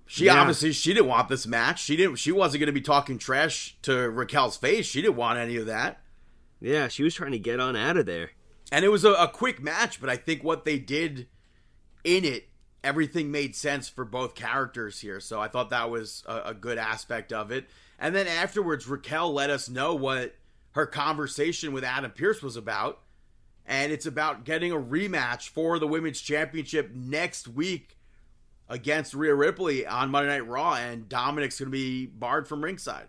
She 0.06 0.26
Yeah. 0.26 0.40
obviously 0.40 0.72
she 0.72 0.92
didn't 0.92 1.08
want 1.08 1.28
this 1.28 1.46
match. 1.46 1.82
She 1.82 1.96
didn't. 1.96 2.16
She 2.16 2.32
wasn't 2.32 2.60
going 2.60 2.66
to 2.66 2.72
be 2.72 2.80
talking 2.80 3.16
trash 3.16 3.76
to 3.82 4.10
Raquel's 4.10 4.56
face. 4.56 4.86
She 4.86 5.00
didn't 5.00 5.16
want 5.16 5.38
any 5.38 5.56
of 5.56 5.66
that. 5.66 6.02
Yeah, 6.60 6.88
she 6.88 7.02
was 7.02 7.14
trying 7.14 7.32
to 7.32 7.38
get 7.38 7.60
on 7.60 7.76
out 7.76 7.96
of 7.96 8.06
there. 8.06 8.32
And 8.72 8.84
it 8.84 8.88
was 8.88 9.04
a, 9.04 9.12
a 9.12 9.28
quick 9.28 9.62
match, 9.62 10.00
but 10.00 10.10
I 10.10 10.16
think 10.16 10.42
what 10.44 10.64
they 10.64 10.78
did 10.78 11.28
in 12.04 12.24
it, 12.24 12.49
everything 12.82 13.30
made 13.30 13.54
sense 13.54 13.88
for 13.88 14.04
both 14.04 14.34
characters 14.34 15.00
here. 15.00 15.20
So 15.20 15.40
I 15.40 15.48
thought 15.48 15.70
that 15.70 15.90
was 15.90 16.24
a, 16.26 16.42
a 16.46 16.54
good 16.54 16.78
aspect 16.78 17.32
of 17.32 17.50
it. 17.50 17.68
And 17.98 18.14
then 18.14 18.26
afterwards, 18.26 18.86
Raquel 18.86 19.32
let 19.32 19.50
us 19.50 19.68
know 19.68 19.94
what 19.94 20.34
her 20.72 20.86
conversation 20.86 21.72
with 21.72 21.84
Adam 21.84 22.10
Pearce 22.10 22.42
was 22.42 22.56
about. 22.56 23.00
And 23.66 23.92
it's 23.92 24.06
about 24.06 24.44
getting 24.44 24.72
a 24.72 24.76
rematch 24.76 25.48
for 25.48 25.78
the 25.78 25.86
women's 25.86 26.20
championship 26.20 26.90
next 26.92 27.46
week 27.46 27.98
against 28.68 29.14
Rhea 29.14 29.34
Ripley 29.34 29.86
on 29.86 30.10
Monday 30.10 30.30
Night 30.30 30.46
Raw. 30.46 30.74
And 30.74 31.08
Dominik's 31.08 31.58
going 31.58 31.70
to 31.70 31.70
be 31.70 32.06
barred 32.06 32.48
from 32.48 32.64
ringside. 32.64 33.08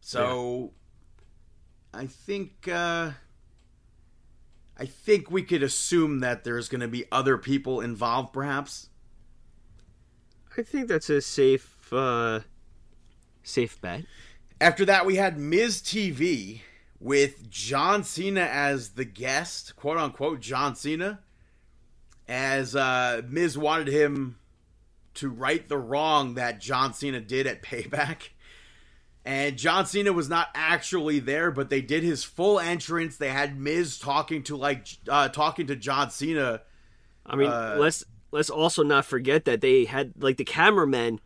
So 0.00 0.72
I 1.94 2.06
think. 2.06 2.68
Uh, 2.68 3.12
I 4.78 4.84
think 4.84 5.30
we 5.30 5.42
could 5.42 5.62
assume 5.62 6.20
that 6.20 6.44
there's 6.44 6.68
going 6.68 6.82
to 6.82 6.88
be 6.88 7.04
other 7.10 7.38
people 7.38 7.80
involved, 7.80 8.32
perhaps. 8.32 8.90
I 10.56 10.62
think 10.62 10.88
that's 10.88 11.10
a 11.10 11.20
safe, 11.20 11.92
uh, 11.92 12.40
safe 13.42 13.80
bet. 13.80 14.04
After 14.60 14.84
that, 14.84 15.06
we 15.06 15.16
had 15.16 15.38
Miz 15.38 15.80
TV 15.80 16.60
with 16.98 17.50
John 17.50 18.04
Cena 18.04 18.42
as 18.42 18.90
the 18.90 19.04
guest, 19.04 19.76
quote 19.76 19.98
unquote, 19.98 20.40
John 20.40 20.74
Cena, 20.74 21.20
as 22.28 22.74
uh, 22.74 23.22
Miz 23.28 23.56
wanted 23.56 23.88
him 23.88 24.38
to 25.14 25.28
right 25.28 25.66
the 25.68 25.78
wrong 25.78 26.34
that 26.34 26.60
John 26.60 26.92
Cena 26.92 27.20
did 27.20 27.46
at 27.46 27.62
Payback. 27.62 28.30
And 29.26 29.58
John 29.58 29.86
Cena 29.86 30.12
was 30.12 30.28
not 30.28 30.50
actually 30.54 31.18
there, 31.18 31.50
but 31.50 31.68
they 31.68 31.80
did 31.82 32.04
his 32.04 32.22
full 32.24 32.60
entrance. 32.60 33.16
They 33.16 33.30
had 33.30 33.58
Miz 33.58 33.98
talking 33.98 34.44
to 34.44 34.56
like 34.56 34.86
uh, 35.08 35.28
talking 35.30 35.66
to 35.66 35.76
John 35.76 36.10
Cena. 36.10 36.62
I 37.26 37.34
mean, 37.36 37.50
Uh, 37.50 37.76
let's 37.80 38.04
let's 38.30 38.50
also 38.50 38.84
not 38.84 39.04
forget 39.04 39.44
that 39.46 39.60
they 39.60 39.84
had 39.84 40.12
like 40.22 40.36
the 40.36 40.44
cameramen 40.44 41.20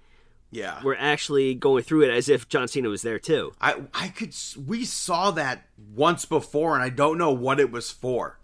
Yeah, 0.50 0.82
were 0.82 0.96
actually 0.98 1.54
going 1.54 1.84
through 1.84 2.02
it 2.04 2.10
as 2.10 2.30
if 2.30 2.48
John 2.48 2.68
Cena 2.68 2.88
was 2.88 3.02
there 3.02 3.18
too. 3.18 3.52
I 3.60 3.82
I 3.94 4.08
could 4.08 4.34
we 4.66 4.86
saw 4.86 5.30
that 5.32 5.68
once 5.76 6.24
before 6.24 6.74
and 6.74 6.82
I 6.82 6.88
don't 6.88 7.18
know 7.18 7.32
what 7.32 7.60
it 7.60 7.70
was 7.70 7.90
for. 7.90 8.38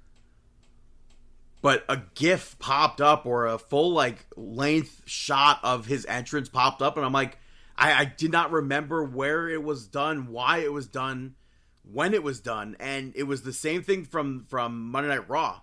But 1.63 1.85
a 1.89 2.03
gif 2.15 2.59
popped 2.59 3.01
up 3.01 3.27
or 3.27 3.47
a 3.47 3.59
full 3.59 3.93
like 3.93 4.27
length 4.37 5.03
shot 5.07 5.59
of 5.65 5.87
his 5.87 6.05
entrance 6.07 6.49
popped 6.49 6.83
up 6.83 6.97
and 6.97 7.05
I'm 7.05 7.13
like 7.13 7.39
I, 7.79 7.93
I 7.93 8.05
did 8.05 8.33
not 8.33 8.51
remember 8.53 9.05
where 9.05 9.49
it 9.49 9.63
was 9.63 9.87
done, 9.87 10.29
why 10.29 10.59
it 10.59 10.73
was 10.73 10.87
done, 10.87 11.35
when 11.85 12.15
it 12.15 12.23
was 12.23 12.41
done, 12.41 12.77
and 12.81 13.13
it 13.15 13.25
was 13.25 13.43
the 13.43 13.53
same 13.53 13.83
thing 13.83 14.05
from 14.05 14.45
from 14.49 14.91
Monday 14.91 15.09
Night 15.11 15.29
Raw. 15.29 15.61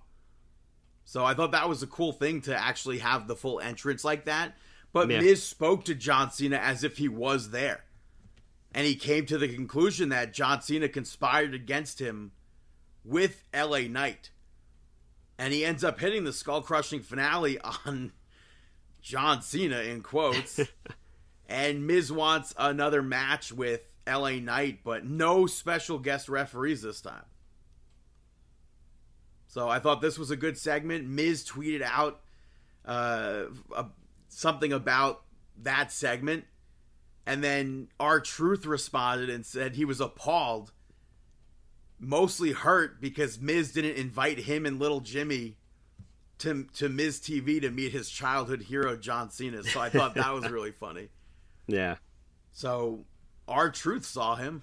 So 1.05 1.26
I 1.26 1.34
thought 1.34 1.51
that 1.51 1.68
was 1.68 1.84
a 1.84 1.88
cool 1.88 2.14
thing 2.14 2.41
to 2.41 2.55
actually 2.55 2.99
have 2.99 3.28
the 3.28 3.36
full 3.36 3.59
entrance 3.59 4.03
like 4.03 4.26
that. 4.26 4.55
But 4.93 5.09
Yeah. 5.09 5.20
Miz 5.20 5.43
spoke 5.43 5.86
to 5.86 5.95
John 5.95 6.32
Cena 6.32 6.57
as 6.57 6.84
if 6.84 6.97
he 6.97 7.09
was 7.09 7.49
there 7.49 7.84
and 8.74 8.86
he 8.88 8.95
came 8.95 9.26
to 9.28 9.38
the 9.38 9.53
conclusion 9.53 10.09
that 10.09 10.34
John 10.34 10.61
Cena 10.61 10.89
conspired 10.89 11.53
against 11.53 11.99
him 11.99 12.32
with 13.03 13.43
LA 13.53 13.82
Knight. 13.82 14.32
And 15.38 15.53
he 15.53 15.66
ends 15.66 15.84
up 15.84 15.99
hitting 15.99 16.24
the 16.24 16.34
skull 16.34 16.61
crushing 16.61 17.01
finale 17.01 17.59
on 17.59 18.14
John 19.01 19.41
Cena 19.41 19.80
in 19.80 20.01
quotes. 20.01 20.59
and 21.48 21.86
Miz 21.86 22.12
wants 22.12 22.54
another 22.58 23.02
match 23.02 23.52
with 23.52 23.82
LA 24.08 24.32
Knight, 24.32 24.80
but 24.84 25.06
no 25.06 25.46
special 25.46 26.00
guest 26.00 26.30
referees 26.30 26.82
this 26.82 27.02
time. 27.02 27.26
So 29.48 29.70
I 29.70 29.80
thought 29.80 30.02
this 30.02 30.18
was 30.18 30.32
a 30.32 30.36
good 30.36 30.58
segment. 30.58 31.08
Miz 31.08 31.46
tweeted 31.46 31.84
out 31.84 32.22
uh, 32.86 33.46
a, 33.76 33.86
something 34.28 34.74
about 34.74 35.22
that 35.62 35.91
segment. 35.91 36.46
And 37.26 37.44
then 37.44 37.88
R-Truth 38.00 38.66
responded 38.66 39.30
and 39.30 39.46
said 39.46 39.76
he 39.76 39.86
was 39.86 40.02
appalled, 40.02 40.72
mostly 42.00 42.52
hurt 42.52 43.00
because 43.00 43.39
Miz 43.39 43.72
didn't 43.72 43.96
invite 43.96 44.39
him 44.39 44.66
and 44.66 44.80
little 44.80 45.00
Jimmy 45.00 45.56
to 46.39 46.66
to 46.74 46.89
Miz 46.89 47.20
TV 47.20 47.62
to 47.62 47.70
meet 47.70 47.94
his 47.94 48.10
childhood 48.10 48.64
hero 48.64 48.98
John 48.98 49.30
Cena. 49.30 49.64
So 49.64 49.80
I 49.80 49.89
thought 49.89 50.16
that 50.16 50.34
was 50.34 50.50
really 50.50 50.72
funny. 50.72 51.10
Yeah, 51.68 51.95
So 52.51 53.05
R-Truth 53.47 54.05
saw 54.05 54.36
him. 54.36 54.61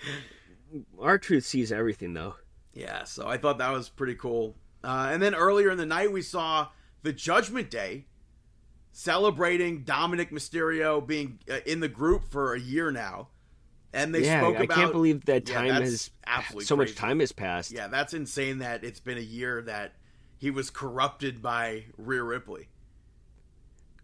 R-Truth 1.00 1.44
sees 1.44 1.72
everything 1.72 2.14
though. 2.14 2.34
yeah, 2.72 3.04
so 3.04 3.26
I 3.26 3.36
thought 3.36 3.58
that 3.58 3.70
was 3.72 3.88
pretty 3.88 4.14
cool. 4.14 4.56
Uh, 4.82 5.08
and 5.10 5.22
then 5.22 5.34
earlier 5.34 5.70
in 5.70 5.78
the 5.78 5.86
night, 5.86 6.12
we 6.12 6.22
saw 6.22 6.68
the 7.02 7.12
Judgment 7.12 7.70
Day 7.70 8.06
celebrating 8.92 9.84
Dominik 9.84 10.30
Mysterio 10.30 11.06
being 11.06 11.38
uh, 11.50 11.58
in 11.66 11.80
the 11.80 11.88
group 11.88 12.24
for 12.30 12.54
a 12.54 12.60
year 12.60 12.90
now. 12.90 13.28
And 13.92 14.14
they 14.14 14.24
yeah, 14.24 14.40
spoke 14.40 14.56
I 14.56 14.64
about 14.64 14.76
can't 14.76 14.92
believe 14.92 15.24
that 15.26 15.46
time 15.46 15.68
that's 15.68 15.80
has 15.80 16.10
absolutely 16.26 16.64
so 16.66 16.76
much 16.76 16.94
time 16.94 17.20
has 17.20 17.32
passed. 17.32 17.72
Yeah, 17.72 17.88
that's 17.88 18.14
insane 18.14 18.58
that 18.58 18.84
it's 18.84 19.00
been 19.00 19.16
a 19.16 19.22
year 19.22 19.62
that 19.62 19.92
he 20.38 20.50
was 20.50 20.68
corrupted 20.70 21.40
by 21.40 21.84
Rhea 21.96 22.22
Ripley. 22.22 22.68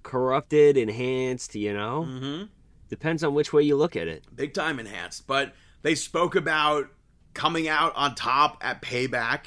Corrupted, 0.03 0.77
enhanced, 0.77 1.55
you 1.55 1.73
know, 1.73 2.07
Mm-hmm. 2.09 2.45
depends 2.89 3.23
on 3.25 3.35
which 3.35 3.53
way 3.53 3.63
you 3.63 3.77
look 3.77 3.97
at 3.97 4.09
it. 4.09 4.25
big 4.35 4.55
time 4.55 4.79
enhanced. 4.81 5.27
But 5.27 5.55
they 5.83 5.95
spoke 5.95 6.35
about 6.35 6.89
coming 7.35 7.69
out 7.69 7.95
on 7.97 8.15
top 8.15 8.59
at 8.61 8.83
Payback, 8.83 9.47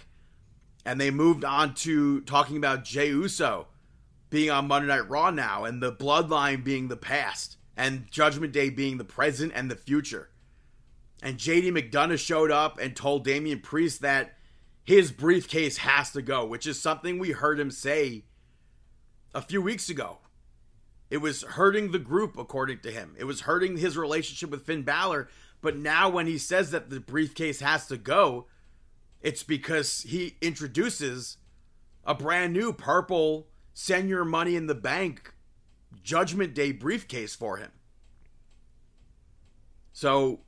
and 0.85 0.99
they 0.99 1.11
moved 1.11 1.43
on 1.45 1.73
to 1.75 2.21
talking 2.21 2.57
about 2.57 2.83
Jey 2.83 3.07
Uso 3.09 3.67
being 4.29 4.49
on 4.49 4.67
Monday 4.67 4.87
Night 4.87 5.07
Raw 5.09 5.29
now, 5.29 5.63
and 5.65 5.81
the 5.81 5.91
Bloodline 5.93 6.63
being 6.63 6.87
the 6.87 6.97
past, 6.97 7.57
and 7.77 8.09
Judgment 8.11 8.51
Day 8.53 8.69
being 8.69 8.97
the 8.97 9.05
present 9.05 9.51
and 9.55 9.69
the 9.69 9.75
future. 9.75 10.29
And 11.21 11.37
JD 11.37 11.71
McDonagh 11.71 12.19
showed 12.19 12.51
up 12.51 12.77
and 12.79 12.95
told 12.95 13.23
Damian 13.23 13.59
Priest 13.61 14.01
that 14.01 14.37
his 14.83 15.11
briefcase 15.11 15.77
has 15.77 16.11
to 16.11 16.21
go, 16.21 16.45
which 16.45 16.67
is 16.67 16.79
something 16.81 17.17
we 17.17 17.31
heard 17.31 17.59
him 17.59 17.71
say 17.71 18.25
a 19.33 19.41
few 19.41 19.61
weeks 19.61 19.89
ago. 19.89 20.19
It 21.09 21.17
was 21.17 21.43
hurting 21.43 21.91
the 21.91 21.99
group, 21.99 22.37
according 22.37 22.79
to 22.79 22.91
him. 22.91 23.15
It 23.17 23.25
was 23.25 23.41
hurting 23.41 23.77
his 23.77 23.97
relationship 23.97 24.49
with 24.49 24.65
Finn 24.65 24.83
Balor. 24.83 25.29
But 25.61 25.77
now, 25.77 26.09
when 26.09 26.27
he 26.27 26.37
says 26.37 26.71
that 26.71 26.89
the 26.89 26.99
briefcase 26.99 27.59
has 27.59 27.87
to 27.87 27.97
go, 27.97 28.47
it's 29.21 29.43
because 29.43 30.01
he 30.01 30.35
introduces 30.41 31.37
a 32.03 32.13
brand 32.13 32.53
new 32.53 32.73
purple, 32.73 33.47
Señor 33.75 34.27
money 34.27 34.55
in 34.55 34.67
the 34.67 34.75
bank 34.75 35.33
Judgment 36.03 36.53
Day 36.53 36.71
briefcase 36.71 37.35
for 37.35 37.57
him. 37.57 37.71
So 39.93 40.41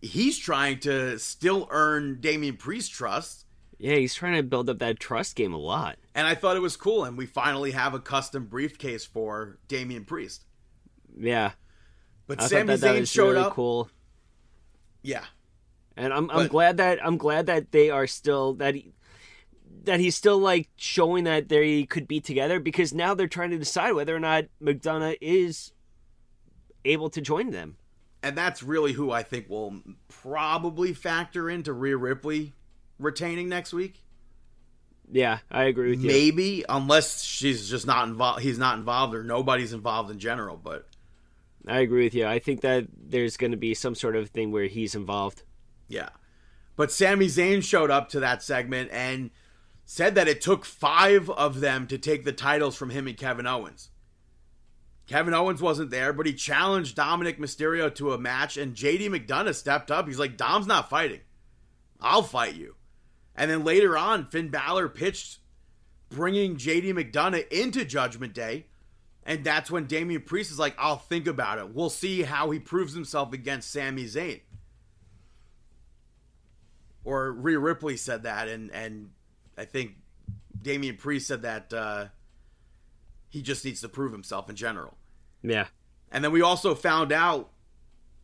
he's 0.00 0.38
trying 0.38 0.80
to 0.80 1.18
still 1.18 1.66
earn 1.70 2.20
Damian 2.20 2.56
Priest's 2.56 2.90
trust. 2.90 3.46
Yeah, 3.82 3.96
he's 3.96 4.14
trying 4.14 4.36
to 4.36 4.44
build 4.44 4.70
up 4.70 4.78
that 4.78 5.00
trust 5.00 5.34
game 5.34 5.52
a 5.52 5.58
lot. 5.58 5.98
And 6.14 6.24
I 6.24 6.36
thought 6.36 6.54
it 6.56 6.60
was 6.60 6.76
cool. 6.76 7.04
And 7.04 7.18
we 7.18 7.26
finally 7.26 7.72
have 7.72 7.94
a 7.94 7.98
custom 7.98 8.46
briefcase 8.46 9.04
for 9.04 9.58
Damian 9.66 10.04
Priest. 10.04 10.44
Yeah, 11.18 11.50
But 12.28 12.40
I 12.40 12.46
Sami 12.46 12.64
that, 12.66 12.80
that 12.80 12.94
Zayn 12.94 13.00
was 13.00 13.10
showed 13.10 13.30
really 13.32 13.40
up. 13.42 13.54
cool. 13.54 13.90
Yeah. 15.02 15.24
and 15.96 16.12
I'm 16.12 16.30
I'm 16.30 16.46
glad 16.46 16.76
that 16.76 17.04
I'm 17.04 17.16
glad 17.16 17.46
that 17.46 17.72
they 17.72 17.90
are 17.90 18.06
still 18.06 18.54
that 18.54 18.76
he, 18.76 18.92
that 19.82 19.98
he's 19.98 20.14
still 20.14 20.38
like 20.38 20.68
showing 20.76 21.24
that 21.24 21.48
they 21.48 21.84
could 21.84 22.06
be 22.06 22.20
together 22.20 22.60
because 22.60 22.94
now 22.94 23.14
they're 23.14 23.26
trying 23.26 23.50
to 23.50 23.58
decide 23.58 23.92
whether 23.94 24.14
or 24.14 24.20
not 24.20 24.44
McDonagh 24.62 25.18
is 25.20 25.72
able 26.84 27.10
to 27.10 27.20
join 27.20 27.50
them. 27.50 27.76
And 28.22 28.38
that's 28.38 28.62
really 28.62 28.92
who 28.92 29.10
I 29.10 29.24
think 29.24 29.50
will 29.50 29.80
probably 30.06 30.92
factor 30.94 31.50
into 31.50 31.72
Rhea 31.72 31.96
Ripley 31.96 32.52
retaining 33.02 33.48
next 33.48 33.72
week. 33.72 34.02
Yeah, 35.10 35.38
I 35.50 35.64
agree 35.64 35.90
with 35.90 36.00
you. 36.00 36.08
Maybe, 36.08 36.64
unless 36.68 37.22
she's 37.22 37.68
just 37.68 37.86
not 37.86 38.08
involved. 38.08 38.42
He's 38.42 38.58
not 38.58 38.78
involved, 38.78 39.14
or 39.14 39.22
nobody's 39.22 39.72
involved 39.72 40.10
in 40.10 40.18
general. 40.18 40.56
But 40.56 40.88
I 41.66 41.80
agree 41.80 42.04
with 42.04 42.14
you. 42.14 42.26
I 42.26 42.38
think 42.38 42.62
that 42.62 42.86
there's 42.96 43.36
going 43.36 43.50
to 43.50 43.58
be 43.58 43.74
some 43.74 43.94
sort 43.94 44.16
of 44.16 44.30
thing 44.30 44.52
where 44.52 44.66
he's 44.66 44.94
involved. 44.94 45.42
yeah. 45.88 46.08
But 46.74 46.90
Sami 46.90 47.26
Zayn 47.26 47.62
showed 47.62 47.90
up 47.90 48.08
to 48.10 48.20
that 48.20 48.42
segment 48.42 48.90
and 48.92 49.30
said 49.84 50.14
that 50.14 50.26
it 50.26 50.40
took 50.40 50.64
five 50.64 51.28
of 51.28 51.60
them 51.60 51.86
to 51.88 51.98
take 51.98 52.24
the 52.24 52.32
titles 52.32 52.74
from 52.76 52.88
him 52.88 53.06
and 53.06 53.16
Kevin 53.16 53.46
Owens. 53.46 53.90
Kevin 55.06 55.34
Owens 55.34 55.60
wasn't 55.60 55.90
there, 55.90 56.14
but 56.14 56.24
he 56.24 56.32
challenged 56.32 56.96
Dominik 56.96 57.38
Mysterio 57.38 57.94
to 57.96 58.14
a 58.14 58.18
match, 58.18 58.56
and 58.56 58.74
JD 58.74 59.10
McDonagh 59.10 59.54
stepped 59.54 59.90
up. 59.90 60.06
He's 60.06 60.18
like, 60.18 60.38
Dom's 60.38 60.66
not 60.66 60.88
fighting. 60.88 61.20
I'll 62.00 62.22
fight 62.22 62.54
you. 62.54 62.76
And 63.36 63.50
then 63.50 63.64
later 63.64 63.96
on, 63.96 64.26
Finn 64.26 64.48
Balor 64.48 64.88
pitched 64.90 65.38
bringing 66.10 66.56
JD 66.56 66.92
McDonagh 66.92 67.48
into 67.50 67.84
Judgment 67.84 68.34
Day 68.34 68.66
And 69.24 69.44
that's 69.44 69.70
when 69.70 69.86
Damian 69.86 70.22
Priest 70.22 70.50
is 70.50 70.58
like, 70.58 70.74
I'll 70.78 70.98
think 70.98 71.26
about 71.26 71.58
it. 71.58 71.74
We'll 71.74 71.90
see 71.90 72.22
how 72.22 72.50
he 72.50 72.58
proves 72.58 72.92
himself 72.92 73.32
against 73.32 73.70
Sami 73.70 74.04
Zayn. 74.04 74.40
Or 77.04 77.32
Rhea 77.32 77.58
Ripley 77.58 77.96
said 77.96 78.24
that, 78.24 78.48
and, 78.48 78.70
and 78.72 79.10
I 79.56 79.64
think 79.64 79.92
Damian 80.60 80.96
Priest 80.96 81.28
said 81.28 81.42
that 81.42 81.72
uh, 81.72 82.06
he 83.28 83.42
just 83.42 83.64
needs 83.64 83.80
to 83.80 83.88
prove 83.88 84.12
himself 84.12 84.50
in 84.50 84.56
general. 84.56 84.96
Yeah. 85.42 85.66
And 86.10 86.22
then 86.22 86.32
we 86.32 86.42
also 86.42 86.74
found 86.74 87.12
out 87.12 87.50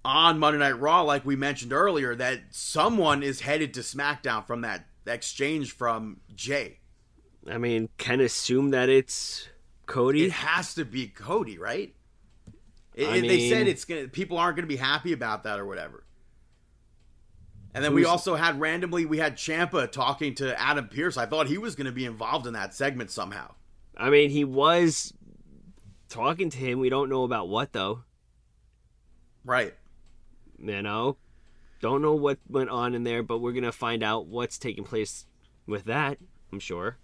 on 0.05 0.39
Monday 0.39 0.59
Night 0.59 0.79
Raw, 0.79 1.03
like 1.03 1.25
we 1.25 1.37
mentioned 1.37 1.73
earlier, 1.73 2.15
that 2.15 2.41
someone 2.51 3.23
is 3.23 3.41
headed 3.41 3.75
to 3.75 3.81
SmackDown 3.81 4.47
from 4.47 4.61
that 4.61 4.87
exchange 5.09 5.73
from 5.73 6.21
Jey. 6.35 6.81
I 7.51 7.59
mean, 7.59 7.89
can 7.99 8.21
assume 8.21 8.71
that 8.71 8.89
it's 8.89 9.49
Cody. 9.87 10.25
It 10.25 10.33
has 10.33 10.75
to 10.75 10.85
be 10.85 11.09
Cody, 11.09 11.59
right? 11.59 11.95
It, 12.95 13.09
I 13.09 13.17
it- 13.17 13.23
they 13.23 13.49
said 13.49 13.69
it's 13.69 13.85
gonna. 13.85 14.09
People 14.09 14.39
aren't 14.39 14.57
gonna 14.57 14.67
be 14.67 14.77
happy 14.77 15.13
about 15.13 15.45
that 15.45 15.59
or 15.59 15.67
whatever. 15.67 16.05
And 17.75 17.85
then 17.85 17.95
we 17.95 18.05
also 18.07 18.35
had 18.35 18.59
randomly 18.59 19.07
we 19.07 19.19
had 19.19 19.37
Ciampa 19.37 19.93
talking 19.93 20.35
to 20.37 20.59
Adam 20.61 20.89
Pearce. 20.89 21.17
I 21.17 21.27
thought 21.27 21.47
he 21.47 21.59
was 21.59 21.77
going 21.77 21.85
to 21.87 21.93
be 21.93 22.07
involved 22.07 22.47
in 22.47 22.55
that 22.55 22.75
segment 22.75 23.11
somehow. 23.11 23.55
I 23.97 24.11
mean, 24.11 24.31
he 24.31 24.43
was 24.43 25.13
talking 26.09 26.51
to 26.51 26.59
him. 26.59 26.81
We 26.81 26.89
don't 26.89 27.11
know 27.11 27.25
about 27.25 27.49
what 27.49 27.73
though. 27.73 28.03
Right. 29.45 29.75
You 30.59 30.83
know, 30.83 31.19
don't 31.81 32.03
know 32.03 32.15
what 32.15 32.39
went 32.49 32.71
on 32.71 32.95
in 32.95 33.05
there, 33.05 33.23
but 33.23 33.39
we're 33.39 33.53
gonna 33.53 33.73
find 33.73 34.03
out 34.03 34.27
what's 34.27 34.59
taking 34.59 34.85
place 34.85 35.27
with 35.67 35.85
that. 35.85 36.19
I'm 36.53 36.61
sure. 36.61 36.97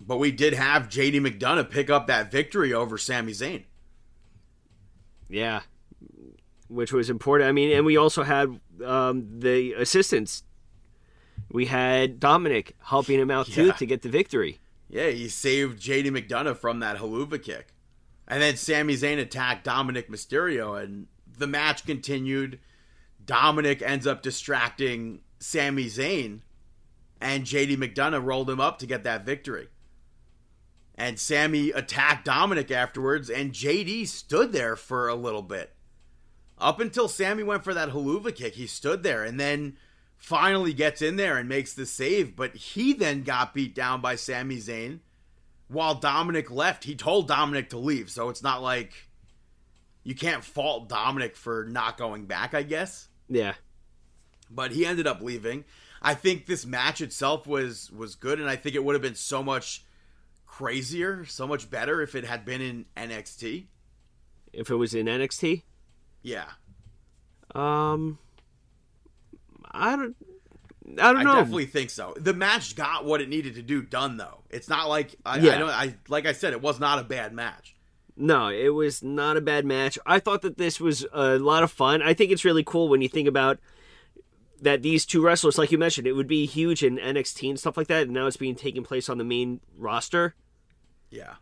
But 0.00 0.18
we 0.18 0.30
did 0.30 0.54
have 0.54 0.88
JD 0.88 1.20
McDonagh 1.20 1.70
pick 1.70 1.90
up 1.90 2.06
that 2.06 2.30
victory 2.30 2.72
over 2.72 2.98
Sami 2.98 3.32
Zayn. 3.32 3.64
Yeah, 5.28 5.62
which 6.68 6.92
was 6.92 7.10
important. 7.10 7.48
I 7.48 7.52
mean, 7.52 7.76
and 7.76 7.84
we 7.84 7.96
also 7.96 8.22
had 8.22 8.60
um, 8.84 9.40
the 9.40 9.74
assistants. 9.74 10.44
We 11.50 11.66
had 11.66 12.20
Dominik 12.20 12.72
helping 12.82 13.18
him 13.18 13.30
out 13.30 13.46
too 13.46 13.72
to 13.72 13.86
get 13.86 14.02
the 14.02 14.08
victory. 14.08 14.60
Yeah, 14.88 15.08
he 15.08 15.28
saved 15.28 15.80
JD 15.80 16.06
McDonagh 16.06 16.56
from 16.56 16.80
that 16.80 16.96
Helluva 16.96 17.42
kick. 17.42 17.68
And 18.26 18.42
then 18.42 18.56
Sami 18.56 18.94
Zayn 18.94 19.18
attacked 19.18 19.66
Dominik 19.66 20.08
Mysterio, 20.08 20.82
and 20.82 21.06
the 21.36 21.46
match 21.46 21.86
continued. 21.86 22.58
Dominik 23.28 23.82
ends 23.82 24.06
up 24.06 24.22
distracting 24.22 25.20
Sami 25.38 25.84
Zayn, 25.84 26.40
and 27.20 27.44
JD 27.44 27.76
McDonagh 27.76 28.24
rolled 28.24 28.48
him 28.48 28.60
up 28.60 28.78
to 28.78 28.86
get 28.86 29.04
that 29.04 29.26
victory. 29.26 29.68
And 30.94 31.20
Sami 31.20 31.70
attacked 31.70 32.26
Dominik 32.26 32.70
afterwards, 32.70 33.28
and 33.28 33.52
JD 33.52 34.08
stood 34.08 34.52
there 34.52 34.74
for 34.74 35.08
a 35.08 35.14
little 35.14 35.42
bit. 35.42 35.74
Up 36.56 36.80
until 36.80 37.06
Sami 37.06 37.42
went 37.42 37.62
for 37.62 37.74
that 37.74 37.90
Helluva 37.90 38.34
kick, 38.34 38.54
he 38.54 38.66
stood 38.66 39.02
there 39.04 39.22
and 39.22 39.38
then 39.38 39.76
finally 40.16 40.72
gets 40.72 41.02
in 41.02 41.14
there 41.16 41.36
and 41.36 41.48
makes 41.48 41.74
the 41.74 41.86
save. 41.86 42.34
But 42.34 42.56
he 42.56 42.94
then 42.94 43.22
got 43.22 43.54
beat 43.54 43.74
down 43.74 44.00
by 44.00 44.16
Sami 44.16 44.56
Zayn 44.56 45.00
while 45.68 46.00
Dominik 46.00 46.50
left. 46.50 46.82
He 46.82 46.96
told 46.96 47.28
Dominik 47.28 47.68
to 47.68 47.78
leave, 47.78 48.10
so 48.10 48.28
it's 48.28 48.42
not 48.42 48.60
like 48.62 49.08
you 50.02 50.16
can't 50.16 50.42
fault 50.42 50.88
Dominik 50.88 51.36
for 51.36 51.64
not 51.68 51.98
going 51.98 52.24
back, 52.24 52.54
I 52.54 52.62
guess 52.64 53.07
Yeah, 53.28 53.54
but 54.50 54.72
he 54.72 54.84
ended 54.86 55.06
up 55.06 55.20
leaving. 55.20 55.64
I 56.00 56.14
think 56.14 56.46
this 56.46 56.64
match 56.64 57.00
itself 57.00 57.46
was 57.46 57.90
was 57.90 58.14
good, 58.14 58.40
and 58.40 58.48
I 58.48 58.56
think 58.56 58.74
it 58.76 58.84
would 58.84 58.94
have 58.94 59.02
been 59.02 59.14
so 59.14 59.42
much 59.42 59.84
crazier, 60.46 61.24
so 61.24 61.46
much 61.46 61.70
better 61.70 62.00
if 62.00 62.14
it 62.14 62.24
had 62.24 62.44
been 62.44 62.60
in 62.60 62.86
NXT. 62.96 63.66
if 64.52 64.70
it 64.70 64.74
was 64.76 64.94
in 64.94 65.06
NXT, 65.06 65.62
Yeah, 66.22 66.46
um, 67.54 68.18
I 69.70 69.94
don't, 69.96 70.16
I 70.98 71.12
don't 71.12 71.18
I 71.18 71.22
know. 71.24 71.34
definitely 71.34 71.66
think 71.66 71.90
so. 71.90 72.14
The 72.16 72.32
match 72.32 72.76
got 72.76 73.04
what 73.04 73.20
it 73.20 73.28
needed 73.28 73.54
to 73.56 73.62
do 73.62 73.82
done, 73.82 74.16
though. 74.16 74.42
It's 74.50 74.68
not 74.68 74.88
like 74.88 75.14
I, 75.26 75.38
Yeah. 75.38 75.54
I 75.54 75.58
don't. 75.58 75.70
I 75.70 75.94
like 76.08 76.26
I 76.26 76.32
said, 76.32 76.52
it 76.54 76.62
was 76.62 76.80
not 76.80 76.98
a 76.98 77.04
bad 77.04 77.32
match. 77.34 77.74
No, 78.20 78.48
it 78.48 78.70
was 78.70 79.02
not 79.02 79.36
a 79.36 79.40
bad 79.40 79.64
match. 79.64 79.96
I 80.04 80.18
thought 80.18 80.42
that 80.42 80.58
this 80.58 80.80
was 80.80 81.06
a 81.12 81.38
lot 81.38 81.62
of 81.62 81.70
fun. 81.70 82.02
I 82.02 82.14
think 82.14 82.32
it's 82.32 82.44
really 82.44 82.64
cool 82.64 82.88
when 82.88 83.00
you 83.00 83.08
think 83.08 83.28
about 83.28 83.58
that 84.60 84.82
these 84.82 85.06
two 85.06 85.22
wrestlers, 85.22 85.56
like 85.56 85.70
you 85.70 85.78
mentioned, 85.78 86.06
it 86.08 86.14
would 86.14 86.26
be 86.26 86.44
huge 86.44 86.82
in 86.82 86.98
NXT 86.98 87.48
and 87.48 87.60
stuff 87.60 87.76
like 87.76 87.86
that, 87.86 88.02
and 88.02 88.12
now 88.12 88.26
it's 88.26 88.36
being 88.36 88.56
taken 88.56 88.82
place 88.82 89.08
on 89.08 89.18
the 89.18 89.24
main 89.24 89.60
roster. 89.78 90.34
Yeah, 91.10 91.34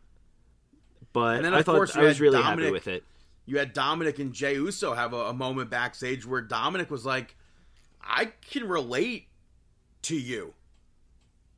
But 1.14 1.36
And 1.36 1.46
then, 1.46 1.54
I 1.54 1.62
thought 1.62 1.96
I 1.96 2.02
was 2.02 2.20
really 2.20 2.42
happy 2.42 2.70
with 2.70 2.86
it. 2.86 3.04
you 3.46 3.58
had 3.58 3.74
Dominik 3.74 4.18
and 4.18 4.32
Jey 4.34 4.54
Uso 4.54 4.92
have 4.94 5.14
a, 5.14 5.16
a 5.16 5.32
moment 5.32 5.70
backstage 5.70 6.26
where 6.26 6.42
Dominik 6.42 6.90
was 6.90 7.06
like, 7.06 7.36
"I 8.02 8.26
can 8.50 8.68
relate 8.68 9.28
to 10.02 10.16
you." 10.16 10.52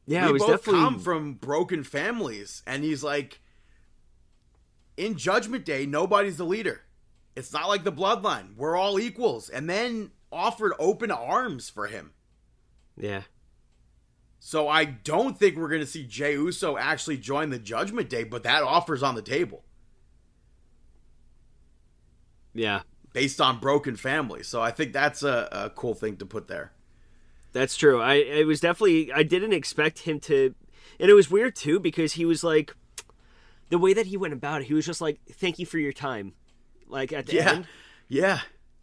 Yeah, 0.07 0.31
we 0.31 0.39
both 0.39 0.49
definitely 0.49 0.81
come 0.81 1.01
from 1.01 1.35
broken 1.35 1.83
families, 1.83 2.63
and 2.67 2.83
he's 2.85 3.03
like, 3.03 3.41
in 4.99 5.17
Judgment 5.17 5.65
Day, 5.65 5.87
nobody's 5.87 6.37
the 6.39 6.45
leader. 6.45 6.83
It's 7.37 7.53
not 7.53 7.69
like 7.69 7.85
the 7.85 7.93
Bloodline; 7.93 8.57
we're 8.57 8.77
all 8.77 8.99
equals. 9.01 9.49
And 9.49 9.69
then 9.71 10.11
offered 10.33 10.73
open 10.79 11.11
arms 11.11 11.71
for 11.71 11.87
him. 11.87 12.13
yeah. 12.97 13.23
So 14.41 14.69
I 14.69 14.85
don't 14.85 15.39
think 15.39 15.57
we're 15.57 15.69
going 15.69 15.81
to 15.81 15.87
see 15.87 16.05
Jey 16.07 16.33
Uso 16.35 16.77
actually 16.79 17.19
join 17.19 17.51
the 17.51 17.59
Judgment 17.59 18.09
Day, 18.09 18.25
but 18.25 18.45
that 18.45 18.63
offer's 18.63 19.03
on 19.03 19.15
the 19.15 19.23
table 19.23 19.65
Yeah, 22.55 22.83
based 23.13 23.41
on 23.41 23.59
broken 23.61 23.97
Family. 23.97 24.43
So 24.43 24.61
I 24.63 24.71
think 24.71 24.93
that's 24.93 25.23
a, 25.23 25.49
a 25.53 25.71
cool 25.71 25.95
thing 25.95 26.17
to 26.19 26.27
put 26.27 26.49
there. 26.49 26.73
that's 27.53 27.77
true. 27.77 28.01
I 28.01 28.15
it 28.15 28.47
was 28.47 28.61
definitely 28.61 29.13
I 29.13 29.23
didn't 29.23 29.53
expect 29.53 30.01
him 30.01 30.21
to, 30.21 30.55
and 31.01 31.11
it 31.11 31.15
was 31.15 31.31
weird 31.31 31.57
too 31.57 31.81
because 31.81 32.15
he 32.15 32.25
was 32.25 32.45
like, 32.45 32.75
the 33.71 33.79
way 33.79 33.93
that 33.95 34.07
he 34.07 34.17
went 34.17 34.33
about 34.35 34.63
it, 34.63 34.67
he 34.67 34.75
was 34.75 34.87
just 34.87 35.01
like, 35.01 35.21
"Thank 35.31 35.59
you 35.59 35.67
for 35.67 35.79
your 35.79 35.93
time," 35.93 36.35
like 36.87 37.13
at 37.13 37.27
the 37.27 37.33
Yeah, 37.33 37.43
end, 37.43 37.69
yeah, 38.09 38.41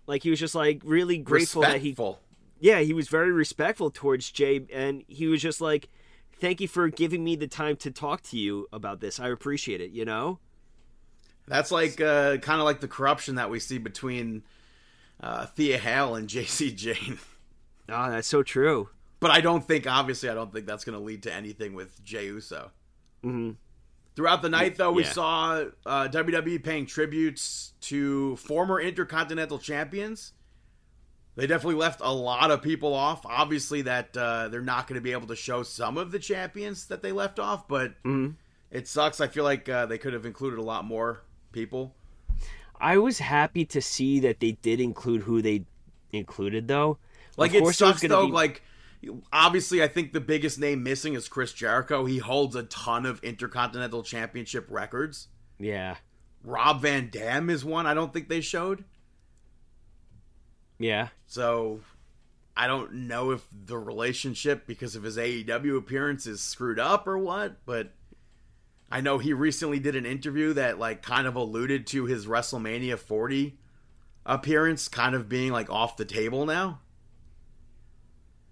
like 0.08 0.24
he 0.24 0.30
was 0.30 0.40
just 0.40 0.56
like 0.56 0.82
really 0.86 1.18
grateful 1.18 1.66
that 1.66 1.82
he 1.82 1.98
respectful. 1.98 2.20
yeah, 2.60 2.80
he 2.82 2.94
was 2.94 3.08
very 3.10 3.32
respectful 3.32 3.92
towards 3.92 4.32
Jey, 4.32 4.66
and 4.74 5.04
he 5.08 5.28
was 5.28 5.42
just 5.42 5.62
like, 5.62 5.90
"Thank 6.34 6.62
you 6.62 6.68
for 6.68 6.90
giving 6.90 7.24
me 7.24 7.36
the 7.36 7.48
time 7.48 7.76
to 7.78 7.92
talk 7.92 8.22
to 8.24 8.38
you 8.38 8.68
about 8.74 9.02
this. 9.02 9.20
I 9.20 9.30
appreciate 9.30 9.82
it." 9.82 9.92
You 9.92 10.06
know? 10.06 10.40
That's 11.48 11.72
like 11.72 12.02
uh, 12.02 12.38
kind 12.38 12.60
of 12.60 12.66
like 12.66 12.80
the 12.82 12.88
corruption 12.88 13.36
that 13.36 13.50
we 13.50 13.60
see 13.60 13.78
between 13.78 14.44
uh, 15.22 15.46
Thea 15.48 15.78
Hale 15.78 16.16
and 16.16 16.28
Jacy 16.30 16.72
Jayne. 16.72 17.20
Oh, 17.90 18.10
that's 18.12 18.28
so 18.28 18.44
true. 18.44 18.90
But 19.20 19.32
I 19.32 19.42
don't 19.42 19.66
think, 19.66 19.88
obviously, 19.88 20.30
I 20.30 20.34
don't 20.34 20.52
think 20.54 20.66
that's 20.66 20.84
going 20.86 20.98
to 20.98 21.04
lead 21.04 21.24
to 21.24 21.34
anything 21.34 21.74
with 21.74 22.04
Jey 22.04 22.26
Uso. 22.28 22.72
hmm 23.24 23.52
Throughout 24.16 24.42
the 24.42 24.50
night, 24.50 24.78
though, 24.78 24.92
we 24.94 25.04
Yeah. 25.04 25.12
saw 25.12 25.66
uh, 25.86 26.08
WWE 26.08 26.64
paying 26.64 26.86
tributes 26.86 27.74
to 27.82 28.36
former 28.38 28.80
Intercontinental 28.80 29.60
champions. 29.60 30.32
They 31.36 31.48
definitely 31.48 31.76
left 31.76 32.00
a 32.02 32.14
lot 32.14 32.50
of 32.50 32.62
people 32.62 32.94
off. 32.94 33.26
Obviously, 33.26 33.82
that 33.82 34.16
uh, 34.16 34.48
they're 34.48 34.62
not 34.62 34.88
going 34.88 34.96
to 34.96 35.02
be 35.02 35.12
able 35.12 35.28
to 35.28 35.36
show 35.36 35.64
some 35.64 35.98
of 35.98 36.12
the 36.12 36.20
champions 36.20 36.86
that 36.86 37.02
they 37.02 37.12
left 37.12 37.40
off, 37.40 37.68
but 37.68 37.94
hmm 38.04 38.30
it 38.72 38.88
sucks. 38.88 39.20
I 39.22 39.28
feel 39.28 39.44
like 39.44 39.68
uh, 39.70 39.86
they 39.86 39.98
could 39.98 40.14
have 40.14 40.26
included 40.26 40.60
a 40.60 40.64
lot 40.64 40.86
more 40.86 41.22
people. 41.52 41.94
I 42.80 42.98
was 42.98 43.20
happy 43.20 43.64
to 43.66 43.82
see 43.82 44.20
that 44.22 44.40
they 44.40 44.54
did 44.54 44.82
include 44.82 45.22
who 45.24 45.42
they 45.42 45.66
included, 46.12 46.68
though. 46.68 46.98
Like 47.38 47.52
Of 47.52 47.56
it 47.58 47.60
course 47.62 47.78
there 47.80 47.88
was 47.90 47.98
sucks 48.00 48.10
though. 48.10 48.28
be- 48.28 48.32
Like 48.34 48.64
obviously, 49.32 49.84
I 49.84 49.88
think 49.88 50.14
the 50.14 50.22
biggest 50.22 50.60
name 50.60 50.84
missing 50.84 51.14
is 51.14 51.28
Chris 51.28 51.54
Jericho. 51.54 52.06
He 52.06 52.18
holds 52.18 52.56
a 52.56 52.64
ton 52.64 53.06
of 53.06 53.24
Intercontinental 53.24 54.04
Championship 54.04 54.68
records. 54.70 55.28
Yeah, 55.60 55.98
Rob 56.44 56.82
Van 56.82 57.10
Dam 57.10 57.50
is 57.50 57.66
one. 57.66 57.86
I 57.88 57.94
don't 57.94 58.14
think 58.14 58.30
they 58.30 58.42
showed. 58.42 58.84
yeah, 60.78 61.10
So 61.28 61.80
I 62.58 62.68
don't 62.68 63.08
know 63.08 63.32
if 63.32 63.46
the 63.52 63.78
relationship 63.78 64.66
because 64.68 64.96
of 64.96 65.04
his 65.04 65.18
AEW 65.18 65.78
appearance 65.78 66.26
is 66.26 66.42
screwed 66.42 66.80
up 66.80 67.08
or 67.08 67.18
what, 67.18 67.66
but 67.66 67.92
I 68.92 69.02
know 69.02 69.18
he 69.18 69.34
recently 69.34 69.80
did 69.80 69.96
an 69.96 70.06
interview 70.06 70.54
that 70.54 70.80
like 70.80 71.02
kind 71.02 71.28
of 71.28 71.36
alluded 71.36 71.88
to 71.88 72.06
his 72.06 72.28
WrestleMania 72.28 72.98
40 72.98 73.58
appearance 74.26 74.88
kind 74.88 75.16
of 75.16 75.28
being 75.28 75.52
like 75.52 75.70
off 75.70 75.98
the 75.98 76.06
table 76.06 76.46
now. 76.46 76.80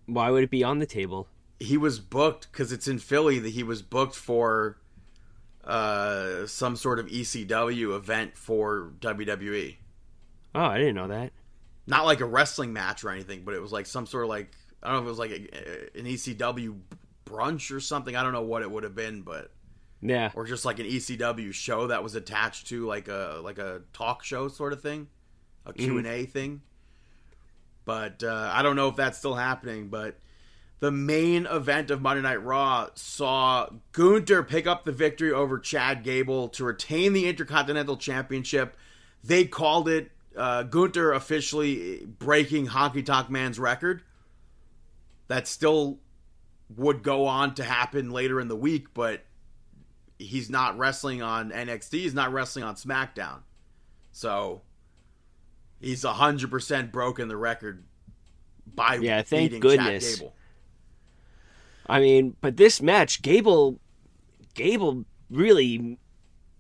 Why 0.05 0.29
would 0.29 0.43
it 0.43 0.49
be 0.49 0.63
on 0.63 0.79
the 0.79 0.85
table? 0.85 1.27
He 1.59 1.77
was 1.77 1.99
booked 1.99 2.51
cuz 2.51 2.71
it's 2.71 2.87
in 2.87 2.99
Philly 2.99 3.39
that 3.39 3.49
he 3.51 3.63
was 3.63 3.81
booked 3.81 4.15
for 4.15 4.77
uh 5.63 6.45
some 6.45 6.75
sort 6.75 6.99
of 6.99 7.07
ECW 7.07 7.95
event 7.95 8.37
for 8.37 8.91
WWE. 8.99 9.77
Oh, 10.55 10.59
I 10.61 10.77
didn't 10.77 10.95
know 10.95 11.07
that. 11.07 11.31
not 11.87 12.05
like 12.05 12.19
a 12.21 12.25
wrestling 12.25 12.71
match 12.73 13.03
or 13.03 13.09
anything, 13.09 13.43
but 13.43 13.53
it 13.53 13.61
was 13.61 13.71
like 13.71 13.85
some 13.85 14.05
sort 14.05 14.23
of 14.23 14.29
like 14.29 14.51
I 14.81 14.87
don't 14.91 14.95
know 14.97 15.01
if 15.01 15.05
it 15.05 15.09
was 15.09 15.19
like 15.19 15.31
a, 15.31 15.99
an 15.99 16.05
ECW 16.05 16.77
brunch 17.25 17.73
or 17.73 17.79
something. 17.79 18.15
I 18.15 18.23
don't 18.23 18.33
know 18.33 18.41
what 18.41 18.61
it 18.61 18.69
would 18.69 18.83
have 18.83 18.95
been, 18.95 19.21
but 19.21 19.51
Yeah. 20.01 20.31
or 20.35 20.45
just 20.45 20.65
like 20.65 20.79
an 20.79 20.85
ECW 20.85 21.53
show 21.53 21.87
that 21.87 22.03
was 22.03 22.15
attached 22.15 22.67
to 22.67 22.85
like 22.85 23.07
a 23.07 23.39
like 23.43 23.57
a 23.59 23.81
talk 23.93 24.23
show 24.25 24.49
sort 24.49 24.73
of 24.73 24.81
thing, 24.81 25.07
a 25.65 25.71
Q 25.73 25.97
and 25.97 26.07
A 26.07 26.25
thing. 26.25 26.61
But 27.85 28.23
uh, 28.23 28.51
I 28.53 28.61
don't 28.61 28.75
know 28.75 28.87
if 28.87 28.95
that's 28.95 29.17
still 29.17 29.35
happening. 29.35 29.89
But 29.89 30.17
the 30.79 30.91
main 30.91 31.45
event 31.45 31.91
of 31.91 32.01
Monday 32.01 32.21
Night 32.21 32.43
Raw 32.43 32.89
saw 32.95 33.69
Gunther 33.91 34.43
pick 34.43 34.67
up 34.67 34.85
the 34.85 34.91
victory 34.91 35.31
over 35.31 35.59
Chad 35.59 36.03
Gable 36.03 36.49
to 36.49 36.65
retain 36.65 37.13
the 37.13 37.27
Intercontinental 37.27 37.97
Championship. 37.97 38.75
They 39.23 39.45
called 39.45 39.87
it 39.87 40.11
uh, 40.35 40.63
Gunther 40.63 41.13
officially 41.13 42.05
breaking 42.05 42.67
Honky 42.67 43.05
Tonk 43.05 43.29
Man's 43.29 43.59
record. 43.59 44.01
That 45.27 45.47
still 45.47 45.99
would 46.75 47.03
go 47.03 47.27
on 47.27 47.55
to 47.55 47.63
happen 47.63 48.11
later 48.11 48.39
in 48.39 48.47
the 48.47 48.55
week, 48.55 48.93
but 48.93 49.23
he's 50.19 50.49
not 50.49 50.77
wrestling 50.77 51.21
on 51.21 51.51
NXT. 51.51 51.91
He's 51.93 52.13
not 52.13 52.33
wrestling 52.33 52.65
on 52.65 52.75
SmackDown. 52.75 53.39
So 54.11 54.61
he's 55.83 56.03
100% 56.03 56.91
broken 56.91 57.27
the 57.27 57.37
record 57.37 57.83
by 58.65 58.95
Yeah, 58.95 59.21
thank 59.21 59.51
beating 59.51 59.59
goodness. 59.59 60.11
Chad 60.11 60.19
Gable. 60.19 60.35
I 61.87 61.99
mean, 61.99 62.35
but 62.41 62.57
this 62.57 62.81
match, 62.81 63.21
Gable, 63.21 63.79
Gable 64.53 65.05
really 65.29 65.97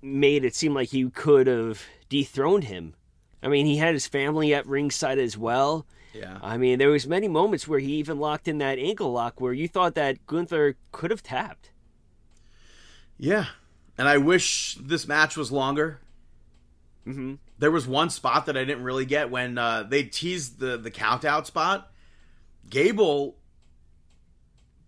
made 0.01 0.43
it 0.43 0.53
seem 0.53 0.73
like 0.73 0.89
he 0.89 1.09
could 1.09 1.47
have 1.47 1.83
dethroned 2.09 2.65
him. 2.65 2.95
I 3.41 3.47
mean, 3.47 3.65
he 3.65 3.77
had 3.77 3.93
his 3.93 4.07
family 4.07 4.53
at 4.53 4.67
ringside 4.67 5.19
as 5.19 5.37
well. 5.37 5.85
Yeah. 6.13 6.37
I 6.41 6.57
mean, 6.57 6.77
there 6.77 6.89
was 6.89 7.07
many 7.07 7.27
moments 7.27 7.67
where 7.67 7.79
he 7.79 7.93
even 7.93 8.19
locked 8.19 8.47
in 8.47 8.57
that 8.59 8.77
ankle 8.77 9.11
lock 9.11 9.41
where 9.41 9.53
you 9.53 9.67
thought 9.67 9.95
that 9.95 10.25
Gunther 10.27 10.75
could 10.91 11.09
have 11.11 11.23
tapped. 11.23 11.71
Yeah. 13.17 13.45
And 13.97 14.07
I 14.07 14.17
wish 14.17 14.75
this 14.75 15.07
match 15.07 15.37
was 15.37 15.51
longer. 15.51 16.01
hmm 17.05 17.35
There 17.59 17.71
was 17.71 17.87
one 17.87 18.09
spot 18.09 18.47
that 18.47 18.57
I 18.57 18.65
didn't 18.65 18.83
really 18.83 19.05
get 19.05 19.29
when 19.29 19.57
uh, 19.57 19.83
they 19.83 20.03
teased 20.03 20.59
the, 20.59 20.77
the 20.77 20.91
count 20.91 21.23
out 21.23 21.47
spot. 21.47 21.91
Gable 22.69 23.37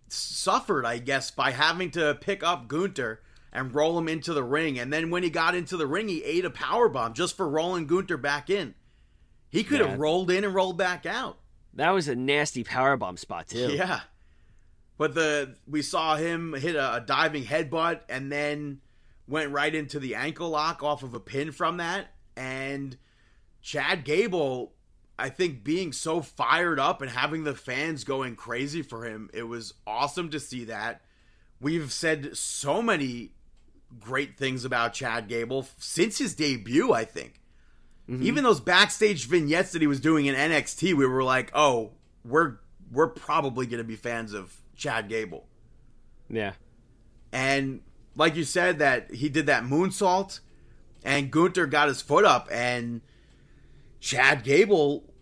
suffered, 0.08 0.86
I 0.86 0.98
guess, 0.98 1.32
by 1.32 1.52
having 1.52 1.92
to 1.92 2.16
pick 2.20 2.44
up 2.44 2.68
Gunther 2.68 3.22
and 3.52 3.74
roll 3.74 3.98
him 3.98 4.08
into 4.08 4.34
the 4.34 4.44
ring. 4.44 4.78
And 4.80 4.92
then 4.92 5.10
when 5.10 5.24
he 5.24 5.30
got 5.30 5.56
into 5.56 5.78
the 5.78 5.88
ring, 5.88 6.08
he 6.08 6.24
ate 6.24 6.46
a 6.46 6.50
power 6.50 6.90
bomb 6.90 7.14
just 7.14 7.38
for 7.38 7.48
rolling 7.48 7.88
Gunther 7.88 8.18
back 8.18 8.50
in. 8.50 8.76
He 9.50 9.64
could 9.64 9.80
Yeah. 9.80 9.88
have 9.88 10.00
rolled 10.00 10.30
in 10.32 10.44
and 10.44 10.54
rolled 10.54 10.78
back 10.78 11.06
out. 11.06 11.38
That 11.74 11.92
was 11.92 12.08
a 12.08 12.16
nasty 12.16 12.64
powerbomb 12.64 13.20
spot 13.20 13.48
too. 13.48 13.74
Yeah. 13.74 14.02
But 14.98 15.14
the 15.14 15.56
we 15.68 15.82
saw 15.82 16.16
him 16.16 16.54
hit 16.54 16.76
a, 16.76 16.96
a 16.96 17.02
diving 17.02 17.44
headbutt 17.44 18.02
and 18.10 18.32
then 18.32 18.80
went 19.28 19.52
right 19.52 19.74
into 19.74 20.00
the 20.00 20.16
ankle 20.16 20.50
lock 20.50 20.84
off 20.84 21.04
of 21.04 21.14
a 21.14 21.20
pin 21.20 21.52
from 21.52 21.78
that. 21.78 22.08
And 22.36 22.98
Chad 23.62 24.04
Gable, 24.04 24.74
I 25.18 25.30
think 25.30 25.64
being 25.64 25.92
so 25.92 26.22
fired 26.22 26.80
up 26.80 27.02
and 27.02 27.10
having 27.10 27.44
the 27.44 27.56
fans 27.56 28.04
going 28.04 28.36
crazy 28.36 28.82
for 28.82 29.06
him, 29.06 29.30
it 29.34 29.44
was 29.44 29.74
awesome 29.88 30.30
to 30.32 30.40
see 30.40 30.66
that. 30.66 31.02
We've 31.60 31.92
said 31.92 32.36
so 32.38 32.82
many 32.82 33.32
great 34.00 34.38
things 34.38 34.66
about 34.66 34.94
Chad 34.94 35.28
Gable 35.28 35.68
since 35.78 36.18
his 36.18 36.36
debut, 36.36 36.94
I 36.94 37.06
think. 37.06 37.42
Mm-hmm. 38.10 38.24
Even 38.24 38.44
those 38.44 38.60
backstage 38.60 39.28
vignettes 39.28 39.72
that 39.72 39.82
he 39.82 39.88
was 39.88 40.00
doing 40.00 40.28
in 40.28 40.36
NXT, 40.36 40.94
we 40.94 41.08
were 41.08 41.24
like, 41.24 41.50
"Oh, 41.56 41.92
we're 42.24 42.58
we're 42.92 43.08
probably 43.08 43.66
going 43.66 43.80
to 43.80 43.84
be 43.84 43.96
fans 43.96 44.34
of 44.34 44.56
Chad 44.76 45.10
Gable." 45.10 45.48
Yeah. 46.30 46.54
And 47.32 47.82
like 48.16 48.36
you 48.36 48.44
said, 48.44 48.80
that 48.80 49.12
he 49.12 49.28
did 49.30 49.48
that 49.48 49.64
moonsault, 49.64 50.40
and 51.06 51.32
Gunther 51.32 51.68
got 51.68 51.88
his 51.88 52.02
foot 52.02 52.26
up, 52.26 52.50
and 52.52 53.00
Chad 54.02 54.44
Gable 54.44 55.14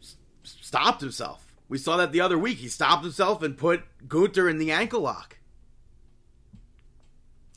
s- 0.00 0.16
stopped 0.42 1.00
himself. 1.00 1.44
We 1.68 1.78
saw 1.78 1.98
that 1.98 2.10
the 2.10 2.20
other 2.22 2.38
week. 2.38 2.58
He 2.58 2.68
stopped 2.68 3.04
himself 3.04 3.42
and 3.42 3.56
put 3.56 3.82
Gunther 4.08 4.48
in 4.48 4.58
the 4.58 4.72
ankle 4.72 5.02
lock. 5.02 5.38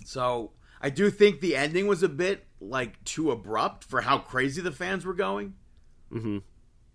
So 0.05 0.51
I 0.81 0.89
do 0.89 1.09
think 1.09 1.39
the 1.39 1.55
ending 1.55 1.87
was 1.87 2.03
a 2.03 2.09
bit 2.09 2.45
like 2.59 3.03
too 3.05 3.31
abrupt 3.31 3.83
for 3.83 4.01
how 4.01 4.17
crazy 4.19 4.61
the 4.61 4.71
fans 4.71 5.05
were 5.05 5.13
going. 5.13 5.53
hmm 6.11 6.39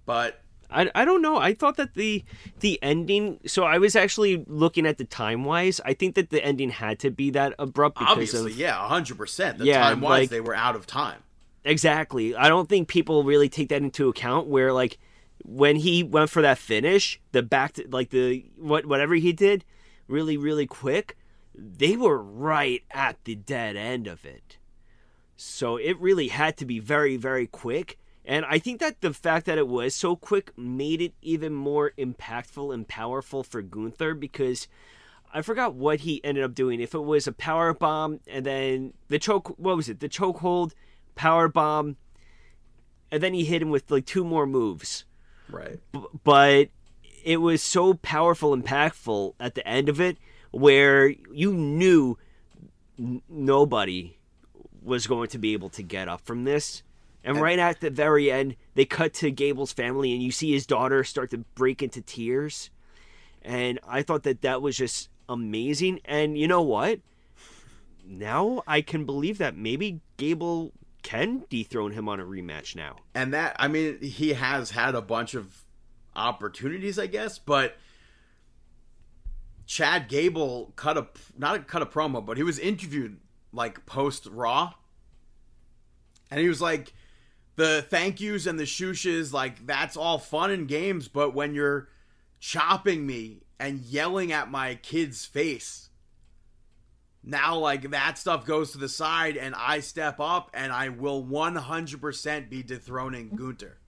But 0.04 0.42
I, 0.70 0.90
I 0.94 1.04
don't 1.04 1.22
know. 1.22 1.36
I 1.36 1.54
thought 1.54 1.76
that 1.76 1.94
the 1.94 2.24
the 2.60 2.78
ending. 2.82 3.40
So 3.46 3.64
I 3.64 3.78
was 3.78 3.94
actually 3.96 4.44
looking 4.46 4.86
at 4.86 4.98
the 4.98 5.04
time 5.04 5.44
wise. 5.44 5.80
I 5.84 5.94
think 5.94 6.14
that 6.16 6.30
the 6.30 6.44
ending 6.44 6.70
had 6.70 6.98
to 7.00 7.10
be 7.10 7.30
that 7.30 7.54
abrupt 7.58 7.98
because 7.98 8.12
obviously, 8.12 8.52
of 8.52 8.58
yeah, 8.58 8.74
hundred 8.88 9.16
percent. 9.18 9.58
The 9.58 9.66
Yeah, 9.66 9.80
time 9.80 10.00
wise, 10.00 10.22
like- 10.22 10.30
they 10.30 10.40
were 10.40 10.54
out 10.54 10.76
of 10.76 10.86
time. 10.86 11.22
exactly. 11.64 12.34
I 12.34 12.48
don't 12.48 12.68
think 12.68 12.88
people 12.88 13.24
really 13.24 13.48
take 13.48 13.68
that 13.70 13.82
into 13.82 14.08
account. 14.08 14.46
Where 14.48 14.72
like 14.72 14.98
when 15.44 15.76
he 15.76 16.02
went 16.02 16.30
for 16.30 16.42
that 16.42 16.58
finish, 16.58 17.20
the 17.32 17.42
back 17.42 17.74
to, 17.74 17.86
like 17.88 18.10
the 18.10 18.44
what 18.56 18.86
whatever 18.86 19.14
he 19.14 19.32
did, 19.32 19.64
really 20.08 20.36
really 20.36 20.66
quick. 20.66 21.16
They 21.58 21.96
were 21.96 22.18
right 22.22 22.82
at 22.90 23.22
the 23.24 23.34
dead 23.34 23.76
end 23.76 24.06
of 24.06 24.26
it. 24.26 24.58
So 25.36 25.76
it 25.76 25.98
really 25.98 26.28
had 26.28 26.56
to 26.58 26.66
be 26.66 26.78
very, 26.80 27.16
very 27.16 27.46
quick. 27.46 27.98
And 28.26 28.44
I 28.44 28.58
think 28.58 28.80
that 28.80 29.00
the 29.00 29.14
fact 29.14 29.46
that 29.46 29.56
it 29.56 29.68
was 29.68 29.94
so 29.94 30.16
quick 30.16 30.50
made 30.58 31.00
it 31.00 31.14
even 31.22 31.54
more 31.54 31.92
impactful 31.96 32.74
and 32.74 32.86
powerful 32.86 33.44
for 33.44 33.62
Gunther 33.62 34.14
because 34.14 34.66
I 35.32 35.42
forgot 35.42 35.74
what 35.74 36.00
he 36.00 36.24
ended 36.24 36.42
up 36.42 36.54
doing. 36.54 36.80
If 36.80 36.92
it 36.92 37.04
was 37.04 37.28
a 37.28 37.32
power 37.32 37.72
bomb 37.72 38.18
and 38.26 38.44
then 38.44 38.94
the 39.08 39.20
choke, 39.20 39.56
what 39.58 39.76
was 39.76 39.88
it? 39.88 40.00
The 40.00 40.08
chokehold, 40.08 40.72
power 41.14 41.46
bomb, 41.46 41.96
and 43.12 43.22
then 43.22 43.32
he 43.32 43.44
hit 43.44 43.62
him 43.62 43.70
with 43.70 43.90
like 43.92 44.06
two 44.06 44.24
more 44.24 44.46
moves. 44.46 45.04
Right. 45.48 45.78
B- 45.92 46.00
but 46.24 46.68
it 47.24 47.36
was 47.36 47.62
so 47.62 47.94
powerful, 47.94 48.56
impactful 48.56 49.34
at 49.38 49.54
the 49.54 49.66
end 49.66 49.88
of 49.88 50.00
it, 50.00 50.18
where 50.50 51.08
you 51.32 51.52
knew 51.52 52.18
n- 52.98 53.22
nobody 53.28 54.16
was 54.82 55.06
going 55.06 55.28
to 55.28 55.38
be 55.38 55.52
able 55.52 55.68
to 55.70 55.82
get 55.82 56.08
up 56.08 56.22
from 56.22 56.44
this. 56.44 56.82
And 57.26 57.40
right 57.40 57.58
at 57.58 57.80
the 57.80 57.90
very 57.90 58.30
end, 58.30 58.56
they 58.74 58.84
cut 58.84 59.12
to 59.14 59.30
Gable's 59.30 59.72
family, 59.72 60.12
and 60.12 60.22
you 60.22 60.30
see 60.30 60.52
his 60.52 60.64
daughter 60.64 61.02
start 61.02 61.30
to 61.30 61.38
break 61.38 61.82
into 61.82 62.00
tears. 62.00 62.70
And 63.42 63.80
I 63.86 64.02
thought 64.02 64.22
that 64.22 64.42
that 64.42 64.62
was 64.62 64.76
just 64.76 65.08
amazing. 65.28 66.00
And 66.04 66.38
you 66.38 66.46
know 66.46 66.62
what? 66.62 67.00
Now 68.06 68.62
I 68.66 68.80
can 68.80 69.04
believe 69.04 69.38
that 69.38 69.56
maybe 69.56 70.00
Gable 70.16 70.72
can 71.02 71.44
dethrone 71.50 71.92
him 71.92 72.08
on 72.08 72.20
a 72.20 72.24
rematch 72.24 72.76
now. 72.76 72.96
And 73.14 73.34
that, 73.34 73.56
I 73.58 73.68
mean, 73.68 74.00
he 74.00 74.32
has 74.34 74.70
had 74.70 74.94
a 74.94 75.02
bunch 75.02 75.34
of 75.34 75.62
opportunities, 76.14 76.98
I 76.98 77.06
guess, 77.06 77.38
but 77.38 77.76
Chad 79.66 80.08
Gable 80.08 80.72
cut 80.76 80.96
a 80.96 81.08
not 81.36 81.56
a, 81.56 81.58
cut 81.60 81.82
a 81.82 81.86
promo, 81.86 82.24
but 82.24 82.36
he 82.36 82.44
was 82.44 82.58
interviewed 82.58 83.18
like 83.52 83.84
post 83.84 84.26
Raw, 84.26 84.74
and 86.30 86.40
he 86.40 86.48
was 86.48 86.60
like, 86.60 86.92
"The 87.56 87.84
thank 87.88 88.20
yous 88.20 88.46
and 88.46 88.58
the 88.58 88.64
shooshes, 88.64 89.32
like 89.32 89.66
that's 89.66 89.96
all 89.96 90.18
fun 90.18 90.50
and 90.50 90.68
games, 90.68 91.08
but 91.08 91.34
when 91.34 91.54
you're 91.54 91.88
chopping 92.38 93.06
me 93.06 93.42
and 93.58 93.80
yelling 93.80 94.30
at 94.32 94.50
my 94.50 94.76
kid's 94.76 95.24
face." 95.24 95.90
Now, 97.28 97.56
like 97.56 97.90
that 97.90 98.18
stuff 98.18 98.46
goes 98.46 98.70
to 98.70 98.78
the 98.78 98.88
side, 98.88 99.36
and 99.36 99.54
I 99.56 99.80
step 99.80 100.20
up, 100.20 100.48
and 100.54 100.72
I 100.72 100.90
will 100.90 101.24
100% 101.24 102.48
be 102.48 102.62
dethroning 102.62 103.30
Gunther. 103.30 103.78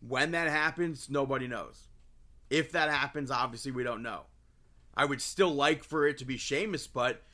When 0.00 0.30
that 0.30 0.48
happens, 0.48 1.10
nobody 1.10 1.48
knows. 1.48 1.88
If 2.48 2.70
that 2.72 2.90
happens, 2.90 3.30
obviously 3.30 3.72
we 3.72 3.82
don't 3.82 4.02
know. 4.02 4.26
I 4.94 5.04
would 5.04 5.20
still 5.20 5.52
like 5.52 5.82
for 5.82 6.06
it 6.06 6.18
to 6.18 6.24
be 6.24 6.36
Sheamus, 6.36 6.86
but 6.86 7.24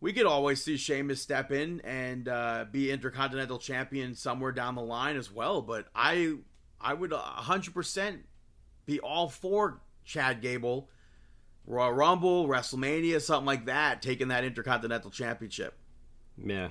we 0.00 0.12
could 0.12 0.26
always 0.26 0.62
see 0.62 0.76
Sheamus 0.76 1.20
step 1.20 1.50
in 1.50 1.80
and 1.80 2.28
uh, 2.28 2.66
be 2.70 2.90
Intercontinental 2.90 3.58
Champion 3.58 4.14
somewhere 4.14 4.52
down 4.52 4.74
the 4.74 4.82
line 4.82 5.16
as 5.16 5.32
well. 5.32 5.60
But 5.60 5.86
I, 5.94 6.34
I 6.80 6.94
would 6.94 7.10
100% 7.10 8.20
be 8.86 9.00
all 9.00 9.28
for 9.28 9.80
Chad 10.04 10.40
Gable, 10.40 10.88
Royal 11.66 11.92
Rumble, 11.92 12.46
WrestleMania, 12.46 13.20
something 13.20 13.46
like 13.46 13.66
that, 13.66 14.00
taking 14.00 14.28
that 14.28 14.44
Intercontinental 14.44 15.10
Championship. 15.10 15.74
Yeah. 16.42 16.70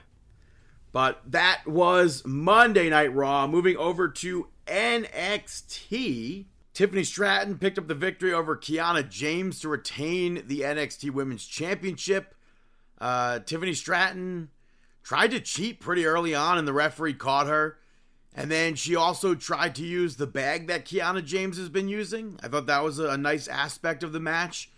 But 0.94 1.22
that 1.28 1.64
was 1.68 2.24
Monday 2.26 2.90
Night 2.90 3.14
Raw. 3.14 3.46
Moving 3.46 3.76
over 3.78 4.08
to 4.08 4.48
NXT. 4.66 6.46
Tiffany 6.74 7.04
Stratton 7.04 7.58
picked 7.58 7.78
up 7.78 7.88
the 7.88 7.96
victory 7.96 8.32
over 8.32 8.56
Kiana 8.56 9.08
James 9.08 9.60
to 9.60 9.68
retain 9.70 10.44
the 10.48 10.62
NXT 10.62 11.12
Women's 11.12 11.46
Championship. 11.46 12.34
Uh, 13.00 13.40
Tiffany 13.40 13.74
Stratton 13.74 14.50
tried 15.04 15.32
to 15.32 15.40
cheat 15.40 15.80
pretty 15.80 16.06
early 16.06 16.36
on, 16.36 16.58
and 16.58 16.68
the 16.68 16.74
referee 16.74 17.14
caught 17.14 17.48
her. 17.48 17.78
And 18.34 18.52
then 18.52 18.76
she 18.76 18.96
also 18.96 19.34
tried 19.34 19.74
to 19.76 19.84
use 19.84 20.16
the 20.16 20.28
bag 20.28 20.68
that 20.68 20.86
Kiana 20.86 21.26
James 21.26 21.58
has 21.58 21.70
been 21.70 21.88
using. 21.90 22.40
I 22.44 22.48
thought 22.48 22.68
that 22.68 22.84
was 22.84 23.00
a, 23.00 23.10
a 23.10 23.18
nice 23.18 23.48
aspect 23.48 24.04
of 24.04 24.14
the 24.14 24.20
match. 24.20 24.70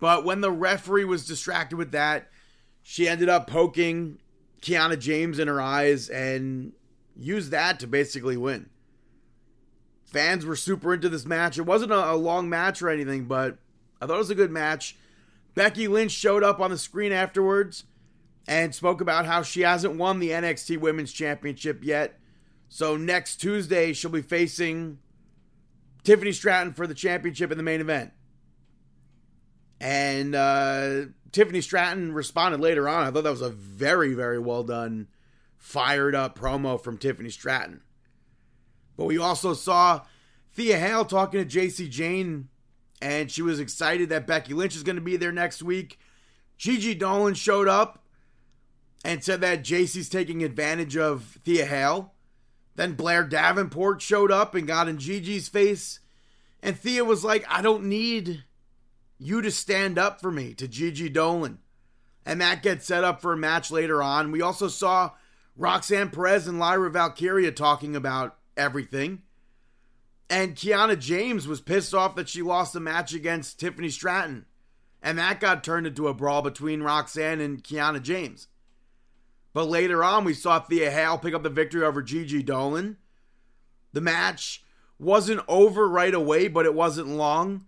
But 0.00 0.24
when 0.24 0.40
the 0.40 0.50
referee 0.50 1.04
was 1.04 1.26
distracted 1.26 1.76
with 1.76 1.92
that, 1.92 2.28
she 2.82 3.08
ended 3.08 3.28
up 3.28 3.46
poking 3.46 4.18
Kiana 4.62 4.98
James 4.98 5.38
in 5.38 5.46
her 5.46 5.60
eyes 5.60 6.08
and 6.08 6.72
used 7.16 7.50
that 7.50 7.78
to 7.80 7.86
basically 7.86 8.36
win. 8.36 8.70
Fans 10.04 10.44
were 10.44 10.56
super 10.56 10.94
into 10.94 11.08
this 11.08 11.26
match. 11.26 11.58
It 11.58 11.62
wasn't 11.62 11.92
a, 11.92 12.12
a 12.12 12.16
long 12.16 12.48
match 12.48 12.82
or 12.82 12.88
anything, 12.88 13.24
but 13.24 13.58
I 14.00 14.06
thought 14.06 14.14
it 14.14 14.18
was 14.18 14.30
a 14.30 14.34
good 14.34 14.50
match. 14.50 14.96
Becky 15.54 15.88
Lynch 15.88 16.12
showed 16.12 16.42
up 16.42 16.60
on 16.60 16.70
the 16.70 16.78
screen 16.78 17.12
afterwards 17.12 17.84
and 18.46 18.74
spoke 18.74 19.00
about 19.00 19.26
how 19.26 19.42
she 19.42 19.60
hasn't 19.62 19.96
won 19.96 20.18
the 20.18 20.30
NXT 20.30 20.78
Women's 20.78 21.12
Championship 21.12 21.84
yet. 21.84 22.18
So 22.68 22.96
next 22.96 23.36
Tuesday, 23.36 23.92
she'll 23.92 24.10
be 24.10 24.22
facing 24.22 24.98
Tiffany 26.04 26.32
Stratton 26.32 26.72
for 26.72 26.86
the 26.86 26.94
championship 26.94 27.50
in 27.50 27.58
the 27.58 27.62
main 27.62 27.80
event. 27.80 28.12
And 29.80 30.34
uh, 30.34 31.06
Tiffany 31.32 31.60
Stratton 31.60 32.12
responded 32.12 32.60
later 32.60 32.88
on. 32.88 33.04
I 33.06 33.10
thought 33.10 33.24
that 33.24 33.30
was 33.30 33.42
a 33.42 33.50
very, 33.50 34.14
very 34.14 34.38
well 34.38 34.62
done, 34.62 35.08
fired 35.58 36.14
up 36.14 36.38
promo 36.38 36.80
from 36.80 36.98
Tiffany 36.98 37.30
Stratton. 37.30 37.82
But 38.96 39.06
we 39.06 39.18
also 39.18 39.54
saw 39.54 40.02
Thea 40.52 40.78
Hale 40.78 41.04
talking 41.04 41.40
to 41.40 41.46
Jacy 41.46 41.88
Jayne, 41.88 42.48
and 43.02 43.30
she 43.30 43.42
was 43.42 43.58
excited 43.58 44.08
that 44.08 44.28
Becky 44.28 44.54
Lynch 44.54 44.76
is 44.76 44.84
going 44.84 44.96
to 44.96 45.02
be 45.02 45.16
there 45.16 45.32
next 45.32 45.60
week. 45.60 45.98
Gigi 46.56 46.94
Dolan 46.94 47.34
showed 47.34 47.66
up 47.66 48.04
and 49.04 49.24
said 49.24 49.40
that 49.40 49.64
Jacy's 49.64 50.08
taking 50.08 50.44
advantage 50.44 50.96
of 50.96 51.40
Thea 51.44 51.66
Hale. 51.66 52.14
Then 52.76 52.92
Blair 52.92 53.24
Davenport 53.24 54.00
showed 54.00 54.30
up 54.30 54.54
and 54.54 54.68
got 54.68 54.88
in 54.88 54.98
Gigi's 54.98 55.48
face. 55.48 55.98
And 56.62 56.78
Thea 56.78 57.04
was 57.04 57.24
like, 57.24 57.44
I 57.48 57.60
don't 57.60 57.84
need 57.86 58.44
you 59.18 59.42
to 59.42 59.50
stand 59.50 59.98
up 59.98 60.20
for 60.20 60.30
me 60.30 60.54
to 60.54 60.68
Gigi 60.68 61.08
Dolan. 61.08 61.58
And 62.24 62.40
that 62.40 62.62
gets 62.62 62.86
set 62.86 63.02
up 63.02 63.20
for 63.20 63.32
a 63.32 63.36
match 63.36 63.72
later 63.72 64.00
on. 64.00 64.30
We 64.30 64.40
also 64.42 64.68
saw 64.68 65.10
Roxanne 65.56 66.10
Perez 66.10 66.46
and 66.46 66.60
Lyra 66.60 66.88
Valkyria 66.88 67.50
talking 67.50 67.96
about 67.96 68.36
everything. 68.56 69.22
And 70.32 70.56
Kiana 70.56 70.98
James 70.98 71.46
was 71.46 71.60
pissed 71.60 71.92
off 71.92 72.16
that 72.16 72.26
she 72.26 72.40
lost 72.40 72.72
the 72.72 72.80
match 72.80 73.12
against 73.12 73.60
Tiffany 73.60 73.90
Stratton. 73.90 74.46
And 75.02 75.18
that 75.18 75.40
got 75.40 75.62
turned 75.62 75.86
into 75.86 76.08
a 76.08 76.14
brawl 76.14 76.40
between 76.40 76.82
Roxanne 76.82 77.38
and 77.38 77.62
Kiana 77.62 78.00
James. 78.00 78.48
But 79.52 79.68
later 79.68 80.02
on, 80.02 80.24
we 80.24 80.32
saw 80.32 80.58
Thea 80.58 80.90
Hale 80.90 81.18
pick 81.18 81.34
up 81.34 81.42
the 81.42 81.50
victory 81.50 81.84
over 81.84 82.00
Gigi 82.00 82.42
Dolan. 82.42 82.96
The 83.92 84.00
match 84.00 84.64
wasn't 84.98 85.42
over 85.48 85.86
right 85.86 86.14
away, 86.14 86.48
but 86.48 86.64
it 86.64 86.72
wasn't 86.72 87.08
long. 87.08 87.66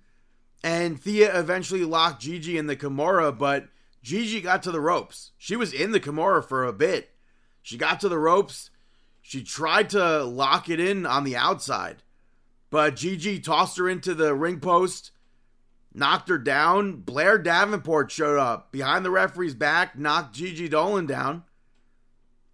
And 0.63 0.99
Thea 0.99 1.39
eventually 1.39 1.85
locked 1.85 2.23
Gigi 2.23 2.57
in 2.57 2.67
the 2.67 2.77
Kimura, 2.77 3.37
but 3.37 3.69
Gigi 4.03 4.41
got 4.41 4.63
to 4.63 4.71
the 4.71 4.81
ropes. 4.81 5.33
She 5.37 5.55
was 5.55 5.75
in 5.75 5.93
the 5.93 6.01
Kimura 6.01 6.43
for 6.43 6.65
a 6.65 6.73
bit. 6.73 7.11
She 7.61 7.77
got 7.77 8.01
to 8.01 8.09
the 8.09 8.19
ropes. 8.19 8.71
She 9.21 9.43
tried 9.43 9.91
to 9.91 10.25
lock 10.25 10.71
it 10.71 10.81
in 10.81 11.05
on 11.05 11.25
the 11.25 11.37
outside, 11.37 11.97
but 12.75 12.97
Gigi 12.97 13.39
tossed 13.39 13.79
her 13.79 13.89
into 13.89 14.15
the 14.15 14.35
ring 14.35 14.59
post, 14.59 15.13
knocked 15.95 16.29
her 16.29 16.39
down. 16.39 16.97
Blair 16.97 17.39
Davenport 17.39 18.11
showed 18.11 18.39
up 18.39 18.73
behind 18.73 19.05
the 19.05 19.11
referee's 19.13 19.55
back, 19.55 19.97
knocked 19.97 20.35
Gigi 20.35 20.69
Dolan 20.69 21.07
down 21.07 21.45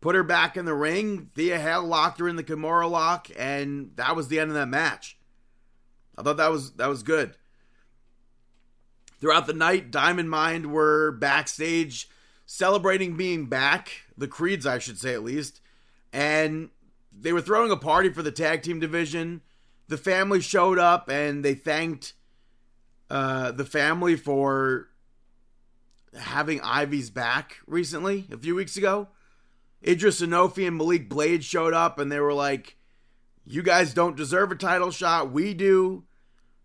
put 0.00 0.14
her 0.14 0.22
back 0.22 0.56
in 0.56 0.64
the 0.64 0.74
ring. 0.74 1.30
Thea 1.34 1.58
Hale 1.58 1.84
locked 1.84 2.20
her 2.20 2.28
in 2.28 2.36
the 2.36 2.44
Kimura 2.44 2.90
lock, 2.90 3.28
and 3.38 3.92
that 3.96 4.16
was 4.16 4.28
the 4.28 4.40
end 4.40 4.50
of 4.50 4.54
that 4.54 4.68
match. 4.68 5.18
I 6.16 6.22
thought 6.22 6.38
that 6.38 6.50
was 6.50 6.72
that 6.72 6.88
was 6.88 7.02
good. 7.02 7.34
Throughout 9.20 9.46
the 9.46 9.52
night, 9.52 9.90
Diamond 9.90 10.30
Mind 10.30 10.72
were 10.72 11.12
backstage 11.12 12.08
celebrating 12.46 13.16
being 13.16 13.46
back, 13.46 13.90
the 14.16 14.28
Creeds, 14.28 14.66
I 14.66 14.78
should 14.78 14.98
say 14.98 15.12
at 15.12 15.22
least, 15.22 15.60
and 16.12 16.70
they 17.12 17.32
were 17.32 17.42
throwing 17.42 17.70
a 17.70 17.76
party 17.76 18.10
for 18.10 18.22
the 18.22 18.32
tag 18.32 18.62
team 18.62 18.80
division. 18.80 19.42
The 19.90 19.98
family 19.98 20.40
showed 20.40 20.78
up 20.78 21.08
and 21.08 21.44
they 21.44 21.54
thanked 21.54 22.14
uh, 23.10 23.50
the 23.50 23.64
family 23.64 24.14
for 24.14 24.88
having 26.16 26.60
Ivy's 26.60 27.10
back 27.10 27.56
recently, 27.66 28.28
a 28.30 28.38
few 28.38 28.54
weeks 28.54 28.76
ago. 28.76 29.08
Idris 29.84 30.20
Enofe 30.20 30.64
and 30.64 30.76
Malik 30.76 31.08
Blade 31.08 31.42
showed 31.42 31.74
up 31.74 31.98
and 31.98 32.10
they 32.10 32.20
were 32.20 32.32
like, 32.32 32.76
You 33.44 33.62
guys 33.64 33.92
don't 33.92 34.16
deserve 34.16 34.52
a 34.52 34.54
title 34.54 34.92
shot. 34.92 35.32
We 35.32 35.54
do. 35.54 36.04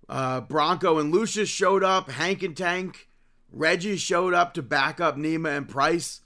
Uh, 0.07 0.41
Bronco 0.41 0.99
and 0.99 1.11
Lucien 1.11 1.45
showed 1.45 1.84
up. 1.84 2.11
Hank 2.11 2.43
and 2.43 2.55
Tank. 2.55 3.09
Reggie 3.51 3.97
showed 3.97 4.36
up 4.36 4.53
to 4.53 4.61
back 4.61 5.01
up 5.01 5.17
Nima 5.17 5.57
and 5.57 5.67
Price. 5.67 6.21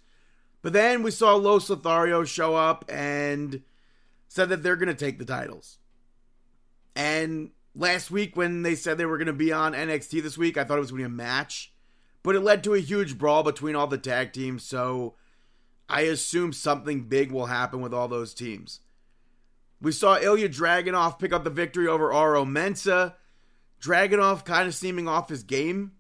But 0.61 0.73
then 0.73 1.01
we 1.03 1.11
saw 1.11 1.35
Los 1.35 1.69
Lotharios 1.69 2.27
show 2.27 2.57
up 2.57 2.83
and 2.89 3.61
said 4.27 4.49
that 4.49 4.63
they're 4.63 4.75
going 4.75 4.89
to 4.89 4.93
take 4.93 5.17
the 5.17 5.23
titles. 5.23 5.78
And 6.95 7.51
last 7.75 8.11
week, 8.11 8.35
when 8.35 8.61
they 8.61 8.75
said 8.75 8.97
they 8.97 9.05
were 9.05 9.17
going 9.17 9.27
to 9.27 9.33
be 9.33 9.51
on 9.51 9.73
NXT 9.73 10.21
this 10.21 10.37
week, 10.37 10.57
I 10.57 10.63
thought 10.63 10.77
it 10.77 10.81
was 10.81 10.91
going 10.91 11.03
to 11.03 11.09
be 11.09 11.13
a 11.13 11.17
match. 11.17 11.71
But 12.23 12.35
it 12.35 12.41
led 12.41 12.63
to 12.65 12.73
a 12.73 12.79
huge 12.79 13.17
brawl 13.17 13.43
between 13.43 13.75
all 13.75 13.87
the 13.87 13.97
tag 13.97 14.33
teams. 14.33 14.63
So 14.63 15.15
I 15.87 16.01
assume 16.01 16.53
something 16.53 17.03
big 17.03 17.31
will 17.31 17.47
happen 17.47 17.81
with 17.81 17.93
all 17.93 18.07
those 18.07 18.33
teams. 18.33 18.81
We 19.81 19.91
saw 19.93 20.19
Ilya 20.19 20.49
Dragunov 20.49 21.19
pick 21.19 21.31
up 21.31 21.43
the 21.43 21.49
victory 21.49 21.87
over 21.87 22.13
Oro 22.13 22.43
Mensah. 22.43 23.13
Dragunov 23.81 24.43
kind 24.43 24.67
of 24.67 24.75
seeming 24.75 25.07
off 25.07 25.29
his 25.29 25.43
game. 25.43 25.93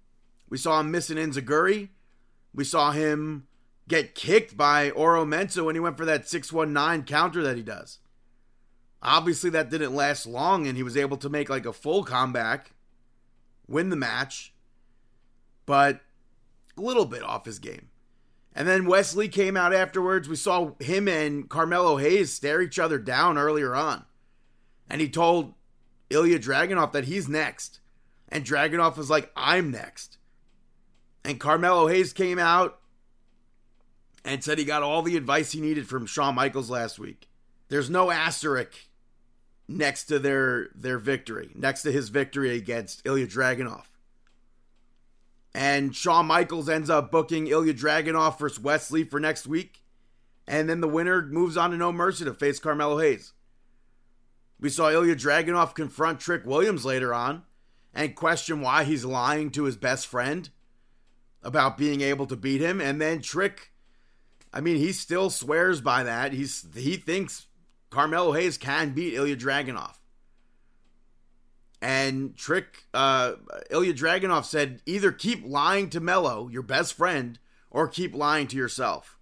We 0.49 0.57
saw 0.57 0.79
him 0.81 0.91
missing 0.91 1.17
Enzuigiri. 1.17 1.89
We 2.53 2.63
saw 2.65 2.91
him 2.91 3.47
get 3.87 4.15
kicked 4.15 4.57
by 4.57 4.91
Oro 4.91 5.25
Mensah 5.25 5.63
when 5.63 5.75
he 5.75 5.79
went 5.79 5.97
for 5.97 6.05
that 6.05 6.27
619 6.27 7.05
counter 7.05 7.41
that 7.43 7.55
he 7.55 7.63
does. 7.63 7.99
Obviously, 9.01 9.49
that 9.51 9.69
didn't 9.69 9.95
last 9.95 10.25
long, 10.25 10.67
and 10.67 10.75
he 10.75 10.83
was 10.83 10.97
able 10.97 11.17
to 11.17 11.29
make 11.29 11.49
like 11.49 11.65
a 11.65 11.73
full 11.73 12.03
comeback, 12.03 12.71
win 13.67 13.89
the 13.89 13.95
match, 13.95 14.53
but 15.65 16.01
a 16.77 16.81
little 16.81 17.05
bit 17.05 17.23
off 17.23 17.45
his 17.45 17.59
game. 17.59 17.89
And 18.53 18.67
then 18.67 18.87
Wes 18.87 19.15
Lee 19.15 19.29
came 19.29 19.55
out 19.55 19.73
afterwards. 19.73 20.27
We 20.27 20.35
saw 20.35 20.71
him 20.79 21.07
and 21.07 21.47
Carmelo 21.47 21.97
Hayes 21.97 22.33
stare 22.33 22.61
each 22.61 22.79
other 22.79 22.97
down 22.97 23.37
earlier 23.37 23.75
on. 23.75 24.05
And 24.89 24.99
he 24.99 25.07
told 25.07 25.53
Ilya 26.09 26.39
Dragunov 26.39 26.91
that 26.91 27.05
he's 27.05 27.29
next. 27.29 27.79
And 28.27 28.43
Dragunov 28.43 28.97
was 28.97 29.09
like, 29.09 29.31
I'm 29.35 29.71
next. 29.71 30.17
And 31.23 31.39
Carmelo 31.39 31.87
Hayes 31.87 32.11
came 32.11 32.39
out 32.39 32.79
and 34.25 34.43
said 34.43 34.57
he 34.57 34.65
got 34.65 34.83
all 34.83 35.03
the 35.03 35.15
advice 35.15 35.51
he 35.51 35.61
needed 35.61 35.87
from 35.87 36.05
Shawn 36.05 36.35
Michaels 36.35 36.69
last 36.69 36.99
week. 36.99 37.29
There's 37.69 37.89
no 37.89 38.09
asterisk 38.11 38.73
next 39.69 40.05
to 40.05 40.19
their 40.19 40.69
their 40.75 40.97
victory, 40.97 41.51
next 41.55 41.83
to 41.83 41.91
his 41.91 42.09
victory 42.09 42.55
against 42.57 43.01
Ilya 43.05 43.27
Dragunov. 43.27 43.83
And 45.53 45.95
Shawn 45.95 46.25
Michaels 46.25 46.69
ends 46.69 46.89
up 46.89 47.11
booking 47.11 47.47
Ilya 47.47 47.73
Dragunov 47.75 48.37
versus 48.39 48.59
Wes 48.59 48.91
Lee 48.91 49.03
for 49.03 49.19
next 49.19 49.47
week. 49.47 49.83
And 50.47 50.67
then 50.67 50.81
the 50.81 50.87
winner 50.87 51.25
moves 51.25 51.57
on 51.57 51.71
to 51.71 51.77
No 51.77 51.91
Mercy 51.91 52.25
to 52.25 52.33
face 52.33 52.59
Carmelo 52.59 52.99
Hayes. 52.99 53.33
We 54.59 54.69
saw 54.69 54.89
Ilya 54.89 55.15
Dragunov 55.15 55.75
confront 55.75 56.19
Trick 56.19 56.45
Williams 56.45 56.85
later 56.85 57.13
on 57.13 57.43
and 57.93 58.15
question 58.15 58.61
why 58.61 58.83
he's 58.83 59.05
lying 59.05 59.51
to 59.51 59.63
his 59.63 59.77
best 59.77 60.07
friend 60.07 60.49
about 61.41 61.77
being 61.77 62.01
able 62.01 62.25
to 62.27 62.35
beat 62.35 62.61
him. 62.61 62.81
And 62.81 62.99
then 62.99 63.21
Trick, 63.21 63.71
I 64.51 64.61
mean, 64.61 64.77
he 64.77 64.91
still 64.91 65.29
swears 65.29 65.81
by 65.81 66.03
that. 66.03 66.33
He's 66.33 66.65
he 66.75 66.97
thinks 66.97 67.47
Carmelo 67.89 68.33
Hayes 68.33 68.57
can 68.57 68.91
beat 68.91 69.13
Ilya 69.13 69.37
Dragunov. 69.37 69.95
And 71.81 72.35
Trick, 72.35 72.83
uh, 72.93 73.33
Ilya 73.69 73.93
Dragunov 73.93 74.45
said, 74.45 74.81
either 74.85 75.11
keep 75.11 75.45
lying 75.45 75.89
to 75.91 75.99
Mello, 75.99 76.49
your 76.49 76.61
best 76.61 76.93
friend, 76.93 77.39
or 77.71 77.87
keep 77.87 78.13
lying 78.13 78.47
to 78.47 78.57
yourself. 78.57 79.17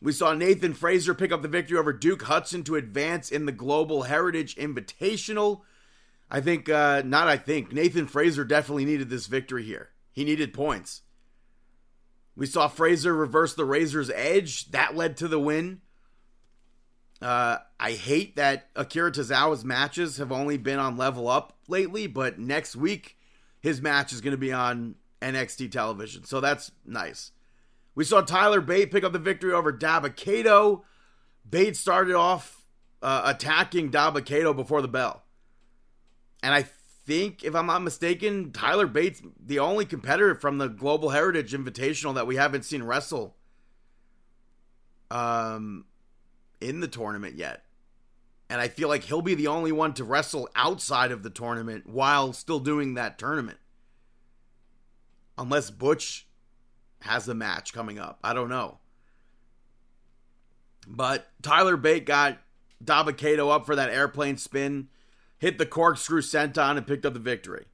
We 0.00 0.12
saw 0.12 0.34
Nathan 0.34 0.74
Frazer 0.74 1.14
pick 1.14 1.32
up 1.32 1.40
the 1.40 1.48
victory 1.48 1.78
over 1.78 1.92
Duke 1.92 2.24
Hudson 2.24 2.62
to 2.64 2.76
advance 2.76 3.30
in 3.30 3.46
the 3.46 3.52
Global 3.52 4.02
Heritage 4.02 4.56
Invitational. 4.56 5.62
I 6.30 6.40
think, 6.40 6.68
uh, 6.68 7.02
not 7.04 7.28
I 7.28 7.36
think, 7.36 7.72
Nathan 7.72 8.06
Frazer 8.06 8.44
definitely 8.44 8.84
needed 8.84 9.08
this 9.08 9.26
victory 9.26 9.62
here. 9.62 9.90
He 10.12 10.24
needed 10.24 10.52
points. 10.52 11.02
We 12.36 12.46
saw 12.46 12.68
Frazer 12.68 13.14
reverse 13.14 13.54
the 13.54 13.64
Razor's 13.64 14.10
Edge. 14.10 14.70
That 14.72 14.96
led 14.96 15.16
to 15.18 15.28
the 15.28 15.40
win. 15.40 15.80
Uh, 17.22 17.58
I 17.78 17.92
hate 17.92 18.36
that 18.36 18.68
Akira 18.76 19.10
Tozawa's 19.10 19.64
matches 19.64 20.18
have 20.18 20.32
only 20.32 20.56
been 20.56 20.78
on 20.78 20.96
Level 20.96 21.28
Up 21.28 21.56
lately, 21.68 22.06
but 22.06 22.38
next 22.38 22.76
week 22.76 23.16
his 23.60 23.80
match 23.80 24.12
is 24.12 24.20
going 24.20 24.32
to 24.32 24.38
be 24.38 24.52
on 24.52 24.96
NXT 25.22 25.70
television, 25.70 26.24
so 26.24 26.40
that's 26.40 26.70
nice. 26.84 27.32
We 27.94 28.04
saw 28.04 28.20
Tyler 28.20 28.60
Bate 28.60 28.90
pick 28.90 29.04
up 29.04 29.12
the 29.12 29.18
victory 29.18 29.52
over 29.52 29.72
Dabba-Kato. 29.72 30.84
Bate 31.48 31.76
started 31.76 32.14
off 32.14 32.62
uh, 33.00 33.22
attacking 33.24 33.90
Dabba-Kato 33.90 34.52
before 34.52 34.82
the 34.82 34.88
bell, 34.88 35.22
and 36.42 36.52
I 36.52 36.66
think, 37.06 37.44
if 37.44 37.54
I'm 37.54 37.66
not 37.66 37.82
mistaken, 37.82 38.52
Tyler 38.52 38.86
Bate's, 38.86 39.22
the 39.38 39.60
only 39.60 39.84
competitor 39.84 40.34
from 40.34 40.58
the 40.58 40.68
Global 40.68 41.10
Heritage 41.10 41.52
Invitational 41.52 42.14
that 42.14 42.26
we 42.26 42.36
haven't 42.36 42.64
seen 42.64 42.82
wrestle 42.82 43.36
um, 45.10 45.84
in 46.64 46.80
the 46.80 46.88
tournament 46.88 47.36
yet. 47.36 47.64
And 48.48 48.60
I 48.60 48.68
feel 48.68 48.88
like 48.88 49.04
he'll 49.04 49.22
be 49.22 49.34
the 49.34 49.46
only 49.46 49.72
one 49.72 49.94
to 49.94 50.04
wrestle 50.04 50.48
outside 50.54 51.12
of 51.12 51.22
the 51.22 51.30
tournament 51.30 51.86
while 51.86 52.32
still 52.32 52.60
doing 52.60 52.94
that 52.94 53.18
tournament. 53.18 53.58
Unless 55.36 55.70
Butch 55.70 56.26
has 57.00 57.28
a 57.28 57.34
match 57.34 57.72
coming 57.72 57.98
up. 57.98 58.18
I 58.22 58.32
don't 58.32 58.48
know. 58.48 58.78
But 60.86 61.26
Tyler 61.42 61.76
Bate 61.76 62.04
got 62.04 62.38
Dabba-Kato 62.82 63.48
up 63.48 63.66
for 63.66 63.74
that 63.76 63.90
airplane 63.90 64.36
spin, 64.36 64.88
hit 65.38 65.58
the 65.58 65.66
corkscrew 65.66 66.20
senton, 66.20 66.76
and 66.76 66.86
picked 66.86 67.06
up 67.06 67.14
the 67.14 67.20
victory. 67.20 67.66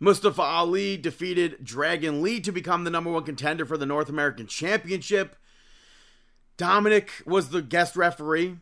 Mustafa 0.00 0.42
Ali 0.42 0.96
defeated 0.96 1.62
Dragon 1.62 2.22
Lee 2.22 2.40
to 2.40 2.52
become 2.52 2.84
the 2.84 2.90
number 2.90 3.10
one 3.10 3.24
contender 3.24 3.64
for 3.64 3.76
the 3.76 3.86
North 3.86 4.08
American 4.08 4.46
Championship. 4.46 5.36
Dominik 6.56 7.26
was 7.26 7.48
the 7.48 7.62
guest 7.62 7.96
referee. 7.96 8.58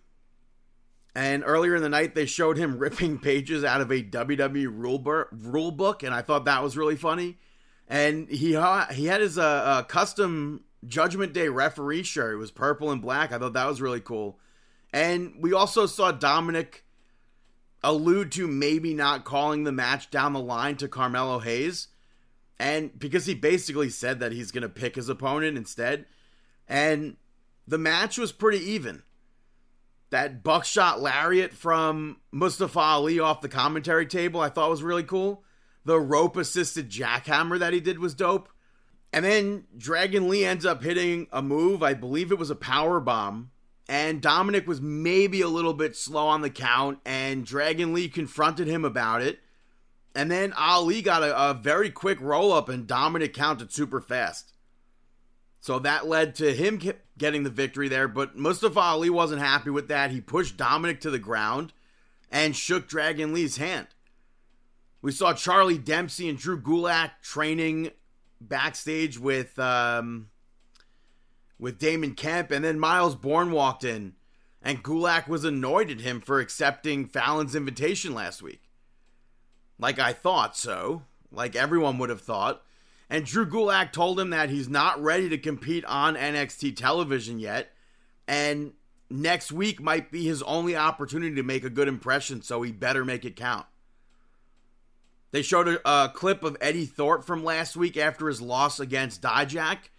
And 1.14 1.42
earlier 1.44 1.76
in 1.76 1.82
the 1.82 1.90
night, 1.90 2.14
they 2.14 2.24
showed 2.24 2.56
him 2.56 2.78
ripping 2.78 3.18
pages 3.18 3.64
out 3.64 3.80
of 3.80 3.90
a 3.90 4.02
WWE 4.02 4.66
rule, 4.70 4.98
bur- 4.98 5.28
rule 5.30 5.70
book, 5.70 6.02
and 6.02 6.14
I 6.14 6.22
thought 6.22 6.46
that 6.46 6.62
was 6.62 6.76
really 6.76 6.96
funny. 6.96 7.38
And 7.86 8.28
he 8.28 8.54
ha- 8.54 8.88
he 8.90 9.06
had 9.06 9.20
his 9.20 9.36
uh, 9.36 9.42
uh, 9.42 9.82
custom 9.82 10.64
Judgment 10.86 11.34
Day 11.34 11.48
referee 11.48 12.04
shirt. 12.04 12.34
It 12.34 12.38
was 12.38 12.50
purple 12.50 12.90
and 12.90 13.02
black. 13.02 13.32
I 13.32 13.38
thought 13.38 13.52
that 13.52 13.68
was 13.68 13.82
really 13.82 14.00
cool. 14.00 14.38
And 14.92 15.34
we 15.38 15.52
also 15.52 15.86
saw 15.86 16.12
Dominik 16.12 16.82
allude 17.82 18.32
to 18.32 18.46
maybe 18.46 18.94
not 18.94 19.24
calling 19.24 19.64
the 19.64 19.72
match 19.72 20.10
down 20.10 20.32
the 20.32 20.40
line 20.40 20.76
to 20.76 20.88
Carmelo 20.88 21.40
Hayes. 21.40 21.88
And 22.58 22.96
because 22.98 23.26
he 23.26 23.34
basically 23.34 23.90
said 23.90 24.20
that 24.20 24.32
he's 24.32 24.52
going 24.52 24.62
to 24.62 24.68
pick 24.68 24.94
his 24.94 25.08
opponent 25.08 25.56
instead. 25.56 26.06
And 26.68 27.16
the 27.66 27.78
match 27.78 28.18
was 28.18 28.32
pretty 28.32 28.64
even. 28.72 29.02
That 30.10 30.42
buckshot 30.42 31.00
lariat 31.00 31.54
from 31.54 32.18
Mustafa 32.30 32.78
Ali 32.78 33.18
off 33.18 33.40
the 33.40 33.48
commentary 33.48 34.06
table 34.06 34.40
I 34.40 34.50
thought 34.50 34.70
was 34.70 34.82
really 34.82 35.04
cool. 35.04 35.44
The 35.84 35.98
rope 35.98 36.36
assisted 36.36 36.90
jackhammer 36.90 37.58
that 37.58 37.72
he 37.72 37.80
did 37.80 37.98
was 37.98 38.14
dope. 38.14 38.48
And 39.12 39.24
then 39.24 39.64
Dragon 39.76 40.28
Lee 40.28 40.44
ends 40.44 40.64
up 40.66 40.82
hitting 40.82 41.26
a 41.32 41.42
move. 41.42 41.82
I 41.82 41.94
believe 41.94 42.30
it 42.30 42.38
was 42.38 42.50
a 42.50 42.54
power 42.54 43.00
bomb 43.00 43.50
and 43.88 44.22
Dominik 44.22 44.66
was 44.66 44.80
maybe 44.80 45.40
a 45.40 45.48
little 45.48 45.74
bit 45.74 45.96
slow 45.96 46.26
on 46.28 46.40
the 46.40 46.50
count, 46.50 46.98
and 47.04 47.44
Dragon 47.44 47.92
Lee 47.92 48.08
confronted 48.08 48.66
him 48.66 48.84
about 48.84 49.22
it. 49.22 49.40
And 50.14 50.30
then 50.30 50.52
Ali 50.54 51.02
got 51.02 51.22
a, 51.22 51.50
a 51.50 51.54
very 51.54 51.90
quick 51.90 52.20
roll 52.20 52.52
up, 52.52 52.68
and 52.68 52.86
Dominik 52.86 53.34
counted 53.34 53.72
super 53.72 54.00
fast. 54.00 54.51
So 55.62 55.78
that 55.78 56.08
led 56.08 56.34
to 56.34 56.52
him 56.52 56.82
getting 57.16 57.44
the 57.44 57.50
victory 57.50 57.86
there. 57.86 58.08
But 58.08 58.36
Mustafa 58.36 58.80
Ali 58.80 59.08
wasn't 59.08 59.40
happy 59.40 59.70
with 59.70 59.86
that. 59.88 60.10
He 60.10 60.20
pushed 60.20 60.56
Dominik 60.56 60.98
to 61.00 61.10
the 61.10 61.20
ground 61.20 61.72
and 62.32 62.56
shook 62.56 62.88
Dragon 62.88 63.32
Lee's 63.32 63.58
hand. 63.58 63.86
We 65.00 65.12
saw 65.12 65.32
Charlie 65.32 65.78
Dempsey 65.78 66.28
and 66.28 66.36
Drew 66.36 66.60
Gulak 66.60 67.12
training 67.22 67.92
backstage 68.40 69.20
with 69.20 69.56
um, 69.60 70.30
with 71.60 71.78
Damon 71.78 72.16
Kemp, 72.16 72.50
and 72.50 72.64
then 72.64 72.80
Myles 72.80 73.14
Borne 73.14 73.52
walked 73.52 73.84
in, 73.84 74.14
and 74.62 74.82
Gulak 74.82 75.28
was 75.28 75.44
annoyed 75.44 75.92
at 75.92 76.00
him 76.00 76.20
for 76.20 76.40
accepting 76.40 77.06
Fallon's 77.06 77.54
invitation 77.54 78.14
last 78.14 78.42
week. 78.42 78.62
Like 79.78 80.00
I 80.00 80.12
thought 80.12 80.56
so, 80.56 81.02
like 81.30 81.54
everyone 81.54 81.98
would 81.98 82.10
have 82.10 82.20
thought. 82.20 82.64
And 83.12 83.26
Drew 83.26 83.44
Gulak 83.44 83.92
told 83.92 84.18
him 84.18 84.30
that 84.30 84.48
he's 84.48 84.70
not 84.70 85.02
ready 85.02 85.28
to 85.28 85.36
compete 85.36 85.84
on 85.84 86.16
NXT 86.16 86.76
television 86.76 87.38
yet, 87.38 87.70
and 88.26 88.72
next 89.10 89.52
week 89.52 89.82
might 89.82 90.10
be 90.10 90.24
his 90.24 90.42
only 90.44 90.74
opportunity 90.74 91.34
to 91.36 91.42
make 91.42 91.62
a 91.62 91.70
good 91.70 91.88
impression, 91.88 92.40
so 92.40 92.62
he 92.62 92.72
better 92.72 93.04
make 93.04 93.26
it 93.26 93.36
count. 93.36 93.66
They 95.30 95.42
showed 95.42 95.68
a, 95.68 95.80
a 95.88 96.08
clip 96.08 96.42
of 96.42 96.56
Eddy 96.60 96.86
Thorpe 96.86 97.26
from 97.26 97.44
last 97.44 97.76
week 97.76 97.98
after 97.98 98.28
his 98.28 98.40
loss 98.40 98.80
against 98.80 99.20
Dijak 99.20 99.90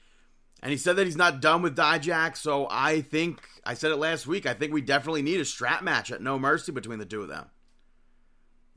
and 0.64 0.72
he 0.72 0.78
said 0.78 0.96
that 0.96 1.06
he's 1.06 1.18
not 1.18 1.42
done 1.42 1.62
with 1.62 1.76
Dijak, 1.76 2.38
so 2.38 2.68
I 2.72 3.02
think, 3.02 3.42
I 3.66 3.74
said 3.74 3.92
it 3.92 3.98
last 3.98 4.26
week, 4.26 4.46
I 4.46 4.54
think 4.54 4.72
we 4.72 4.80
definitely 4.80 5.22
need 5.22 5.42
a 5.42 5.46
strap 5.46 5.84
match 5.84 6.10
at 6.10 6.22
No 6.22 6.40
Mercy 6.40 6.72
between 6.72 7.00
the 7.00 7.06
two 7.06 7.22
of 7.22 7.28
them. 7.28 7.48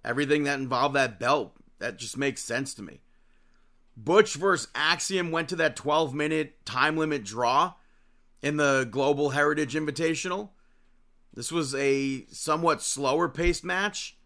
Everything 0.05 0.43
that 0.45 0.59
involved 0.59 0.97
that 0.97 1.21
belt, 1.21 1.55
that 1.79 1.97
just 1.97 2.17
makes 2.17 2.43
sense 2.43 2.75
to 2.75 2.83
me. 2.83 3.03
Butch 3.97 4.35
versus 4.35 4.69
Axiom 4.75 5.31
went 5.31 5.49
to 5.49 5.57
that 5.57 5.77
12 5.77 6.15
minute 6.15 6.65
time 6.65 6.97
limit 6.97 7.25
draw 7.25 7.75
in 8.43 8.57
the 8.57 8.87
Global 8.91 9.31
Heritage 9.31 9.75
Invitational. 9.75 10.51
This 11.33 11.51
was 11.51 11.75
a 11.75 12.25
somewhat 12.27 12.83
slower 12.83 13.29
paced 13.29 13.65
match, 13.65 14.17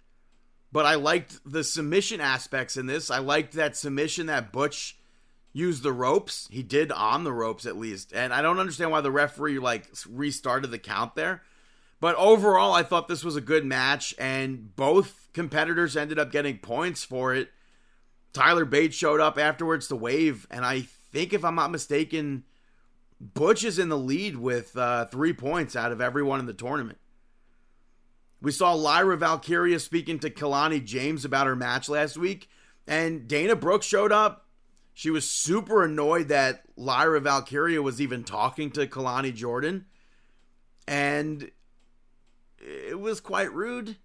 but 0.72 0.86
I 0.86 0.94
liked 0.94 1.40
the 1.44 1.64
submission 1.64 2.20
aspects 2.20 2.76
in 2.76 2.86
this. 2.86 3.10
I 3.10 3.18
liked 3.18 3.54
that 3.54 3.76
submission 3.76 4.26
that 4.26 4.52
Butch 4.52 4.96
used 5.52 5.82
the 5.82 5.92
ropes. 5.92 6.48
He 6.50 6.62
did 6.62 6.92
on 6.92 7.24
the 7.24 7.32
ropes 7.32 7.66
at 7.66 7.76
least. 7.76 8.12
And 8.12 8.32
I 8.32 8.42
don't 8.42 8.60
understand 8.60 8.90
why 8.90 9.00
the 9.00 9.10
referee 9.10 9.58
like 9.58 9.88
restarted 10.08 10.70
the 10.70 10.78
count 10.78 11.14
there. 11.14 11.42
But 12.00 12.16
overall, 12.16 12.72
I 12.72 12.82
thought 12.82 13.08
this 13.08 13.24
was 13.24 13.36
a 13.36 13.42
good 13.42 13.64
match, 13.64 14.14
and 14.18 14.74
both 14.74 15.28
competitors 15.34 15.96
ended 15.96 16.18
up 16.18 16.32
getting 16.32 16.58
points 16.58 17.04
for 17.04 17.34
it. 17.34 17.50
Tyler 18.32 18.64
Bates 18.64 18.96
showed 18.96 19.20
up 19.20 19.38
afterwards 19.38 19.88
to 19.88 19.96
wave, 19.96 20.46
and 20.50 20.64
I 20.64 20.82
think, 21.12 21.32
if 21.32 21.44
I'm 21.44 21.54
not 21.54 21.70
mistaken, 21.70 22.44
Butch 23.20 23.64
is 23.64 23.78
in 23.78 23.88
the 23.88 23.98
lead 23.98 24.36
with 24.36 24.76
uh, 24.76 25.06
three 25.06 25.32
points 25.32 25.76
out 25.76 25.92
of 25.92 26.00
everyone 26.00 26.40
in 26.40 26.46
the 26.46 26.54
tournament. 26.54 26.98
We 28.40 28.52
saw 28.52 28.72
Lyra 28.72 29.16
Valkyria 29.16 29.78
speaking 29.80 30.18
to 30.20 30.30
Kelani 30.30 30.82
James 30.84 31.24
about 31.24 31.46
her 31.46 31.56
match 31.56 31.88
last 31.88 32.16
week, 32.16 32.48
and 32.86 33.28
Dana 33.28 33.56
Brooks 33.56 33.86
showed 33.86 34.12
up 34.12 34.46
she 34.94 35.10
was 35.10 35.30
super 35.30 35.84
annoyed 35.84 36.28
that 36.28 36.62
Lyra 36.76 37.20
Valkyria 37.20 37.82
was 37.82 38.00
even 38.00 38.24
talking 38.24 38.70
to 38.72 38.86
Kelani 38.86 39.34
Jordan. 39.34 39.86
And 40.86 41.50
it 42.58 42.98
was 42.98 43.20
quite 43.20 43.52
rude. 43.52 43.96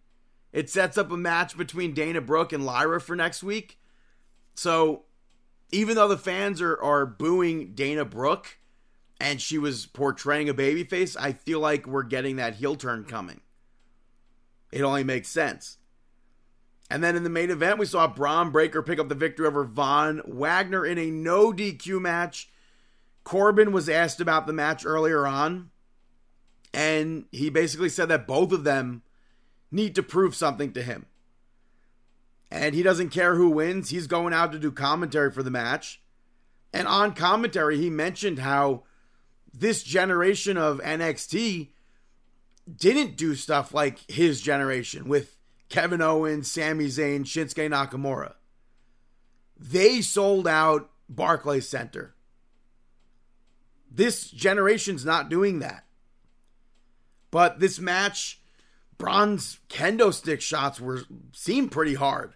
It 0.53 0.69
sets 0.69 0.97
up 0.97 1.11
a 1.11 1.17
match 1.17 1.57
between 1.57 1.93
Dana 1.93 2.21
Brooke 2.21 2.53
and 2.53 2.65
Lyra 2.65 3.01
for 3.01 3.15
next 3.15 3.43
week. 3.43 3.77
So 4.55 5.03
even 5.71 5.95
though 5.95 6.07
the 6.07 6.17
fans 6.17 6.61
are, 6.61 6.81
are 6.81 7.05
booing 7.05 7.73
Dana 7.75 8.05
Brooke 8.05 8.57
and 9.19 9.41
she 9.41 9.57
was 9.57 9.85
portraying 9.85 10.49
a 10.49 10.53
babyface, 10.53 11.15
I 11.19 11.33
feel 11.33 11.59
like 11.59 11.85
we're 11.85 12.03
getting 12.03 12.37
that 12.37 12.55
heel 12.55 12.75
turn 12.75 13.03
coming. 13.03 13.41
It 14.71 14.81
only 14.81 15.03
makes 15.03 15.29
sense. 15.29 15.77
And 16.89 17.03
then 17.03 17.15
in 17.15 17.23
the 17.23 17.29
main 17.29 17.49
event, 17.49 17.79
we 17.79 17.85
saw 17.85 18.07
Bron 18.07 18.51
Breakker 18.51 18.81
pick 18.81 18.99
up 18.99 19.09
the 19.09 19.15
victory 19.15 19.47
over 19.47 19.63
Von 19.63 20.21
Wagner 20.25 20.85
in 20.85 20.97
a 20.97 21.09
no 21.09 21.51
DQ 21.51 21.99
match. 21.99 22.49
Corbin 23.23 23.71
was 23.71 23.89
asked 23.89 24.21
about 24.21 24.45
the 24.45 24.53
match 24.53 24.85
earlier 24.85 25.25
on, 25.25 25.71
and 26.73 27.25
he 27.31 27.49
basically 27.49 27.89
said 27.89 28.07
that 28.09 28.27
both 28.27 28.51
of 28.51 28.63
them 28.63 29.01
need 29.71 29.95
to 29.95 30.03
prove 30.03 30.35
something 30.35 30.71
to 30.73 30.83
him. 30.83 31.07
And 32.51 32.75
he 32.75 32.83
doesn't 32.83 33.09
care 33.09 33.35
who 33.35 33.49
wins, 33.49 33.89
he's 33.89 34.07
going 34.07 34.33
out 34.33 34.51
to 34.51 34.59
do 34.59 34.71
commentary 34.71 35.31
for 35.31 35.43
the 35.43 35.51
match. 35.51 36.01
And 36.71 36.87
on 36.87 37.13
commentary, 37.13 37.77
he 37.77 37.89
mentioned 37.89 38.39
how 38.39 38.83
this 39.53 39.81
generation 39.83 40.57
of 40.57 40.79
NXT 40.79 41.69
didn't 42.77 43.17
do 43.17 43.35
stuff 43.35 43.73
like 43.73 43.99
his 44.09 44.41
generation 44.41 45.07
with 45.07 45.37
Kevin 45.69 46.01
Owens, 46.01 46.51
Sami 46.51 46.85
Zayn, 46.85 47.21
Shinsuke 47.21 47.69
Nakamura. 47.69 48.33
They 49.57 50.01
sold 50.01 50.47
out 50.47 50.89
Barclays 51.07 51.67
Center. 51.67 52.15
This 53.89 54.29
generation's 54.29 55.05
not 55.05 55.29
doing 55.29 55.59
that. 55.59 55.85
But 57.31 57.59
this 57.59 57.79
match, 57.79 58.41
Bron's 58.97 59.59
kendo 59.69 60.13
stick 60.13 60.41
shots 60.41 60.79
were 60.79 61.01
seemed 61.33 61.71
pretty 61.71 61.95
hard. 61.95 62.33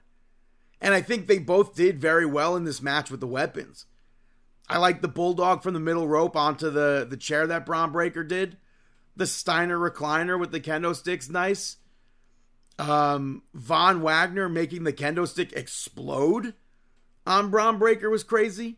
And 0.81 0.93
I 0.93 1.01
think 1.01 1.27
they 1.27 1.39
both 1.39 1.75
did 1.75 1.99
very 1.99 2.25
well 2.25 2.55
in 2.55 2.63
this 2.63 2.81
match 2.81 3.11
with 3.11 3.19
the 3.19 3.27
weapons. 3.27 3.85
I 4.67 4.77
like 4.77 5.01
the 5.01 5.07
bulldog 5.07 5.63
from 5.63 5.73
the 5.73 5.79
middle 5.79 6.07
rope 6.07 6.35
onto 6.35 6.69
the, 6.69 7.05
the 7.09 7.17
chair 7.17 7.47
that 7.47 7.65
Bron 7.65 7.91
Breakker 7.91 8.23
did. 8.23 8.57
The 9.15 9.27
Steiner 9.27 9.77
recliner 9.77 10.39
with 10.39 10.51
the 10.51 10.61
kendo 10.61 10.95
sticks, 10.95 11.29
nice. 11.29 11.77
Um, 12.77 13.43
Von 13.53 14.01
Wagner 14.01 14.47
making 14.47 14.83
the 14.83 14.93
kendo 14.93 15.27
stick 15.27 15.51
explode 15.53 16.53
on 17.25 17.49
Bron 17.49 17.77
Breakker 17.77 18.09
was 18.09 18.23
crazy. 18.23 18.77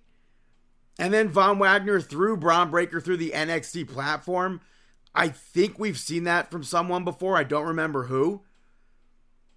And 0.98 1.14
then 1.14 1.30
Von 1.30 1.60
Wagner 1.60 2.00
threw 2.02 2.36
Bron 2.38 2.72
Breakker 2.72 3.00
through 3.00 3.18
the 3.18 3.32
NXT 3.32 3.88
platform. 3.90 4.62
I 5.14 5.30
think 5.30 5.78
we've 5.78 5.98
seen 5.98 6.24
that 6.24 6.52
from 6.52 6.64
someone 6.64 7.04
before. 7.04 7.38
I 7.38 7.44
don't 7.44 7.68
remember 7.68 8.04
who. 8.04 8.44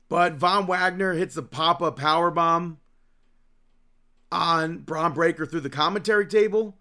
But 0.08 0.34
Von 0.34 0.66
Wagner 0.66 1.14
hits 1.14 1.36
a 1.36 1.42
pop 1.42 1.80
up 1.80 1.98
power 1.98 2.30
bomb 2.30 2.78
on 4.30 4.78
Bron 4.78 5.12
Breakker 5.12 5.46
through 5.46 5.60
the 5.60 5.70
commentary 5.70 6.26
table. 6.26 6.76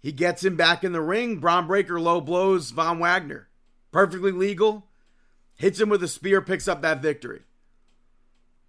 He 0.00 0.12
gets 0.12 0.44
him 0.44 0.56
back 0.56 0.84
in 0.84 0.92
the 0.92 1.00
ring. 1.00 1.38
Bron 1.38 1.66
Breakker 1.66 2.00
low 2.00 2.20
blows 2.20 2.70
Von 2.70 2.98
Wagner. 2.98 3.48
Perfectly 3.90 4.32
legal. 4.32 4.88
Hits 5.54 5.80
him 5.80 5.88
with 5.88 6.02
a 6.02 6.08
spear, 6.08 6.42
picks 6.42 6.66
up 6.66 6.82
that 6.82 7.00
victory. 7.00 7.42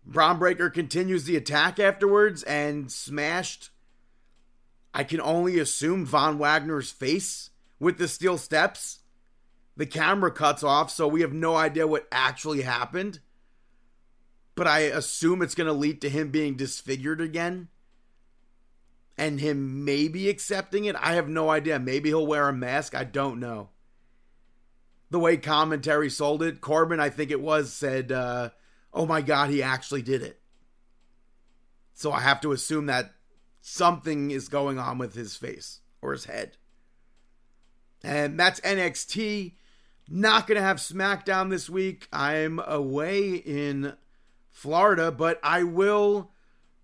Bron 0.05 0.37
Breakker 0.37 0.69
continues 0.69 1.23
the 1.23 1.35
attack 1.35 1.79
afterwards 1.79 2.43
and 2.43 2.91
smashed, 2.91 3.71
I 4.93 5.03
can 5.03 5.19
only 5.19 5.57
assume, 5.59 6.05
Von 6.05 6.37
Wagner's 6.37 6.91
face 6.91 7.49
with 7.79 7.97
the 7.97 8.07
steel 8.07 8.37
steps. 8.37 8.99
The 9.77 9.85
camera 9.85 10.31
cuts 10.31 10.63
off, 10.63 10.89
so 10.89 11.07
we 11.07 11.21
have 11.21 11.33
no 11.33 11.55
idea 11.55 11.85
what 11.85 12.07
actually 12.11 12.61
happened. 12.61 13.19
But 14.55 14.67
I 14.67 14.79
assume 14.79 15.41
it's 15.41 15.55
going 15.55 15.67
to 15.67 15.73
lead 15.73 16.01
to 16.01 16.09
him 16.09 16.31
being 16.31 16.55
disfigured 16.55 17.19
again 17.19 17.67
and 19.17 19.39
him 19.39 19.83
maybe 19.83 20.29
accepting 20.29 20.85
it. 20.85 20.95
I 20.99 21.13
have 21.13 21.27
no 21.27 21.49
idea. 21.49 21.79
Maybe 21.79 22.09
he'll 22.09 22.27
wear 22.27 22.47
a 22.47 22.53
mask. 22.53 22.95
I 22.95 23.03
don't 23.03 23.39
know. 23.39 23.69
The 25.09 25.19
way 25.19 25.37
commentary 25.37 26.09
sold 26.09 26.41
it, 26.41 26.61
Corbin, 26.61 26.99
I 26.99 27.09
think 27.09 27.31
it 27.31 27.41
was, 27.41 27.71
said, 27.71 28.11
uh, 28.11 28.49
oh 28.93 29.05
my 29.05 29.21
God, 29.21 29.49
he 29.49 29.61
actually 29.61 30.01
did 30.01 30.21
it. 30.21 30.39
So 31.93 32.11
I 32.11 32.21
have 32.21 32.41
to 32.41 32.51
assume 32.51 32.87
that 32.87 33.13
something 33.61 34.31
is 34.31 34.49
going 34.49 34.79
on 34.79 34.97
with 34.97 35.13
his 35.13 35.35
face 35.35 35.81
or 36.01 36.11
his 36.11 36.25
head. 36.25 36.57
And 38.05 38.39
that's 38.39 38.59
NXT. 38.61 39.53
Not 40.07 40.45
going 40.45 40.57
to 40.57 40.61
have 40.61 40.77
SmackDown 40.77 41.49
this 41.49 41.69
week. 41.69 42.07
I'm 42.13 42.59
away 42.59 43.35
in 43.35 43.93
Florida, 44.51 45.11
but 45.11 45.39
I 45.41 45.63
will 45.63 46.31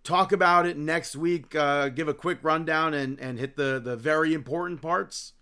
talk 0.04 0.32
about 0.32 0.66
it 0.66 0.78
next 0.78 1.16
week. 1.16 1.56
Uh, 1.56 1.90
give 1.90 2.08
a 2.08 2.14
quick 2.16 2.40
rundown 2.42 2.96
and, 2.96 3.20
and 3.20 3.38
hit 3.38 3.56
the, 3.56 3.80
the 3.84 3.96
very 3.96 4.34
important 4.34 4.82
parts 4.82 5.34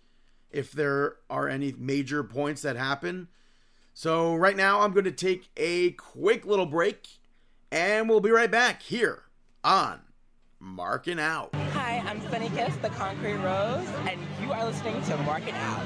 if 0.50 0.72
there 0.72 1.16
are 1.30 1.48
any 1.48 1.72
major 1.78 2.22
points 2.22 2.60
that 2.62 2.76
happen. 2.76 3.28
So, 3.94 4.34
right 4.34 4.56
now, 4.56 4.80
I'm 4.80 4.92
going 4.92 5.04
to 5.04 5.10
take 5.10 5.48
a 5.56 5.92
quick 5.92 6.44
little 6.44 6.66
break 6.66 7.08
and 7.72 8.08
we'll 8.08 8.20
be 8.20 8.30
right 8.30 8.50
back 8.50 8.82
here 8.82 9.24
on 9.64 10.00
Marking 10.58 11.18
Out. 11.18 11.54
I'm 12.04 12.20
Sonny 12.30 12.48
Kiss, 12.50 12.74
the 12.76 12.88
Concrete 12.90 13.36
Rose, 13.36 13.86
and 14.06 14.20
you 14.40 14.52
are 14.52 14.64
listening 14.64 15.02
to 15.02 15.16
Marking 15.18 15.54
Out. 15.54 15.82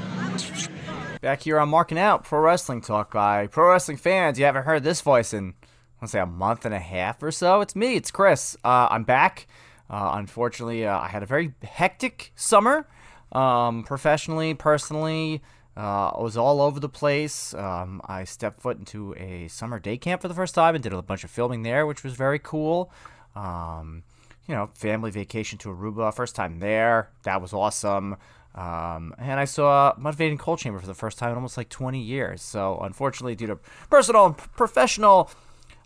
Back 1.21 1.43
here 1.43 1.59
on 1.59 1.69
Marking 1.69 1.99
Out, 1.99 2.25
Pro 2.25 2.41
Wrestling 2.41 2.81
Talk 2.81 3.13
by 3.13 3.47
Pro 3.49 3.71
Wrestling 3.71 3.97
fans. 3.97 4.39
You 4.39 4.45
haven't 4.45 4.65
heard 4.65 4.85
this 4.85 5.01
voice 5.01 5.35
in, 5.35 5.55
let's 6.01 6.13
say, 6.13 6.21
a 6.21 6.27
month 6.27 6.65
and 6.65 6.75
a 6.75 6.79
half 6.79 7.23
or 7.23 7.31
so. 7.31 7.61
It's 7.61 7.75
me, 7.75 7.97
it's 7.97 8.11
Chris. 8.11 8.57
Uh, 8.65 8.89
I'm 8.91 9.05
back. 9.05 9.47
Uh, 9.91 10.13
unfortunately, 10.15 10.87
uh, 10.87 10.99
I 10.99 11.09
had 11.09 11.23
a 11.23 11.27
very 11.27 11.55
hectic 11.63 12.33
summer, 12.37 12.87
um, 13.33 13.83
professionally, 13.85 14.55
personally. 14.55 15.43
Uh, 15.77 16.09
I 16.11 16.23
was 16.23 16.37
all 16.37 16.61
over 16.61 16.79
the 16.79 16.89
place. 16.89 17.53
Um, 17.55 18.01
I 18.05 18.25
stepped 18.25 18.61
foot 18.61 18.79
into 18.79 19.15
a 19.17 19.49
summer 19.49 19.81
day 19.81 19.97
camp 19.97 20.23
for 20.23 20.29
the 20.29 20.35
first 20.35 20.55
time 20.55 20.75
and 20.75 20.83
did 20.83 20.93
a 20.93 21.03
bunch 21.03 21.25
of 21.25 21.31
filming 21.31 21.63
there, 21.63 21.87
which 21.87 22.05
was 22.05 22.15
very 22.15 22.39
cool. 22.39 22.93
Um, 23.35 24.05
you 24.47 24.55
know, 24.55 24.71
family 24.75 25.11
vacation 25.11 25.59
to 25.59 25.69
Aruba, 25.69 26.15
first 26.15 26.35
time 26.35 26.59
there. 26.61 27.11
That 27.23 27.41
was 27.41 27.53
awesome. 27.53 28.17
Um, 28.55 29.15
and 29.19 29.41
I 29.41 29.47
saw 29.47 29.95
Motivating 29.99 30.39
Coal 30.39 30.57
Chamber 30.57 30.79
for 30.79 30.87
the 30.87 30.95
first 30.95 31.19
time 31.19 31.31
in 31.31 31.37
almost 31.37 31.57
like 31.57 31.69
20 31.69 32.01
years. 32.01 32.41
So, 32.41 32.79
unfortunately, 32.81 33.35
due 33.35 33.49
to 33.49 33.59
personal 33.91 34.27
and 34.27 34.37
professional 34.37 35.31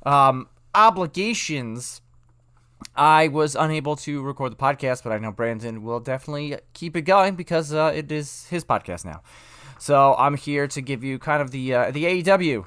um, 0.04 0.48
obligations, 0.74 2.02
I 2.94 3.28
was 3.28 3.54
unable 3.54 3.96
to 3.96 4.22
record 4.22 4.52
the 4.52 4.56
podcast, 4.56 5.02
but 5.02 5.12
I 5.12 5.18
know 5.18 5.32
Brandon 5.32 5.82
will 5.82 6.00
definitely 6.00 6.58
keep 6.74 6.96
it 6.96 7.02
going 7.02 7.36
because 7.36 7.72
uh, 7.72 7.92
it 7.94 8.12
is 8.12 8.46
his 8.48 8.64
podcast 8.64 9.04
now. 9.04 9.22
So 9.78 10.14
I'm 10.18 10.36
here 10.36 10.66
to 10.68 10.80
give 10.80 11.02
you 11.04 11.18
kind 11.18 11.40
of 11.40 11.52
the 11.52 11.74
uh, 11.74 11.90
the 11.90 12.04
AEW 12.04 12.66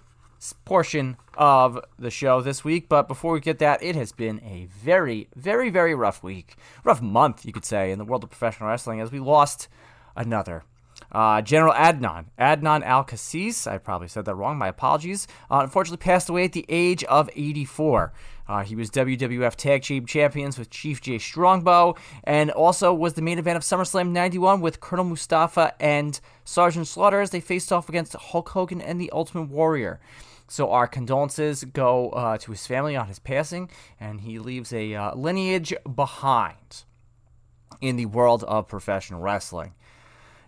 portion 0.65 1.17
of 1.35 1.79
the 1.97 2.11
show 2.11 2.41
this 2.41 2.63
week. 2.63 2.89
But 2.89 3.07
before 3.07 3.33
we 3.33 3.39
get 3.39 3.59
that, 3.59 3.81
it 3.83 3.95
has 3.95 4.11
been 4.11 4.41
a 4.43 4.65
very, 4.65 5.27
very, 5.35 5.69
very 5.69 5.95
rough 5.95 6.23
week, 6.23 6.55
rough 6.83 7.01
month, 7.01 7.45
you 7.45 7.53
could 7.53 7.65
say, 7.65 7.91
in 7.91 7.99
the 7.99 8.05
world 8.05 8.23
of 8.23 8.29
professional 8.29 8.69
wrestling 8.69 8.99
as 8.99 9.11
we 9.11 9.19
lost 9.19 9.67
another. 10.15 10.63
Uh, 11.11 11.41
General 11.41 11.73
Adnan, 11.73 12.25
Adnan 12.39 12.83
Al 12.83 13.03
Kassis, 13.03 13.67
I 13.67 13.77
probably 13.77 14.07
said 14.07 14.25
that 14.25 14.35
wrong, 14.35 14.57
my 14.57 14.67
apologies, 14.67 15.27
uh, 15.49 15.59
unfortunately 15.61 16.03
passed 16.03 16.29
away 16.29 16.45
at 16.45 16.53
the 16.53 16.65
age 16.69 17.03
of 17.05 17.29
84. 17.35 18.13
Uh, 18.47 18.63
he 18.63 18.75
was 18.75 18.89
WWF 18.91 19.55
Tag 19.55 19.83
Team 19.83 20.05
Champions 20.05 20.57
with 20.57 20.69
Chief 20.69 21.01
Jay 21.01 21.17
Strongbow, 21.17 21.95
and 22.23 22.51
also 22.51 22.93
was 22.93 23.13
the 23.13 23.21
main 23.21 23.39
event 23.39 23.57
of 23.57 23.63
SummerSlam 23.63 24.11
91 24.11 24.61
with 24.61 24.79
Colonel 24.79 25.05
Mustafa 25.05 25.73
and 25.79 26.19
Sergeant 26.43 26.87
Slaughter 26.87 27.21
as 27.21 27.31
they 27.31 27.39
faced 27.39 27.71
off 27.71 27.89
against 27.89 28.13
Hulk 28.13 28.49
Hogan 28.49 28.81
and 28.81 28.99
the 28.99 29.09
Ultimate 29.11 29.49
Warrior. 29.49 29.99
So 30.51 30.69
our 30.71 30.85
condolences 30.85 31.63
go 31.63 32.09
uh, 32.09 32.37
to 32.39 32.51
his 32.51 32.67
family 32.67 32.93
on 32.93 33.07
his 33.07 33.19
passing, 33.19 33.69
and 34.01 34.19
he 34.19 34.37
leaves 34.37 34.73
a 34.73 34.93
uh, 34.93 35.15
lineage 35.15 35.73
behind 35.95 36.83
in 37.79 37.95
the 37.95 38.07
world 38.07 38.43
of 38.43 38.67
professional 38.67 39.21
wrestling. 39.21 39.75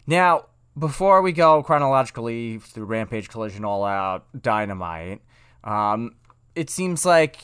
Now, 0.06 0.48
before 0.78 1.22
we 1.22 1.32
go 1.32 1.64
chronologically 1.64 2.58
through 2.58 2.84
Rampage, 2.84 3.30
Collision, 3.30 3.64
All 3.64 3.86
Out, 3.86 4.26
Dynamite, 4.42 5.22
um, 5.64 6.18
it 6.54 6.70
seems 6.70 7.06
like 7.06 7.38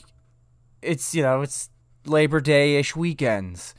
it's 0.81 1.15
you 1.15 1.21
know 1.21 1.41
it's 1.41 1.69
Labor 2.05 2.41
Day 2.41 2.75
ish 2.75 2.93
weekends. 2.93 3.73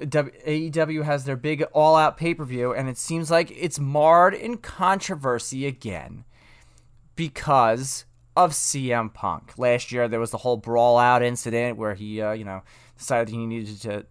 AEW 0.00 1.02
has 1.02 1.24
their 1.24 1.36
big 1.36 1.62
All 1.72 1.96
Out 1.96 2.16
pay 2.16 2.34
per 2.34 2.44
view, 2.44 2.72
and 2.72 2.88
it 2.88 2.98
seems 2.98 3.32
like 3.32 3.50
it's 3.50 3.80
marred 3.80 4.32
in 4.32 4.58
controversy 4.58 5.66
again 5.66 6.24
because 7.16 8.04
of 8.36 8.52
CM 8.52 9.12
Punk. 9.12 9.58
Last 9.58 9.90
year, 9.90 10.08
there 10.08 10.20
was 10.20 10.30
the 10.30 10.38
whole 10.38 10.58
brawl 10.58 10.98
out 10.98 11.22
incident 11.22 11.78
where 11.78 11.94
he, 11.94 12.20
uh, 12.20 12.32
you 12.32 12.44
know, 12.44 12.62
decided 12.98 13.30
he 13.30 13.46
needed 13.46 13.80
to 13.82 14.06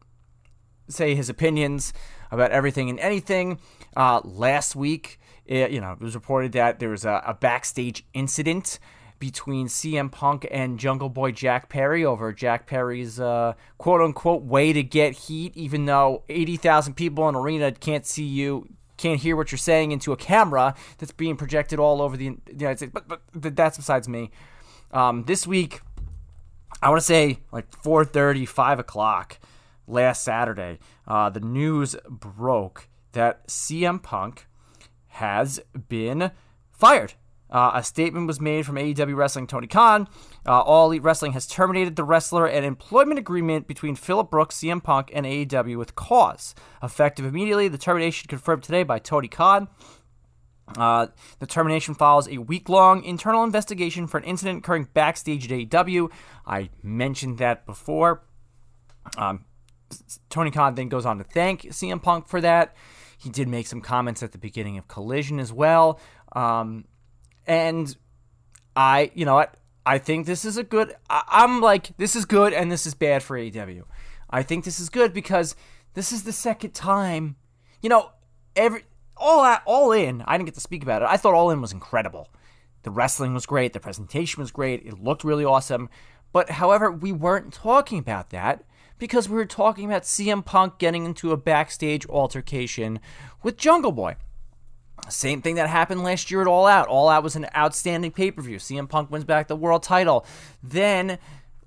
say 0.89 1.15
his 1.15 1.29
opinions 1.29 1.93
about 2.31 2.51
everything 2.51 2.89
and 2.89 2.99
anything. 2.99 3.59
Uh, 3.95 4.21
last 4.23 4.75
week, 4.75 5.19
it, 5.45 5.71
you 5.71 5.79
know, 5.79 5.91
it 5.91 6.01
was 6.01 6.15
reported 6.15 6.51
that 6.53 6.79
there 6.79 6.89
was 6.89 7.05
a, 7.05 7.21
a 7.25 7.33
backstage 7.33 8.03
incident 8.13 8.79
between 9.19 9.67
CM 9.67 10.11
Punk 10.11 10.45
and 10.51 10.77
Jungle 10.77 11.09
Boy 11.09 11.31
Jack 11.31 11.69
Perry 11.69 12.03
over 12.03 12.33
Jack 12.33 12.67
Perry's 12.67 13.19
uh, 13.19 13.53
quote 13.77 14.01
unquote 14.01 14.43
way 14.43 14.73
to 14.73 14.83
get 14.83 15.13
heat, 15.13 15.55
even 15.55 15.85
though 15.85 16.23
80,000 16.29 16.95
people 16.95 17.29
in 17.29 17.35
arena 17.35 17.71
can't 17.71 18.05
see 18.05 18.25
you 18.25 18.67
can't 18.97 19.19
hear 19.19 19.35
what 19.35 19.51
you're 19.51 19.59
saying 19.59 19.91
into 19.91 20.11
a 20.11 20.17
camera 20.17 20.75
that's 20.97 21.11
being 21.11 21.35
projected 21.35 21.79
all 21.79 22.01
over 22.01 22.15
the 22.17 22.25
United 22.25 22.77
States. 22.77 22.91
But, 22.93 23.07
but 23.07 23.55
that's 23.55 23.77
besides 23.77 24.07
me. 24.07 24.31
Um, 24.91 25.23
this 25.23 25.45
week, 25.45 25.81
I 26.81 26.89
want 26.89 26.99
to 26.99 27.05
say 27.05 27.39
like 27.51 27.69
4:30, 27.71 28.47
5 28.47 28.79
o'clock 28.79 29.39
last 29.87 30.23
Saturday, 30.23 30.79
uh, 31.07 31.29
the 31.29 31.39
news 31.39 31.95
broke 32.09 32.87
that 33.11 33.47
CM 33.47 34.01
Punk 34.01 34.47
has 35.07 35.59
been 35.87 36.31
fired 36.71 37.13
uh, 37.55 37.71
a 37.75 37.83
statement 37.83 38.27
was 38.27 38.41
made 38.41 38.65
from 38.65 38.75
AEW 38.75 39.15
Wrestling 39.15 39.47
Tony 39.47 39.65
Khan. 39.65 40.09
Uh, 40.45 40.59
All 40.59 40.87
Elite 40.87 41.03
Wrestling 41.03 41.31
has 41.31 41.47
terminated 41.47 41.95
the 41.95 42.03
wrestler 42.03 42.45
and 42.45 42.65
employment 42.65 43.17
agreement 43.17 43.65
between 43.65 43.95
Phillip 43.95 44.29
Brooks, 44.29 44.57
CM 44.57 44.83
Punk, 44.83 45.09
and 45.13 45.25
AEW 45.25 45.77
with 45.77 45.95
cause. 45.95 46.53
Effective 46.83 47.23
immediately, 47.23 47.69
the 47.69 47.77
termination 47.77 48.27
confirmed 48.27 48.63
today 48.63 48.83
by 48.83 48.99
Tony 48.99 49.29
Khan. 49.29 49.69
Uh, 50.77 51.07
the 51.39 51.47
termination 51.47 51.93
follows 51.93 52.27
a 52.27 52.39
week 52.39 52.67
long 52.67 53.05
internal 53.05 53.45
investigation 53.45 54.05
for 54.05 54.17
an 54.17 54.25
incident 54.25 54.59
occurring 54.59 54.89
backstage 54.93 55.49
at 55.49 55.57
AEW. 55.57 56.11
I 56.45 56.71
mentioned 56.83 57.37
that 57.37 57.65
before. 57.65 58.23
Um, 59.17 59.45
Tony 60.29 60.51
Khan 60.51 60.75
then 60.75 60.89
goes 60.89 61.05
on 61.05 61.19
to 61.19 61.23
thank 61.23 61.61
CM 61.61 62.03
Punk 62.03 62.27
for 62.27 62.41
that. 62.41 62.75
He 63.17 63.29
did 63.29 63.47
make 63.47 63.67
some 63.67 63.79
comments 63.79 64.21
at 64.21 64.33
the 64.33 64.37
beginning 64.37 64.77
of 64.77 64.89
Collision 64.89 65.39
as 65.39 65.53
well. 65.53 66.01
Um, 66.33 66.83
and 67.47 67.95
I, 68.75 69.11
you 69.13 69.25
know 69.25 69.35
what? 69.35 69.55
I 69.85 69.97
think 69.99 70.25
this 70.25 70.45
is 70.45 70.57
a 70.57 70.63
good. 70.63 70.95
I, 71.09 71.43
am 71.43 71.61
like, 71.61 71.95
this 71.97 72.15
is 72.15 72.25
good 72.25 72.53
and 72.53 72.71
this 72.71 72.85
is 72.85 72.93
bad 72.93 73.23
for 73.23 73.37
AEW. 73.37 73.83
I 74.29 74.43
think 74.43 74.65
this 74.65 74.79
is 74.79 74.89
good 74.89 75.13
because 75.13 75.55
this 75.93 76.11
is 76.11 76.23
the 76.23 76.33
second 76.33 76.73
time, 76.73 77.35
you 77.81 77.89
know, 77.89 78.11
every 78.55 78.83
all 79.17 79.43
at 79.43 79.61
all 79.65 79.91
in. 79.91 80.23
I 80.23 80.37
didn't 80.37 80.47
get 80.47 80.55
to 80.55 80.61
speak 80.61 80.83
about 80.83 81.01
it. 81.01 81.07
I 81.09 81.17
thought 81.17 81.33
All 81.33 81.51
In 81.51 81.61
was 81.61 81.71
incredible. 81.71 82.29
The 82.83 82.91
wrestling 82.91 83.33
was 83.33 83.45
great. 83.45 83.73
The 83.73 83.79
presentation 83.79 84.41
was 84.41 84.51
great. 84.51 84.85
It 84.85 85.01
looked 85.01 85.23
really 85.23 85.45
awesome. 85.45 85.89
But 86.31 86.51
however, 86.51 86.91
we 86.91 87.11
weren't 87.11 87.53
talking 87.53 87.97
about 87.97 88.29
that 88.31 88.63
because 88.99 89.29
we 89.29 89.35
were 89.35 89.45
talking 89.45 89.85
about 89.85 90.03
CM 90.03 90.45
Punk 90.45 90.77
getting 90.77 91.05
into 91.05 91.31
a 91.31 91.37
backstage 91.37 92.07
altercation 92.07 92.99
with 93.41 93.57
Jungle 93.57 93.91
Boy. 93.91 94.17
Same 95.09 95.41
thing 95.41 95.55
that 95.55 95.69
happened 95.69 96.03
last 96.03 96.31
year 96.31 96.41
at 96.41 96.47
All 96.47 96.65
Out. 96.65 96.87
All 96.87 97.09
Out 97.09 97.23
was 97.23 97.35
an 97.35 97.47
outstanding 97.55 98.11
pay 98.11 98.31
per 98.31 98.41
view. 98.41 98.57
CM 98.57 98.89
Punk 98.89 99.11
wins 99.11 99.25
back 99.25 99.47
the 99.47 99.55
world 99.55 99.83
title. 99.83 100.25
Then 100.63 101.19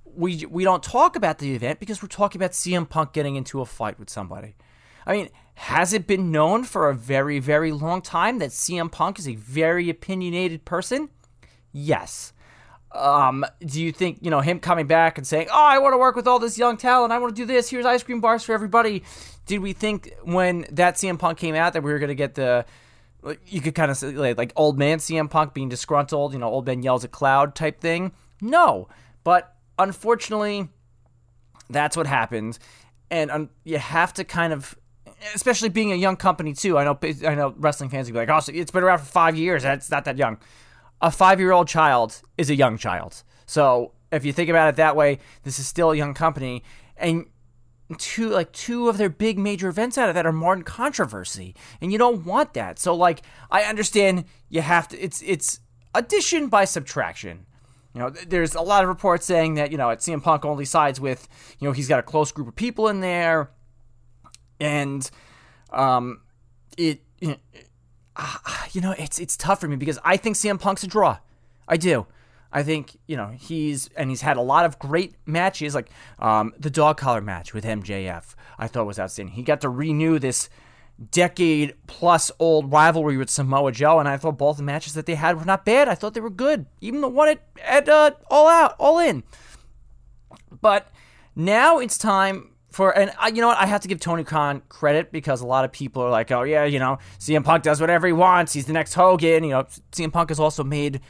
we 0.04 0.44
we 0.46 0.64
don't 0.64 0.82
talk 0.82 1.14
about 1.14 1.38
the 1.38 1.54
event 1.54 1.78
because 1.78 2.02
we're 2.02 2.08
talking 2.08 2.40
about 2.40 2.52
CM 2.52 2.88
Punk 2.88 3.12
getting 3.12 3.36
into 3.36 3.60
a 3.60 3.66
fight 3.66 3.98
with 3.98 4.10
somebody. 4.10 4.56
I 5.06 5.12
mean, 5.12 5.28
has 5.54 5.92
it 5.92 6.06
been 6.06 6.32
known 6.32 6.64
for 6.64 6.88
a 6.88 6.94
very 6.94 7.38
very 7.38 7.70
long 7.70 8.02
time 8.02 8.38
that 8.38 8.50
CM 8.50 8.90
Punk 8.90 9.18
is 9.18 9.28
a 9.28 9.36
very 9.36 9.88
opinionated 9.88 10.64
person? 10.64 11.08
Yes. 11.72 12.32
Um, 12.90 13.44
do 13.60 13.82
you 13.82 13.92
think 13.92 14.18
you 14.22 14.30
know 14.30 14.40
him 14.40 14.58
coming 14.58 14.86
back 14.86 15.18
and 15.18 15.26
saying, 15.26 15.48
"Oh, 15.52 15.64
I 15.64 15.78
want 15.78 15.92
to 15.92 15.98
work 15.98 16.16
with 16.16 16.26
all 16.26 16.38
this 16.38 16.58
young 16.58 16.76
talent. 16.76 17.12
I 17.12 17.18
want 17.18 17.36
to 17.36 17.40
do 17.40 17.46
this. 17.46 17.70
Here's 17.70 17.86
ice 17.86 18.02
cream 18.02 18.20
bars 18.20 18.42
for 18.42 18.52
everybody." 18.52 19.04
Did 19.46 19.60
we 19.60 19.72
think 19.72 20.12
when 20.24 20.66
that 20.72 20.96
CM 20.96 21.18
Punk 21.18 21.38
came 21.38 21.54
out 21.54 21.74
that 21.74 21.82
we 21.82 21.92
were 21.92 21.98
going 21.98 22.08
to 22.08 22.14
get 22.14 22.34
the 22.34 22.64
you 23.46 23.60
could 23.60 23.74
kind 23.74 23.90
of 23.90 23.96
say 23.96 24.12
like 24.34 24.52
old 24.56 24.78
man 24.78 24.98
CM 24.98 25.28
Punk 25.28 25.54
being 25.54 25.68
disgruntled, 25.68 26.32
you 26.32 26.38
know, 26.38 26.48
old 26.48 26.66
man 26.66 26.82
yells 26.82 27.04
at 27.04 27.10
cloud 27.10 27.54
type 27.54 27.80
thing? 27.80 28.12
No, 28.40 28.88
but 29.24 29.54
unfortunately, 29.78 30.68
that's 31.68 31.96
what 31.96 32.06
happened, 32.06 32.58
and 33.10 33.30
um, 33.30 33.50
you 33.64 33.78
have 33.78 34.12
to 34.14 34.24
kind 34.24 34.52
of 34.52 34.76
especially 35.34 35.68
being 35.68 35.90
a 35.90 35.96
young 35.96 36.16
company 36.16 36.54
too. 36.54 36.78
I 36.78 36.84
know 36.84 36.98
I 37.26 37.34
know 37.34 37.54
wrestling 37.56 37.90
fans 37.90 38.06
would 38.06 38.12
be 38.12 38.18
like, 38.18 38.30
"Oh, 38.30 38.40
so 38.40 38.52
it's 38.54 38.70
been 38.70 38.84
around 38.84 38.98
for 38.98 39.06
five 39.06 39.36
years. 39.36 39.62
That's 39.62 39.90
not 39.90 40.04
that 40.04 40.16
young." 40.16 40.38
a 41.00 41.10
five 41.10 41.40
year 41.40 41.52
old 41.52 41.68
child 41.68 42.20
is 42.36 42.50
a 42.50 42.54
young 42.54 42.76
child. 42.78 43.22
So 43.46 43.92
if 44.10 44.24
you 44.24 44.32
think 44.32 44.50
about 44.50 44.68
it 44.68 44.76
that 44.76 44.96
way, 44.96 45.18
this 45.42 45.58
is 45.58 45.66
still 45.66 45.92
a 45.92 45.96
young 45.96 46.14
company. 46.14 46.62
And 46.96 47.26
two 47.96 48.28
like 48.28 48.52
two 48.52 48.88
of 48.88 48.98
their 48.98 49.08
big 49.08 49.38
major 49.38 49.68
events 49.68 49.96
out 49.96 50.08
of 50.08 50.14
that 50.14 50.26
are 50.26 50.32
more 50.32 50.52
in 50.52 50.62
controversy. 50.62 51.54
And 51.80 51.90
you 51.90 51.98
don't 51.98 52.24
want 52.24 52.54
that. 52.54 52.78
So 52.78 52.94
like 52.94 53.22
I 53.50 53.62
understand 53.62 54.24
you 54.50 54.60
have 54.60 54.88
to 54.88 54.98
it's 54.98 55.22
it's 55.22 55.60
addition 55.94 56.48
by 56.48 56.64
subtraction. 56.64 57.46
You 57.94 58.02
know, 58.02 58.10
there's 58.10 58.54
a 58.54 58.60
lot 58.60 58.84
of 58.84 58.88
reports 58.88 59.24
saying 59.24 59.54
that, 59.54 59.72
you 59.72 59.78
know, 59.78 59.90
at 59.90 60.00
CM 60.00 60.22
Punk 60.22 60.44
only 60.44 60.66
sides 60.66 61.00
with, 61.00 61.26
you 61.58 61.66
know, 61.66 61.72
he's 61.72 61.88
got 61.88 61.98
a 61.98 62.02
close 62.02 62.30
group 62.30 62.48
of 62.48 62.56
people 62.56 62.88
in 62.88 63.00
there. 63.00 63.50
And 64.60 65.08
um 65.70 66.20
it 66.76 67.00
you 67.20 68.80
know, 68.80 68.92
it's 68.98 69.18
it's 69.18 69.36
tough 69.36 69.60
for 69.60 69.68
me 69.68 69.76
because 69.76 69.98
I 70.04 70.16
think 70.18 70.36
CM 70.36 70.60
Punk's 70.60 70.82
a 70.82 70.86
draw. 70.86 71.18
I 71.66 71.76
do. 71.76 72.06
I 72.52 72.62
think 72.62 72.96
you 73.06 73.16
know 73.16 73.28
he's 73.28 73.88
and 73.96 74.10
he's 74.10 74.22
had 74.22 74.36
a 74.36 74.42
lot 74.42 74.64
of 74.64 74.78
great 74.78 75.14
matches, 75.26 75.74
like 75.74 75.90
um, 76.18 76.54
the 76.58 76.70
dog 76.70 76.96
collar 76.96 77.20
match 77.20 77.52
with 77.52 77.64
MJF. 77.64 78.34
I 78.58 78.66
thought 78.66 78.86
was 78.86 78.98
outstanding. 78.98 79.34
He 79.34 79.42
got 79.42 79.60
to 79.60 79.68
renew 79.68 80.18
this 80.18 80.48
decade 81.10 81.74
plus 81.86 82.32
old 82.38 82.72
rivalry 82.72 83.16
with 83.16 83.30
Samoa 83.30 83.72
Joe, 83.72 83.98
and 83.98 84.08
I 84.08 84.16
thought 84.16 84.38
both 84.38 84.56
the 84.56 84.62
matches 84.62 84.94
that 84.94 85.06
they 85.06 85.14
had 85.14 85.38
were 85.38 85.44
not 85.44 85.64
bad. 85.64 85.88
I 85.88 85.94
thought 85.94 86.14
they 86.14 86.20
were 86.20 86.30
good, 86.30 86.66
even 86.80 87.00
the 87.00 87.08
one 87.08 87.28
at, 87.28 87.42
at 87.62 87.88
uh, 87.88 88.12
All 88.30 88.48
Out, 88.48 88.74
All 88.78 88.98
In. 88.98 89.22
But 90.60 90.90
now 91.36 91.78
it's 91.78 91.98
time 91.98 92.50
for 92.70 92.96
and 92.96 93.12
I, 93.18 93.28
you 93.28 93.40
know 93.40 93.48
what 93.48 93.58
I 93.58 93.66
have 93.66 93.80
to 93.82 93.88
give 93.88 94.00
Tony 94.00 94.24
Khan 94.24 94.62
credit 94.68 95.12
because 95.12 95.40
a 95.40 95.46
lot 95.46 95.64
of 95.64 95.72
people 95.72 96.02
are 96.02 96.10
like, 96.10 96.30
oh 96.30 96.42
yeah, 96.42 96.64
you 96.64 96.78
know, 96.78 96.98
CM 97.18 97.44
Punk 97.44 97.62
does 97.62 97.80
whatever 97.80 98.06
he 98.06 98.12
wants. 98.12 98.52
He's 98.52 98.66
the 98.66 98.72
next 98.72 98.94
Hogan. 98.94 99.44
You 99.44 99.50
know, 99.50 99.66
CM 99.92 100.12
Punk 100.12 100.30
has 100.30 100.40
also 100.40 100.64
made 100.64 101.00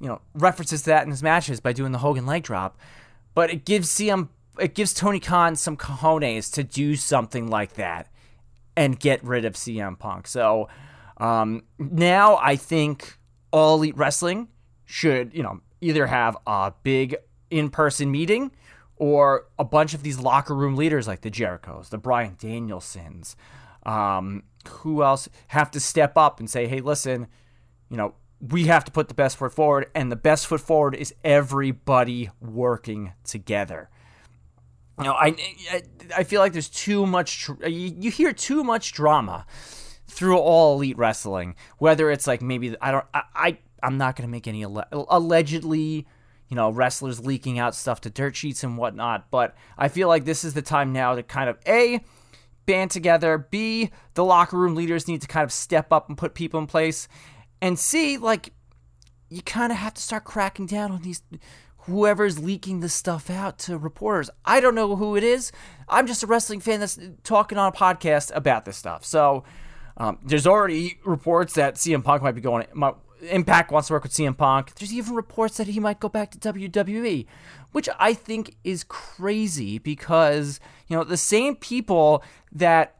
you 0.00 0.08
know 0.08 0.20
references 0.34 0.82
to 0.82 0.90
that 0.90 1.04
in 1.04 1.10
his 1.10 1.22
matches 1.22 1.60
by 1.60 1.72
doing 1.72 1.92
the 1.92 1.98
Hogan 1.98 2.26
leg 2.26 2.42
drop, 2.42 2.78
but 3.34 3.50
it 3.50 3.64
gives 3.64 3.88
CM 3.88 4.28
it 4.58 4.74
gives 4.74 4.92
Tony 4.92 5.20
Khan 5.20 5.56
some 5.56 5.76
cojones 5.76 6.52
to 6.54 6.64
do 6.64 6.96
something 6.96 7.48
like 7.48 7.74
that 7.74 8.08
and 8.76 8.98
get 8.98 9.22
rid 9.24 9.44
of 9.44 9.54
CM 9.54 9.98
Punk. 9.98 10.26
So 10.26 10.68
um, 11.18 11.62
now 11.78 12.36
I 12.36 12.56
think 12.56 13.18
all 13.52 13.76
elite 13.76 13.96
wrestling 13.96 14.48
should 14.84 15.34
you 15.34 15.42
know 15.42 15.60
either 15.80 16.06
have 16.06 16.36
a 16.46 16.72
big 16.82 17.16
in 17.50 17.70
person 17.70 18.10
meeting 18.10 18.50
or 18.96 19.46
a 19.58 19.64
bunch 19.64 19.94
of 19.94 20.02
these 20.02 20.18
locker 20.18 20.54
room 20.54 20.76
leaders 20.76 21.06
like 21.06 21.20
the 21.20 21.30
Jerichos, 21.30 21.88
the 21.90 21.98
Bryan 21.98 22.36
Danielsons, 22.36 23.36
um, 23.86 24.42
who 24.68 25.02
else 25.02 25.28
have 25.48 25.70
to 25.70 25.80
step 25.80 26.16
up 26.16 26.40
and 26.40 26.50
say, 26.50 26.66
hey, 26.66 26.80
listen, 26.80 27.28
you 27.90 27.96
know, 27.96 28.14
we 28.40 28.64
have 28.64 28.84
to 28.84 28.92
put 28.92 29.08
the 29.08 29.14
best 29.14 29.36
foot 29.36 29.52
forward, 29.52 29.90
and 29.94 30.12
the 30.12 30.16
best 30.16 30.46
foot 30.46 30.60
forward 30.60 30.94
is 30.94 31.14
everybody 31.24 32.30
working 32.40 33.12
together. 33.24 33.90
You 34.98 35.04
know, 35.04 35.14
I, 35.14 35.36
I 36.16 36.24
feel 36.24 36.40
like 36.40 36.52
there's 36.52 36.68
too 36.68 37.06
much, 37.06 37.48
uh, 37.50 37.66
you, 37.68 37.94
you 37.98 38.10
hear 38.10 38.32
too 38.32 38.64
much 38.64 38.92
drama 38.92 39.46
through 40.06 40.38
all 40.38 40.76
elite 40.76 40.98
wrestling, 40.98 41.54
whether 41.78 42.10
it's 42.10 42.26
like 42.26 42.42
maybe, 42.42 42.74
I 42.80 42.90
don't, 42.90 43.06
I, 43.14 43.22
I 43.34 43.58
I'm 43.82 43.96
not 43.96 44.16
going 44.16 44.26
to 44.26 44.30
make 44.30 44.48
any 44.48 44.64
alle- 44.64 45.06
allegedly 45.08 46.06
you 46.48 46.56
know, 46.56 46.70
wrestlers 46.70 47.24
leaking 47.24 47.58
out 47.58 47.74
stuff 47.74 48.00
to 48.02 48.10
dirt 48.10 48.34
sheets 48.34 48.64
and 48.64 48.78
whatnot. 48.78 49.30
But 49.30 49.54
I 49.76 49.88
feel 49.88 50.08
like 50.08 50.24
this 50.24 50.44
is 50.44 50.54
the 50.54 50.62
time 50.62 50.92
now 50.92 51.14
to 51.14 51.22
kind 51.22 51.50
of 51.50 51.58
A, 51.66 52.00
band 52.66 52.90
together, 52.90 53.38
B, 53.38 53.90
the 54.14 54.24
locker 54.24 54.56
room 54.56 54.74
leaders 54.74 55.08
need 55.08 55.22
to 55.22 55.28
kind 55.28 55.44
of 55.44 55.52
step 55.52 55.92
up 55.92 56.08
and 56.08 56.16
put 56.16 56.34
people 56.34 56.58
in 56.58 56.66
place, 56.66 57.08
and 57.60 57.78
C, 57.78 58.18
like, 58.18 58.52
you 59.28 59.42
kind 59.42 59.72
of 59.72 59.78
have 59.78 59.94
to 59.94 60.02
start 60.02 60.24
cracking 60.24 60.66
down 60.66 60.90
on 60.90 61.02
these 61.02 61.22
whoever's 61.88 62.38
leaking 62.38 62.80
this 62.80 62.94
stuff 62.94 63.30
out 63.30 63.58
to 63.58 63.78
reporters. 63.78 64.30
I 64.44 64.60
don't 64.60 64.74
know 64.74 64.96
who 64.96 65.16
it 65.16 65.24
is. 65.24 65.50
I'm 65.88 66.06
just 66.06 66.22
a 66.22 66.26
wrestling 66.26 66.60
fan 66.60 66.80
that's 66.80 66.98
talking 67.24 67.56
on 67.58 67.68
a 67.68 67.76
podcast 67.76 68.30
about 68.34 68.64
this 68.64 68.76
stuff. 68.76 69.04
So 69.04 69.44
um, 69.96 70.18
there's 70.22 70.46
already 70.46 70.98
reports 71.04 71.54
that 71.54 71.76
CM 71.76 72.04
Punk 72.04 72.22
might 72.22 72.34
be 72.34 72.40
going, 72.40 72.66
Impact 73.22 73.72
wants 73.72 73.88
to 73.88 73.94
work 73.94 74.04
with 74.04 74.12
CM 74.12 74.36
Punk. 74.36 74.74
There's 74.74 74.92
even 74.92 75.14
reports 75.14 75.56
that 75.56 75.66
he 75.66 75.80
might 75.80 75.98
go 75.98 76.08
back 76.08 76.30
to 76.30 76.38
WWE, 76.38 77.26
which 77.72 77.88
I 77.98 78.14
think 78.14 78.56
is 78.62 78.84
crazy 78.84 79.78
because, 79.78 80.60
you 80.86 80.96
know, 80.96 81.04
the 81.04 81.16
same 81.16 81.56
people 81.56 82.22
that 82.52 82.97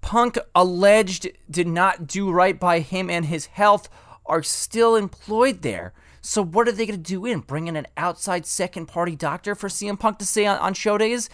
Punk 0.00 0.38
alleged 0.54 1.28
did 1.50 1.68
not 1.68 2.06
do 2.06 2.30
right 2.30 2.58
by 2.58 2.80
him 2.80 3.10
and 3.10 3.26
his 3.26 3.46
health 3.46 3.88
are 4.26 4.42
still 4.42 4.96
employed 4.96 5.62
there. 5.62 5.92
So 6.20 6.42
what 6.42 6.68
are 6.68 6.72
they 6.72 6.86
going 6.86 7.02
to 7.02 7.10
do 7.10 7.24
in? 7.24 7.40
Bring 7.40 7.68
in 7.68 7.76
an 7.76 7.86
outside 7.96 8.44
second 8.46 8.86
party 8.86 9.16
doctor 9.16 9.54
for 9.54 9.68
CM 9.68 9.98
Punk 9.98 10.18
to 10.18 10.26
say 10.26 10.46
on, 10.46 10.58
on 10.58 10.74
show 10.74 10.98
days? 10.98 11.30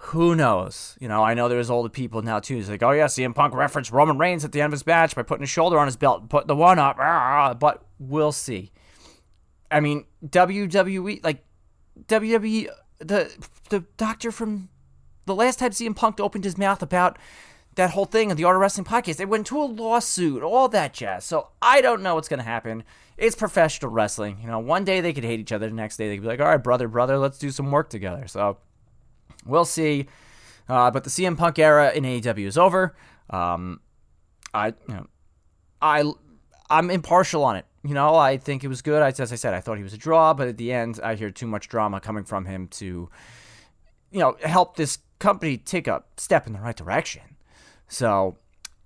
who 0.00 0.34
knows? 0.34 0.96
You 1.00 1.08
know, 1.08 1.22
I 1.22 1.34
know 1.34 1.48
there's 1.48 1.70
older 1.70 1.88
people 1.88 2.22
now 2.22 2.38
too. 2.38 2.56
It's 2.56 2.68
like, 2.68 2.82
oh 2.82 2.92
yeah, 2.92 3.06
CM 3.06 3.34
Punk 3.34 3.52
referenced 3.52 3.90
Roman 3.90 4.16
Reigns 4.16 4.44
at 4.44 4.52
the 4.52 4.60
end 4.60 4.66
of 4.66 4.72
his 4.72 4.86
match 4.86 5.14
by 5.14 5.22
putting 5.22 5.42
his 5.42 5.50
shoulder 5.50 5.78
on 5.78 5.86
his 5.86 5.96
belt, 5.96 6.28
put 6.28 6.46
the 6.46 6.54
one 6.54 6.78
up. 6.78 6.96
But 7.58 7.84
we'll 7.98 8.32
see. 8.32 8.70
I 9.70 9.80
mean, 9.80 10.06
WWE, 10.24 11.22
like 11.24 11.44
WWE, 12.06 12.68
the 13.00 13.46
the 13.70 13.80
doctor 13.96 14.30
from 14.30 14.68
the 15.28 15.34
last 15.34 15.58
time 15.60 15.70
CM 15.70 15.94
Punk 15.94 16.18
opened 16.18 16.44
his 16.44 16.58
mouth 16.58 16.82
about 16.82 17.18
that 17.76 17.90
whole 17.90 18.06
thing 18.06 18.30
on 18.30 18.36
the 18.36 18.42
Art 18.44 18.56
of 18.56 18.60
Wrestling 18.60 18.84
podcast, 18.84 19.16
they 19.16 19.24
went 19.24 19.46
to 19.46 19.62
a 19.62 19.64
lawsuit, 19.64 20.42
all 20.42 20.68
that 20.68 20.92
jazz. 20.92 21.24
So 21.24 21.50
I 21.62 21.80
don't 21.80 22.02
know 22.02 22.16
what's 22.16 22.28
gonna 22.28 22.42
happen. 22.42 22.82
It's 23.16 23.36
professional 23.36 23.92
wrestling. 23.92 24.38
You 24.40 24.48
know, 24.48 24.58
one 24.58 24.84
day 24.84 25.00
they 25.00 25.12
could 25.12 25.24
hate 25.24 25.38
each 25.38 25.52
other, 25.52 25.68
the 25.68 25.74
next 25.74 25.96
day 25.96 26.08
they 26.08 26.16
could 26.16 26.22
be 26.22 26.28
like, 26.28 26.40
all 26.40 26.46
right, 26.46 26.56
brother, 26.56 26.88
brother, 26.88 27.18
let's 27.18 27.38
do 27.38 27.50
some 27.50 27.70
work 27.70 27.88
together. 27.88 28.26
So 28.26 28.58
We'll 29.48 29.64
see. 29.64 30.06
Uh, 30.68 30.90
but 30.90 31.04
the 31.04 31.10
CM 31.10 31.36
Punk 31.36 31.58
era 31.58 31.90
in 31.92 32.04
AEW 32.04 32.46
is 32.46 32.58
over. 32.58 32.94
Um, 33.30 33.80
I, 34.52 34.68
you 34.68 34.74
know, 34.88 35.06
I, 35.80 36.12
I'm 36.68 36.90
impartial 36.90 37.44
on 37.44 37.56
it. 37.56 37.64
You 37.82 37.94
know, 37.94 38.14
I 38.14 38.36
think 38.36 38.64
it 38.64 38.68
was 38.68 38.82
good. 38.82 39.02
I, 39.02 39.08
as 39.08 39.32
I 39.32 39.36
said, 39.36 39.54
I 39.54 39.60
thought 39.60 39.78
he 39.78 39.82
was 39.82 39.94
a 39.94 39.98
draw, 39.98 40.34
but 40.34 40.48
at 40.48 40.58
the 40.58 40.72
end, 40.72 41.00
I 41.02 41.14
hear 41.14 41.30
too 41.30 41.46
much 41.46 41.68
drama 41.68 42.00
coming 42.00 42.24
from 42.24 42.44
him 42.44 42.68
to, 42.68 43.08
you 44.10 44.18
know, 44.18 44.36
help 44.42 44.76
this 44.76 44.98
company 45.18 45.56
take 45.56 45.86
a 45.86 46.04
step 46.16 46.46
in 46.46 46.52
the 46.52 46.60
right 46.60 46.76
direction. 46.76 47.22
So, 47.88 48.36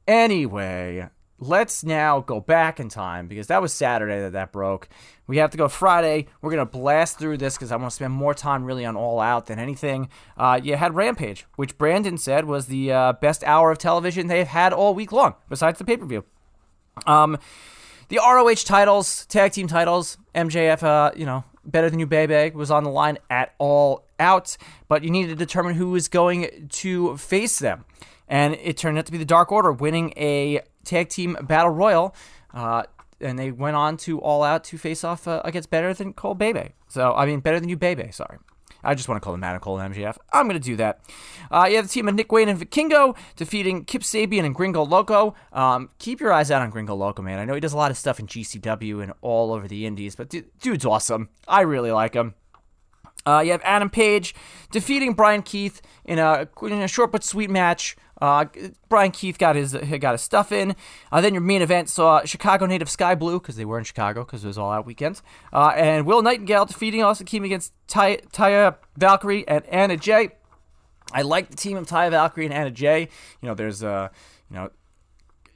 anyway, 0.06 1.09
let's 1.38 1.82
now 1.82 2.20
go 2.20 2.40
back 2.40 2.78
in 2.78 2.88
time 2.88 3.26
because 3.26 3.48
that 3.48 3.60
was 3.60 3.72
Saturday 3.72 4.20
that 4.20 4.32
that 4.32 4.52
broke. 4.52 4.88
We 5.26 5.38
have 5.38 5.50
to 5.50 5.59
go 5.59 5.68
Friday. 5.68 6.26
We're 6.40 6.50
going 6.50 6.66
to 6.66 6.70
blast 6.70 7.18
through 7.18 7.38
this 7.38 7.56
because 7.56 7.72
I 7.72 7.76
want 7.76 7.90
to 7.90 7.94
spend 7.94 8.12
more 8.12 8.34
time 8.34 8.64
really 8.64 8.84
on 8.84 8.96
All 8.96 9.20
Out 9.20 9.46
than 9.46 9.59
anything. 9.59 10.09
Uh, 10.36 10.60
you 10.62 10.76
had 10.76 10.94
Rampage, 10.94 11.46
which 11.56 11.76
Brandon 11.78 12.16
said 12.16 12.44
was 12.44 12.66
the 12.66 12.92
uh, 12.92 13.12
best 13.14 13.42
hour 13.44 13.70
of 13.70 13.78
television 13.78 14.28
they've 14.28 14.46
had 14.46 14.72
all 14.72 14.94
week 14.94 15.12
long, 15.12 15.34
besides 15.48 15.78
the 15.78 15.84
pay 15.84 15.96
per 15.96 16.06
view. 16.06 16.24
Um, 17.06 17.38
the 18.09 18.18
ROH 18.18 18.66
titles, 18.66 19.26
tag 19.26 19.52
team 19.52 19.66
titles, 19.66 20.18
MJF, 20.34 20.82
uh, 20.82 21.12
you 21.16 21.24
know, 21.24 21.44
better 21.64 21.88
than 21.88 21.98
you, 21.98 22.06
baby, 22.06 22.54
was 22.54 22.70
on 22.70 22.84
the 22.84 22.90
line 22.90 23.18
at 23.30 23.54
all 23.59 24.04
out, 24.23 24.57
but 24.89 25.05
you 25.05 25.11
needed 25.11 25.31
to 25.31 25.36
determine 25.36 25.74
who 25.74 25.90
was 25.90 26.09
going 26.09 26.69
to 26.70 27.16
face 27.16 27.59
them. 27.59 27.85
And 28.28 28.55
it 28.55 28.78
turned 28.78 28.97
out 28.97 29.07
to 29.07 29.12
be 29.12 29.19
the 29.19 29.24
Dark 29.27 29.53
Order 29.53 29.73
winning 29.73 30.15
a 30.16 30.62
tag 30.85 31.11
team 31.11 31.36
battle 31.43 31.70
royal. 31.70 32.15
Uh, 32.55 32.85
and 33.20 33.39
they 33.39 33.51
went 33.51 33.77
on 33.77 33.97
to 33.99 34.20
All 34.20 34.43
Out 34.43 34.65
to 34.65 34.78
face 34.78 35.05
off 35.05 35.28
uh, 35.28 35.43
against 35.44 35.70
better 35.70 35.93
than 35.94 36.12
Cole 36.12 36.35
Bebe. 36.35 36.70
So 36.89 37.15
I 37.15 37.27
mean, 37.27 37.40
better 37.40 37.61
than 37.61 37.69
you, 37.69 37.77
Bebe. 37.77 38.11
Sorry. 38.11 38.39
I 38.85 38.94
just 38.94 39.09
want 39.09 39.20
to 39.20 39.24
call 39.24 39.32
them 39.32 39.44
Adam 39.44 39.61
Cole 39.61 39.78
and 39.78 39.94
MJF. 39.94 40.16
I'm 40.32 40.49
going 40.49 40.61
to 40.61 40.65
do 40.65 40.77
that. 40.77 41.01
Uh, 41.51 41.66
you 41.69 41.77
have 41.77 41.86
the 41.86 41.93
team 41.93 42.09
of 42.09 42.15
Nick 42.15 42.32
Wayne 42.32 42.49
and 42.49 42.59
Vikingo 42.59 43.16
defeating 43.36 43.85
Kip 43.85 44.03
Sabian 44.03 44.44
and 44.44 44.55
Gringo 44.55 44.85
Loco. 44.85 45.35
Um, 45.53 45.90
keep 45.99 46.20
your 46.20 46.32
eyes 46.32 46.51
out 46.51 46.62
on 46.62 46.70
Gringo 46.70 46.97
Loco, 46.97 47.23
man. 47.23 47.39
I 47.39 47.44
know 47.44 47.55
he 47.55 47.61
does 47.61 47.73
a 47.73 47.77
lot 47.77 47.90
of 47.90 47.97
stuff 47.97 48.19
in 48.19 48.27
GCW 48.27 49.03
and 49.03 49.12
all 49.20 49.53
over 49.53 49.69
the 49.69 49.86
indies, 49.86 50.16
but 50.16 50.35
dude's 50.61 50.85
awesome. 50.85 51.28
I 51.47 51.61
really 51.61 51.93
like 51.93 52.15
him. 52.15 52.35
Uh, 53.27 53.43
you 53.44 53.53
have 53.53 53.62
Adam 53.65 53.90
Page 53.90 54.35
defeating 54.70 55.15
Bryan 55.15 55.43
Keith 55.43 55.81
in 56.05 56.19
a, 56.19 56.49
in 56.62 56.73
a 56.73 56.89
short 56.89 57.12
but 57.12 57.24
sweet 57.24 57.51
match. 57.51 57.97
Uh, 58.20 58.44
Bryan 58.89 59.11
Keith 59.11 59.36
got 59.36 59.57
his 59.57 59.74
got 59.74 60.12
his 60.12 60.20
stuff 60.20 60.53
in. 60.53 60.77
Uh, 61.11 61.20
then 61.20 61.35
your 61.35 61.40
main 61.40 61.61
event 61.61 61.89
saw 61.89 62.24
Chicago 62.24 62.66
native 62.66 62.89
Skye 62.89 63.16
Blue 63.16 63.40
because 63.40 63.57
they 63.57 63.65
were 63.65 63.78
in 63.78 63.85
Chicago 63.85 64.24
because 64.24 64.44
it 64.44 64.47
was 64.47 64.57
all 64.57 64.70
out 64.70 64.86
weekends, 64.86 65.24
uh, 65.53 65.73
and 65.74 66.07
Will 66.07 66.23
Nightingale 66.23 66.66
defeating 66.66 67.03
Austin 67.03 67.27
Team 67.27 67.43
against 67.43 67.73
Ty, 67.89 68.19
Taya 68.32 68.77
Valkyrie 68.97 69.47
and 69.49 69.66
Anna 69.66 69.97
Jay. 69.97 70.31
I 71.12 71.23
like 71.23 71.51
the 71.51 71.57
team 71.57 71.77
of 71.77 71.89
Taya 71.89 72.11
Valkyrie 72.11 72.44
and 72.44 72.55
Anna 72.55 72.70
Jay. 72.70 73.09
You 73.40 73.49
know, 73.49 73.55
there's 73.55 73.82
uh, 73.82 74.09
you 74.49 74.57
know, 74.57 74.70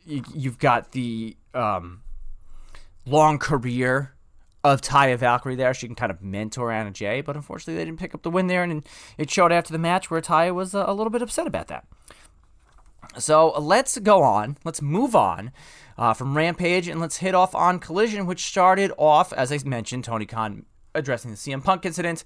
you, 0.04 0.50
have 0.50 0.58
got 0.58 0.90
the 0.90 1.36
um, 1.54 2.02
long 3.06 3.38
career 3.38 4.15
of 4.72 4.80
Taya 4.80 5.16
Valkyrie 5.16 5.54
there. 5.54 5.72
She 5.74 5.86
can 5.86 5.94
kind 5.94 6.10
of 6.10 6.22
mentor 6.22 6.72
Anna 6.72 6.90
Jay, 6.90 7.20
but 7.20 7.36
unfortunately 7.36 7.76
they 7.76 7.84
didn't 7.84 8.00
pick 8.00 8.14
up 8.14 8.22
the 8.22 8.30
win 8.30 8.48
there, 8.48 8.62
and 8.62 8.86
it 9.16 9.30
showed 9.30 9.52
after 9.52 9.72
the 9.72 9.78
match 9.78 10.10
where 10.10 10.20
Taya 10.20 10.54
was 10.54 10.74
uh, 10.74 10.84
a 10.86 10.94
little 10.94 11.10
bit 11.10 11.22
upset 11.22 11.46
about 11.46 11.68
that. 11.68 11.86
So 13.18 13.58
let's 13.58 13.98
go 13.98 14.22
on. 14.22 14.58
Let's 14.64 14.82
move 14.82 15.14
on 15.14 15.52
uh, 15.96 16.12
from 16.12 16.36
Rampage 16.36 16.88
and 16.88 17.00
let's 17.00 17.18
hit 17.18 17.34
off 17.34 17.54
on 17.54 17.78
Collision, 17.78 18.26
which 18.26 18.44
started 18.44 18.92
off, 18.98 19.32
as 19.32 19.52
I 19.52 19.58
mentioned, 19.64 20.04
Tony 20.04 20.26
Khan 20.26 20.66
addressing 20.94 21.30
the 21.30 21.36
CM 21.36 21.62
Punk 21.62 21.86
incident. 21.86 22.24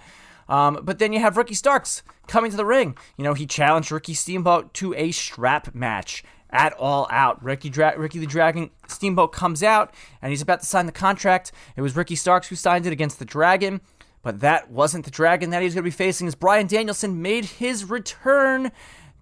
Um, 0.48 0.80
but 0.82 0.98
then 0.98 1.12
you 1.12 1.20
have 1.20 1.36
Ricky 1.36 1.54
Starks 1.54 2.02
coming 2.26 2.50
to 2.50 2.56
the 2.56 2.64
ring. 2.64 2.96
You 3.16 3.24
know, 3.24 3.34
he 3.34 3.46
challenged 3.46 3.92
Ricky 3.92 4.14
Steamboat 4.14 4.74
to 4.74 4.94
a 4.94 5.12
strap 5.12 5.74
match 5.74 6.24
at 6.52 6.72
All 6.74 7.06
Out. 7.10 7.42
Ricky, 7.42 7.70
Dra- 7.70 7.98
Ricky 7.98 8.18
the 8.18 8.26
Dragon 8.26 8.70
Steamboat 8.88 9.32
comes 9.32 9.62
out 9.62 9.94
and 10.20 10.30
he's 10.30 10.42
about 10.42 10.60
to 10.60 10.66
sign 10.66 10.86
the 10.86 10.92
contract. 10.92 11.52
It 11.76 11.82
was 11.82 11.96
Ricky 11.96 12.16
Starks 12.16 12.48
who 12.48 12.56
signed 12.56 12.86
it 12.86 12.92
against 12.92 13.18
the 13.18 13.24
Dragon, 13.24 13.80
but 14.22 14.40
that 14.40 14.70
wasn't 14.70 15.04
the 15.04 15.10
Dragon 15.10 15.50
that 15.50 15.60
he 15.60 15.64
was 15.64 15.74
going 15.74 15.84
to 15.84 15.90
be 15.90 15.90
facing 15.90 16.26
as 16.26 16.34
Bryan 16.34 16.66
Danielson 16.66 17.22
made 17.22 17.44
his 17.44 17.84
return 17.84 18.70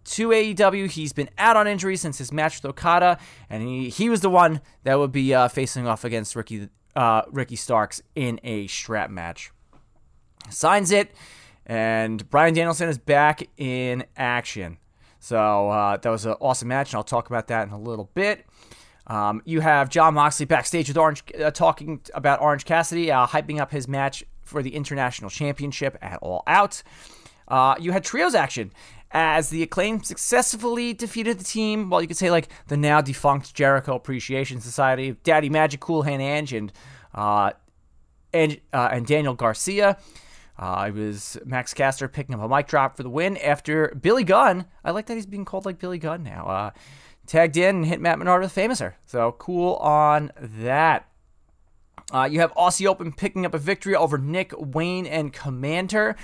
to 0.05 0.29
AEW. 0.29 0.91
He's 0.91 1.13
been 1.13 1.31
out 1.39 1.57
on 1.57 1.67
injury 1.67 1.97
since 1.97 2.19
his 2.19 2.33
match 2.33 2.63
with 2.63 2.71
Okada, 2.71 3.19
and 3.49 3.63
he, 3.63 3.89
he 3.89 4.09
was 4.09 4.21
the 4.21 4.31
one 4.31 4.61
that 4.85 4.99
would 4.99 5.13
be 5.13 5.35
uh, 5.35 5.49
facing 5.49 5.87
off 5.87 6.05
against 6.05 6.35
Ricky 6.35 6.69
uh, 6.97 7.23
Ricky 7.31 7.57
Starks 7.57 8.03
in 8.15 8.41
a 8.43 8.67
strap 8.67 9.11
match. 9.11 9.53
Signs 10.51 10.91
it, 10.91 11.13
and 11.67 12.29
Bryan 12.31 12.55
Danielson 12.55 12.89
is 12.89 12.99
back 12.99 13.49
in 13.57 14.05
action. 14.17 14.79
So 15.29 15.69
uh, 15.69 15.99
that 15.99 16.09
was 16.09 16.25
an 16.25 16.37
awesome 16.41 16.69
match, 16.69 16.93
and 16.93 16.97
I'll 16.97 17.05
talk 17.05 17.29
about 17.29 17.49
that 17.49 17.69
in 17.69 17.75
a 17.75 17.79
little 17.79 18.11
bit. 18.15 18.47
Um, 19.09 19.43
you 19.45 19.61
have 19.61 19.91
Jon 19.91 20.15
Moxley 20.15 20.47
backstage 20.47 20.89
with 20.89 20.97
Orange, 20.97 21.23
uh, 21.39 21.51
talking 21.51 22.01
about 22.15 22.41
Orange 22.41 22.65
Cassidy, 22.65 23.13
uh, 23.13 23.27
hyping 23.27 23.61
up 23.61 23.71
his 23.71 23.87
match 23.87 24.25
for 24.43 24.63
the 24.63 24.75
International 24.75 25.29
Championship 25.29 25.99
at 26.01 26.19
All 26.23 26.43
Out. 26.47 26.83
Uh, 27.47 27.75
you 27.79 27.93
had 27.93 28.05
trios 28.05 28.35
action 28.35 28.73
as 29.11 29.51
the 29.51 29.63
acclaim 29.63 30.03
successfully 30.03 30.95
defeated 30.95 31.39
the 31.39 31.45
team. 31.45 31.91
Well, 31.91 32.01
you 32.01 32.09
could 32.09 32.17
say 32.17 32.31
like 32.31 32.49
the 32.69 32.79
now 32.79 33.03
defunct 33.03 33.55
Jericho 33.55 33.97
Appreciation 33.97 34.63
Society, 34.63 35.15
Daddy 35.25 35.51
Magic, 35.51 35.81
Cool 35.81 36.03
Hand 36.03 36.23
Ange, 36.23 36.55
and 36.55 36.73
uh, 37.15 37.51
and, 38.33 38.59
uh, 38.73 38.89
and 38.93 39.07
Daniel 39.07 39.35
Garcia. 39.35 39.99
Uh, 40.59 40.87
it 40.89 40.95
was 40.95 41.39
Max 41.45 41.73
Caster 41.73 42.09
picking 42.09 42.35
up 42.35 42.43
a 42.43 42.49
mic 42.49 42.67
drop 42.67 42.97
for 42.97 43.05
the 43.05 43.11
win 43.11 43.37
after 43.37 43.97
Billy 44.01 44.25
Gunn. 44.25 44.67
I 44.85 44.91
like 44.91 45.07
that 45.07 45.15
he's 45.15 45.27
being 45.27 45.45
called 45.45 45.65
like 45.65 45.79
Billy 45.79 45.99
Gunn 45.99 46.25
now. 46.25 46.47
Uh, 46.47 46.71
tagged 47.27 47.57
in 47.57 47.77
and 47.77 47.87
hit 47.87 48.01
Matt 48.01 48.19
Menard 48.19 48.43
with 48.43 48.57
a 48.57 48.61
Famouser. 48.61 48.95
So 49.07 49.33
cool 49.39 49.75
on 49.77 50.33
that. 50.37 51.07
Uh, 52.13 52.29
you 52.31 52.41
have 52.41 52.55
Aussie 52.55 52.87
Open 52.87 53.13
picking 53.13 53.45
up 53.45 53.55
a 53.55 53.59
victory 53.59 53.95
over 53.95 54.19
Nick 54.19 54.53
Wayne 54.57 55.07
and 55.07 55.33
Commander. 55.33 56.17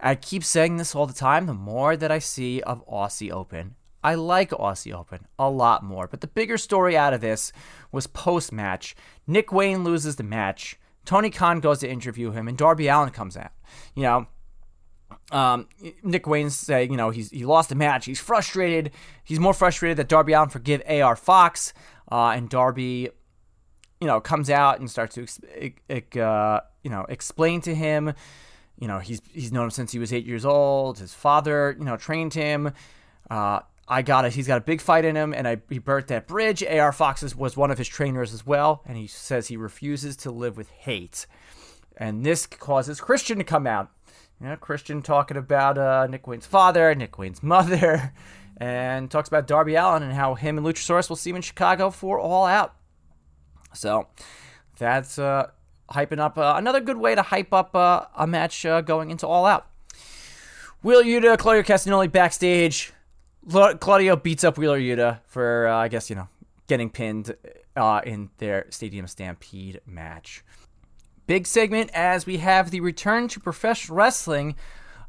I 0.00 0.14
keep 0.14 0.44
saying 0.44 0.76
this 0.76 0.94
all 0.94 1.06
the 1.06 1.12
time. 1.12 1.46
The 1.46 1.54
more 1.54 1.96
that 1.96 2.10
I 2.10 2.20
see 2.20 2.62
of 2.62 2.86
Aussie 2.86 3.32
Open, 3.32 3.74
I 4.02 4.14
like 4.14 4.50
Aussie 4.50 4.94
Open 4.94 5.26
a 5.38 5.50
lot 5.50 5.82
more. 5.82 6.06
But 6.06 6.20
the 6.20 6.26
bigger 6.26 6.56
story 6.56 6.96
out 6.96 7.14
of 7.14 7.20
this 7.20 7.52
was 7.90 8.06
post 8.06 8.52
match. 8.52 8.94
Nick 9.26 9.52
Wayne 9.52 9.82
loses 9.82 10.16
the 10.16 10.22
match. 10.22 10.78
Tony 11.04 11.30
Khan 11.30 11.60
goes 11.60 11.80
to 11.80 11.88
interview 11.88 12.30
him, 12.30 12.48
and 12.48 12.56
Darby 12.56 12.88
Allin 12.88 13.10
comes 13.10 13.36
out. 13.36 13.52
You 13.94 14.02
know, 14.02 14.26
um, 15.30 15.68
Nick 16.02 16.26
Wayne's 16.26 16.56
saying, 16.56 16.90
you 16.90 16.96
know, 16.96 17.10
he's 17.10 17.30
he 17.30 17.44
lost 17.44 17.68
the 17.68 17.74
match. 17.74 18.06
He's 18.06 18.20
frustrated. 18.20 18.90
He's 19.22 19.40
more 19.40 19.54
frustrated 19.54 19.98
that 19.98 20.08
Darby 20.08 20.32
Allin 20.32 20.48
forgive 20.48 20.82
AR 20.88 21.16
Fox, 21.16 21.72
uh, 22.10 22.32
and 22.34 22.48
Darby, 22.48 23.10
you 24.00 24.06
know, 24.06 24.20
comes 24.20 24.50
out 24.50 24.80
and 24.80 24.90
starts 24.90 25.14
to, 25.14 26.20
uh, 26.20 26.60
you 26.82 26.90
know, 26.90 27.06
explain 27.08 27.60
to 27.62 27.74
him 27.74 28.14
you 28.78 28.88
know, 28.88 28.98
he's 28.98 29.20
he's 29.32 29.52
known 29.52 29.64
him 29.64 29.70
since 29.70 29.92
he 29.92 29.98
was 29.98 30.12
eight 30.12 30.26
years 30.26 30.44
old. 30.44 30.98
His 30.98 31.14
father, 31.14 31.76
you 31.78 31.84
know, 31.84 31.96
trained 31.96 32.34
him. 32.34 32.72
Uh, 33.30 33.60
I 33.86 34.02
got 34.02 34.24
it. 34.24 34.32
He's 34.32 34.46
got 34.46 34.58
a 34.58 34.62
big 34.62 34.80
fight 34.80 35.04
in 35.04 35.14
him, 35.14 35.34
and 35.34 35.46
I, 35.46 35.58
he 35.68 35.78
burnt 35.78 36.06
that 36.08 36.26
bridge. 36.26 36.64
AR 36.64 36.92
Fox 36.92 37.34
was 37.34 37.56
one 37.56 37.70
of 37.70 37.78
his 37.78 37.88
trainers 37.88 38.32
as 38.32 38.46
well, 38.46 38.82
and 38.86 38.96
he 38.96 39.06
says 39.06 39.48
he 39.48 39.56
refuses 39.56 40.16
to 40.18 40.30
live 40.30 40.56
with 40.56 40.70
hate. 40.70 41.26
And 41.96 42.24
this 42.24 42.46
causes 42.46 43.00
Christian 43.00 43.38
to 43.38 43.44
come 43.44 43.66
out. 43.66 43.90
You 44.40 44.48
know, 44.48 44.56
Christian 44.56 45.02
talking 45.02 45.36
about 45.36 45.78
uh, 45.78 46.06
Nick 46.06 46.26
Wayne's 46.26 46.46
father, 46.46 46.94
Nick 46.94 47.18
Wayne's 47.18 47.42
mother, 47.42 48.12
and 48.56 49.10
talks 49.10 49.28
about 49.28 49.46
Darby 49.46 49.74
Allin 49.74 50.02
and 50.02 50.12
how 50.12 50.34
him 50.34 50.58
and 50.58 50.66
Luchasaurus 50.66 51.08
will 51.08 51.16
see 51.16 51.30
him 51.30 51.36
in 51.36 51.42
Chicago 51.42 51.90
for 51.90 52.18
All 52.18 52.46
Out. 52.46 52.74
So 53.74 54.08
that's 54.78 55.18
uh, 55.18 55.50
hyping 55.90 56.18
up 56.18 56.38
uh, 56.38 56.54
another 56.56 56.80
good 56.80 56.96
way 56.96 57.14
to 57.14 57.22
hype 57.22 57.52
up 57.52 57.76
uh, 57.76 58.06
a 58.16 58.26
match 58.26 58.64
uh, 58.64 58.80
going 58.80 59.10
into 59.10 59.26
All 59.26 59.46
Out. 59.46 59.66
Wheeler 60.82 61.04
Yuta, 61.04 61.38
Claudio 61.38 61.62
Castagnoli 61.62 62.10
backstage. 62.10 62.92
Claudio 63.48 64.16
beats 64.16 64.44
up 64.44 64.58
Wheeler 64.58 64.80
Yuta 64.80 65.20
for, 65.26 65.68
uh, 65.68 65.76
I 65.76 65.88
guess, 65.88 66.10
you 66.10 66.16
know, 66.16 66.28
getting 66.66 66.90
pinned 66.90 67.34
uh, 67.76 68.00
in 68.04 68.30
their 68.38 68.66
Stadium 68.70 69.06
Stampede 69.06 69.80
match. 69.86 70.44
Big 71.26 71.46
segment 71.46 71.90
as 71.94 72.26
we 72.26 72.38
have 72.38 72.70
the 72.70 72.80
return 72.80 73.28
to 73.28 73.40
professional 73.40 73.96
wrestling 73.96 74.54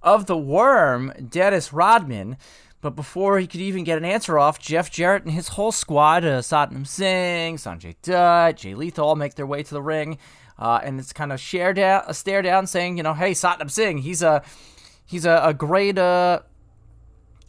of 0.01 0.25
the 0.25 0.37
Worm, 0.37 1.13
Dennis 1.29 1.73
Rodman. 1.73 2.37
But 2.81 2.95
before 2.95 3.39
he 3.39 3.47
could 3.47 3.61
even 3.61 3.83
get 3.83 3.97
an 3.97 4.05
answer 4.05 4.37
off, 4.37 4.59
Jeff 4.59 4.91
Jarrett 4.91 5.23
and 5.23 5.33
his 5.33 5.49
whole 5.49 5.71
squad, 5.71 6.23
uh, 6.23 6.41
Satnam 6.41 6.85
Singh, 6.85 7.57
Sanjay 7.57 7.95
Dutt, 8.01 8.57
Jay 8.57 8.75
Lethal, 8.75 9.15
make 9.15 9.35
their 9.35 9.47
way 9.47 9.63
to 9.63 9.73
the 9.73 9.81
ring 9.81 10.19
uh, 10.57 10.79
and 10.83 10.99
it's 10.99 11.13
kind 11.13 11.31
of 11.31 11.39
share 11.39 11.73
down, 11.73 12.03
a 12.07 12.13
stare 12.13 12.41
down, 12.41 12.67
saying, 12.67 12.97
you 12.97 13.03
know, 13.03 13.13
hey, 13.13 13.31
Satnam 13.31 13.69
Singh, 13.69 13.99
he's 13.99 14.21
a 14.21 14.43
he's 15.05 15.25
a, 15.25 15.41
a 15.43 15.53
great 15.53 15.97
uh, 15.97 16.39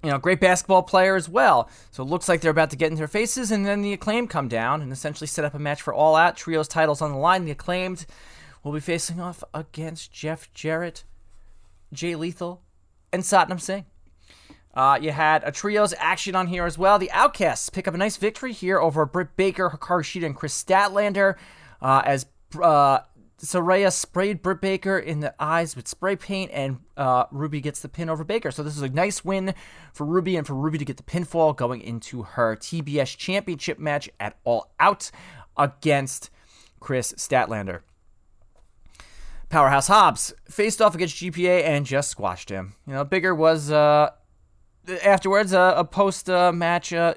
you 0.06 0.12
know, 0.12 0.18
great 0.18 0.38
basketball 0.38 0.84
player 0.84 1.16
as 1.16 1.28
well. 1.28 1.68
So 1.90 2.04
it 2.04 2.06
looks 2.06 2.28
like 2.28 2.40
they're 2.40 2.52
about 2.52 2.70
to 2.70 2.76
get 2.76 2.92
in 2.92 2.96
their 2.96 3.08
faces, 3.08 3.50
and 3.50 3.66
then 3.66 3.82
the 3.82 3.92
acclaim 3.92 4.28
come 4.28 4.46
down 4.46 4.80
and 4.80 4.92
essentially 4.92 5.26
set 5.26 5.44
up 5.44 5.52
a 5.52 5.58
match 5.58 5.82
for 5.82 5.92
all 5.92 6.14
out 6.14 6.36
trios 6.36 6.68
titles 6.68 7.02
on 7.02 7.10
the 7.10 7.18
line. 7.18 7.44
The 7.44 7.50
acclaimed 7.50 8.06
will 8.62 8.72
be 8.72 8.78
facing 8.78 9.20
off 9.20 9.42
against 9.52 10.12
Jeff 10.12 10.52
Jarrett, 10.54 11.02
Jay 11.92 12.14
Lethal, 12.14 12.62
and 13.12 13.24
Satnam 13.24 13.60
Singh. 13.60 13.84
Uh, 14.74 14.96
you 15.02 15.10
had 15.10 15.42
a 15.42 15.50
trios 15.50 15.92
action 15.98 16.36
on 16.36 16.46
here 16.46 16.66
as 16.66 16.78
well. 16.78 17.00
The 17.00 17.10
Outcasts 17.10 17.68
pick 17.68 17.88
up 17.88 17.94
a 17.94 17.98
nice 17.98 18.16
victory 18.16 18.52
here 18.52 18.78
over 18.78 19.04
Britt 19.06 19.34
Baker, 19.36 19.70
Hikaru 19.70 20.02
Shida, 20.02 20.26
and 20.26 20.36
Kris 20.36 20.62
Statlander 20.62 21.34
uh, 21.82 22.02
as 22.04 22.26
uh, 22.62 23.00
Saraya 23.38 23.92
sprayed 23.92 24.40
Britt 24.40 24.60
Baker 24.60 24.98
in 24.98 25.20
the 25.20 25.34
eyes 25.38 25.76
with 25.76 25.86
spray 25.86 26.16
paint, 26.16 26.50
and 26.54 26.78
uh, 26.96 27.24
Ruby 27.30 27.60
gets 27.60 27.80
the 27.80 27.88
pin 27.88 28.08
over 28.08 28.24
Baker. 28.24 28.50
So 28.50 28.62
this 28.62 28.76
is 28.76 28.82
a 28.82 28.88
nice 28.88 29.24
win 29.24 29.54
for 29.92 30.06
Ruby 30.06 30.36
and 30.36 30.46
for 30.46 30.54
Ruby 30.54 30.78
to 30.78 30.84
get 30.84 30.96
the 30.96 31.02
pinfall 31.02 31.54
going 31.54 31.82
into 31.82 32.22
her 32.22 32.56
TBS 32.56 33.16
Championship 33.16 33.78
match 33.78 34.08
at 34.18 34.38
All 34.44 34.72
Out 34.80 35.10
against 35.56 36.30
Kris 36.80 37.12
Statlander. 37.14 37.80
Powerhouse 39.48 39.88
Hobbs 39.88 40.34
faced 40.48 40.82
off 40.82 40.94
against 40.94 41.16
GPA 41.16 41.62
and 41.62 41.86
just 41.86 42.10
squashed 42.10 42.48
him. 42.48 42.74
You 42.86 42.94
know, 42.94 43.04
Bigger 43.04 43.34
was 43.34 43.70
uh, 43.70 44.10
afterwards 45.04 45.52
uh, 45.52 45.74
a 45.76 45.84
post 45.84 46.28
uh, 46.30 46.52
match 46.52 46.92
uh, 46.92 47.14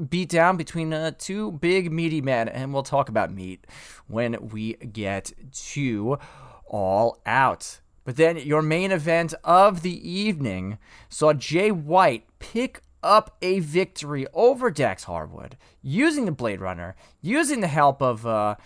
beatdown 0.00 0.56
between 0.56 0.92
uh, 0.92 1.12
two 1.18 1.52
big 1.52 1.92
meaty 1.92 2.20
men, 2.20 2.48
and 2.48 2.72
we'll 2.72 2.82
talk 2.82 3.08
about 3.08 3.32
meat 3.32 3.66
when 4.06 4.48
we 4.48 4.74
get 4.74 5.32
to 5.52 6.18
All 6.66 7.18
Out. 7.26 7.80
But 8.04 8.16
then 8.16 8.38
your 8.38 8.62
main 8.62 8.92
event 8.92 9.34
of 9.44 9.82
the 9.82 10.10
evening 10.10 10.78
saw 11.08 11.32
Jay 11.32 11.70
White 11.70 12.26
pick 12.38 12.82
up 13.02 13.36
a 13.42 13.60
victory 13.60 14.26
over 14.34 14.70
Dax 14.70 15.04
Harwood 15.04 15.56
using 15.82 16.24
the 16.24 16.32
Blade 16.32 16.60
Runner, 16.60 16.96
using 17.20 17.60
the 17.60 17.66
help 17.66 18.02
of 18.02 18.26
uh, 18.26 18.56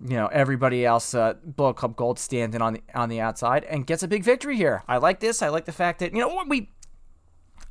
you 0.00 0.16
know 0.16 0.26
everybody 0.28 0.84
else 0.84 1.14
uh, 1.14 1.34
Bullet 1.44 1.74
Club 1.74 1.96
Gold 1.96 2.18
standing 2.18 2.62
on 2.62 2.74
the 2.74 2.82
on 2.94 3.08
the 3.08 3.20
outside 3.20 3.64
and 3.64 3.86
gets 3.86 4.02
a 4.02 4.08
big 4.08 4.24
victory 4.24 4.56
here. 4.56 4.82
I 4.88 4.98
like 4.98 5.20
this. 5.20 5.42
I 5.42 5.48
like 5.48 5.64
the 5.64 5.72
fact 5.72 5.98
that 6.00 6.12
you 6.12 6.20
know 6.20 6.44
we 6.48 6.70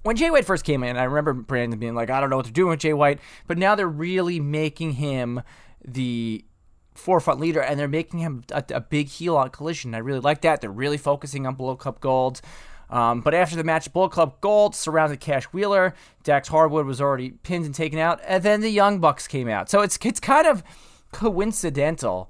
when 0.03 0.15
Jay 0.15 0.29
White 0.29 0.45
first 0.45 0.63
came 0.63 0.83
in, 0.83 0.97
I 0.97 1.03
remember 1.03 1.33
Brandon 1.33 1.79
being 1.79 1.95
like, 1.95 2.09
I 2.09 2.21
don't 2.21 2.29
know 2.29 2.37
what 2.37 2.45
they're 2.45 2.53
doing 2.53 2.69
with 2.69 2.79
Jay 2.79 2.93
White, 2.93 3.19
but 3.47 3.57
now 3.57 3.75
they're 3.75 3.87
really 3.87 4.39
making 4.39 4.93
him 4.93 5.41
the 5.83 6.45
forefront 6.93 7.39
leader 7.39 7.61
and 7.61 7.79
they're 7.79 7.87
making 7.87 8.19
him 8.19 8.43
a, 8.51 8.63
a 8.69 8.81
big 8.81 9.07
heel 9.07 9.35
on 9.35 9.49
Collision. 9.49 9.95
I 9.95 9.99
really 9.99 10.19
like 10.19 10.41
that. 10.41 10.61
They're 10.61 10.69
really 10.69 10.97
focusing 10.97 11.47
on 11.47 11.55
Bullet 11.55 11.79
Club 11.79 11.99
Gold. 11.99 12.41
Um, 12.89 13.21
but 13.21 13.33
after 13.33 13.55
the 13.55 13.63
match, 13.63 13.91
Bullet 13.91 14.11
Club 14.11 14.39
Gold 14.41 14.75
surrounded 14.75 15.19
Cash 15.19 15.45
Wheeler. 15.45 15.95
Dax 16.23 16.47
Harwood 16.47 16.85
was 16.85 17.01
already 17.01 17.31
pinned 17.31 17.65
and 17.65 17.73
taken 17.73 17.97
out, 17.97 18.19
and 18.25 18.43
then 18.43 18.61
the 18.61 18.69
Young 18.69 18.99
Bucks 18.99 19.27
came 19.27 19.49
out. 19.49 19.69
So 19.69 19.81
it's 19.81 19.97
it's 20.03 20.19
kind 20.19 20.45
of 20.45 20.63
coincidental 21.11 22.29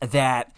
that 0.00 0.52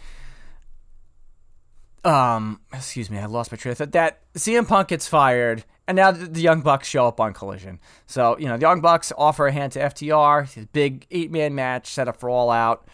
um 2.05 2.61
excuse 2.73 3.11
me, 3.11 3.19
I 3.19 3.27
lost 3.27 3.51
my 3.51 3.57
train 3.57 3.73
of 3.73 3.79
thought. 3.79 3.93
That 3.93 4.21
CM 4.35 4.69
Punk 4.69 4.89
gets 4.89 5.09
fired, 5.09 5.65
and 5.91 5.97
now 5.97 6.13
the, 6.13 6.27
the 6.27 6.41
Young 6.41 6.61
Bucks 6.61 6.89
show 6.89 7.09
up 7.09 7.19
on 7.19 7.35
Collision. 7.35 7.81
So 8.07 8.39
you 8.39 8.47
know 8.47 8.57
the 8.57 8.61
Young 8.61 8.81
Bucks 8.81 9.13
offer 9.19 9.49
a 9.49 9.53
hand 9.53 9.73
to 9.73 9.81
FTR. 9.81 10.69
big 10.73 11.05
eight 11.11 11.33
man 11.33 11.57
match 11.57 11.89
set 11.89 12.07
up 12.07 12.17
for 12.17 12.31
All 12.31 12.49
Out 12.49 12.87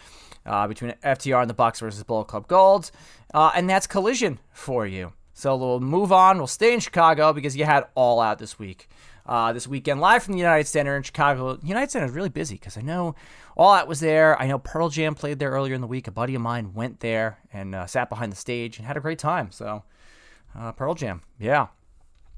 uh, 0.47 0.67
between 0.67 0.93
FTR 1.03 1.41
and 1.41 1.49
the 1.49 1.53
Bucks 1.53 1.79
versus 1.79 2.03
Bullet 2.03 2.25
Club 2.25 2.47
Gold, 2.47 2.89
uh, 3.35 3.51
and 3.53 3.69
that's 3.69 3.85
Collision 3.85 4.39
for 4.51 4.87
you. 4.87 5.13
So 5.33 5.55
we'll 5.55 5.79
move 5.79 6.11
on. 6.11 6.39
We'll 6.39 6.47
stay 6.47 6.73
in 6.73 6.79
Chicago 6.79 7.33
because 7.33 7.55
you 7.55 7.65
had 7.65 7.85
All 7.93 8.19
Out 8.19 8.39
this 8.39 8.57
week. 8.57 8.89
Uh, 9.27 9.51
this 9.53 9.67
weekend, 9.67 9.99
live 9.99 10.23
from 10.23 10.33
the 10.33 10.39
United 10.39 10.65
Center 10.65 10.95
in 10.95 11.03
Chicago. 11.03 11.59
United 11.61 11.91
Center 11.91 12.05
is 12.05 12.13
really 12.13 12.29
busy 12.29 12.55
because 12.55 12.77
I 12.77 12.81
know 12.81 13.13
All 13.55 13.73
Out 13.73 13.87
was 13.87 13.99
there. 13.99 14.41
I 14.41 14.47
know 14.47 14.57
Pearl 14.57 14.89
Jam 14.89 15.13
played 15.13 15.37
there 15.37 15.51
earlier 15.51 15.75
in 15.75 15.81
the 15.81 15.87
week. 15.87 16.07
A 16.07 16.11
buddy 16.11 16.33
of 16.33 16.41
mine 16.41 16.73
went 16.73 17.01
there 17.01 17.37
and 17.53 17.75
uh, 17.75 17.85
sat 17.85 18.09
behind 18.09 18.31
the 18.31 18.37
stage 18.37 18.77
and 18.77 18.87
had 18.87 18.97
a 18.97 19.01
great 19.01 19.19
time. 19.19 19.51
So, 19.51 19.83
uh, 20.57 20.71
Pearl 20.71 20.95
Jam, 20.95 21.21
yeah. 21.37 21.67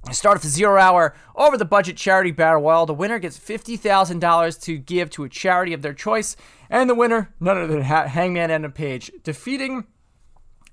I 0.06 0.12
off 0.38 0.42
the 0.42 0.48
zero 0.48 0.80
hour 0.80 1.14
over 1.36 1.58
the 1.58 1.66
budget 1.66 1.98
charity 1.98 2.32
battle 2.32 2.62
royal. 2.62 2.86
The 2.86 2.94
winner 2.94 3.20
gets 3.20 3.38
$50,000 3.38 4.62
to 4.62 4.78
give 4.78 5.10
to 5.12 5.24
a 5.24 5.30
charity 5.30 5.74
of 5.74 5.82
their 5.82 5.94
choice. 5.94 6.36
And 6.70 6.90
the 6.90 6.96
winner, 6.96 7.34
none 7.40 7.58
other 7.58 7.68
than 7.68 7.82
Hangman 7.82 8.50
Adam 8.50 8.72
Page, 8.72 9.12
defeating 9.24 9.86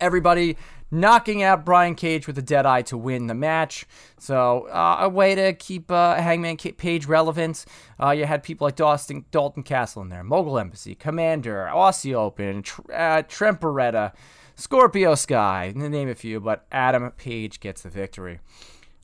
everybody 0.00 0.56
knocking 0.90 1.42
out 1.42 1.64
Brian 1.64 1.94
Cage 1.94 2.26
with 2.26 2.38
a 2.38 2.42
dead 2.42 2.64
eye 2.66 2.82
to 2.82 2.96
win 2.96 3.26
the 3.26 3.34
match. 3.34 3.86
So 4.18 4.68
uh, 4.68 4.98
a 5.00 5.08
way 5.08 5.34
to 5.34 5.52
keep 5.52 5.90
uh, 5.90 6.14
Hangman 6.14 6.56
Page 6.56 7.06
relevant. 7.06 7.64
Uh, 8.00 8.10
you 8.10 8.26
had 8.26 8.42
people 8.42 8.66
like 8.66 8.76
Dalton, 8.76 9.24
Dalton 9.30 9.62
Castle 9.62 10.02
in 10.02 10.08
there, 10.08 10.22
Mogul 10.22 10.58
Embassy, 10.58 10.94
Commander, 10.94 11.68
Aussie 11.72 12.14
Open, 12.14 12.62
Tr- 12.62 12.92
uh, 12.92 13.22
Beretta, 13.22 14.12
Scorpio 14.54 15.14
Sky, 15.14 15.72
name 15.74 16.08
a 16.08 16.14
few. 16.14 16.40
But 16.40 16.66
Adam 16.70 17.10
Page 17.10 17.60
gets 17.60 17.82
the 17.82 17.90
victory. 17.90 18.38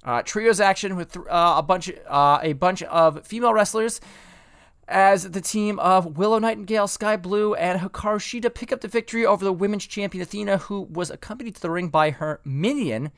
Uh, 0.05 0.23
trios 0.23 0.61
action 0.61 0.97
with 0.97 1.17
uh, 1.17 1.55
a 1.57 1.63
bunch, 1.63 1.91
a 2.09 2.53
bunch 2.55 2.83
of 2.85 3.27
female 3.27 3.55
wrestlers 3.55 4.01
as 4.89 5.31
the 5.31 5.41
team 5.41 5.79
of 5.79 6.19
Willow 6.19 6.39
Nightingale, 6.39 6.89
Skye 6.89 7.17
Blue, 7.17 7.55
and 7.55 7.81
Hikaru 7.81 8.19
Shida 8.19 8.53
pick 8.53 8.73
up 8.73 8.81
the 8.81 8.89
victory 8.89 9.25
over 9.25 9.45
the 9.45 9.53
women's 9.53 9.87
champion 9.87 10.23
Athena, 10.23 10.59
who 10.59 10.83
was 10.83 11.11
accompanied 11.11 11.55
to 11.57 11.63
the 11.63 11.71
ring 11.71 11.89
by 11.89 12.11
her 12.11 12.41
minion, 12.45 13.11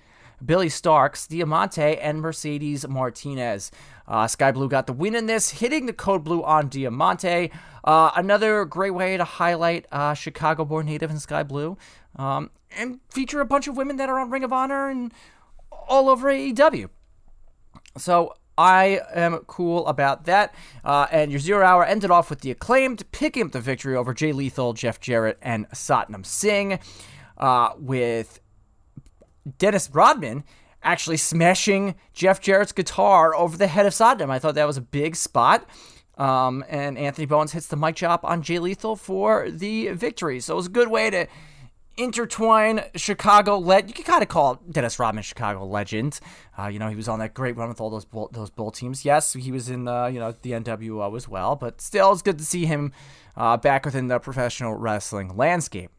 Billie 0.44 0.68
Starkz, 0.68 1.26
Diamante, 1.26 1.96
and 1.98 2.20
Mercedes 2.20 2.86
Martinez. 2.86 3.70
Uh, 4.06 4.26
Skye 4.26 4.52
Blue 4.52 4.68
got 4.68 4.86
the 4.86 4.92
win 4.92 5.14
in 5.14 5.26
this, 5.26 5.50
hitting 5.50 5.86
the 5.86 5.92
code 5.92 6.22
blue 6.22 6.42
on 6.44 6.68
Diamante. 6.68 7.50
Uh, 7.82 8.10
another 8.14 8.64
great 8.64 8.92
way 8.92 9.16
to 9.16 9.24
highlight 9.24 9.86
uh, 9.90 10.14
Chicago 10.14 10.64
born 10.64 10.86
native 10.86 11.10
and 11.10 11.20
Skye 11.20 11.42
Blue, 11.42 11.78
um, 12.16 12.50
and 12.76 13.00
feature 13.10 13.40
a 13.40 13.46
bunch 13.46 13.68
of 13.68 13.76
women 13.76 13.96
that 13.96 14.08
are 14.08 14.18
on 14.18 14.30
Ring 14.30 14.44
of 14.44 14.52
Honor 14.52 14.88
and 14.88 15.12
all 15.88 16.08
over 16.08 16.28
AEW. 16.28 16.88
So 17.96 18.34
I 18.56 19.00
am 19.14 19.38
cool 19.46 19.86
about 19.86 20.24
that. 20.26 20.54
Uh, 20.84 21.06
and 21.10 21.30
your 21.30 21.40
zero 21.40 21.64
hour 21.64 21.84
ended 21.84 22.10
off 22.10 22.30
with 22.30 22.40
the 22.40 22.50
acclaimed 22.50 23.10
picking 23.12 23.44
up 23.46 23.52
the 23.52 23.60
victory 23.60 23.96
over 23.96 24.14
Jay 24.14 24.32
Lethal, 24.32 24.72
Jeff 24.72 25.00
Jarrett, 25.00 25.38
and 25.42 25.68
Satnam 25.70 26.24
Singh, 26.24 26.78
uh, 27.38 27.70
with 27.78 28.40
Dennis 29.58 29.90
Rodman 29.92 30.44
actually 30.82 31.16
smashing 31.16 31.94
Jeff 32.12 32.40
Jarrett's 32.40 32.72
guitar 32.72 33.34
over 33.34 33.56
the 33.56 33.66
head 33.66 33.86
of 33.86 33.92
Satnam. 33.92 34.30
I 34.30 34.38
thought 34.38 34.54
that 34.54 34.66
was 34.66 34.76
a 34.76 34.82
big 34.82 35.16
spot. 35.16 35.68
Um, 36.16 36.64
and 36.68 36.96
Anthony 36.96 37.26
Bowens 37.26 37.52
hits 37.52 37.66
the 37.66 37.76
mic 37.76 37.96
drop 37.96 38.24
on 38.24 38.42
Jay 38.42 38.60
Lethal 38.60 38.94
for 38.94 39.50
the 39.50 39.88
victory. 39.88 40.38
So 40.38 40.54
it 40.54 40.56
was 40.56 40.66
a 40.66 40.70
good 40.70 40.88
way 40.88 41.10
to 41.10 41.26
intertwine 41.96 42.84
Chicago 42.94 43.58
let 43.58 43.88
you 43.88 43.94
can 43.94 44.04
kind 44.04 44.22
of 44.22 44.28
call 44.28 44.60
Dennis 44.70 44.98
Rodman 44.98 45.22
Chicago 45.22 45.64
legend. 45.64 46.20
Uh, 46.58 46.66
you 46.66 46.78
know, 46.78 46.88
he 46.88 46.96
was 46.96 47.08
on 47.08 47.18
that 47.20 47.34
great 47.34 47.56
run 47.56 47.68
with 47.68 47.80
all 47.80 47.90
those 47.90 48.04
bull, 48.04 48.28
those 48.32 48.50
bull 48.50 48.70
teams. 48.70 49.04
Yes, 49.04 49.32
he 49.32 49.52
was 49.52 49.68
in 49.68 49.84
the 49.84 50.10
you 50.12 50.18
know 50.18 50.34
the 50.42 50.52
NWO 50.52 51.16
as 51.16 51.28
well, 51.28 51.56
but 51.56 51.80
still, 51.80 52.12
it's 52.12 52.22
good 52.22 52.38
to 52.38 52.44
see 52.44 52.66
him 52.66 52.92
uh, 53.36 53.56
back 53.56 53.84
within 53.84 54.08
the 54.08 54.18
professional 54.18 54.74
wrestling 54.74 55.36
landscape. 55.36 55.90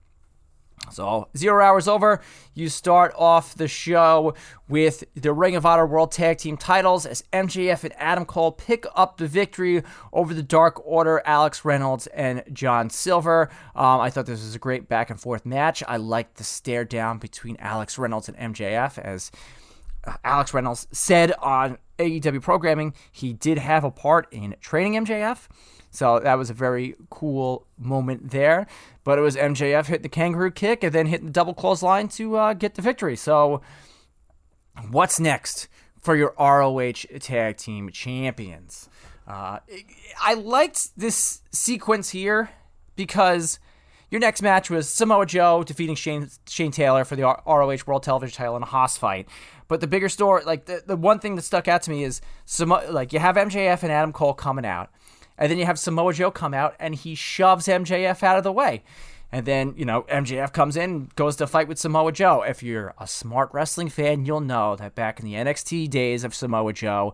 So, 0.91 1.27
zero 1.35 1.63
hours 1.63 1.87
over. 1.87 2.21
You 2.53 2.69
start 2.69 3.13
off 3.17 3.55
the 3.55 3.67
show 3.67 4.35
with 4.67 5.03
the 5.15 5.33
Ring 5.33 5.55
of 5.55 5.65
Honor 5.65 5.85
World 5.85 6.11
Tag 6.11 6.37
Team 6.37 6.57
titles 6.57 7.05
as 7.05 7.23
MJF 7.33 7.83
and 7.83 7.93
Adam 7.97 8.25
Cole 8.25 8.51
pick 8.51 8.85
up 8.95 9.17
the 9.17 9.27
victory 9.27 9.83
over 10.13 10.33
the 10.33 10.43
Dark 10.43 10.85
Order, 10.85 11.21
Alex 11.25 11.65
Reynolds 11.65 12.07
and 12.07 12.43
John 12.53 12.89
Silver. 12.89 13.49
Um, 13.75 13.99
I 13.99 14.09
thought 14.09 14.25
this 14.25 14.43
was 14.43 14.55
a 14.55 14.59
great 14.59 14.87
back 14.87 15.09
and 15.09 15.19
forth 15.19 15.45
match. 15.45 15.83
I 15.87 15.97
liked 15.97 16.35
the 16.35 16.43
stare 16.43 16.85
down 16.85 17.17
between 17.17 17.57
Alex 17.59 17.97
Reynolds 17.97 18.29
and 18.29 18.55
MJF 18.55 18.99
as 18.99 19.31
uh, 20.05 20.13
Alex 20.23 20.53
Reynolds 20.53 20.87
said 20.91 21.31
on 21.41 21.77
AEW 21.97 22.41
programming 22.41 22.93
he 23.11 23.33
did 23.33 23.57
have 23.57 23.83
a 23.83 23.91
part 23.91 24.27
in 24.31 24.55
training 24.61 25.05
MJF. 25.05 25.47
So 25.95 26.19
that 26.19 26.35
was 26.35 26.49
a 26.49 26.53
very 26.53 26.95
cool 27.09 27.65
moment 27.77 28.31
there. 28.31 28.67
But 29.03 29.17
it 29.17 29.21
was 29.21 29.35
MJF 29.35 29.87
hit 29.87 30.03
the 30.03 30.09
kangaroo 30.09 30.51
kick 30.51 30.83
and 30.83 30.93
then 30.93 31.07
hit 31.07 31.23
the 31.23 31.31
double 31.31 31.53
clothesline 31.53 32.07
to 32.09 32.35
uh, 32.35 32.53
get 32.53 32.75
the 32.75 32.81
victory. 32.81 33.15
So 33.15 33.61
what's 34.89 35.19
next 35.19 35.67
for 36.01 36.15
your 36.15 36.33
ROH 36.39 37.19
tag 37.19 37.57
team 37.57 37.89
champions? 37.89 38.89
Uh, 39.27 39.59
I 40.21 40.35
liked 40.35 40.97
this 40.97 41.41
sequence 41.51 42.09
here 42.09 42.49
because 42.95 43.59
your 44.11 44.21
next 44.21 44.41
match 44.41 44.69
was 44.69 44.87
Samoa 44.87 45.25
Joe 45.25 45.63
defeating 45.63 45.95
Shane 45.95 46.29
Shane 46.47 46.71
Taylor 46.71 47.03
for 47.05 47.15
the 47.15 47.23
ROH 47.23 47.77
World 47.87 48.03
Television 48.03 48.35
title 48.35 48.55
in 48.55 48.63
a 48.63 48.67
Haas 48.67 48.97
fight. 48.97 49.27
But 49.67 49.81
the 49.81 49.87
bigger 49.87 50.09
story, 50.09 50.43
like 50.45 50.65
the, 50.65 50.83
the 50.85 50.95
one 50.95 51.19
thing 51.19 51.35
that 51.35 51.41
stuck 51.41 51.67
out 51.67 51.81
to 51.83 51.89
me 51.89 52.03
is 52.03 52.21
Samo- 52.45 52.91
like 52.91 53.13
you 53.13 53.19
have 53.19 53.35
MJF 53.35 53.81
and 53.81 53.91
Adam 53.91 54.13
Cole 54.13 54.33
coming 54.33 54.65
out. 54.65 54.91
And 55.37 55.51
then 55.51 55.57
you 55.57 55.65
have 55.65 55.79
Samoa 55.79 56.13
Joe 56.13 56.31
come 56.31 56.53
out 56.53 56.75
and 56.79 56.95
he 56.95 57.15
shoves 57.15 57.67
MJF 57.67 58.23
out 58.23 58.37
of 58.37 58.43
the 58.43 58.51
way. 58.51 58.83
And 59.31 59.45
then, 59.45 59.73
you 59.75 59.85
know, 59.85 60.03
MJF 60.03 60.53
comes 60.53 60.77
in, 60.77 61.09
goes 61.15 61.35
to 61.37 61.47
fight 61.47 61.67
with 61.67 61.77
Samoa 61.77 62.11
Joe. 62.11 62.43
If 62.43 62.63
you're 62.63 62.93
a 62.97 63.07
smart 63.07 63.49
wrestling 63.51 63.89
fan, 63.89 64.25
you'll 64.25 64.39
know 64.39 64.75
that 64.77 64.95
back 64.95 65.19
in 65.19 65.25
the 65.25 65.33
NXT 65.33 65.89
days 65.89 66.23
of 66.23 66.33
Samoa 66.33 66.71
Joe, 66.71 67.13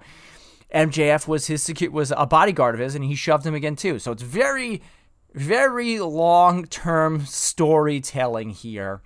MJF 0.73 1.27
was 1.27 1.47
his 1.47 1.71
was 1.91 2.13
a 2.15 2.25
bodyguard 2.25 2.75
of 2.75 2.81
his, 2.81 2.95
and 2.95 3.03
he 3.03 3.15
shoved 3.15 3.45
him 3.45 3.55
again 3.55 3.75
too. 3.75 3.97
So 3.97 4.11
it's 4.11 4.23
very, 4.23 4.81
very 5.33 5.99
long 5.99 6.65
term 6.65 7.25
storytelling 7.25 8.51
here 8.51 9.01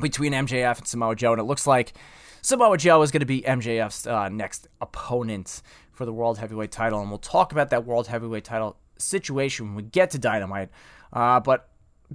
between 0.00 0.32
MJF 0.32 0.78
and 0.78 0.86
Samoa 0.86 1.16
Joe, 1.16 1.32
and 1.32 1.40
it 1.40 1.44
looks 1.44 1.66
like 1.66 1.92
Samoa 2.42 2.78
Joe 2.78 3.02
is 3.02 3.10
going 3.10 3.20
to 3.20 3.26
be 3.26 3.42
MJF's 3.42 4.06
uh, 4.06 4.28
next 4.28 4.68
opponent 4.80 5.62
for 5.98 6.06
the 6.06 6.12
World 6.12 6.38
Heavyweight 6.38 6.70
title, 6.70 7.00
and 7.00 7.10
we'll 7.10 7.18
talk 7.18 7.50
about 7.50 7.70
that 7.70 7.84
World 7.84 8.06
Heavyweight 8.06 8.44
title 8.44 8.76
situation 8.98 9.66
when 9.66 9.74
we 9.74 9.82
get 9.82 10.12
to 10.12 10.18
Dynamite. 10.18 10.70
Uh, 11.12 11.40
but 11.40 11.68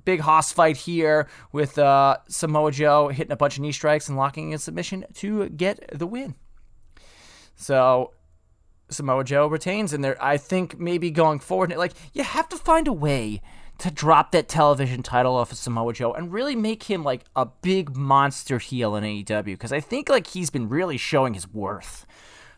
big 0.05 0.22
Haas 0.22 0.53
fight 0.53 0.77
here 0.77 1.27
with 1.51 1.77
uh, 1.77 2.18
Samoa 2.30 2.72
Joe 2.72 3.10
hitting 3.10 3.34
a 3.34 3.35
bunch 3.35 3.57
of 3.57 3.61
knee 3.61 3.73
strikes 3.73 4.07
and 4.07 4.18
locking 4.18 4.53
in 4.53 4.57
submission 4.57 5.05
to 5.15 5.49
get 5.49 5.85
the 5.91 6.07
win. 6.07 6.35
So 7.55 8.14
Samoa 8.89 9.26
Joe 9.26 9.47
retains, 9.47 9.91
and 9.91 10.01
there 10.01 10.18
I 10.23 10.38
think 10.38 10.80
maybe 10.80 11.11
going 11.11 11.39
forward, 11.39 11.76
like 11.76 11.91
you 12.14 12.23
have 12.23 12.47
to 12.49 12.57
find 12.57 12.88
a 12.88 12.93
way 12.93 13.41
to 13.80 13.91
drop 13.91 14.31
that 14.31 14.47
television 14.47 15.03
title 15.03 15.35
off 15.35 15.51
of 15.51 15.57
Samoa 15.57 15.91
Joe 15.91 16.14
and 16.14 16.31
really 16.31 16.55
make 16.55 16.84
him 16.84 17.03
like 17.03 17.26
a 17.35 17.45
big 17.45 17.97
monster 17.97 18.60
heel 18.60 18.95
in 18.95 19.03
AEW 19.03 19.43
because 19.43 19.73
I 19.73 19.81
think 19.81 20.07
like 20.07 20.27
he's 20.27 20.49
been 20.49 20.69
really 20.69 20.95
showing 20.95 21.34
his 21.34 21.51
worth 21.51 22.05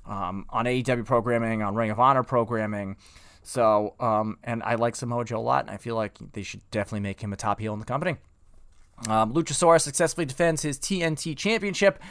um, 0.07 0.45
on 0.49 0.65
AEW 0.65 1.06
programming, 1.06 1.61
on 1.61 1.76
Ring 1.76 1.91
of 1.91 1.99
Honor 1.99 2.23
programming. 2.23 2.98
So, 3.44 3.94
um, 3.99 4.38
and 4.44 4.64
I 4.64 4.76
like 4.76 4.95
Samoa 4.95 5.26
Joe 5.26 5.38
a 5.38 5.40
lot, 5.40 5.65
and 5.65 5.72
I 5.72 5.77
feel 5.77 5.95
like 5.95 6.18
they 6.34 6.44
should 6.44 6.61
definitely 6.72 7.02
make 7.02 7.22
him 7.22 7.32
a 7.32 7.36
top 7.36 7.60
heel 7.60 7.73
in 7.73 7.80
the 7.80 7.86
company. 7.86 8.18
Um, 9.07 9.34
Luchasaurus 9.34 9.82
successfully 9.82 10.26
defends 10.26 10.61
his 10.61 10.80
TNT 10.80 11.38
championship 11.38 12.02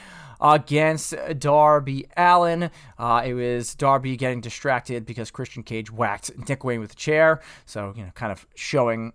against 0.40 1.14
Darby 1.38 2.06
Allin. 2.16 2.70
Uh, 2.98 3.22
it 3.24 3.34
was 3.34 3.74
Darby 3.74 4.16
getting 4.16 4.40
distracted 4.40 5.06
because 5.06 5.30
Christian 5.30 5.62
Cage 5.62 5.90
whacked 5.90 6.30
Nick 6.48 6.62
Wayne 6.62 6.80
with 6.80 6.92
a 6.92 6.96
chair. 6.96 7.40
So, 7.66 7.94
you 7.96 8.04
know, 8.04 8.10
kind 8.14 8.30
of 8.30 8.46
showing 8.54 9.12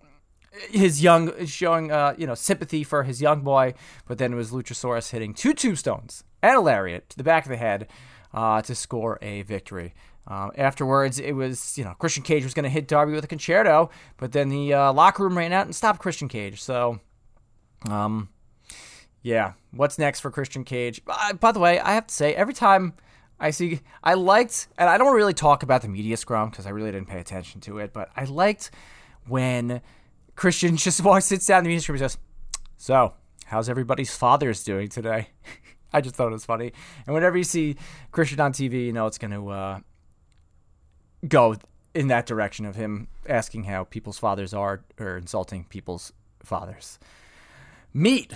his 0.70 1.02
young 1.02 1.46
showing 1.46 1.92
uh, 1.92 2.14
you 2.18 2.26
know 2.26 2.34
sympathy 2.34 2.82
for 2.82 3.04
his 3.04 3.22
young 3.22 3.42
boy, 3.42 3.74
but 4.06 4.18
then 4.18 4.32
it 4.32 4.36
was 4.36 4.50
Luchasaurus 4.50 5.10
hitting 5.10 5.32
two 5.32 5.54
tombstones 5.54 6.24
and 6.42 6.56
a 6.56 6.60
lariat 6.60 7.08
to 7.10 7.16
the 7.16 7.22
back 7.22 7.44
of 7.44 7.50
the 7.50 7.56
head 7.56 7.86
uh, 8.32 8.62
to 8.62 8.74
score 8.74 9.18
a 9.22 9.42
victory. 9.42 9.94
Um, 10.26 10.52
afterwards, 10.56 11.18
it 11.18 11.32
was 11.32 11.76
you 11.76 11.84
know 11.84 11.94
Christian 11.98 12.22
Cage 12.22 12.44
was 12.44 12.54
going 12.54 12.64
to 12.64 12.70
hit 12.70 12.86
Darby 12.86 13.12
with 13.12 13.24
a 13.24 13.26
Con-Chair-To, 13.26 13.88
but 14.16 14.32
then 14.32 14.48
the 14.48 14.74
uh, 14.74 14.92
locker 14.92 15.24
room 15.24 15.36
ran 15.36 15.52
out 15.52 15.66
and 15.66 15.74
stopped 15.74 15.98
Christian 15.98 16.28
Cage. 16.28 16.62
So, 16.62 17.00
um, 17.88 18.28
yeah, 19.22 19.54
what's 19.72 19.98
next 19.98 20.20
for 20.20 20.30
Christian 20.30 20.64
Cage? 20.64 21.00
Uh, 21.06 21.32
by 21.34 21.52
the 21.52 21.58
way, 21.58 21.80
I 21.80 21.94
have 21.94 22.06
to 22.06 22.14
say 22.14 22.34
every 22.34 22.54
time 22.54 22.94
I 23.40 23.50
see, 23.50 23.80
I 24.04 24.14
liked, 24.14 24.68
and 24.78 24.88
I 24.88 24.98
don't 24.98 25.14
really 25.14 25.34
talk 25.34 25.62
about 25.62 25.82
the 25.82 25.88
media 25.88 26.16
scrum 26.16 26.50
because 26.50 26.66
I 26.66 26.70
really 26.70 26.92
didn't 26.92 27.08
pay 27.08 27.18
attention 27.18 27.60
to 27.62 27.78
it, 27.78 27.92
but 27.92 28.10
I 28.14 28.24
liked 28.24 28.70
when 29.26 29.80
Christian 30.36 30.76
just 30.76 31.02
sits 31.22 31.46
down 31.46 31.58
in 31.58 31.64
the 31.64 31.68
media 31.68 31.80
scrum 31.80 31.94
and 31.94 32.02
says, 32.02 32.18
"So, 32.76 33.14
how's 33.46 33.68
everybody's 33.68 34.14
fathers 34.14 34.62
doing 34.62 34.88
today?" 34.88 35.28
I 35.92 36.00
just 36.00 36.14
thought 36.14 36.28
it 36.28 36.32
was 36.32 36.44
funny. 36.44 36.72
And 37.06 37.14
whenever 37.14 37.36
you 37.36 37.44
see 37.44 37.76
Christian 38.12 38.40
on 38.40 38.52
TV, 38.52 38.86
you 38.86 38.92
know 38.92 39.06
it's 39.06 39.18
going 39.18 39.32
to 39.32 39.48
uh, 39.48 39.80
go 41.26 41.56
in 41.94 42.08
that 42.08 42.26
direction 42.26 42.66
of 42.66 42.76
him 42.76 43.08
asking 43.28 43.64
how 43.64 43.84
people's 43.84 44.18
fathers 44.18 44.54
are 44.54 44.82
or 44.98 45.16
insulting 45.16 45.64
people's 45.64 46.12
fathers. 46.42 46.98
Meat. 47.92 48.32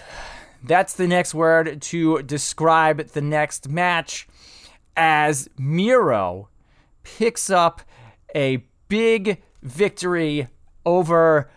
That's 0.62 0.94
the 0.94 1.06
next 1.06 1.34
word 1.34 1.80
to 1.82 2.22
describe 2.22 3.08
the 3.08 3.20
next 3.20 3.68
match 3.68 4.26
as 4.96 5.48
Miro 5.58 6.48
picks 7.02 7.50
up 7.50 7.82
a 8.34 8.64
big 8.88 9.42
victory 9.62 10.48
over 10.86 11.50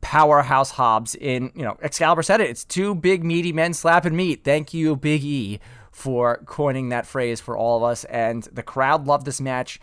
Powerhouse 0.00 0.70
Hobbs 0.70 1.14
in, 1.14 1.52
you 1.54 1.62
know, 1.62 1.76
Excalibur 1.82 2.22
said 2.22 2.40
it. 2.40 2.50
It's 2.50 2.64
two 2.64 2.94
big 2.94 3.24
meaty 3.24 3.52
men 3.52 3.74
slapping 3.74 4.16
meat. 4.16 4.44
Thank 4.44 4.72
you, 4.72 4.96
Big 4.96 5.24
E, 5.24 5.60
for 5.90 6.38
coining 6.46 6.90
that 6.90 7.06
phrase 7.06 7.40
for 7.40 7.56
all 7.56 7.78
of 7.78 7.82
us. 7.82 8.04
And 8.04 8.42
the 8.44 8.62
crowd 8.62 9.06
loved 9.06 9.26
this 9.26 9.40
match. 9.40 9.80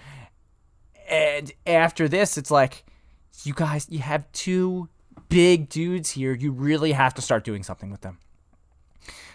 And 1.09 1.51
after 1.65 2.07
this, 2.07 2.37
it's 2.37 2.51
like, 2.51 2.85
you 3.43 3.53
guys, 3.53 3.87
you 3.89 3.99
have 3.99 4.31
two 4.31 4.89
big 5.29 5.69
dudes 5.69 6.11
here. 6.11 6.33
You 6.33 6.51
really 6.51 6.91
have 6.91 7.13
to 7.15 7.21
start 7.21 7.43
doing 7.43 7.63
something 7.63 7.91
with 7.91 8.01
them. 8.01 8.19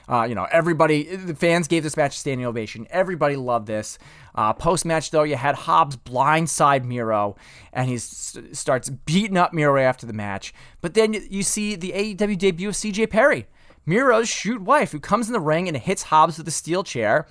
Uh, 0.09 0.25
you 0.25 0.35
know, 0.35 0.47
everybody, 0.51 1.15
the 1.17 1.35
fans 1.35 1.69
gave 1.69 1.83
this 1.83 1.97
match 1.97 2.17
a 2.17 2.19
standing 2.19 2.47
ovation. 2.47 2.87
Everybody 2.91 3.37
loved 3.37 3.67
this. 3.67 3.99
Uh, 4.35 4.53
Post 4.53 4.85
match, 4.85 5.11
though, 5.11 5.23
you 5.23 5.37
had 5.37 5.55
Hobbs 5.55 5.97
blindside 5.97 6.85
Miro, 6.85 7.37
and 7.73 7.89
he 7.89 7.99
starts 7.99 8.89
beating 8.89 9.37
up 9.37 9.53
Miro 9.53 9.81
after 9.81 10.07
the 10.07 10.13
match. 10.13 10.55
But 10.81 10.95
then 10.95 11.13
you 11.13 11.43
see 11.43 11.77
the 11.77 11.93
AEW 11.93 12.39
debut 12.39 12.69
of 12.69 12.75
CJ 12.75 13.11
Perry, 13.11 13.47
Miro's 13.85 14.29
shoot 14.29 14.63
wife, 14.63 14.93
who 14.93 15.01
comes 15.01 15.27
in 15.27 15.33
the 15.33 15.41
ring 15.41 15.69
and 15.69 15.77
hits 15.77 16.05
Hobbs 16.05 16.39
with 16.39 16.49
a 16.49 16.53
steel 16.53 16.85
chair. 16.85 17.27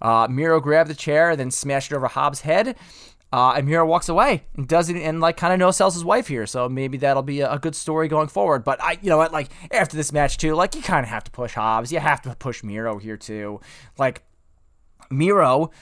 Uh, 0.00 0.28
Miro 0.28 0.60
grabbed 0.60 0.90
the 0.90 0.94
chair 0.94 1.30
and 1.30 1.40
then 1.40 1.50
smashed 1.50 1.90
it 1.90 1.96
over 1.96 2.08
Hobbs' 2.08 2.42
head. 2.42 2.76
Uh, 3.34 3.54
and 3.56 3.66
Miro 3.66 3.84
walks 3.84 4.08
away 4.08 4.44
and 4.54 4.68
does 4.68 4.88
it 4.88 4.94
and 4.94 5.20
like 5.20 5.36
kind 5.36 5.52
of 5.52 5.58
no 5.58 5.72
sells 5.72 5.94
his 5.94 6.04
wife 6.04 6.28
here. 6.28 6.46
So 6.46 6.68
maybe 6.68 6.98
that'll 6.98 7.24
be 7.24 7.40
a, 7.40 7.54
a, 7.54 7.58
good 7.58 7.74
story 7.74 8.06
going 8.06 8.28
forward. 8.28 8.62
But 8.62 8.80
I, 8.80 8.96
you 9.02 9.10
know 9.10 9.16
what, 9.16 9.32
like 9.32 9.48
after 9.72 9.96
this 9.96 10.12
match 10.12 10.38
too, 10.38 10.54
like 10.54 10.76
you 10.76 10.82
kind 10.82 11.02
of 11.02 11.10
have 11.10 11.24
to 11.24 11.32
push 11.32 11.54
Hobbs. 11.54 11.90
You 11.90 11.98
have 11.98 12.22
to 12.22 12.36
push 12.36 12.62
Miro 12.62 12.96
here 12.98 13.16
too. 13.16 13.60
Like 13.98 14.22
Miro, 15.10 15.72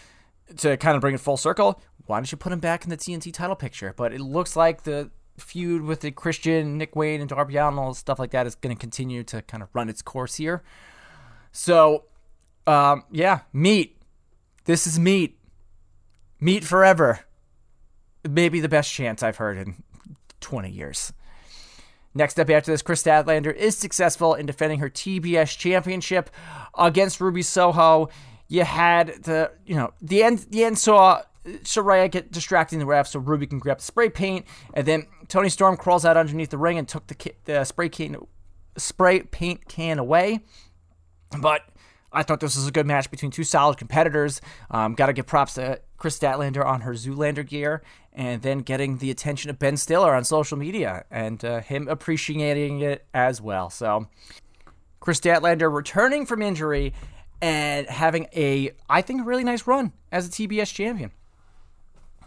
to 0.56 0.78
kind 0.78 0.94
of 0.96 1.02
bring 1.02 1.14
it 1.14 1.20
full 1.20 1.36
circle, 1.36 1.78
why 2.06 2.16
don't 2.16 2.32
you 2.32 2.38
put 2.38 2.54
him 2.54 2.58
back 2.58 2.84
in 2.84 2.90
the 2.90 2.96
TNT 2.96 3.30
title 3.34 3.54
picture? 3.54 3.92
But 3.94 4.14
it 4.14 4.22
looks 4.22 4.56
like 4.56 4.84
the 4.84 5.10
feud 5.36 5.82
with 5.82 6.00
the 6.00 6.10
Christian, 6.10 6.78
Nick 6.78 6.96
Wayne, 6.96 7.20
and 7.20 7.28
Darby 7.28 7.58
Allin, 7.58 7.78
all 7.78 7.92
stuff 7.92 8.18
like 8.18 8.30
that 8.30 8.46
is 8.46 8.54
going 8.54 8.74
to 8.74 8.80
continue 8.80 9.24
to 9.24 9.42
kind 9.42 9.62
of 9.62 9.68
run 9.74 9.90
its 9.90 10.00
course 10.00 10.36
here. 10.36 10.62
So, 11.52 12.04
um, 12.66 13.04
yeah, 13.10 13.40
meat. 13.52 14.00
This 14.64 14.86
is 14.86 14.98
meat. 14.98 15.38
Meat 16.40 16.64
forever 16.64 17.26
maybe 18.28 18.60
the 18.60 18.68
best 18.68 18.92
chance 18.92 19.22
I've 19.22 19.36
heard 19.36 19.58
in 19.58 19.82
20 20.40 20.70
years. 20.70 21.12
Next 22.14 22.38
up 22.38 22.50
after 22.50 22.70
this, 22.70 22.82
Kris 22.82 23.02
Statlander 23.02 23.54
is 23.54 23.76
successful 23.76 24.34
in 24.34 24.44
defending 24.44 24.80
her 24.80 24.90
TBS 24.90 25.56
championship 25.56 26.30
against 26.76 27.20
Ruby 27.20 27.42
Soho. 27.42 28.10
You 28.48 28.64
had 28.64 29.24
the, 29.24 29.52
you 29.64 29.74
know, 29.74 29.94
the 30.02 30.22
end, 30.22 30.46
the 30.50 30.64
end 30.64 30.78
saw 30.78 31.22
Saraya 31.44 32.10
get 32.10 32.30
distracting 32.30 32.78
the 32.78 32.86
ref 32.86 33.08
so 33.08 33.18
Ruby 33.18 33.46
can 33.46 33.58
grab 33.58 33.78
the 33.78 33.84
spray 33.84 34.10
paint, 34.10 34.46
and 34.74 34.86
then 34.86 35.06
Toni 35.28 35.48
Storm 35.48 35.76
crawls 35.76 36.04
out 36.04 36.18
underneath 36.18 36.50
the 36.50 36.58
ring 36.58 36.78
and 36.78 36.86
took 36.86 37.06
the, 37.06 37.34
the 37.44 37.64
spray 37.64 37.88
can, 37.88 38.16
spray 38.76 39.20
paint 39.22 39.66
can 39.66 39.98
away. 39.98 40.40
But 41.40 41.62
I 42.12 42.22
thought 42.22 42.40
this 42.40 42.56
was 42.56 42.66
a 42.66 42.72
good 42.72 42.86
match 42.86 43.10
between 43.10 43.30
two 43.30 43.44
solid 43.44 43.78
competitors. 43.78 44.40
Um, 44.70 44.94
Got 44.94 45.06
to 45.06 45.12
give 45.12 45.26
props 45.26 45.54
to 45.54 45.80
Kris 45.96 46.18
Statlander 46.18 46.64
on 46.64 46.82
her 46.82 46.92
Zoolander 46.92 47.46
gear, 47.46 47.82
and 48.12 48.42
then 48.42 48.58
getting 48.58 48.98
the 48.98 49.10
attention 49.10 49.50
of 49.50 49.58
Ben 49.58 49.76
Stiller 49.76 50.14
on 50.14 50.24
social 50.24 50.58
media 50.58 51.04
and 51.10 51.44
uh, 51.44 51.60
him 51.60 51.88
appreciating 51.88 52.80
it 52.80 53.06
as 53.14 53.40
well. 53.40 53.70
So, 53.70 54.08
Kris 55.00 55.20
Statlander 55.20 55.72
returning 55.72 56.26
from 56.26 56.42
injury 56.42 56.92
and 57.40 57.88
having 57.88 58.28
a, 58.34 58.70
I 58.88 59.02
think, 59.02 59.22
a 59.22 59.24
really 59.24 59.44
nice 59.44 59.66
run 59.66 59.92
as 60.10 60.26
a 60.26 60.30
TBS 60.30 60.72
champion. 60.72 61.10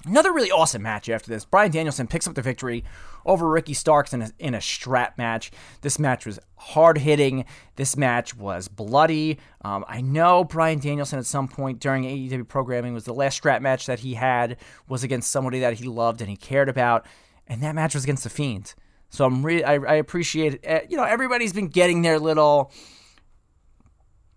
Another 0.06 0.32
really 0.32 0.52
awesome 0.52 0.84
match 0.84 1.10
after 1.10 1.30
this. 1.30 1.46
Bryan 1.46 1.72
Danielson 1.72 2.08
picks 2.08 2.28
up 2.28 2.36
the 2.36 2.42
victory 2.42 2.84
over 3.26 3.50
Ricky 3.50 3.74
Starks 3.74 4.14
in 4.14 4.22
a, 4.22 4.32
in 4.38 4.54
a 4.54 4.62
strap 4.62 5.18
match. 5.18 5.52
This 5.82 5.98
match 5.98 6.26
was 6.26 6.40
hard 6.58 7.00
hitting. 7.00 7.46
This 7.76 7.98
match 7.98 8.36
was 8.36 8.68
bloody. 8.68 9.40
Um, 9.64 9.84
I 9.88 10.02
know 10.02 10.44
Bryan 10.44 10.80
Danielson 10.80 11.18
at 11.18 11.26
some 11.26 11.48
point 11.48 11.80
during 11.80 12.04
AEW 12.04 12.48
programming 12.48 12.94
was 12.94 13.06
the 13.06 13.14
last 13.14 13.36
strap 13.36 13.62
match 13.62 13.88
that 13.88 14.00
he 14.00 14.14
had 14.14 14.58
was 14.88 15.04
against 15.04 15.32
somebody 15.32 15.60
that 15.62 15.74
he 15.74 15.86
loved 15.86 16.22
and 16.22 16.30
he 16.30 16.38
cared 16.38 16.70
about, 16.70 17.06
and 17.48 17.62
that 17.64 17.74
match 17.74 17.96
was 17.96 18.04
against 18.04 18.24
the 18.24 18.30
Fiend. 18.30 18.76
So 19.10 19.26
I'm 19.26 19.44
really 19.44 19.64
I, 19.64 19.76
I 19.76 19.96
appreciate 19.96 20.56
it. 20.56 20.68
Uh, 20.68 20.86
you 20.88 20.98
know, 20.98 21.04
everybody's 21.04 21.54
been 21.54 21.68
getting 21.68 22.02
their 22.04 22.20
little 22.20 22.72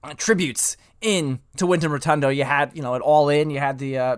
uh, 0.03 0.15
tributes 0.17 0.77
in 1.01 1.41
to 1.57 1.67
Windham 1.67 1.93
Rotunda. 1.93 2.33
You 2.33 2.45
had 2.45 2.75
you 2.75 2.83
know 2.83 2.95
it 2.95 3.03
all 3.03 3.29
in. 3.29 3.51
You 3.51 3.59
had 3.59 3.79
the 3.79 3.99
uh, 3.99 4.17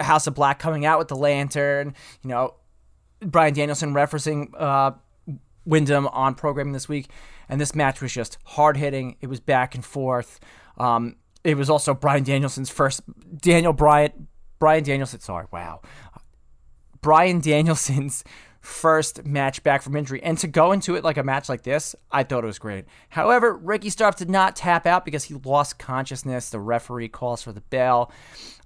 House 0.00 0.26
of 0.26 0.34
Black 0.34 0.58
coming 0.58 0.84
out 0.84 0.98
with 0.98 1.08
the 1.08 1.16
lantern. 1.16 1.94
You 2.22 2.30
know, 2.30 2.54
Bryan 3.20 3.54
Danielson 3.54 3.94
referencing 3.94 4.48
uh, 4.60 4.92
Windham 5.64 6.06
on 6.08 6.34
programming 6.34 6.72
this 6.72 6.88
week, 6.88 7.10
and 7.48 7.60
this 7.60 7.74
match 7.74 8.00
was 8.00 8.12
just 8.12 8.38
hard 8.44 8.76
hitting. 8.76 9.16
It 9.20 9.28
was 9.28 9.40
back 9.40 9.74
and 9.74 9.84
forth. 9.84 10.40
Um, 10.78 11.16
it 11.42 11.56
was 11.56 11.70
also 11.70 11.94
Bryan 11.94 12.24
Danielson's 12.24 12.70
first 12.70 13.02
Daniel 13.36 13.72
Bryan 13.72 14.28
Bryan 14.58 14.84
Danielson. 14.84 15.20
Sorry, 15.20 15.46
wow, 15.52 15.80
Bryan 17.00 17.40
Danielson's 17.40 18.24
first 18.60 19.26
match 19.26 19.62
back 19.62 19.82
from 19.82 19.94
injury, 19.94 20.22
and 20.22 20.38
to 20.38 20.46
go 20.46 20.72
into 20.72 20.96
it 20.96 21.04
like 21.04 21.18
a 21.18 21.22
match 21.22 21.48
like 21.48 21.62
this, 21.62 21.94
I 22.10 22.22
thought 22.22 22.44
it 22.44 22.46
was 22.46 22.58
great. 22.58 22.86
However, 23.10 23.54
Ricky 23.54 23.90
Starks 23.90 24.16
did 24.16 24.30
not 24.30 24.56
tap 24.56 24.86
out 24.86 25.04
because 25.04 25.24
he 25.24 25.34
lost 25.34 25.78
consciousness. 25.78 26.48
The 26.48 26.60
referee 26.60 27.08
calls 27.08 27.42
for 27.42 27.52
the 27.52 27.60
bell. 27.60 28.10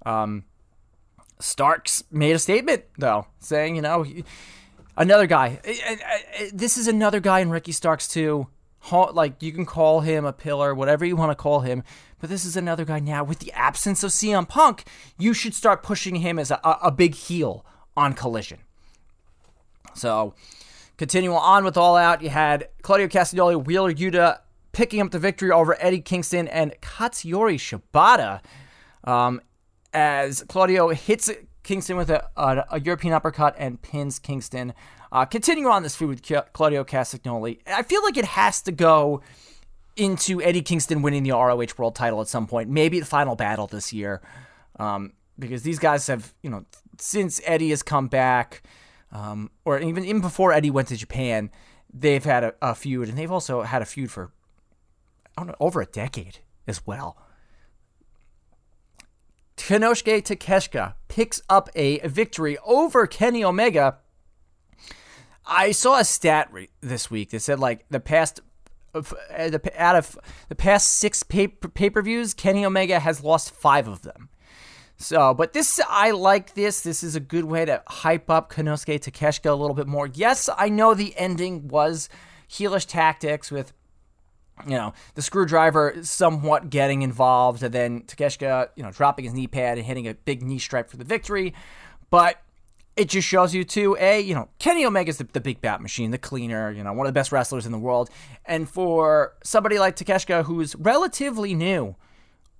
Um, 0.05 0.45
Starks 1.39 2.03
made 2.11 2.35
a 2.35 2.39
statement 2.39 2.83
though, 2.97 3.27
saying, 3.39 3.75
you 3.75 3.81
know, 3.81 4.05
another 4.97 5.25
guy. 5.25 5.59
This 6.53 6.77
is 6.77 6.87
another 6.87 7.19
guy 7.19 7.39
in 7.39 7.49
Ricky 7.49 7.71
Starks 7.71 8.07
too. 8.07 8.47
Like 8.91 9.41
you 9.41 9.51
can 9.51 9.65
call 9.65 10.01
him 10.01 10.25
a 10.25 10.33
pillar, 10.33 10.73
whatever 10.73 11.05
you 11.05 11.15
want 11.15 11.31
to 11.31 11.35
call 11.35 11.61
him, 11.61 11.83
but 12.19 12.29
this 12.29 12.45
is 12.45 12.57
another 12.57 12.85
guy 12.85 12.99
now. 12.99 13.23
With 13.23 13.39
the 13.39 13.51
absence 13.53 14.03
of 14.03 14.11
CM 14.11 14.47
Punk, 14.47 14.85
you 15.17 15.33
should 15.33 15.53
start 15.53 15.83
pushing 15.83 16.15
him 16.15 16.39
as 16.39 16.51
a, 16.51 16.59
a 16.63 16.91
big 16.91 17.15
heel 17.15 17.65
on 17.95 18.13
Collision. 18.13 18.59
So, 19.93 20.33
continuing 20.97 21.37
on 21.37 21.63
with 21.63 21.77
All 21.77 21.95
Out, 21.95 22.21
you 22.21 22.29
had 22.29 22.69
Claudio 22.81 23.07
Castagnoli, 23.07 23.63
Wheeler 23.63 23.93
Yuta 23.93 24.39
picking 24.71 25.01
up 25.01 25.11
the 25.11 25.19
victory 25.19 25.51
over 25.51 25.75
Eddie 25.79 26.01
Kingston 26.01 26.47
and 26.47 26.73
Katsuyori 26.81 27.57
Shibata. 27.57 28.41
Um, 29.03 29.41
as 29.93 30.43
Claudio 30.47 30.89
hits 30.89 31.29
Kingston 31.63 31.97
with 31.97 32.09
a, 32.09 32.29
a, 32.35 32.65
a 32.71 32.79
European 32.79 33.13
uppercut 33.13 33.55
and 33.57 33.81
pins 33.81 34.19
Kingston. 34.19 34.73
Uh, 35.11 35.25
continuing 35.25 35.71
on 35.71 35.83
this 35.83 35.95
feud 35.95 36.09
with 36.09 36.53
Claudio 36.53 36.83
Castagnoli, 36.83 37.59
I 37.67 37.83
feel 37.83 38.03
like 38.03 38.17
it 38.17 38.25
has 38.25 38.61
to 38.63 38.71
go 38.71 39.21
into 39.95 40.41
Eddie 40.41 40.61
Kingston 40.61 41.01
winning 41.01 41.23
the 41.23 41.31
ROH 41.31 41.65
World 41.77 41.95
Title 41.95 42.21
at 42.21 42.27
some 42.27 42.47
point, 42.47 42.69
maybe 42.69 42.99
the 42.99 43.05
final 43.05 43.35
battle 43.35 43.67
this 43.67 43.91
year, 43.91 44.21
um, 44.79 45.13
because 45.37 45.63
these 45.63 45.79
guys 45.79 46.07
have, 46.07 46.33
you 46.41 46.49
know, 46.49 46.63
since 46.99 47.41
Eddie 47.45 47.71
has 47.71 47.83
come 47.83 48.07
back, 48.07 48.61
um, 49.11 49.49
or 49.65 49.79
even 49.79 50.05
even 50.05 50.21
before 50.21 50.53
Eddie 50.53 50.69
went 50.69 50.87
to 50.89 50.95
Japan, 50.95 51.49
they've 51.91 52.23
had 52.23 52.43
a, 52.43 52.53
a 52.61 52.75
feud, 52.75 53.09
and 53.09 53.17
they've 53.17 53.31
also 53.31 53.63
had 53.63 53.81
a 53.81 53.85
feud 53.85 54.11
for 54.11 54.31
I 55.37 55.41
don't 55.41 55.47
know 55.47 55.55
over 55.59 55.81
a 55.81 55.85
decade 55.85 56.39
as 56.67 56.85
well. 56.85 57.17
Konosuke 59.59 60.23
Takeshita 60.23 60.95
picks 61.09 61.41
up 61.49 61.69
a 61.75 61.99
victory 62.07 62.57
over 62.65 63.05
Kenny 63.05 63.43
Omega. 63.43 63.97
I 65.45 65.71
saw 65.71 65.99
a 65.99 66.05
stat 66.05 66.47
re- 66.51 66.69
this 66.81 67.11
week 67.11 67.31
that 67.31 67.41
said 67.41 67.59
like 67.59 67.85
the 67.89 67.99
past 67.99 68.39
uh, 68.95 69.01
the 69.01 69.71
out 69.77 69.95
of 69.95 70.17
the 70.47 70.55
past 70.55 70.93
six 70.93 71.21
pay 71.23 71.47
per 71.47 72.01
views, 72.01 72.33
Kenny 72.33 72.65
Omega 72.65 72.99
has 72.99 73.23
lost 73.23 73.51
five 73.51 73.87
of 73.87 74.01
them. 74.01 74.29
So, 74.97 75.33
but 75.33 75.53
this 75.53 75.79
I 75.87 76.11
like 76.11 76.55
this. 76.55 76.81
This 76.81 77.03
is 77.03 77.15
a 77.15 77.19
good 77.19 77.45
way 77.45 77.65
to 77.65 77.83
hype 77.87 78.29
up 78.29 78.51
Konosuke 78.51 78.99
Takeshita 78.99 79.49
a 79.49 79.53
little 79.53 79.75
bit 79.75 79.87
more. 79.87 80.07
Yes, 80.07 80.49
I 80.57 80.69
know 80.69 80.93
the 80.93 81.15
ending 81.17 81.67
was 81.67 82.09
heelish 82.49 82.85
tactics 82.87 83.51
with 83.51 83.73
you 84.65 84.75
know, 84.75 84.93
the 85.15 85.21
screwdriver 85.21 85.95
somewhat 86.03 86.69
getting 86.69 87.01
involved, 87.01 87.63
and 87.63 87.73
then 87.73 88.01
Takeshita, 88.01 88.69
you 88.75 88.83
know, 88.83 88.91
dropping 88.91 89.25
his 89.25 89.33
knee 89.33 89.47
pad 89.47 89.77
and 89.77 89.85
hitting 89.85 90.07
a 90.07 90.13
big 90.13 90.41
knee 90.43 90.59
strike 90.59 90.89
for 90.89 90.97
the 90.97 91.03
victory. 91.03 91.53
But 92.09 92.41
it 92.95 93.07
just 93.07 93.27
shows 93.27 93.55
you 93.55 93.63
too, 93.63 93.95
a 93.99 94.19
you 94.19 94.33
know, 94.33 94.49
Kenny 94.59 94.83
Omega's 94.83 95.17
the, 95.17 95.23
the 95.23 95.39
big 95.39 95.61
bat 95.61 95.81
machine, 95.81 96.11
the 96.11 96.17
cleaner, 96.17 96.71
you 96.71 96.83
know, 96.83 96.91
one 96.91 97.07
of 97.07 97.13
the 97.13 97.17
best 97.17 97.31
wrestlers 97.31 97.65
in 97.65 97.71
the 97.71 97.77
world. 97.77 98.09
And 98.45 98.69
for 98.69 99.35
somebody 99.43 99.79
like 99.79 99.95
Takeshita, 99.95 100.43
who's 100.43 100.75
relatively 100.75 101.53
new 101.53 101.95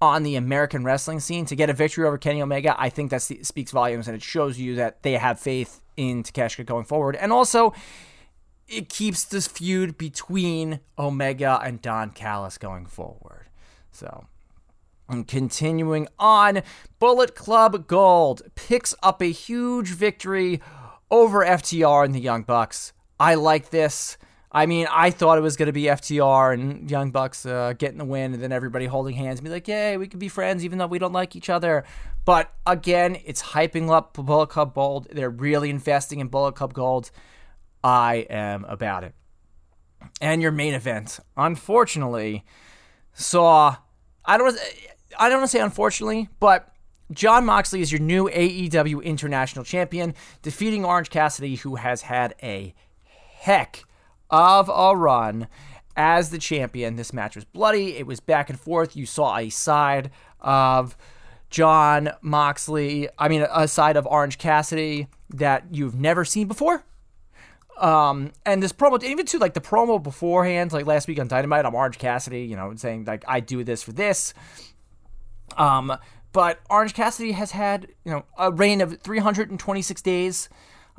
on 0.02 0.24
the 0.24 0.38
American 0.38 0.86
wrestling 0.86 1.20
scene, 1.20 1.46
to 1.46 1.58
get 1.58 1.70
a 1.70 1.74
victory 1.74 2.08
over 2.08 2.18
Kenny 2.18 2.42
Omega, 2.42 2.74
I 2.80 2.88
think 2.88 3.12
that 3.12 3.22
speaks 3.22 3.72
volumes, 3.72 4.08
and 4.08 4.16
it 4.16 4.24
shows 4.24 4.58
you 4.58 4.76
that 4.76 5.04
they 5.04 5.14
have 5.14 5.42
faith 5.42 5.82
in 5.98 6.24
Takeshita 6.24 6.66
going 6.66 6.86
forward. 6.86 7.18
And 7.18 7.34
also, 7.34 7.74
it 8.70 8.90
keeps 8.90 9.24
this 9.24 9.48
feud 9.48 9.98
between 9.98 10.80
Omega 10.98 11.60
and 11.64 11.82
Don 11.82 12.12
Callis 12.12 12.58
going 12.58 12.86
forward. 12.86 13.48
So, 13.91 14.28
and 15.10 15.28
continuing 15.28 16.08
on, 16.20 16.62
Bullet 17.00 17.36
Club 17.36 17.88
Gold 17.88 18.44
picks 18.56 18.94
up 19.02 19.22
a 19.22 19.32
huge 19.32 19.90
victory 19.90 20.62
over 21.10 21.44
FTR 21.44 22.06
and 22.06 22.14
the 22.14 22.20
Young 22.20 22.44
Bucks. 22.44 22.94
I 23.20 23.34
like 23.36 23.72
this. 23.72 24.18
I 24.52 24.66
mean, 24.66 24.88
I 24.91 25.12
thought 25.12 25.38
it 25.38 25.41
was 25.41 25.58
going 25.58 25.68
to 25.68 25.74
be 25.74 25.84
FTR 25.84 26.54
and 26.54 26.90
Young 26.90 27.12
Bucks 27.12 27.46
uh, 27.46 27.74
getting 27.78 27.98
the 27.98 28.06
win, 28.06 28.34
and 28.34 28.41
then 28.41 28.52
everybody 28.52 28.86
holding 28.86 29.16
hands 29.16 29.40
and 29.40 29.46
be 29.46 29.52
like, 29.52 29.68
"Yay, 29.68 29.98
we 29.98 30.08
can 30.08 30.20
be 30.20 30.28
friends, 30.28 30.66
even 30.66 30.80
though 30.80 30.88
we 30.88 30.98
don't 30.98 31.14
like 31.14 31.36
each 31.36 31.50
other." 31.50 31.84
But 32.26 32.52
again, 32.66 33.18
it's 33.26 33.41
hyping 33.41 33.91
up 33.91 34.14
Bullet 34.14 34.48
Club 34.48 34.74
Gold. 34.74 35.08
They're 35.12 35.30
really 35.30 35.70
investing 35.70 36.20
in 36.20 36.30
Bullet 36.30 36.56
Club 36.56 36.74
Gold. 36.74 37.12
I 37.84 38.28
am 38.30 38.66
about 38.66 39.04
it. 39.04 39.14
And 40.22 40.42
your 40.42 40.52
main 40.52 40.74
event, 40.74 41.20
unfortunately, 41.38 42.44
saw 43.14 43.78
I 44.26 44.38
don't 44.38 44.58
I 45.18 45.30
don't 45.30 45.40
want 45.40 45.52
to 45.52 45.58
say 45.58 45.64
unfortunately, 45.64 46.30
but 46.40 46.74
Jon 47.12 47.46
Moxley 47.46 47.82
is 47.82 47.92
your 47.92 48.02
new 48.02 48.30
AEW 48.30 49.04
International 49.04 49.66
Champion, 49.66 50.14
defeating 50.42 50.86
Orange 50.86 51.10
Cassidy, 51.10 51.56
who 51.56 51.76
has 51.76 52.04
had 52.04 52.36
a 52.44 52.74
heck 53.40 53.84
of 54.30 54.70
a 54.70 54.96
run 54.96 55.48
as 55.96 56.30
the 56.30 56.38
champion. 56.38 56.96
This 56.96 57.12
match 57.12 57.36
was 57.36 57.46
bloody. 57.46 57.98
It 57.98 58.06
was 58.06 58.20
back 58.20 58.50
and 58.50 58.60
forth. 58.60 58.96
You 58.96 59.06
saw 59.06 59.38
a 59.38 59.50
side 59.50 60.12
of 60.40 60.96
Jon 61.50 62.12
Moxley, 62.22 63.10
I 63.18 63.28
mean, 63.28 63.46
a 63.52 63.68
side 63.68 63.98
of 63.98 64.06
Orange 64.06 64.38
Cassidy 64.38 65.08
that 65.32 65.66
you've 65.72 65.96
never 65.96 66.24
seen 66.24 66.48
before. 66.48 66.84
Um, 67.80 68.34
and 68.46 68.62
this 68.62 68.74
promo, 68.74 69.02
even 69.04 69.26
to 69.28 69.40
like 69.40 69.54
the 69.54 69.62
promo 69.62 70.02
beforehand, 70.02 70.74
like 70.74 70.86
last 70.86 71.08
week 71.08 71.20
on 71.20 71.28
Dynamite, 71.28 71.66
I'm 71.66 71.74
Orange 71.74 71.98
Cassidy, 71.98 72.42
you 72.42 72.56
know, 72.56 72.76
saying 72.76 73.06
like 73.06 73.24
I 73.28 73.40
do 73.40 73.64
this 73.64 73.82
for 73.82 73.94
this. 73.94 74.34
Um, 75.58 75.96
but 76.34 76.60
Orange 76.70 76.94
Cassidy 76.94 77.32
has 77.32 77.52
had 77.52 77.88
you 78.04 78.12
know 78.12 78.26
a 78.38 78.52
reign 78.52 78.82
of 78.82 79.02
326 79.02 80.02
days. 80.02 80.50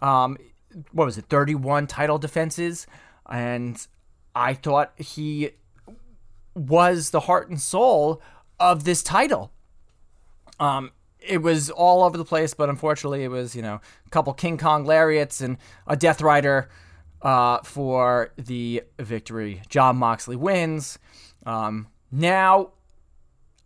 Um, 0.01 0.39
what 0.93 1.05
was 1.05 1.19
it, 1.19 1.27
31 1.27 1.86
title 1.86 2.19
defenses, 2.19 2.86
and 3.28 3.86
I 4.35 4.55
thought 4.55 4.93
he 4.97 5.51
was 6.55 7.11
the 7.11 7.20
heart 7.20 7.48
and 7.51 7.61
soul 7.61 8.23
of 8.59 8.85
this 8.85 9.02
title. 9.02 9.52
Um, 10.59 10.93
it 11.26 11.42
was 11.42 11.70
all 11.70 12.02
over 12.05 12.16
the 12.16 12.24
place, 12.24 12.55
but 12.55 12.68
unfortunately, 12.68 13.24
it 13.24 13.28
was 13.28 13.55
you 13.55 13.62
know 13.62 13.80
a 14.06 14.10
couple 14.10 14.32
King 14.32 14.59
Kong 14.59 14.84
lariats 14.84 15.40
and 15.40 15.56
a 15.86 15.97
Death 15.97 16.20
Rider 16.20 16.68
uh, 17.22 17.59
for 17.62 18.32
the 18.36 18.82
victory. 18.98 19.62
Jon 19.68 19.97
Moxley 19.97 20.36
wins. 20.36 20.98
Um, 21.47 21.88
now, 22.10 22.72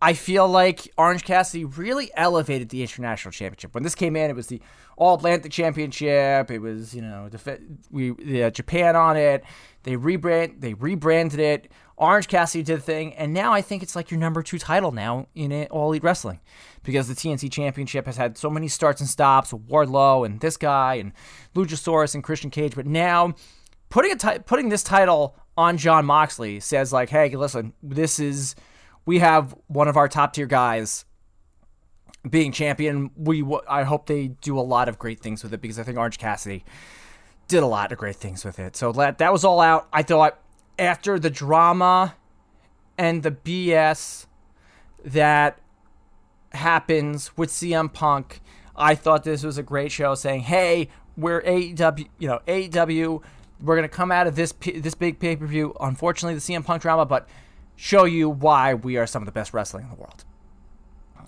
I 0.03 0.13
feel 0.13 0.47
like 0.47 0.93
Orange 0.99 1.25
Cassidy 1.25 1.65
really 1.65 2.11
elevated 2.15 2.69
the 2.69 2.83
international 2.83 3.33
championship. 3.33 3.75
When 3.75 3.83
this 3.83 3.95
came 3.95 4.17
in, 4.17 4.31
it 4.31 4.37
was 4.37 4.49
the 4.49 4.61
All 4.97 5.15
Atlantic 5.15 5.51
Championship. 5.51 6.51
It 6.51 6.59
was 6.59 6.95
you 6.95 7.03
know 7.03 7.29
def- 7.31 7.61
we 7.91 8.43
uh, 8.43 8.51
Japan 8.51 8.97
on 8.97 9.17
it. 9.17 9.45
They 9.85 9.97
rebrand 9.97 10.61
they 10.61 10.75
rebranded 10.75 11.41
it. 11.41 11.73
Orange 11.97 12.27
Cassidy 12.27 12.65
did 12.65 12.79
the 12.79 12.83
thing, 12.83 13.15
and 13.15 13.33
now 13.33 13.53
I 13.53 13.63
think 13.63 13.83
it's 13.83 13.95
like 13.95 14.11
your 14.11 14.19
number 14.19 14.43
two 14.43 14.59
title 14.59 14.91
now 14.91 15.29
in 15.35 15.53
All 15.67 15.91
Elite 15.91 16.03
Wrestling 16.03 16.41
because 16.83 17.07
the 17.07 17.15
TNT 17.15 17.51
Championship 17.51 18.07
has 18.07 18.17
had 18.17 18.37
so 18.37 18.51
many 18.51 18.67
starts 18.67 19.01
and 19.01 19.09
stops 19.09 19.53
with 19.53 19.69
Wardlow 19.69 20.27
and 20.27 20.41
this 20.41 20.57
guy 20.57 20.95
and 20.95 21.13
Luchasaurus 21.55 22.15
and 22.15 22.25
Christian 22.25 22.51
Cage. 22.51 22.75
But 22.75 22.87
now 22.87 23.35
putting 23.91 24.13
a 24.13 24.17
t- 24.17 24.39
putting 24.41 24.71
this 24.71 24.83
title 24.83 25.37
on 25.57 25.77
Jon 25.77 26.05
Moxley 26.05 26.59
says 26.59 26.93
like, 26.93 27.11
hey, 27.11 27.35
listen, 27.37 27.73
this 27.83 28.19
is 28.19 28.57
we 29.07 29.21
have 29.21 29.55
one 29.69 29.87
of 29.87 29.97
our 29.97 30.09
top 30.09 30.33
tier 30.33 30.47
guys 30.47 31.05
being 32.29 32.51
champion. 32.51 33.11
We 33.17 33.45
I 33.69 33.85
hope 33.85 34.07
they 34.07 34.29
do 34.29 34.59
a 34.59 34.63
lot 34.63 34.89
of 34.89 34.99
great 34.99 35.21
things 35.21 35.45
with 35.45 35.55
it 35.55 35.61
because 35.61 35.79
I 35.79 35.85
think 35.85 35.99
Orange 35.99 36.19
Cassidy 36.19 36.65
did 37.47 37.63
a 37.63 37.67
lot 37.67 37.93
of 37.93 37.99
great 37.99 38.17
things 38.17 38.45
with 38.45 38.59
it. 38.59 38.75
So 38.77 38.93
that 38.93 39.19
that 39.19 39.33
was 39.33 39.45
all 39.45 39.61
out. 39.61 39.89
I 39.93 40.03
thought 40.03 40.41
after 40.79 41.19
the 41.19 41.31
drama 41.31 42.17
and 42.99 43.23
the 43.23 43.31
BS 43.31 44.27
that 45.05 45.59
happens 46.53 47.37
with 47.37 47.51
CM 47.51 47.93
Punk, 47.93 48.41
I 48.77 48.95
thought 48.95 49.25
this 49.25 49.43
was 49.43 49.59
a 49.59 49.63
great 49.63 49.93
show 49.93 50.15
saying, 50.15 50.43
"Hey, 50.43 50.89
we're 51.17 51.43
AEW, 51.43 52.09
you 52.19 52.29
know, 52.29 52.41
AEW, 52.47 53.23
we're 53.61 53.77
going 53.77 53.89
to 53.89 53.95
come 53.95 54.11
out 54.11 54.27
of 54.27 54.37
this 54.37 54.53
this 54.53 54.95
big 54.95 55.19
pay-per-view, 55.19 55.75
unfortunately 55.81 56.35
the 56.35 56.41
CM 56.41 56.65
Punk 56.65 56.83
drama, 56.83 57.05
but 57.05 57.29
show 57.77 58.05
you 58.05 58.29
why 58.29 58.75
we 58.75 58.97
are 58.97 59.07
some 59.07 59.23
of 59.23 59.27
the 59.27 59.33
best 59.33 59.53
wrestling 59.53 59.85
in 59.85 59.91
the 59.91 59.97
world." 59.97 60.25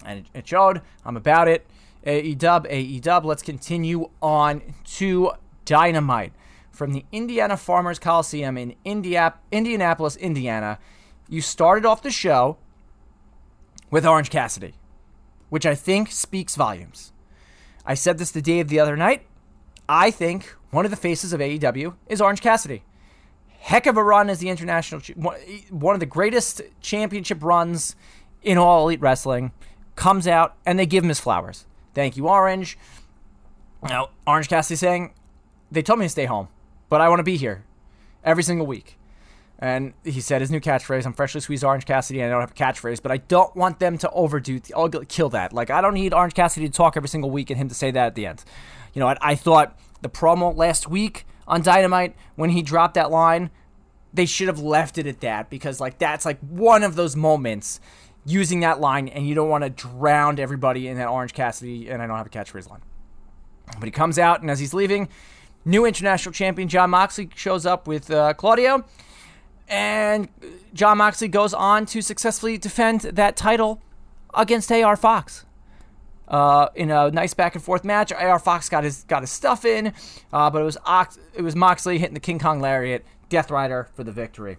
And 0.04 0.26
it 0.34 0.46
showed. 0.46 0.82
I'm 1.04 1.16
about 1.16 1.48
it. 1.48 1.66
AEW, 2.06 2.70
AEW. 2.70 3.24
Let's 3.24 3.42
continue 3.42 4.10
on 4.22 4.62
to 4.84 5.32
Dynamite 5.64 6.32
from 6.76 6.92
the 6.92 7.04
Indiana 7.10 7.56
Farmers 7.56 7.98
Coliseum 7.98 8.56
in 8.56 8.74
Indianapolis, 8.84 10.16
Indiana. 10.16 10.78
You 11.28 11.40
started 11.40 11.86
off 11.86 12.02
the 12.02 12.10
show 12.10 12.58
with 13.90 14.06
Orange 14.06 14.30
Cassidy 14.30 14.74
which 15.48 15.66
I 15.66 15.74
think 15.74 16.10
speaks 16.10 16.56
volumes. 16.56 17.12
I 17.84 17.94
said 17.94 18.18
this 18.18 18.30
the 18.30 18.42
day 18.42 18.60
of 18.60 18.68
the 18.68 18.80
other 18.80 18.96
night. 18.96 19.26
I 19.88 20.10
think 20.10 20.54
one 20.70 20.84
of 20.84 20.90
the 20.90 20.96
faces 20.96 21.32
of 21.32 21.40
AEW 21.40 21.94
is 22.08 22.20
Orange 22.20 22.40
Cassidy. 22.40 22.82
Heck 23.58 23.86
of 23.86 23.96
a 23.96 24.02
run 24.02 24.28
as 24.28 24.40
the 24.40 24.48
international, 24.48 25.00
one 25.70 25.94
of 25.94 26.00
the 26.00 26.06
greatest 26.06 26.62
championship 26.80 27.42
runs 27.42 27.96
in 28.42 28.58
all 28.58 28.84
elite 28.84 29.00
wrestling. 29.00 29.52
Comes 29.94 30.26
out 30.26 30.56
and 30.66 30.78
they 30.78 30.86
give 30.86 31.04
him 31.04 31.08
his 31.08 31.20
flowers. 31.20 31.66
Thank 31.94 32.16
you, 32.16 32.28
Orange. 32.28 32.76
Now, 33.82 34.10
Orange 34.26 34.48
Cassidy 34.48 34.76
saying, 34.76 35.14
they 35.70 35.82
told 35.82 35.98
me 35.98 36.06
to 36.06 36.10
stay 36.10 36.26
home, 36.26 36.48
but 36.88 37.00
I 37.00 37.08
want 37.08 37.20
to 37.20 37.24
be 37.24 37.36
here 37.36 37.64
every 38.24 38.42
single 38.42 38.66
week. 38.66 38.98
And 39.58 39.94
he 40.04 40.20
said 40.20 40.42
his 40.42 40.50
new 40.50 40.60
catchphrase, 40.60 41.06
I'm 41.06 41.14
freshly 41.14 41.40
squeezed 41.40 41.64
Orange 41.64 41.86
Cassidy, 41.86 42.20
and 42.20 42.28
I 42.28 42.30
don't 42.32 42.42
have 42.42 42.50
a 42.50 42.54
catchphrase, 42.54 43.00
but 43.00 43.10
I 43.10 43.16
don't 43.16 43.54
want 43.56 43.78
them 43.78 43.96
to 43.98 44.10
overdo, 44.10 44.60
I'll 44.76 44.88
kill 44.88 45.30
that. 45.30 45.54
Like, 45.54 45.70
I 45.70 45.80
don't 45.80 45.94
need 45.94 46.12
Orange 46.12 46.34
Cassidy 46.34 46.66
to 46.66 46.72
talk 46.72 46.96
every 46.96 47.08
single 47.08 47.30
week 47.30 47.48
and 47.48 47.58
him 47.58 47.68
to 47.68 47.74
say 47.74 47.90
that 47.90 48.06
at 48.08 48.14
the 48.14 48.26
end. 48.26 48.44
You 48.92 49.00
know, 49.00 49.08
I, 49.08 49.16
I 49.22 49.34
thought 49.34 49.78
the 50.02 50.10
promo 50.10 50.54
last 50.54 50.88
week 50.88 51.26
on 51.48 51.62
Dynamite, 51.62 52.14
when 52.34 52.50
he 52.50 52.60
dropped 52.60 52.94
that 52.94 53.10
line, 53.10 53.50
they 54.12 54.26
should 54.26 54.48
have 54.48 54.58
left 54.58 54.98
it 54.98 55.06
at 55.06 55.20
that 55.20 55.48
because, 55.48 55.80
like, 55.80 55.98
that's 55.98 56.26
like 56.26 56.38
one 56.40 56.82
of 56.82 56.94
those 56.94 57.16
moments 57.16 57.80
using 58.26 58.60
that 58.60 58.78
line, 58.78 59.08
and 59.08 59.26
you 59.26 59.34
don't 59.34 59.48
want 59.48 59.64
to 59.64 59.70
drown 59.70 60.38
everybody 60.38 60.88
in 60.88 60.98
that 60.98 61.08
Orange 61.08 61.32
Cassidy, 61.32 61.88
and 61.88 62.02
I 62.02 62.06
don't 62.06 62.16
have 62.16 62.26
a 62.26 62.30
catchphrase 62.30 62.68
line. 62.68 62.82
But 63.78 63.84
he 63.84 63.90
comes 63.90 64.18
out, 64.18 64.42
and 64.42 64.50
as 64.50 64.58
he's 64.58 64.74
leaving, 64.74 65.08
new 65.66 65.84
international 65.84 66.32
champion 66.32 66.68
Jon 66.68 66.90
Moxley 66.90 67.28
shows 67.34 67.66
up 67.66 67.86
with 67.86 68.10
uh, 68.10 68.32
Claudio 68.34 68.84
and 69.68 70.28
Jon 70.72 70.98
Moxley 70.98 71.28
goes 71.28 71.52
on 71.52 71.86
to 71.86 72.00
successfully 72.00 72.56
defend 72.56 73.00
that 73.02 73.36
title 73.36 73.82
against 74.32 74.70
AR 74.70 74.96
Fox. 74.96 75.44
Uh, 76.28 76.68
in 76.74 76.90
a 76.90 77.10
nice 77.10 77.34
back 77.34 77.54
and 77.54 77.62
forth 77.62 77.84
match, 77.84 78.12
AR 78.12 78.38
Fox 78.38 78.68
got 78.68 78.82
his 78.82 79.04
got 79.04 79.22
his 79.22 79.30
stuff 79.30 79.64
in, 79.64 79.92
uh, 80.32 80.50
but 80.50 80.60
it 80.60 80.64
was 80.64 80.76
Ox- 80.84 81.18
it 81.34 81.42
was 81.42 81.54
Moxley 81.54 81.98
hitting 81.98 82.14
the 82.14 82.20
King 82.20 82.40
Kong 82.40 82.60
lariat, 82.60 83.04
Death 83.28 83.50
Rider 83.50 83.88
for 83.94 84.02
the 84.02 84.10
victory. 84.10 84.56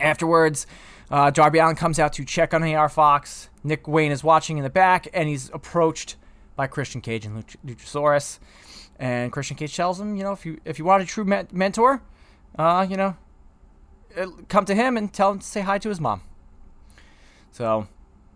Afterwards, 0.00 0.66
uh, 1.10 1.30
Darby 1.30 1.58
Allin 1.58 1.74
comes 1.74 1.98
out 1.98 2.12
to 2.14 2.24
check 2.24 2.54
on 2.54 2.62
AR 2.62 2.88
Fox. 2.88 3.48
Nick 3.64 3.88
Wayne 3.88 4.12
is 4.12 4.22
watching 4.22 4.58
in 4.58 4.62
the 4.62 4.70
back, 4.70 5.08
and 5.12 5.28
he's 5.28 5.50
approached 5.50 6.14
by 6.54 6.68
Christian 6.68 7.00
Cage 7.00 7.26
and 7.26 7.44
Luchasaurus. 7.66 8.38
And 9.00 9.32
Christian 9.32 9.56
Cage 9.56 9.74
tells 9.74 9.98
him, 9.98 10.14
you 10.14 10.22
know, 10.22 10.32
if 10.32 10.44
you 10.44 10.60
if 10.66 10.78
you 10.78 10.84
want 10.84 11.02
a 11.02 11.06
true 11.06 11.24
me- 11.24 11.48
mentor, 11.50 12.02
uh, 12.58 12.86
you 12.88 12.98
know, 12.98 13.16
uh, 14.14 14.26
come 14.48 14.66
to 14.66 14.74
him 14.74 14.98
and 14.98 15.10
tell 15.10 15.32
him 15.32 15.38
to 15.38 15.46
say 15.46 15.62
hi 15.62 15.78
to 15.78 15.88
his 15.88 15.98
mom. 15.98 16.20
So, 17.50 17.88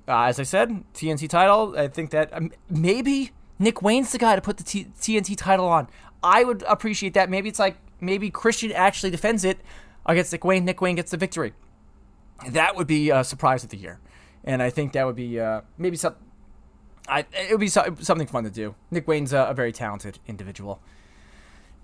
uh, 0.09 0.23
as 0.23 0.41
I 0.41 0.43
said, 0.43 0.82
TNT 0.95 1.28
title. 1.28 1.74
I 1.77 1.89
think 1.89 2.11
that 2.11 2.32
um, 2.32 2.51
maybe 2.70 3.32
Nick 3.59 3.82
Wayne's 3.82 4.11
the 4.11 4.19
guy 4.19 4.35
to 4.36 4.41
put 4.41 4.57
the 4.57 4.65
T- 4.65 4.86
TNT 4.99 5.36
title 5.36 5.69
on. 5.69 5.86
I 6.23 6.45
would 6.45 6.62
appreciate 6.66 7.12
that. 7.12 7.28
Maybe 7.28 7.51
it's 7.51 7.59
like 7.59 7.77
maybe 8.01 8.31
Christian 8.31 8.73
actually 8.73 9.11
defends 9.11 9.45
it 9.45 9.59
against 10.07 10.32
Nick 10.32 10.45
Wayne. 10.45 10.65
Nick 10.65 10.81
Wayne 10.81 10.97
gets 10.97 11.11
the 11.11 11.19
victory. 11.19 11.53
That 12.49 12.74
would 12.74 12.86
be 12.86 13.11
a 13.11 13.23
surprise 13.23 13.65
of 13.65 13.70
the 13.70 13.77
year, 13.77 14.01
and 14.45 14.62
I 14.62 14.70
think 14.70 14.95
that 14.95 15.05
would 15.05 15.16
be 15.16 15.39
uh, 15.39 15.61
maybe 15.77 15.99
some. 15.99 16.15
I, 17.09 17.20
it 17.32 17.51
would 17.51 17.60
be 17.60 17.68
so, 17.68 17.97
something 18.01 18.26
fun 18.26 18.44
to 18.44 18.51
do. 18.51 18.74
Nick 18.90 19.06
Wayne's 19.06 19.32
a, 19.32 19.44
a 19.44 19.55
very 19.55 19.72
talented 19.72 20.18
individual. 20.26 20.81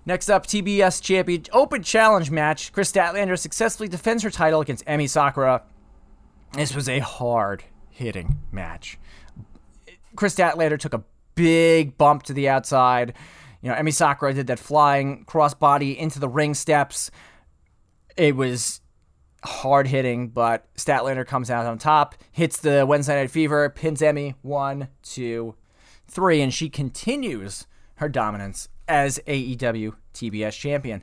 Next 0.07 0.31
up, 0.31 0.47
TBS 0.47 1.03
Champion 1.03 1.45
Open 1.53 1.83
Challenge 1.83 2.31
match. 2.31 2.73
Kris 2.73 2.91
Statlander 2.91 3.39
successfully 3.39 3.89
defends 3.89 4.23
her 4.23 4.31
title 4.31 4.61
against 4.61 4.85
Emi 4.87 5.09
Sakura. 5.09 5.63
This 6.53 6.75
was 6.75 6.89
a 6.89 7.01
hard 7.01 7.65
hitting 7.91 8.39
match. 8.51 8.99
Kris 10.17 10.35
Statlander 10.35 10.79
took 10.79 10.95
a 10.95 11.05
big 11.35 11.99
bump 11.99 12.23
to 12.25 12.33
the 12.33 12.49
outside. 12.49 13.15
You 13.63 13.71
know, 13.71 13.77
Emi 13.77 13.93
Sakura 13.93 14.33
did 14.33 14.47
that 14.47 14.59
flying 14.59 15.25
crossbody 15.27 15.97
into 15.97 16.19
the 16.19 16.29
ring 16.29 16.55
steps. 16.55 17.11
It 18.17 18.35
was 18.35 18.81
hard 19.45 19.87
hitting, 19.87 20.29
but 20.29 20.73
Statlander 20.77 21.27
comes 21.27 21.51
out 21.51 21.67
on 21.67 21.79
top, 21.79 22.15
hits 22.31 22.59
the 22.59 22.85
Wednesday 22.87 23.21
Night 23.21 23.31
Fever, 23.31 23.69
pins 23.71 24.01
Emi 24.01 24.35
one, 24.43 24.89
two, 25.03 25.55
three, 26.07 26.41
and 26.41 26.53
she 26.53 26.69
continues 26.69 27.67
her 27.97 28.09
dominance 28.09 28.69
as 28.89 29.19
AEW 29.27 29.95
TBS 30.15 30.59
champion. 30.59 31.03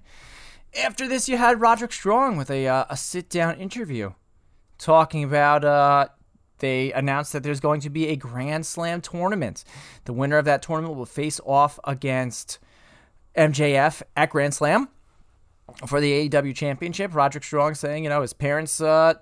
After 0.84 1.08
this, 1.08 1.28
you 1.28 1.38
had 1.38 1.62
Roderick 1.62 1.94
Strong 1.94 2.38
with 2.38 2.52
a, 2.52 2.68
uh, 2.68 2.86
a 2.90 2.98
sit 2.98 3.30
down 3.30 3.56
interview 3.60 4.14
talking 4.78 5.24
about. 5.24 5.64
Uh, 5.64 6.08
they 6.60 6.92
announced 6.92 7.34
that 7.34 7.44
there's 7.44 7.60
going 7.60 7.82
to 7.82 7.90
be 7.90 8.08
a 8.08 8.16
Grand 8.16 8.66
Slam 8.66 9.02
tournament. 9.02 9.64
The 10.06 10.14
winner 10.14 10.38
of 10.38 10.46
that 10.46 10.62
tournament 10.62 10.96
will 10.96 11.06
face 11.06 11.40
off 11.46 11.80
against 11.84 12.60
MJF 13.36 14.02
at 14.16 14.32
Grand 14.32 14.56
Slam 14.56 14.90
for 15.86 16.00
the 16.00 16.30
AEW 16.30 16.56
Championship. 16.56 17.14
Roderick 17.14 17.44
Strong 17.44 17.76
saying, 17.76 18.04
you 18.04 18.10
know, 18.10 18.22
his 18.22 18.34
parents 18.34 18.82
uh, 18.82 19.16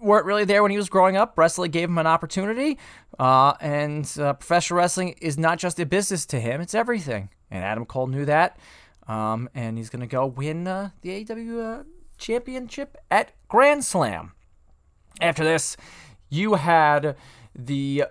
weren't 0.00 0.26
really 0.26 0.44
there 0.44 0.62
when 0.62 0.70
he 0.70 0.76
was 0.76 0.88
growing 0.88 1.16
up. 1.16 1.36
Wrestling 1.36 1.70
gave 1.70 1.88
him 1.88 1.98
an 1.98 2.06
opportunity, 2.06 2.78
uh, 3.18 3.54
and 3.60 4.10
uh, 4.18 4.34
professional 4.34 4.78
wrestling 4.78 5.16
is 5.20 5.38
not 5.38 5.58
just 5.58 5.78
a 5.80 5.86
business 5.86 6.26
to 6.26 6.40
him; 6.40 6.60
it's 6.60 6.74
everything. 6.74 7.30
And 7.50 7.64
Adam 7.64 7.84
Cole 7.84 8.06
knew 8.06 8.24
that, 8.24 8.58
um, 9.06 9.48
and 9.54 9.78
he's 9.78 9.90
going 9.90 10.00
to 10.00 10.06
go 10.06 10.26
win 10.26 10.66
uh, 10.66 10.90
the 11.02 11.24
AEW 11.24 11.80
uh, 11.80 11.84
Championship 12.18 12.96
at 13.10 13.32
Grand 13.48 13.84
Slam. 13.84 14.32
After 15.20 15.44
this, 15.44 15.76
you 16.28 16.54
had 16.54 17.16
the 17.54 18.04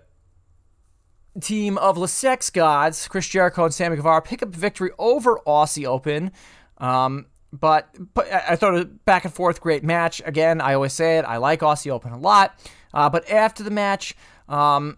team 1.42 1.78
of 1.78 1.98
Le 1.98 2.08
Sex 2.08 2.50
Gods, 2.50 3.08
Chris 3.08 3.28
Jericho 3.28 3.66
and 3.66 3.74
Sammy 3.74 3.96
Guevara, 3.96 4.22
pick 4.22 4.44
up 4.44 4.50
victory 4.50 4.92
over 4.98 5.40
Aussie 5.48 5.86
Open. 5.86 6.32
Um, 6.78 7.28
but, 7.52 7.96
but 8.14 8.32
I 8.32 8.56
thought 8.56 8.76
a 8.76 8.86
back 8.86 9.26
and 9.26 9.34
forth 9.34 9.62
great 9.62 9.84
match. 9.84 10.22
Again, 10.26 10.60
I 10.60 10.74
always 10.74 10.94
say 10.94 11.18
it. 11.18 11.26
I 11.26 11.38
like 11.38 11.60
Aussie 11.60 11.92
Open 11.92 12.12
a 12.12 12.18
lot. 12.18 12.60
Uh, 12.94 13.10
but 13.10 13.30
after 13.30 13.64
the 13.64 13.72
match, 13.72 14.16
um, 14.50 14.98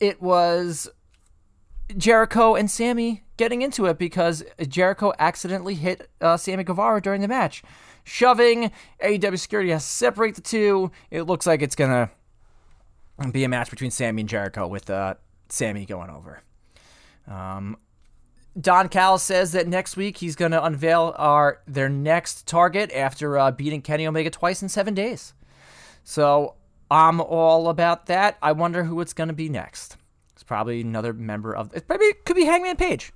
it 0.00 0.22
was 0.22 0.88
Jericho 1.96 2.54
and 2.54 2.70
Sammy 2.70 3.24
getting 3.36 3.62
into 3.62 3.86
it 3.86 3.98
because 3.98 4.44
Jericho 4.68 5.12
accidentally 5.18 5.74
hit 5.74 6.10
uh, 6.20 6.36
Sammy 6.36 6.64
Guevara 6.64 7.00
during 7.00 7.20
the 7.20 7.28
match. 7.28 7.62
Shoving, 8.04 8.70
AEW 9.02 9.38
security 9.38 9.70
has 9.70 9.84
to 9.84 9.90
separate 9.90 10.34
the 10.34 10.40
two. 10.40 10.90
It 11.10 11.22
looks 11.22 11.46
like 11.46 11.62
it's 11.62 11.76
going 11.76 11.90
to 13.20 13.30
be 13.32 13.44
a 13.44 13.48
match 13.48 13.70
between 13.70 13.90
Sammy 13.90 14.22
and 14.22 14.28
Jericho 14.28 14.66
with 14.66 14.88
uh, 14.90 15.14
Sammy 15.48 15.84
going 15.84 16.10
over. 16.10 16.42
Um, 17.26 17.76
Don 18.60 18.88
Callis 18.88 19.22
says 19.22 19.52
that 19.52 19.68
next 19.68 19.96
week 19.96 20.18
he's 20.18 20.34
going 20.34 20.50
to 20.52 20.64
unveil 20.64 21.14
our 21.16 21.60
their 21.66 21.88
next 21.88 22.46
target 22.46 22.90
after 22.92 23.38
uh, 23.38 23.50
beating 23.50 23.82
Kenny 23.82 24.06
Omega 24.06 24.30
twice 24.30 24.62
in 24.62 24.68
seven 24.68 24.94
days. 24.94 25.32
So 26.02 26.54
I'm 26.90 27.20
all 27.20 27.68
about 27.68 28.06
that. 28.06 28.36
I 28.42 28.52
wonder 28.52 28.84
who 28.84 29.00
it's 29.00 29.12
going 29.12 29.28
to 29.28 29.34
be 29.34 29.48
next. 29.48 29.96
It's 30.32 30.42
probably 30.42 30.80
another 30.80 31.12
member 31.12 31.54
of. 31.54 31.72
It 31.74 31.84
it 31.88 32.24
could 32.24 32.36
be 32.36 32.44
Hangman 32.44 32.76
Page. 32.76 33.12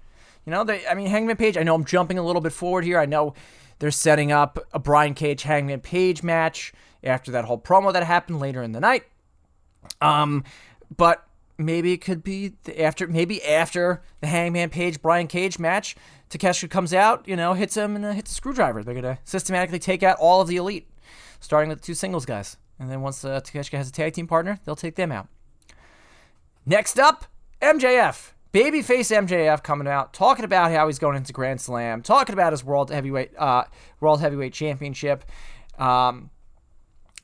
You 0.46 0.50
know, 0.50 0.64
they, 0.64 0.86
I 0.86 0.94
mean 0.94 1.06
Hangman 1.08 1.36
Page. 1.36 1.56
I 1.56 1.62
know 1.62 1.74
I'm 1.74 1.84
jumping 1.84 2.18
a 2.18 2.22
little 2.22 2.42
bit 2.42 2.52
forward 2.52 2.84
here. 2.84 3.00
I 3.00 3.06
know 3.06 3.34
they're 3.78 3.90
setting 3.90 4.30
up 4.30 4.58
a 4.72 4.78
Brian 4.78 5.14
Cage 5.14 5.42
Hangman 5.42 5.80
Page 5.80 6.22
match 6.22 6.72
after 7.02 7.32
that 7.32 7.46
whole 7.46 7.58
promo 7.58 7.92
that 7.92 8.04
happened 8.04 8.38
later 8.38 8.62
in 8.62 8.72
the 8.72 8.80
night. 8.80 9.04
Um, 10.00 10.44
but 10.96 11.26
maybe 11.58 11.92
it 11.92 11.98
could 11.98 12.22
be 12.22 12.54
after 12.78 13.06
maybe 13.06 13.42
after 13.44 14.02
the 14.20 14.26
Hangman 14.26 14.70
Page 14.70 15.00
Brian 15.02 15.26
Cage 15.26 15.58
match, 15.58 15.96
Takeshita 16.30 16.70
comes 16.70 16.94
out, 16.94 17.26
you 17.26 17.36
know, 17.36 17.54
hits 17.54 17.76
him 17.76 17.96
and 17.96 18.04
uh, 18.04 18.12
hits 18.12 18.30
a 18.30 18.34
screwdriver. 18.34 18.82
They're 18.82 18.94
gonna 18.94 19.18
systematically 19.24 19.78
take 19.78 20.02
out 20.02 20.16
all 20.18 20.40
of 20.40 20.48
the 20.48 20.56
elite, 20.56 20.88
starting 21.40 21.68
with 21.68 21.80
the 21.80 21.86
two 21.86 21.94
singles 21.94 22.26
guys, 22.26 22.56
and 22.78 22.90
then 22.90 23.02
once 23.02 23.24
uh, 23.24 23.40
has 23.52 23.88
a 23.88 23.92
tag 23.92 24.14
team 24.14 24.26
partner, 24.26 24.58
they'll 24.64 24.76
take 24.76 24.96
them 24.96 25.12
out. 25.12 25.28
Next 26.64 26.98
up, 26.98 27.26
MJF. 27.60 28.32
Babyface 28.52 29.10
MJF 29.26 29.62
coming 29.62 29.88
out, 29.88 30.12
talking 30.12 30.44
about 30.44 30.70
how 30.70 30.86
he's 30.86 30.98
going 30.98 31.16
into 31.16 31.32
Grand 31.32 31.58
Slam, 31.58 32.02
talking 32.02 32.34
about 32.34 32.52
his 32.52 32.62
world 32.62 32.90
heavyweight 32.90 33.30
uh, 33.38 33.64
world 33.98 34.20
heavyweight 34.20 34.52
championship. 34.52 35.24
Um, 35.78 36.30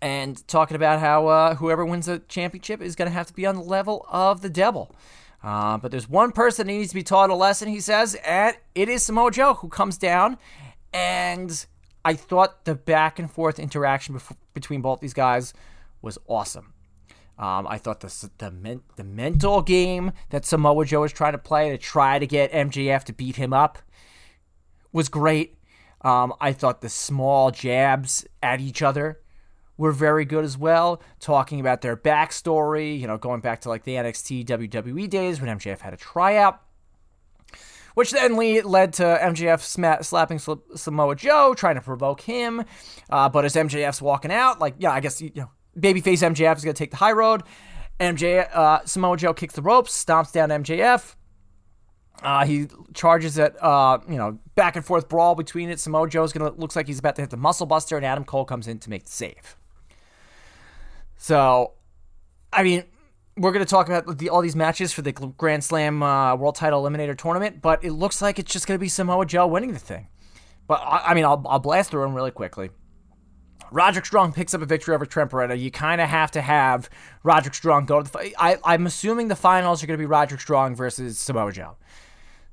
and 0.01 0.47
talking 0.47 0.75
about 0.75 1.01
how 1.01 1.27
uh, 1.27 1.55
whoever 1.57 1.85
wins 1.85 2.07
the 2.07 2.21
championship 2.29 2.81
is 2.81 2.95
going 2.95 3.09
to 3.09 3.15
have 3.15 3.27
to 3.27 3.33
be 3.33 3.47
on 3.47 3.57
the 3.57 3.63
level 3.63 4.07
of 4.09 4.41
the 4.43 4.51
devil. 4.51 4.95
Uh, 5.43 5.79
but 5.79 5.91
there's 5.91 6.09
one 6.09 6.33
person 6.33 6.67
that 6.67 6.73
needs 6.73 6.89
to 6.89 6.95
be 6.95 7.03
taught 7.03 7.31
a 7.31 7.35
lesson, 7.35 7.69
he 7.69 7.81
says, 7.81 8.17
and 8.25 8.57
it 8.75 8.89
is 8.89 9.05
Samoa 9.05 9.31
Joe 9.31 9.55
who 9.55 9.69
comes 9.69 9.97
down. 9.97 10.37
And 10.93 11.67
I 12.05 12.15
thought 12.15 12.65
the 12.65 12.75
back 12.75 13.19
and 13.19 13.31
forth 13.31 13.59
interaction 13.59 14.17
bef- 14.17 14.37
between 14.55 14.81
both 14.81 15.01
these 15.01 15.15
guys 15.15 15.55
was 16.03 16.19
awesome. 16.27 16.75
Um, 17.39 17.69
I 17.69 17.79
thought 17.79 18.01
the 18.01 18.31
the, 18.39 18.51
men- 18.51 18.83
the 18.97 19.05
mental 19.05 19.63
game 19.63 20.13
that 20.31 20.45
Samoa 20.45 20.85
Joe 20.85 21.03
was 21.03 21.13
trying 21.13 21.33
to 21.33 21.39
play 21.39 21.71
to 21.71 21.79
try 21.79 22.19
to 22.19 22.27
get 22.27 22.51
MJF 22.51 23.05
to 23.05 23.13
beat 23.13 23.37
him 23.37 23.53
up 23.53 23.79
was 24.93 25.09
great. 25.09 25.57
Um, 26.01 26.35
I 26.41 26.53
thought 26.53 26.81
the 26.81 26.89
small 26.89 27.53
jabs 27.53 28.27
at 28.43 28.61
each 28.61 28.83
other 28.83 29.21
were 29.79 29.93
very 29.93 30.27
good 30.27 30.45
as 30.45 30.59
well, 30.59 31.01
talking 31.21 31.61
about 31.61 31.81
their 31.81 31.97
backstory, 31.97 32.99
you 32.99 33.07
know, 33.07 33.17
going 33.17 33.41
back 33.41 33.63
to 33.63 33.69
like 33.69 33.85
the 33.85 33.95
NXT 33.95 34.45
WWE 34.45 35.09
days 35.09 35.41
when 35.41 35.59
MJF 35.59 35.79
had 35.79 35.95
a 35.95 35.97
tryout. 35.97 36.61
Which 37.95 38.13
then 38.13 38.37
led 38.37 38.93
to 38.95 39.03
MJF 39.03 39.61
sma- 39.61 40.05
slapping 40.05 40.39
Samoa 40.39 41.17
Joe, 41.17 41.55
trying 41.55 41.75
to 41.75 41.81
provoke 41.81 42.21
him. 42.21 42.63
Uh, 43.11 43.29
but 43.29 43.45
as 43.45 43.55
MJF's 43.55 44.01
walking 44.01 44.31
out, 44.31 44.61
like, 44.61 44.75
yeah, 44.79 44.93
I 44.93 45.01
guess, 45.01 45.21
you 45.21 45.33
know, 45.35 45.51
babyface 45.77 46.23
MJF 46.23 46.59
is 46.59 46.65
going 46.65 46.75
to 46.75 46.79
take 46.79 46.93
the 46.93 46.97
high 46.97 47.11
road. 47.11 47.43
MJ, 47.99 48.49
uh, 48.53 48.85
Samoa 48.85 49.17
Joe 49.17 49.35
kicks 49.35 49.55
the 49.55 49.63
ropes, 49.63 50.05
stomps 50.05 50.33
down 50.33 50.51
MJF. 50.51 51.17
Uh, 52.23 52.45
he 52.45 52.67
charges 52.95 53.39
at 53.39 53.61
uh, 53.63 53.99
you 54.09 54.17
know 54.17 54.39
back 54.55 54.75
and 54.75 54.85
forth 54.85 55.09
brawl 55.09 55.35
between 55.35 55.71
it. 55.71 55.79
Samoa 55.79 56.09
Joe's 56.09 56.33
gonna 56.33 56.51
looks 56.51 56.75
like 56.75 56.89
he's 56.89 56.99
about 56.99 57.15
to 57.17 57.23
hit 57.23 57.31
the 57.31 57.37
muscle 57.37 57.67
buster, 57.67 57.97
and 57.97 58.05
Adam 58.05 58.25
Cole 58.25 58.45
comes 58.45 58.67
in 58.67 58.79
to 58.81 58.91
make 58.91 59.05
the 59.05 59.11
save. 59.11 59.57
So, 61.19 61.75
I 62.53 62.63
mean, 62.63 62.85
we're 63.37 63.53
going 63.53 63.65
to 63.65 63.71
talk 63.71 63.89
about 63.89 64.19
the, 64.19 64.31
all 64.31 64.41
these 64.41 64.57
matches 64.57 64.93
for 64.93 65.03
the 65.03 65.13
Grand 65.13 65.63
Slam 65.63 66.03
uh, 66.03 66.35
World 66.37 66.55
Title 66.55 66.83
Eliminator 66.83 67.17
Tournament, 67.17 67.61
but 67.61 67.85
it 67.85 67.93
looks 67.93 68.23
like 68.23 68.39
it's 68.39 68.53
just 68.53 68.67
going 68.67 68.79
to 68.79 68.81
be 68.81 68.89
Samoa 68.89 69.27
Joe 69.27 69.47
winning 69.47 69.73
the 69.73 69.79
thing. 69.79 70.09
But 70.67 70.81
I, 70.81 71.09
I 71.09 71.15
mean, 71.15 71.25
I'll, 71.25 71.45
I'll 71.47 71.59
blast 71.59 71.91
through 71.91 72.03
them 72.03 72.15
really 72.15 72.31
quickly. 72.31 72.71
Roderick 73.71 74.07
Strong 74.07 74.33
picks 74.33 74.55
up 74.55 74.63
a 74.63 74.67
victory 74.67 74.95
over 74.95 75.05
Trent 75.05 75.31
Beretta. 75.31 75.59
You 75.59 75.71
kind 75.71 76.01
of 76.01 76.09
have 76.09 76.31
to 76.31 76.41
have 76.41 76.89
Roderick 77.23 77.55
Strong 77.55 77.87
go 77.87 78.03
to 78.03 78.11
the. 78.11 78.35
I, 78.39 78.57
I'm 78.65 78.87
assuming 78.87 79.29
the 79.29 79.37
finals 79.37 79.83
are 79.83 79.87
going 79.87 79.99
to 79.99 80.03
be 80.03 80.07
Roderick 80.07 80.41
Strong 80.41 80.75
versus 80.75 81.19
Samoa 81.19 81.53
Joe. 81.53 81.77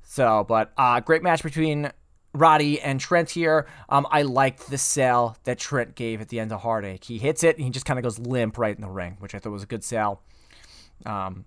So, 0.02 0.44
but 0.46 0.72
uh, 0.76 1.00
great 1.00 1.22
match 1.22 1.42
between 1.42 1.90
Roddy 2.38 2.80
and 2.80 3.00
Trent 3.00 3.30
here. 3.30 3.66
Um, 3.88 4.06
I 4.10 4.22
liked 4.22 4.70
the 4.70 4.78
sell 4.78 5.36
that 5.44 5.58
Trent 5.58 5.94
gave 5.94 6.20
at 6.20 6.28
the 6.28 6.40
end 6.40 6.52
of 6.52 6.60
Heartache. 6.60 7.04
He 7.04 7.18
hits 7.18 7.42
it 7.44 7.56
and 7.56 7.64
he 7.64 7.70
just 7.70 7.86
kind 7.86 7.98
of 7.98 8.02
goes 8.02 8.18
limp 8.18 8.58
right 8.58 8.74
in 8.74 8.82
the 8.82 8.88
ring, 8.88 9.16
which 9.20 9.34
I 9.34 9.38
thought 9.38 9.52
was 9.52 9.62
a 9.62 9.66
good 9.66 9.84
sell. 9.84 10.22
Um, 11.04 11.44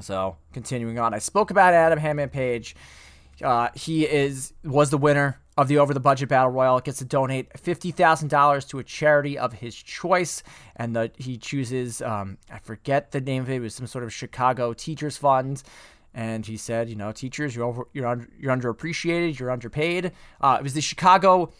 so 0.00 0.36
continuing 0.52 0.98
on, 0.98 1.14
I 1.14 1.18
spoke 1.18 1.50
about 1.50 1.74
Adam 1.74 1.98
Hangman 1.98 2.28
Page. 2.28 2.76
Uh, 3.42 3.68
he 3.74 4.04
is 4.06 4.52
was 4.62 4.90
the 4.90 4.98
winner 4.98 5.40
of 5.56 5.66
the 5.66 5.78
Over 5.78 5.92
the 5.92 6.00
Budget 6.00 6.28
Battle 6.28 6.50
Royal. 6.50 6.78
Gets 6.80 6.98
to 6.98 7.04
donate 7.04 7.58
fifty 7.58 7.90
thousand 7.90 8.28
dollars 8.28 8.64
to 8.66 8.78
a 8.78 8.84
charity 8.84 9.36
of 9.36 9.54
his 9.54 9.74
choice, 9.74 10.42
and 10.76 10.94
the, 10.94 11.10
he 11.16 11.36
chooses 11.36 12.00
um, 12.00 12.38
I 12.48 12.58
forget 12.60 13.10
the 13.10 13.20
name 13.20 13.42
of 13.42 13.50
it. 13.50 13.56
It 13.56 13.60
was 13.60 13.74
some 13.74 13.88
sort 13.88 14.04
of 14.04 14.12
Chicago 14.12 14.72
Teachers 14.72 15.16
Fund 15.16 15.64
and 16.14 16.46
he 16.46 16.56
said, 16.56 16.88
you 16.88 16.96
know, 16.96 17.12
teachers, 17.12 17.54
you're 17.54 17.64
over, 17.64 17.88
you're 17.92 18.06
under, 18.06 18.28
you're 18.38 18.56
underappreciated, 18.56 19.38
you're 19.38 19.50
underpaid. 19.50 20.12
Uh, 20.40 20.56
it 20.60 20.62
was 20.62 20.74
the 20.74 20.80
Chicago 20.80 21.52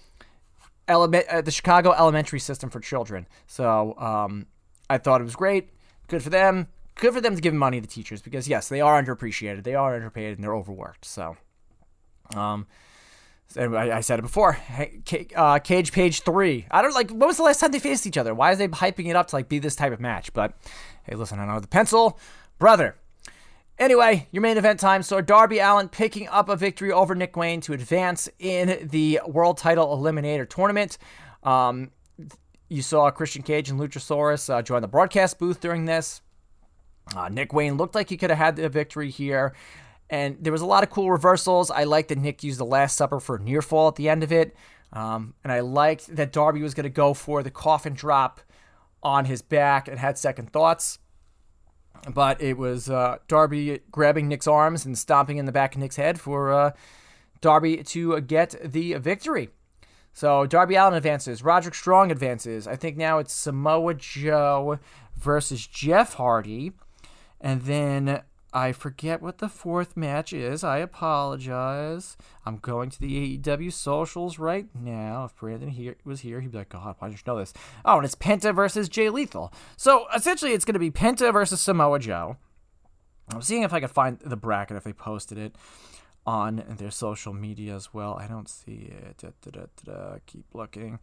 element, 0.87 1.27
uh, 1.29 1.41
the 1.41 1.51
Chicago 1.51 1.93
elementary 1.93 2.41
system 2.41 2.71
for 2.71 2.81
children. 2.81 3.27
So 3.47 3.99
um, 3.99 4.47
I 4.89 4.99
thought 4.99 5.21
it 5.21 5.25
was 5.25 5.37
great, 5.37 5.71
good 6.09 6.23
for 6.23 6.31
them, 6.31 6.69
good 6.95 7.13
for 7.13 7.21
them 7.21 7.35
to 7.35 7.43
give 7.43 7.53
money 7.53 7.81
to 7.81 7.87
teachers 7.87 8.23
because 8.23 8.47
yes, 8.49 8.69
they 8.69 8.81
are 8.81 9.03
underappreciated, 9.03 9.65
they 9.65 9.75
are 9.75 9.95
underpaid, 9.95 10.37
and 10.37 10.45
they're 10.45 10.55
overworked. 10.55 11.05
So, 11.05 11.37
um. 12.35 12.67
I, 13.57 13.93
I 13.93 14.01
said 14.01 14.19
it 14.19 14.23
before. 14.23 14.59
Uh, 15.37 15.59
Cage 15.61 15.93
Page 15.93 16.23
three. 16.23 16.67
I 16.73 16.83
don't 16.83 16.95
like. 16.95 17.11
When 17.11 17.21
was 17.21 17.37
the 17.37 17.45
last 17.45 17.61
time 17.61 17.71
they 17.71 17.79
faced 17.79 18.05
each 18.05 18.19
other? 18.19 18.35
Why 18.35 18.51
is 18.51 18.59
they 18.59 18.67
hyping 18.67 19.07
it 19.07 19.15
up 19.15 19.29
to 19.29 19.37
like 19.37 19.49
be 19.49 19.61
this 19.61 19.77
type 19.77 19.93
of 19.93 20.01
match? 20.01 20.33
But 20.33 20.55
hey, 21.05 21.15
listen, 21.15 21.39
I 21.39 21.47
know 21.47 21.61
the 21.61 21.69
pencil, 21.69 22.19
brother. 22.59 22.97
Anyway, 23.79 24.29
your 24.31 24.41
main 24.41 24.57
event 24.57 24.79
time 24.79 25.03
saw 25.03 25.21
Darby 25.21 25.59
Allin 25.59 25.89
picking 25.89 26.29
up 26.29 26.49
a 26.49 26.55
victory 26.55 26.93
over 26.93 27.15
Nick 27.15 27.37
Wayne 27.37 27.61
to 27.63 27.73
advance 27.73 28.29
in 28.39 28.89
the 28.89 29.21
World 29.27 29.59
Title 29.59 29.97
Eliminator 29.97 30.49
Tournament. 30.49 30.97
Um, 31.43 31.91
you 32.69 32.83
saw 32.83 33.11
Christian 33.11 33.43
Cage 33.43 33.71
and 33.71 33.81
Luchasaurus 33.81 34.49
uh, 34.49 34.63
join 34.63 34.81
the 34.81 34.89
broadcast 34.89 35.39
booth 35.39 35.61
during 35.61 35.87
this. 35.87 36.23
Uh, 37.17 37.29
Nick 37.29 37.53
Wayne 37.53 37.77
looked 37.77 37.95
like 37.95 38.09
he 38.09 38.17
could 38.17 38.31
have 38.31 38.39
had 38.39 38.57
the 38.57 38.69
victory 38.69 39.11
here. 39.11 39.55
And 40.09 40.37
there 40.41 40.53
was 40.53 40.63
a 40.63 40.67
lot 40.67 40.85
of 40.85 40.91
cool 40.91 41.11
reversals. 41.11 41.71
I 41.71 41.85
liked 41.85 42.11
that 42.11 42.19
Nick 42.19 42.45
used 42.45 42.61
the 42.61 42.65
Last 42.65 42.97
Supper 42.97 43.19
for 43.19 43.39
near 43.39 43.61
fall 43.61 43.89
at 43.89 43.97
the 43.97 44.09
end 44.09 44.23
of 44.23 44.31
it. 44.31 44.55
Um, 44.93 45.35
and 45.43 45.53
I 45.53 45.61
liked 45.61 46.15
that 46.15 46.33
Darby 46.33 46.63
was 46.63 46.75
going 46.75 46.85
to 46.85 46.91
go 46.91 47.13
for 47.13 47.43
the 47.43 47.51
coffin 47.51 47.95
drop 47.95 48.41
on 49.03 49.25
his 49.25 49.43
back 49.43 49.89
and 49.89 49.99
had 49.99 50.17
second 50.17 50.53
thoughts. 50.53 50.99
But 52.09 52.41
it 52.41 52.59
was 52.59 52.91
uh, 52.91 53.19
Darby 53.29 53.81
grabbing 53.91 54.29
Nick's 54.29 54.47
arms 54.47 54.85
and 54.85 54.97
stomping 54.97 55.39
in 55.39 55.47
the 55.47 55.53
back 55.53 55.75
of 55.75 55.81
Nick's 55.81 55.97
head 55.97 56.21
for 56.21 56.53
uh, 56.53 56.71
Darby 57.41 57.83
to 57.83 58.21
get 58.21 58.55
the 58.63 58.95
victory. 58.95 59.49
So 60.13 60.47
Darby 60.47 60.77
Allin 60.77 60.95
advances. 60.95 61.43
Roderick 61.43 61.75
Strong 61.75 62.13
advances. 62.13 62.69
I 62.69 62.77
think 62.77 62.97
now 62.97 63.19
it's 63.19 63.33
Samoa 63.33 63.95
Joe 63.95 64.79
versus 65.17 65.67
Jeff 65.67 66.15
Hardy. 66.15 66.73
And 67.41 67.63
then 67.63 68.23
I 68.55 68.71
forget 68.71 69.21
what 69.21 69.39
the 69.39 69.49
fourth 69.49 69.97
match 69.97 70.33
is. 70.33 70.63
I 70.63 70.79
apologize. 70.79 72.17
I'm 72.47 72.59
going 72.59 72.89
to 72.91 73.01
the 73.01 73.37
AEW 73.37 73.73
socials 73.73 74.39
right 74.39 74.69
now. 74.73 75.25
If 75.25 75.37
Brandon 75.37 75.71
here 75.71 75.97
was 76.05 76.21
here, 76.21 76.41
he'd 76.41 76.53
be 76.53 76.59
like, 76.59 76.69
God, 76.69 76.95
why 77.01 77.09
didn't 77.09 77.27
you 77.27 77.33
know 77.33 77.39
this? 77.41 77.53
Oh, 77.85 77.97
and 77.97 78.05
it's 78.05 78.15
Penta 78.15 78.55
versus 78.55 78.89
Jay 78.89 79.11
Lethal. 79.11 79.53
So 79.77 80.07
essentially, 80.15 80.53
it's 80.53 80.65
going 80.65 80.75
to 80.75 80.79
be 80.79 80.93
Penta 80.93 81.33
versus 81.33 81.61
Samoa 81.61 81.99
Joe. 81.99 82.37
I'm 83.33 83.43
seeing 83.43 83.63
if 83.65 83.73
I 83.73 83.81
can 83.81 83.89
find 83.89 84.21
the 84.21 84.37
bracket 84.37 84.77
if 84.77 84.85
they 84.85 84.93
posted 84.93 85.37
it 85.37 85.57
on 86.27 86.63
their 86.79 86.91
social 86.91 87.33
media 87.33 87.75
as 87.75 87.93
well. 87.93 88.15
I 88.15 88.29
don't 88.29 88.49
see 88.49 88.93
it. 88.93 89.19
Da, 89.19 89.51
da, 89.51 89.67
da, 89.85 90.17
Keep 90.27 90.55
looking, 90.55 91.01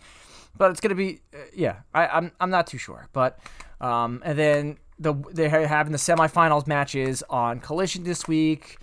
but 0.57 0.71
it's 0.71 0.79
going 0.79 0.89
to 0.89 0.95
be 0.95 1.21
uh, 1.33 1.39
yeah. 1.53 1.81
I, 1.93 2.07
I'm 2.07 2.31
I'm 2.39 2.49
not 2.49 2.67
too 2.67 2.77
sure, 2.77 3.07
but 3.13 3.39
um, 3.81 4.21
and 4.23 4.37
then 4.37 4.77
the 5.01 5.13
they're 5.31 5.67
having 5.67 5.91
the 5.91 5.97
semifinals 5.97 6.67
matches 6.67 7.23
on 7.29 7.59
Collision 7.59 8.03
this 8.03 8.27
week, 8.27 8.77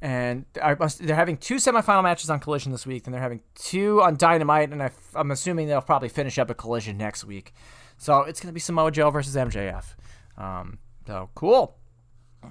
and 0.00 0.44
they're 0.52 1.16
having 1.16 1.36
two 1.36 1.56
semifinal 1.56 2.02
matches 2.02 2.30
on 2.30 2.38
Collision 2.38 2.72
this 2.72 2.86
week, 2.86 3.06
and 3.06 3.14
they're 3.14 3.20
having 3.20 3.42
two 3.54 4.00
on 4.02 4.16
Dynamite, 4.16 4.70
and 4.70 4.82
I, 4.82 4.90
am 5.14 5.30
assuming 5.30 5.66
they'll 5.66 5.80
probably 5.80 6.08
finish 6.08 6.38
up 6.38 6.50
a 6.50 6.54
Collision 6.54 6.96
next 6.96 7.24
week. 7.24 7.52
So 7.98 8.20
it's 8.20 8.40
going 8.40 8.48
to 8.48 8.54
be 8.54 8.60
Samoa 8.60 8.90
Joe 8.90 9.10
versus 9.10 9.34
MJF. 9.34 9.84
Um, 10.36 10.78
so 11.06 11.30
cool. 11.34 11.76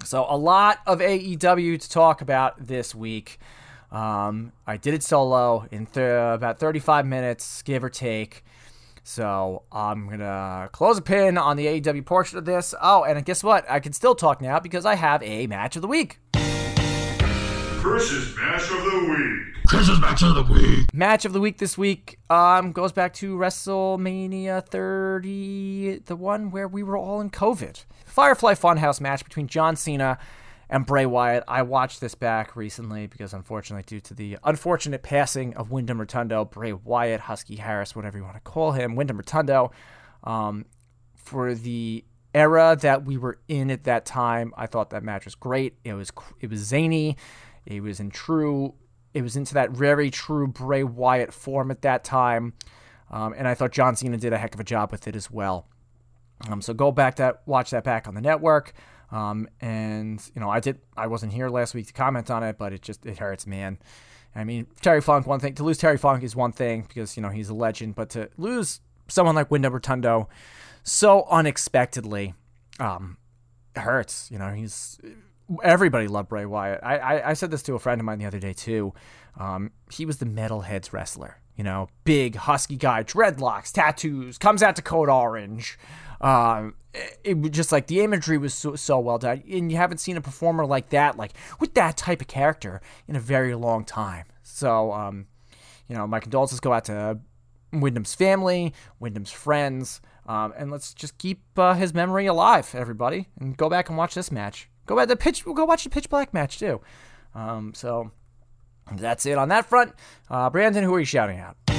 So 0.03 0.25
a 0.27 0.35
lot 0.35 0.79
of 0.85 0.99
AEW 0.99 1.79
to 1.79 1.89
talk 1.89 2.21
about 2.21 2.67
this 2.67 2.93
week. 2.93 3.39
Um, 3.91 4.51
I 4.67 4.77
did 4.77 4.93
it 4.93 5.03
solo 5.03 5.67
in 5.71 5.85
th- 5.85 6.35
about 6.35 6.59
35 6.59 7.05
minutes, 7.05 7.61
give 7.61 7.83
or 7.83 7.89
take. 7.89 8.43
So 9.07 9.61
I'm 9.71 10.09
gonna 10.09 10.67
close 10.71 10.97
a 10.97 11.01
pin 11.01 11.37
on 11.37 11.57
the 11.57 11.67
AEW 11.67 12.03
portion 12.07 12.39
of 12.39 12.45
this. 12.45 12.73
Oh, 12.81 13.03
and 13.03 13.23
guess 13.23 13.43
what? 13.43 13.63
I 13.69 13.79
can 13.79 13.93
still 13.93 14.15
talk 14.15 14.41
now 14.41 14.59
because 14.59 14.83
I 14.83 14.95
have 14.95 15.21
a 15.21 15.45
match 15.45 15.75
of 15.75 15.83
the 15.83 15.87
week. 15.87 16.17
Chris's 16.33 18.35
match 18.35 18.63
of 18.63 18.83
the 18.83 19.05
week. 19.07 19.67
Chris's 19.67 20.01
match 20.01 20.23
of 20.23 20.33
the 20.33 20.43
week. 20.51 20.91
Match 20.91 21.23
of 21.23 21.33
the 21.33 21.39
week 21.39 21.59
this 21.59 21.77
week 21.77 22.17
um 22.31 22.71
goes 22.71 22.91
back 22.91 23.13
to 23.13 23.37
WrestleMania 23.37 24.65
30, 24.65 25.99
the 26.05 26.15
one 26.15 26.49
where 26.49 26.67
we 26.67 26.81
were 26.81 26.97
all 26.97 27.21
in 27.21 27.29
COVID. 27.29 27.83
Firefly 28.05 28.55
Funhouse 28.55 28.99
match 28.99 29.23
between 29.23 29.45
John 29.45 29.75
Cena 29.75 30.17
and 30.69 30.85
Bray 30.85 31.05
Wyatt. 31.05 31.43
I 31.47 31.61
watched 31.61 32.01
this 32.01 32.15
back 32.15 32.55
recently 32.55 33.07
because, 33.07 33.33
unfortunately, 33.33 33.83
due 33.85 34.01
to 34.01 34.13
the 34.13 34.37
unfortunate 34.43 35.03
passing 35.03 35.55
of 35.55 35.71
Windham 35.71 35.99
Rotunda, 35.99 36.45
Bray 36.45 36.73
Wyatt, 36.73 37.21
Husky 37.21 37.57
Harris, 37.57 37.95
whatever 37.95 38.17
you 38.17 38.23
want 38.23 38.35
to 38.35 38.41
call 38.41 38.71
him, 38.71 38.95
Windham 38.95 39.17
Rotunda, 39.17 39.69
um, 40.23 40.65
for 41.15 41.53
the 41.53 42.03
era 42.33 42.77
that 42.81 43.05
we 43.05 43.17
were 43.17 43.39
in 43.47 43.71
at 43.71 43.85
that 43.85 44.05
time, 44.05 44.53
I 44.57 44.67
thought 44.67 44.89
that 44.89 45.03
match 45.03 45.25
was 45.25 45.35
great. 45.35 45.77
It 45.83 45.93
was 45.93 46.11
it 46.39 46.49
was 46.49 46.59
zany. 46.59 47.17
It 47.65 47.81
was 47.81 47.99
in 47.99 48.09
true. 48.09 48.75
It 49.13 49.21
was 49.21 49.35
into 49.35 49.53
that 49.53 49.71
very 49.71 50.11
true 50.11 50.47
Bray 50.47 50.83
Wyatt 50.83 51.33
form 51.33 51.71
at 51.71 51.81
that 51.83 52.03
time, 52.03 52.53
um, 53.09 53.33
and 53.37 53.47
I 53.47 53.53
thought 53.53 53.71
John 53.71 53.95
Cena 53.95 54.17
did 54.17 54.33
a 54.33 54.37
heck 54.37 54.53
of 54.53 54.59
a 54.59 54.63
job 54.65 54.91
with 54.91 55.07
it 55.07 55.15
as 55.15 55.31
well. 55.31 55.67
Um, 56.49 56.61
so 56.61 56.73
go 56.73 56.91
back 56.91 57.15
that 57.15 57.41
watch 57.45 57.69
that 57.71 57.83
back 57.83 58.07
on 58.07 58.13
the 58.13 58.21
network. 58.21 58.73
Um, 59.15 59.47
and 59.61 60.21
you 60.35 60.41
know, 60.41 60.49
I 60.49 60.59
did. 60.59 60.79
I 60.97 61.07
wasn't 61.07 61.31
here 61.31 61.47
last 61.47 61.73
week 61.73 61.87
to 61.87 61.93
comment 61.93 62.29
on 62.29 62.43
it, 62.43 62.57
but 62.57 62.73
it 62.73 62.81
just 62.81 63.05
it 63.05 63.17
hurts, 63.17 63.47
man. 63.47 63.79
I 64.35 64.43
mean, 64.43 64.67
Terry 64.81 64.99
Funk. 64.99 65.25
One 65.25 65.39
thing 65.39 65.55
to 65.55 65.63
lose 65.63 65.77
Terry 65.77 65.97
Funk 65.97 66.21
is 66.21 66.35
one 66.35 66.51
thing 66.51 66.81
because 66.81 67.15
you 67.15 67.23
know 67.23 67.29
he's 67.29 67.47
a 67.47 67.53
legend, 67.53 67.95
but 67.95 68.09
to 68.09 68.29
lose 68.37 68.81
someone 69.07 69.33
like 69.33 69.49
Windham 69.49 69.71
Rotunda 69.71 70.27
so 70.83 71.25
unexpectedly, 71.29 72.33
um, 72.79 73.15
hurts. 73.77 74.29
You 74.29 74.37
know, 74.37 74.51
he's 74.51 74.99
everybody 75.63 76.07
loved 76.09 76.27
Bray 76.27 76.45
Wyatt. 76.45 76.81
I, 76.83 76.97
I, 76.97 77.29
I 77.29 77.33
said 77.33 77.51
this 77.51 77.63
to 77.63 77.75
a 77.75 77.79
friend 77.79 78.01
of 78.01 78.05
mine 78.05 78.19
the 78.19 78.25
other 78.25 78.39
day 78.39 78.53
too. 78.53 78.93
Um, 79.39 79.71
he 79.91 80.05
was 80.05 80.17
the 80.17 80.25
metalheads 80.25 80.91
wrestler. 80.91 81.37
You 81.55 81.63
know, 81.63 81.89
big 82.03 82.35
husky 82.35 82.75
guy, 82.75 83.03
dreadlocks, 83.03 83.71
tattoos, 83.71 84.37
comes 84.37 84.61
out 84.61 84.75
to 84.75 84.81
Code 84.81 85.09
Orange. 85.09 85.77
Um, 86.19 86.75
it 87.23 87.37
was 87.37 87.51
just 87.51 87.71
like 87.71 87.87
the 87.87 88.01
imagery 88.01 88.37
was 88.37 88.53
so, 88.53 88.75
so 88.75 88.99
well 88.99 89.17
done, 89.17 89.43
and 89.49 89.71
you 89.71 89.77
haven't 89.77 89.99
seen 89.99 90.17
a 90.17 90.21
performer 90.21 90.65
like 90.65 90.89
that, 90.89 91.17
like 91.17 91.31
with 91.59 91.73
that 91.75 91.97
type 91.97 92.21
of 92.21 92.27
character, 92.27 92.81
in 93.07 93.15
a 93.15 93.19
very 93.19 93.55
long 93.55 93.85
time. 93.85 94.25
So, 94.43 94.91
um, 94.93 95.27
you 95.87 95.95
know, 95.95 96.07
my 96.07 96.19
condolences 96.19 96.59
go 96.59 96.73
out 96.73 96.85
to 96.85 97.19
Windham's 97.73 98.15
family, 98.15 98.73
Windham's 99.01 99.31
friends, 99.31 100.01
um, 100.27 100.53
and 100.57 100.71
let's 100.71 100.93
just 100.93 101.17
keep 101.17 101.41
uh, 101.57 101.73
his 101.73 101.93
memory 101.93 102.25
alive, 102.25 102.73
everybody, 102.73 103.27
and 103.39 103.55
go 103.57 103.69
back 103.69 103.89
and 103.89 103.97
watch 103.97 104.15
this 104.15 104.31
match. 104.31 104.69
Go 104.85 104.95
back 104.95 105.07
the 105.07 105.15
pitch. 105.15 105.43
Go 105.43 105.65
watch 105.65 105.83
the 105.83 105.89
Pitch 105.89 106.09
Black 106.09 106.33
match 106.33 106.59
too. 106.59 106.81
Um, 107.33 107.73
so 107.73 108.11
that's 108.93 109.25
it 109.25 109.37
on 109.37 109.49
that 109.49 109.65
front. 109.65 109.93
Uh, 110.29 110.49
Brandon, 110.49 110.83
who 110.83 110.93
are 110.93 110.99
you 110.99 111.05
shouting 111.05 111.39
out? 111.39 111.57
Hey 111.67 111.75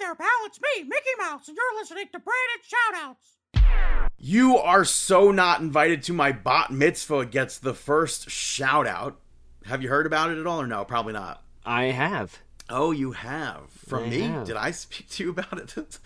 there, 0.00 0.14
pal. 0.14 0.28
It's 0.46 0.60
me, 0.60 0.84
Mickey 0.84 1.10
Mouse, 1.18 1.48
and 1.48 1.56
you're 1.56 1.80
listening 1.80 2.06
to 2.12 2.18
Brandon 2.20 3.16
Shoutouts. 3.16 4.12
You 4.18 4.56
are 4.56 4.84
so 4.84 5.30
not 5.30 5.60
invited 5.60 6.02
to 6.04 6.12
my 6.12 6.32
bat 6.32 6.70
mitzvah 6.70 7.26
gets 7.26 7.58
the 7.58 7.74
first 7.74 8.30
shout 8.30 8.86
out. 8.86 9.20
Have 9.66 9.82
you 9.82 9.88
heard 9.88 10.06
about 10.06 10.30
it 10.30 10.38
at 10.38 10.46
all 10.46 10.60
or 10.60 10.66
no? 10.66 10.84
Probably 10.84 11.12
not. 11.12 11.42
I 11.64 11.84
have. 11.86 12.38
Oh, 12.70 12.92
you 12.92 13.12
have. 13.12 13.70
From 13.70 14.04
I 14.04 14.08
me? 14.08 14.20
have. 14.22 14.46
Did 14.46 14.56
I 14.56 14.70
speak 14.70 15.08
to 15.10 15.24
you 15.24 15.30
about 15.30 15.58
it? 15.78 15.98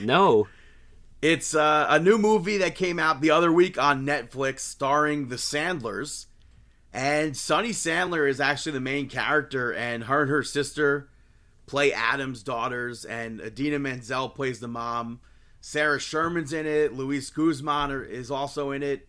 No. 0.00 0.48
It's 1.22 1.54
uh, 1.54 1.86
a 1.88 1.98
new 1.98 2.16
movie 2.18 2.56
that 2.58 2.74
came 2.74 2.98
out 2.98 3.20
the 3.20 3.30
other 3.30 3.52
week 3.52 3.76
on 3.78 4.06
Netflix 4.06 4.60
starring 4.60 5.28
the 5.28 5.36
Sandlers. 5.38 6.26
And 6.92 7.36
Sunny 7.36 7.70
Sandler 7.70 8.28
is 8.28 8.40
actually 8.40 8.72
the 8.72 8.80
main 8.80 9.08
character, 9.08 9.72
and 9.72 10.04
her 10.04 10.22
and 10.22 10.30
her 10.30 10.42
sister 10.42 11.08
play 11.66 11.92
Adam's 11.92 12.42
daughters, 12.42 13.04
and 13.04 13.40
Idina 13.40 13.78
Menzel 13.78 14.28
plays 14.28 14.58
the 14.58 14.68
mom. 14.68 15.20
Sarah 15.60 16.00
Sherman's 16.00 16.52
in 16.52 16.66
it. 16.66 16.92
Luis 16.92 17.30
Guzman 17.30 18.06
is 18.10 18.30
also 18.30 18.72
in 18.72 18.82
it. 18.82 19.08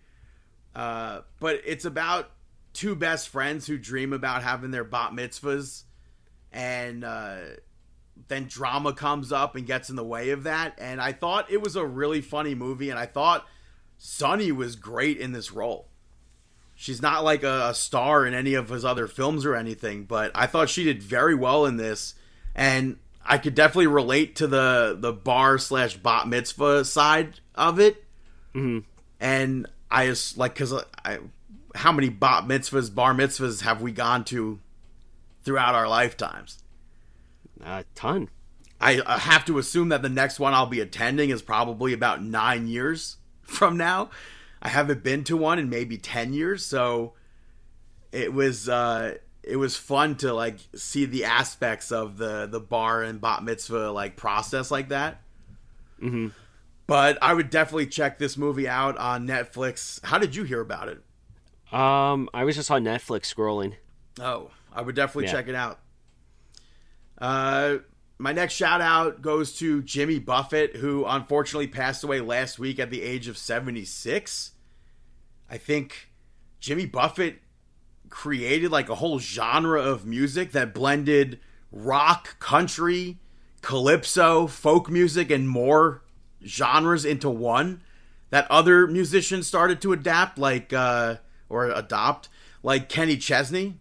Uh, 0.76 1.22
but 1.40 1.62
it's 1.66 1.86
about 1.86 2.32
two 2.74 2.96
best 2.96 3.30
friends 3.30 3.66
who 3.66 3.78
dream 3.78 4.14
about 4.14 4.44
having 4.44 4.72
their 4.72 4.84
bat 4.84 5.12
mitzvahs, 5.12 5.84
and 6.52 7.04
uh, 7.04 7.38
then 8.28 8.46
drama 8.46 8.94
comes 8.94 9.32
up 9.32 9.56
and 9.56 9.66
gets 9.66 9.90
in 9.90 9.96
the 9.96 10.04
way 10.04 10.30
of 10.30 10.44
that. 10.44 10.76
And 10.78 11.02
I 11.02 11.14
thought 11.14 11.52
it 11.52 11.62
was 11.62 11.76
a 11.76 11.86
really 11.86 12.22
funny 12.22 12.54
movie, 12.54 12.90
and 12.90 13.00
I 13.00 13.08
thought 13.08 13.48
Sunny 13.98 14.52
was 14.52 14.76
great 14.76 15.18
in 15.18 15.32
this 15.32 15.52
role. 15.52 15.91
She's 16.82 17.00
not 17.00 17.24
like 17.24 17.44
a, 17.44 17.68
a 17.70 17.74
star 17.76 18.26
in 18.26 18.34
any 18.34 18.56
of 18.56 18.70
his 18.70 18.84
other 18.84 19.06
films 19.06 19.46
or 19.46 19.56
anything, 19.56 20.06
but 20.06 20.32
I 20.34 20.48
thought 20.48 20.68
she 20.68 20.84
did 20.84 21.04
very 21.04 21.36
well 21.36 21.68
in 21.68 21.78
this 21.78 22.16
and 22.56 22.98
I 23.24 23.38
could 23.38 23.54
definitely 23.54 23.86
relate 23.86 24.38
to 24.38 24.48
the 24.48 24.98
the 25.00 25.14
bar 25.14 25.60
slash 25.60 25.96
bat 25.98 26.28
mitzvah 26.28 26.84
side 26.86 27.40
of 27.54 27.80
it. 27.80 28.04
Mm-hmm. 28.56 28.80
And 29.20 29.68
I 29.92 30.08
just 30.08 30.40
like 30.40 30.56
because 30.56 30.74
I 31.06 31.20
how 31.76 31.92
many 31.92 32.10
bat 32.10 32.46
mitzvahs, 32.46 32.94
bar 32.96 33.14
mitzvahs 33.14 33.62
have 33.62 33.84
we 33.84 33.92
gone 33.92 34.24
to 34.26 34.60
throughout 35.44 35.76
our 35.76 35.88
lifetimes? 35.88 36.64
A 37.64 37.86
ton. 37.94 38.28
I, 38.80 39.04
I 39.06 39.20
have 39.20 39.46
to 39.46 39.60
assume 39.60 39.90
that 39.90 40.02
the 40.02 40.10
next 40.10 40.40
one 40.40 40.56
I'll 40.56 40.66
be 40.66 40.80
attending 40.80 41.30
is 41.30 41.44
probably 41.44 41.94
about 41.94 42.24
nine 42.24 42.68
years 42.68 43.18
from 43.44 43.78
now. 43.78 44.10
I 44.62 44.70
haven't 44.70 45.04
been 45.04 45.24
to 45.26 45.36
one 45.38 45.60
in 45.60 45.70
maybe 45.70 45.98
ten 45.98 46.34
years, 46.34 46.66
so 46.66 47.14
it 48.12 48.34
was 48.34 48.70
uh, 48.70 49.16
it 49.44 49.56
was 49.56 49.76
fun 49.76 50.16
to 50.18 50.34
like 50.34 50.58
see 50.76 51.06
the 51.06 51.26
aspects 51.26 51.92
of 51.92 52.18
the 52.18 52.46
the 52.46 52.60
bar 52.60 53.02
and 53.02 53.20
bat 53.20 53.44
mitzvah 53.44 53.92
like 53.92 54.16
process 54.18 54.70
like 54.72 54.90
that. 54.90 55.22
Mm-hmm. 56.02 56.28
But 56.88 57.18
I 57.22 57.34
would 57.34 57.50
definitely 57.50 57.88
check 57.88 58.20
this 58.20 58.38
movie 58.38 58.68
out 58.68 58.98
on 58.98 59.28
Netflix. 59.28 60.04
How 60.04 60.18
did 60.18 60.36
you 60.36 60.44
hear 60.44 60.60
about 60.60 60.90
it? 60.90 61.02
Um, 61.74 62.30
I 62.34 62.44
was 62.44 62.56
just 62.56 62.70
on 62.70 62.84
Netflix 62.84 63.34
scrolling. 63.34 63.76
Oh, 64.20 64.52
I 64.74 64.82
would 64.82 64.96
definitely 64.96 65.26
Yeah. 65.26 65.32
check 65.32 65.48
it 65.48 65.56
out. 65.56 65.80
Uh, 67.18 67.78
my 68.22 68.32
next 68.32 68.54
shout 68.54 68.82
out 68.82 69.24
goes 69.24 69.58
to 69.58 69.82
Jimmy 69.82 70.20
Buffett, 70.20 70.76
who 70.76 71.06
unfortunately 71.06 71.66
passed 71.66 72.04
away 72.04 72.22
last 72.22 72.60
week 72.60 72.78
at 72.78 72.92
the 72.92 73.02
age 73.02 73.28
of 73.28 73.36
76. 73.36 74.52
I 75.50 75.58
think 75.58 76.12
Jimmy 76.60 76.86
Buffett 76.86 77.40
created 78.10 78.70
like 78.70 78.90
a 78.90 78.96
whole 78.96 79.18
genre 79.18 79.82
of 79.82 80.06
music 80.06 80.52
that 80.52 80.72
blended 80.72 81.40
rock, 81.72 82.38
country, 82.38 83.18
calypso, 83.62 84.46
folk 84.46 84.88
music, 84.88 85.32
and 85.32 85.50
more 85.50 86.04
genres 86.46 87.06
into 87.06 87.30
one 87.30 87.82
that 88.30 88.50
other 88.52 88.86
musicians 88.86 89.48
started 89.48 89.82
to 89.82 89.94
adapt, 89.94 90.38
like, 90.38 90.72
uh, 90.72 91.16
or 91.50 91.72
adopt, 91.72 92.30
like 92.62 92.88
Kenny 92.88 93.18
Chesney. 93.18 93.80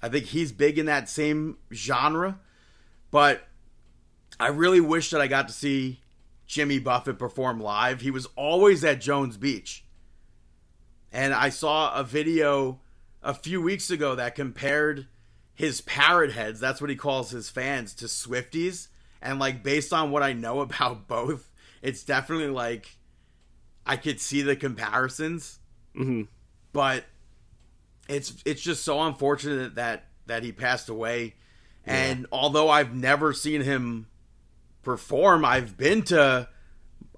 I 0.00 0.08
think 0.08 0.26
he's 0.26 0.50
big 0.50 0.78
in 0.78 0.86
that 0.86 1.10
same 1.10 1.58
genre. 1.72 2.40
But 3.10 3.46
I 4.42 4.48
really 4.48 4.80
wish 4.80 5.10
that 5.10 5.20
I 5.20 5.28
got 5.28 5.46
to 5.46 5.54
see 5.54 6.00
Jimmy 6.46 6.80
Buffett 6.80 7.16
perform 7.16 7.60
live. 7.60 8.00
He 8.00 8.10
was 8.10 8.26
always 8.34 8.82
at 8.84 9.00
Jones 9.00 9.36
Beach. 9.36 9.84
And 11.12 11.32
I 11.32 11.48
saw 11.48 11.94
a 11.94 12.02
video 12.02 12.80
a 13.22 13.34
few 13.34 13.62
weeks 13.62 13.88
ago 13.88 14.16
that 14.16 14.34
compared 14.34 15.06
his 15.54 15.80
parrot 15.82 16.32
heads, 16.32 16.58
that's 16.58 16.80
what 16.80 16.90
he 16.90 16.96
calls 16.96 17.30
his 17.30 17.50
fans, 17.50 17.94
to 17.94 18.06
Swifties. 18.06 18.88
And 19.20 19.38
like 19.38 19.62
based 19.62 19.92
on 19.92 20.10
what 20.10 20.24
I 20.24 20.32
know 20.32 20.60
about 20.60 21.06
both, 21.06 21.48
it's 21.80 22.02
definitely 22.02 22.48
like 22.48 22.96
I 23.86 23.96
could 23.96 24.20
see 24.20 24.42
the 24.42 24.56
comparisons. 24.56 25.60
Mhm. 25.94 26.26
But 26.72 27.04
it's 28.08 28.42
it's 28.44 28.60
just 28.62 28.82
so 28.82 29.00
unfortunate 29.02 29.76
that 29.76 30.06
that 30.26 30.42
he 30.42 30.50
passed 30.50 30.88
away. 30.88 31.36
And 31.86 32.26
although 32.32 32.70
I've 32.70 32.92
never 32.92 33.32
seen 33.32 33.60
him 33.60 34.08
perform, 34.82 35.44
I've 35.44 35.76
been 35.76 36.02
to 36.04 36.48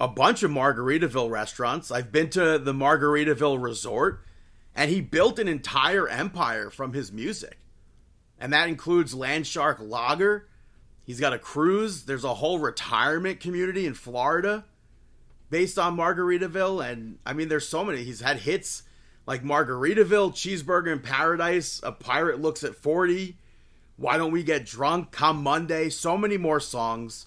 a 0.01 0.09
bunch 0.09 0.43
of 0.43 0.51
Margaritaville 0.51 1.31
restaurants. 1.31 1.91
I've 1.91 2.13
been 2.13 2.31
to 2.31 2.59
the 2.59 2.73
Margaritaville 2.73 3.63
Resort, 3.63 4.25
and 4.75 4.91
he 4.91 5.01
built 5.01 5.39
an 5.39 5.49
entire 5.49 6.09
empire 6.09 6.71
from 6.71 6.93
his 6.93 7.13
music. 7.13 7.59
And 8.39 8.53
that 8.53 8.69
includes 8.69 9.15
Landshark 9.15 9.77
Lager. 9.81 10.49
He's 11.05 11.21
got 11.21 11.33
a 11.33 11.39
cruise. 11.39 12.05
There's 12.05 12.25
a 12.25 12.35
whole 12.35 12.59
retirement 12.59 13.41
community 13.41 13.87
in 13.87 13.95
Florida 13.95 14.65
based 15.51 15.79
on 15.79 15.97
Margaritaville. 15.97 16.85
And 16.91 17.19
I 17.25 17.33
mean, 17.33 17.49
there's 17.49 17.69
so 17.69 17.85
many. 17.85 18.03
He's 18.03 18.21
had 18.21 18.39
hits 18.39 18.83
like 19.27 19.45
Margaritaville, 19.45 20.33
Cheeseburger 20.33 20.93
in 20.93 21.01
Paradise, 21.01 21.81
A 21.83 21.93
Pirate 21.93 22.41
Looks 22.41 22.65
at 22.65 22.75
40, 22.75 23.39
Why 23.97 24.17
Don't 24.17 24.33
We 24.33 24.43
Get 24.43 24.67
Drunk, 24.67 25.13
Come 25.13 25.43
Monday, 25.43 25.89
so 25.89 26.19
many 26.19 26.37
more 26.37 26.61
songs. 26.61 27.27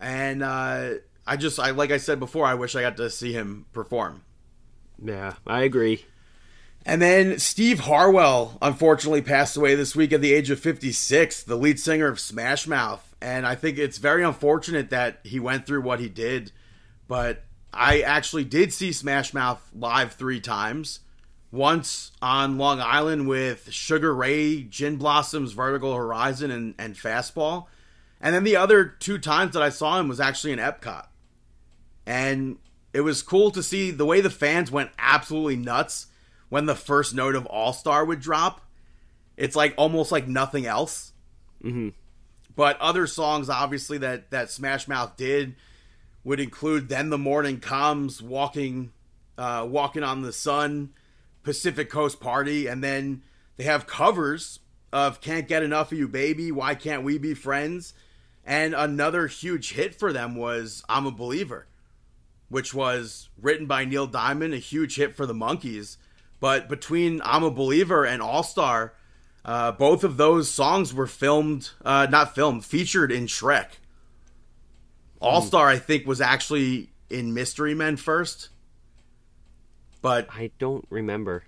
And 0.00 0.42
uh, 0.42 0.94
I 1.26 1.36
just, 1.36 1.58
I 1.58 1.70
like 1.70 1.90
I 1.90 1.98
said 1.98 2.20
before, 2.20 2.46
I 2.46 2.54
wish 2.54 2.74
I 2.76 2.82
got 2.82 2.96
to 2.98 3.10
see 3.10 3.32
him 3.32 3.66
perform. 3.72 4.22
Yeah, 5.02 5.34
I 5.46 5.62
agree. 5.62 6.04
And 6.86 7.02
then 7.02 7.38
Steve 7.38 7.80
Harwell 7.80 8.56
unfortunately 8.62 9.22
passed 9.22 9.56
away 9.56 9.74
this 9.74 9.94
week 9.94 10.12
at 10.12 10.20
the 10.20 10.32
age 10.32 10.50
of 10.50 10.58
56, 10.60 11.42
the 11.42 11.56
lead 11.56 11.78
singer 11.78 12.06
of 12.06 12.18
Smash 12.18 12.66
Mouth. 12.66 13.14
And 13.20 13.46
I 13.46 13.56
think 13.56 13.78
it's 13.78 13.98
very 13.98 14.24
unfortunate 14.24 14.90
that 14.90 15.20
he 15.24 15.38
went 15.38 15.66
through 15.66 15.82
what 15.82 16.00
he 16.00 16.08
did. 16.08 16.52
But 17.06 17.44
I 17.72 18.00
actually 18.00 18.44
did 18.44 18.72
see 18.72 18.92
Smash 18.92 19.34
Mouth 19.34 19.70
live 19.74 20.14
three 20.14 20.40
times. 20.40 21.00
Once 21.50 22.12
on 22.20 22.58
Long 22.58 22.80
Island 22.80 23.28
with 23.28 23.70
Sugar 23.70 24.14
Ray, 24.14 24.62
Gin 24.62 24.96
Blossoms, 24.96 25.52
Vertical 25.52 25.94
Horizon, 25.94 26.50
and, 26.50 26.74
and 26.78 26.94
Fastball. 26.94 27.66
And 28.20 28.34
then 28.34 28.44
the 28.44 28.56
other 28.56 28.84
two 28.84 29.18
times 29.18 29.54
that 29.54 29.62
I 29.62 29.68
saw 29.68 29.98
him 29.98 30.08
was 30.08 30.20
actually 30.20 30.52
in 30.52 30.58
Epcot. 30.58 31.06
And 32.06 32.56
it 32.92 33.02
was 33.02 33.22
cool 33.22 33.50
to 33.52 33.62
see 33.62 33.90
the 33.90 34.06
way 34.06 34.20
the 34.20 34.30
fans 34.30 34.70
went 34.70 34.90
absolutely 34.98 35.56
nuts 35.56 36.06
when 36.48 36.66
the 36.66 36.74
first 36.74 37.14
note 37.14 37.34
of 37.34 37.46
All 37.46 37.72
Star 37.72 38.04
would 38.04 38.20
drop. 38.20 38.62
It's 39.36 39.54
like 39.54 39.74
almost 39.76 40.10
like 40.10 40.26
nothing 40.26 40.66
else. 40.66 41.12
Mhm. 41.62 41.92
But 42.56 42.80
other 42.80 43.06
songs, 43.06 43.48
obviously, 43.48 43.98
that, 43.98 44.30
that 44.30 44.50
Smash 44.50 44.88
Mouth 44.88 45.16
did 45.16 45.54
would 46.24 46.40
include 46.40 46.88
Then 46.88 47.10
the 47.10 47.18
Morning 47.18 47.60
Comes, 47.60 48.20
Walking, 48.20 48.90
uh, 49.36 49.64
Walking 49.68 50.02
on 50.02 50.22
the 50.22 50.32
Sun, 50.32 50.90
Pacific 51.44 51.88
Coast 51.88 52.18
Party, 52.18 52.66
and 52.66 52.82
then 52.82 53.22
they 53.56 53.64
have 53.64 53.86
covers 53.86 54.58
of 54.92 55.20
Can't 55.20 55.46
Get 55.46 55.62
Enough 55.62 55.92
of 55.92 55.98
You 55.98 56.08
Baby, 56.08 56.50
Why 56.50 56.74
Can't 56.74 57.04
We 57.04 57.16
Be 57.18 57.34
Friends? 57.34 57.94
And 58.48 58.74
another 58.74 59.26
huge 59.26 59.74
hit 59.74 59.94
for 59.94 60.10
them 60.10 60.34
was 60.34 60.82
I'm 60.88 61.04
a 61.04 61.10
Believer, 61.10 61.66
which 62.48 62.72
was 62.72 63.28
written 63.38 63.66
by 63.66 63.84
Neil 63.84 64.06
Diamond, 64.06 64.54
a 64.54 64.58
huge 64.58 64.96
hit 64.96 65.14
for 65.14 65.26
the 65.26 65.34
Monkees. 65.34 65.98
But 66.40 66.66
between 66.66 67.20
I'm 67.24 67.44
a 67.44 67.50
Believer 67.50 68.06
and 68.06 68.22
All 68.22 68.42
Star, 68.42 68.94
uh, 69.44 69.72
both 69.72 70.02
of 70.02 70.16
those 70.16 70.50
songs 70.50 70.94
were 70.94 71.06
filmed, 71.06 71.72
uh, 71.84 72.06
not 72.08 72.34
filmed, 72.34 72.64
featured 72.64 73.12
in 73.12 73.26
Shrek. 73.26 73.68
All 75.20 75.42
Star, 75.42 75.68
I 75.68 75.78
think, 75.78 76.06
was 76.06 76.22
actually 76.22 76.88
in 77.10 77.34
Mystery 77.34 77.74
Men 77.74 77.98
first. 77.98 78.48
But 80.00 80.28
I 80.32 80.52
don't 80.58 80.86
remember. 80.88 81.44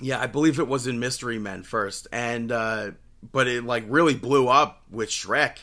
yeah, 0.00 0.18
I 0.18 0.26
believe 0.26 0.58
it 0.58 0.68
was 0.68 0.86
in 0.86 1.00
Mystery 1.00 1.38
Men 1.38 1.64
first, 1.64 2.08
and 2.12 2.50
uh, 2.50 2.92
but 3.30 3.46
it 3.46 3.62
like 3.64 3.84
really 3.88 4.14
blew 4.14 4.48
up 4.48 4.82
with 4.90 5.10
Shrek. 5.10 5.58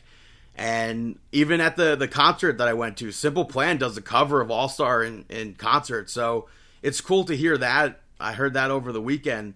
And 0.58 1.20
even 1.32 1.62
at 1.62 1.76
the 1.76 1.96
the 1.96 2.08
concert 2.08 2.58
that 2.58 2.68
I 2.68 2.74
went 2.74 2.98
to, 2.98 3.12
Simple 3.12 3.46
Plan 3.46 3.78
does 3.78 3.96
a 3.96 4.02
cover 4.02 4.42
of 4.42 4.50
All 4.50 4.68
Star 4.68 5.04
in 5.04 5.24
in 5.30 5.54
concert, 5.54 6.10
so 6.10 6.50
it's 6.82 7.00
cool 7.00 7.26
to 7.26 7.38
hear 7.38 7.58
that. 7.60 8.02
I 8.20 8.34
heard 8.34 8.56
that 8.56 8.72
over 8.72 8.92
the 8.92 9.02
weekend, 9.02 9.54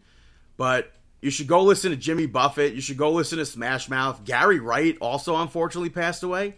but 0.57 0.91
you 1.19 1.31
should 1.31 1.47
go 1.47 1.63
listen 1.63 1.89
to 1.89 1.97
Jimmy 1.97 2.27
Buffett. 2.27 2.73
You 2.73 2.81
should 2.81 2.97
go 2.97 3.11
listen 3.11 3.39
to 3.39 3.47
Smash 3.47 3.89
Mouth. 3.89 4.23
Gary 4.25 4.59
Wright 4.59 4.95
also 5.01 5.37
unfortunately 5.37 5.89
passed 5.89 6.21
away 6.21 6.55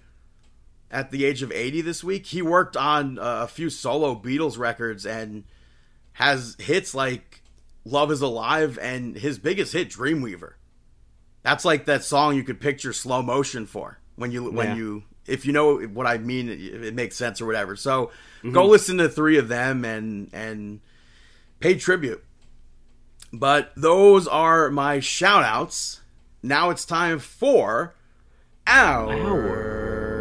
at 0.91 1.10
the 1.10 1.24
age 1.24 1.41
of 1.41 1.52
80 1.52 1.80
this 1.80 2.03
week. 2.03 2.26
He 2.26 2.41
worked 2.41 2.76
on 2.76 3.18
a 3.22 3.48
few 3.48 3.70
solo 3.70 4.14
Beatles 4.14 4.57
records 4.57 5.06
and 5.06 5.45
has 6.14 6.57
hits 6.60 6.94
like 6.94 7.41
Love 7.86 8.11
is 8.11 8.22
Alive 8.22 8.78
and 8.82 9.15
his 9.15 9.40
biggest 9.40 9.72
hit 9.72 9.90
Dreamweaver. 9.90 10.53
That's 11.44 11.64
like 11.64 11.86
that 11.86 12.03
song 12.03 12.36
you 12.36 12.44
could 12.44 12.60
picture 12.60 12.91
slow 12.91 13.22
motion 13.22 13.65
for 13.65 13.99
when 14.15 14.31
you 14.31 14.52
when 14.52 14.69
Yeah. 14.69 14.76
you 14.76 15.03
if 15.26 15.45
you 15.45 15.53
know 15.53 15.77
what 15.80 16.06
I 16.06 16.18
mean 16.18 16.49
it, 16.49 16.60
it 16.60 16.94
makes 16.94 17.15
sense 17.15 17.41
or 17.41 17.45
whatever. 17.45 17.76
So 17.76 18.11
go 18.44 18.61
mm-hmm. 18.61 18.72
listen 18.72 18.98
to 18.98 19.10
three 19.10 19.38
of 19.38 19.48
them 19.48 19.85
and 19.85 20.30
and 20.34 20.81
pay 21.60 21.76
tribute. 21.76 22.23
But 23.31 23.72
those 23.76 24.27
are 24.27 24.69
my 24.69 24.99
shout 24.99 25.44
outs. 25.44 26.02
Now 26.44 26.69
it's 26.69 26.85
time 26.85 27.19
for 27.19 27.95
Mark 28.68 30.12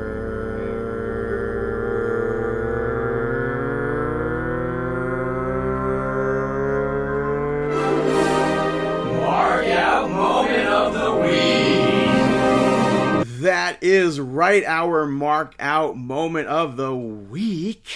is 14.13 14.21
right 14.21 14.65
our 14.65 15.07
mark 15.07 15.55
out 15.59 15.97
moment 15.97 16.49
of 16.49 16.77
the 16.77 16.95
week. 16.95 17.87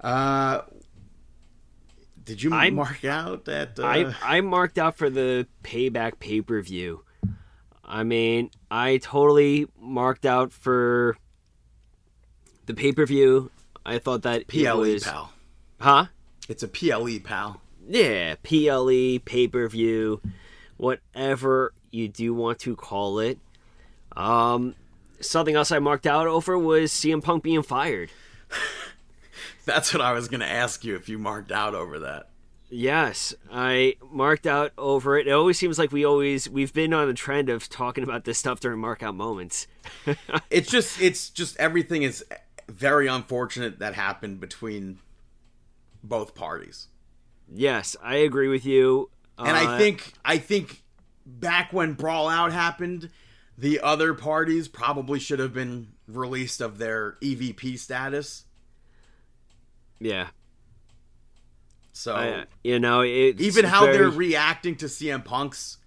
Uh 0.00 0.62
did 2.24 2.42
you 2.42 2.52
I'm- 2.52 2.74
mark 2.74 3.04
out 3.04 3.44
that 3.46 3.78
uh, 3.78 3.86
I 3.86 4.14
I 4.22 4.40
marked 4.40 4.78
out 4.78 4.96
for 4.96 5.08
the 5.08 5.46
payback 5.62 6.18
pay 6.18 6.40
per 6.40 6.60
view. 6.60 7.02
I 7.84 8.02
mean, 8.02 8.50
I 8.70 8.96
totally 8.98 9.68
marked 9.80 10.26
out 10.26 10.52
for 10.52 11.16
the 12.66 12.74
pay 12.74 12.92
per 12.92 13.06
view. 13.06 13.50
I 13.84 13.98
thought 13.98 14.22
that 14.22 14.48
PLE 14.48 14.76
was, 14.78 15.04
pal? 15.04 15.32
huh? 15.80 16.06
It's 16.48 16.64
a 16.64 16.68
PLE 16.68 17.20
pal. 17.22 17.60
Yeah, 17.88 18.34
PLE, 18.42 19.20
pay 19.24 19.46
per 19.46 19.68
view, 19.68 20.20
whatever 20.76 21.72
you 21.92 22.08
do 22.08 22.34
want 22.34 22.58
to 22.60 22.74
call 22.74 23.20
it. 23.20 23.38
Um, 24.16 24.74
something 25.20 25.54
else 25.54 25.70
I 25.70 25.78
marked 25.78 26.06
out 26.06 26.26
over 26.26 26.58
was 26.58 26.92
CM 26.92 27.22
Punk 27.22 27.42
being 27.42 27.62
fired. 27.62 28.10
That's 29.64 29.92
what 29.92 30.00
I 30.00 30.12
was 30.12 30.28
going 30.28 30.40
to 30.40 30.48
ask 30.50 30.84
you 30.84 30.94
if 30.94 31.08
you 31.08 31.18
marked 31.18 31.52
out 31.52 31.74
over 31.74 31.98
that. 32.00 32.28
Yes, 32.68 33.32
I 33.52 33.94
marked 34.10 34.46
out 34.46 34.72
over 34.76 35.16
it. 35.18 35.28
It 35.28 35.32
always 35.32 35.56
seems 35.58 35.78
like 35.78 35.92
we 35.92 36.04
always 36.04 36.48
we've 36.48 36.72
been 36.72 36.92
on 36.92 37.08
a 37.08 37.14
trend 37.14 37.48
of 37.48 37.68
talking 37.68 38.02
about 38.02 38.24
this 38.24 38.38
stuff 38.38 38.58
during 38.58 38.80
mark 38.80 39.04
out 39.04 39.14
moments. 39.14 39.68
it's 40.50 40.68
just 40.68 41.00
it's 41.00 41.30
just 41.30 41.56
everything 41.58 42.02
is 42.02 42.24
very 42.68 43.06
unfortunate 43.06 43.78
that 43.78 43.94
happened 43.94 44.40
between 44.40 44.98
both 46.02 46.34
parties. 46.34 46.88
Yes, 47.52 47.96
I 48.02 48.16
agree 48.16 48.48
with 48.48 48.66
you. 48.66 49.10
And 49.38 49.56
Uh, 49.56 49.74
I 49.74 49.78
think 49.78 50.12
I 50.24 50.38
think 50.38 50.82
back 51.24 51.72
when 51.72 51.92
Brawl 51.92 52.28
Out 52.28 52.52
happened, 52.52 53.10
the 53.58 53.80
other 53.80 54.14
parties 54.14 54.68
probably 54.68 55.18
should 55.18 55.38
have 55.38 55.52
been 55.54 55.88
released 56.06 56.60
of 56.60 56.78
their 56.78 57.16
EVP 57.22 57.78
status. 57.78 58.44
yeah, 59.98 60.28
So 61.92 62.14
I, 62.14 62.44
you 62.62 62.78
know, 62.78 63.00
it's 63.00 63.40
even 63.42 63.64
how 63.64 63.84
very- 63.86 63.96
they're 63.96 64.10
reacting 64.10 64.76
to 64.76 64.86
CM 64.86 65.24
Punk's 65.24 65.78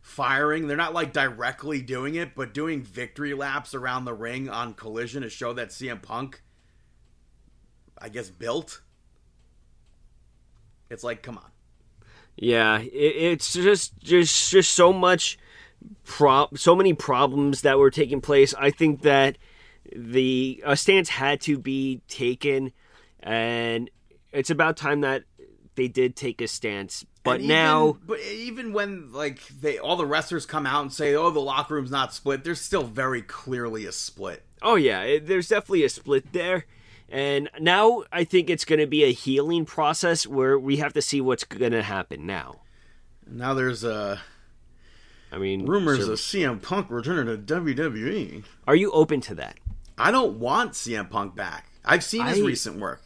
firing, 0.00 0.66
they're 0.66 0.76
not 0.76 0.94
like 0.94 1.12
directly 1.12 1.80
doing 1.82 2.14
it, 2.14 2.34
but 2.34 2.54
doing 2.54 2.82
victory 2.82 3.34
laps 3.34 3.74
around 3.74 4.04
the 4.04 4.14
ring 4.14 4.48
on 4.48 4.74
Collision 4.74 5.22
to 5.22 5.28
show 5.30 5.52
that 5.52 5.68
CM 5.68 6.00
Punk, 6.02 6.42
I 7.98 8.08
guess, 8.08 8.30
built. 8.30 8.80
It's 10.90 11.04
like, 11.04 11.22
come 11.22 11.38
on. 11.38 11.50
Yeah, 12.36 12.78
it, 12.80 12.88
it's 12.90 13.52
just 13.52 13.98
just 13.98 14.50
just 14.50 14.72
so 14.72 14.92
much 14.92 15.38
prob 16.04 16.58
so 16.58 16.74
many 16.74 16.92
problems 16.92 17.62
that 17.62 17.78
were 17.78 17.90
taking 17.90 18.20
place. 18.20 18.54
I 18.54 18.70
think 18.70 19.02
that 19.02 19.38
the 19.94 20.62
a 20.64 20.76
stance 20.76 21.08
had 21.08 21.40
to 21.42 21.58
be 21.58 22.00
taken, 22.08 22.72
and 23.20 23.90
it's 24.32 24.50
about 24.50 24.76
time 24.76 25.00
that 25.02 25.24
they 25.74 25.88
did 25.88 26.16
take 26.16 26.40
a 26.40 26.48
stance. 26.48 27.04
But 27.24 27.40
now, 27.40 27.88
even, 27.88 28.00
but 28.06 28.20
even 28.20 28.72
when 28.72 29.12
like 29.12 29.46
they 29.48 29.78
all 29.78 29.96
the 29.96 30.06
wrestlers 30.06 30.44
come 30.46 30.66
out 30.66 30.82
and 30.82 30.92
say, 30.92 31.14
"Oh, 31.14 31.30
the 31.30 31.40
locker 31.40 31.74
room's 31.74 31.90
not 31.90 32.12
split," 32.12 32.44
there's 32.44 32.60
still 32.60 32.82
very 32.82 33.22
clearly 33.22 33.86
a 33.86 33.92
split. 33.92 34.44
oh 34.60 34.74
yeah, 34.74 35.02
it, 35.02 35.26
there's 35.26 35.48
definitely 35.48 35.84
a 35.84 35.88
split 35.88 36.32
there. 36.32 36.66
And 37.08 37.50
now 37.60 38.04
I 38.10 38.24
think 38.24 38.48
it's 38.48 38.64
going 38.64 38.78
to 38.78 38.86
be 38.86 39.04
a 39.04 39.12
healing 39.12 39.66
process 39.66 40.26
where 40.26 40.58
we 40.58 40.78
have 40.78 40.94
to 40.94 41.02
see 41.02 41.20
what's 41.20 41.44
going 41.44 41.72
to 41.72 41.82
happen 41.82 42.26
now. 42.26 42.62
Now 43.26 43.52
there's 43.52 43.84
uh, 43.84 44.18
I 45.32 45.38
mean, 45.38 45.64
rumors 45.66 46.06
of 46.06 46.18
CM 46.18 46.60
Punk 46.60 46.88
returning 46.90 47.26
to 47.46 47.54
WWE. 47.54 48.44
are 48.68 48.76
you 48.76 48.90
open 48.92 49.20
to 49.22 49.34
that? 49.36 49.56
I 49.98 50.10
don't 50.10 50.38
want 50.38 50.72
CM 50.72 51.08
Punk 51.08 51.34
back. 51.34 51.66
I've 51.84 52.04
seen 52.04 52.26
his 52.26 52.38
I- 52.38 52.42
recent 52.42 52.78
work. 52.78 53.02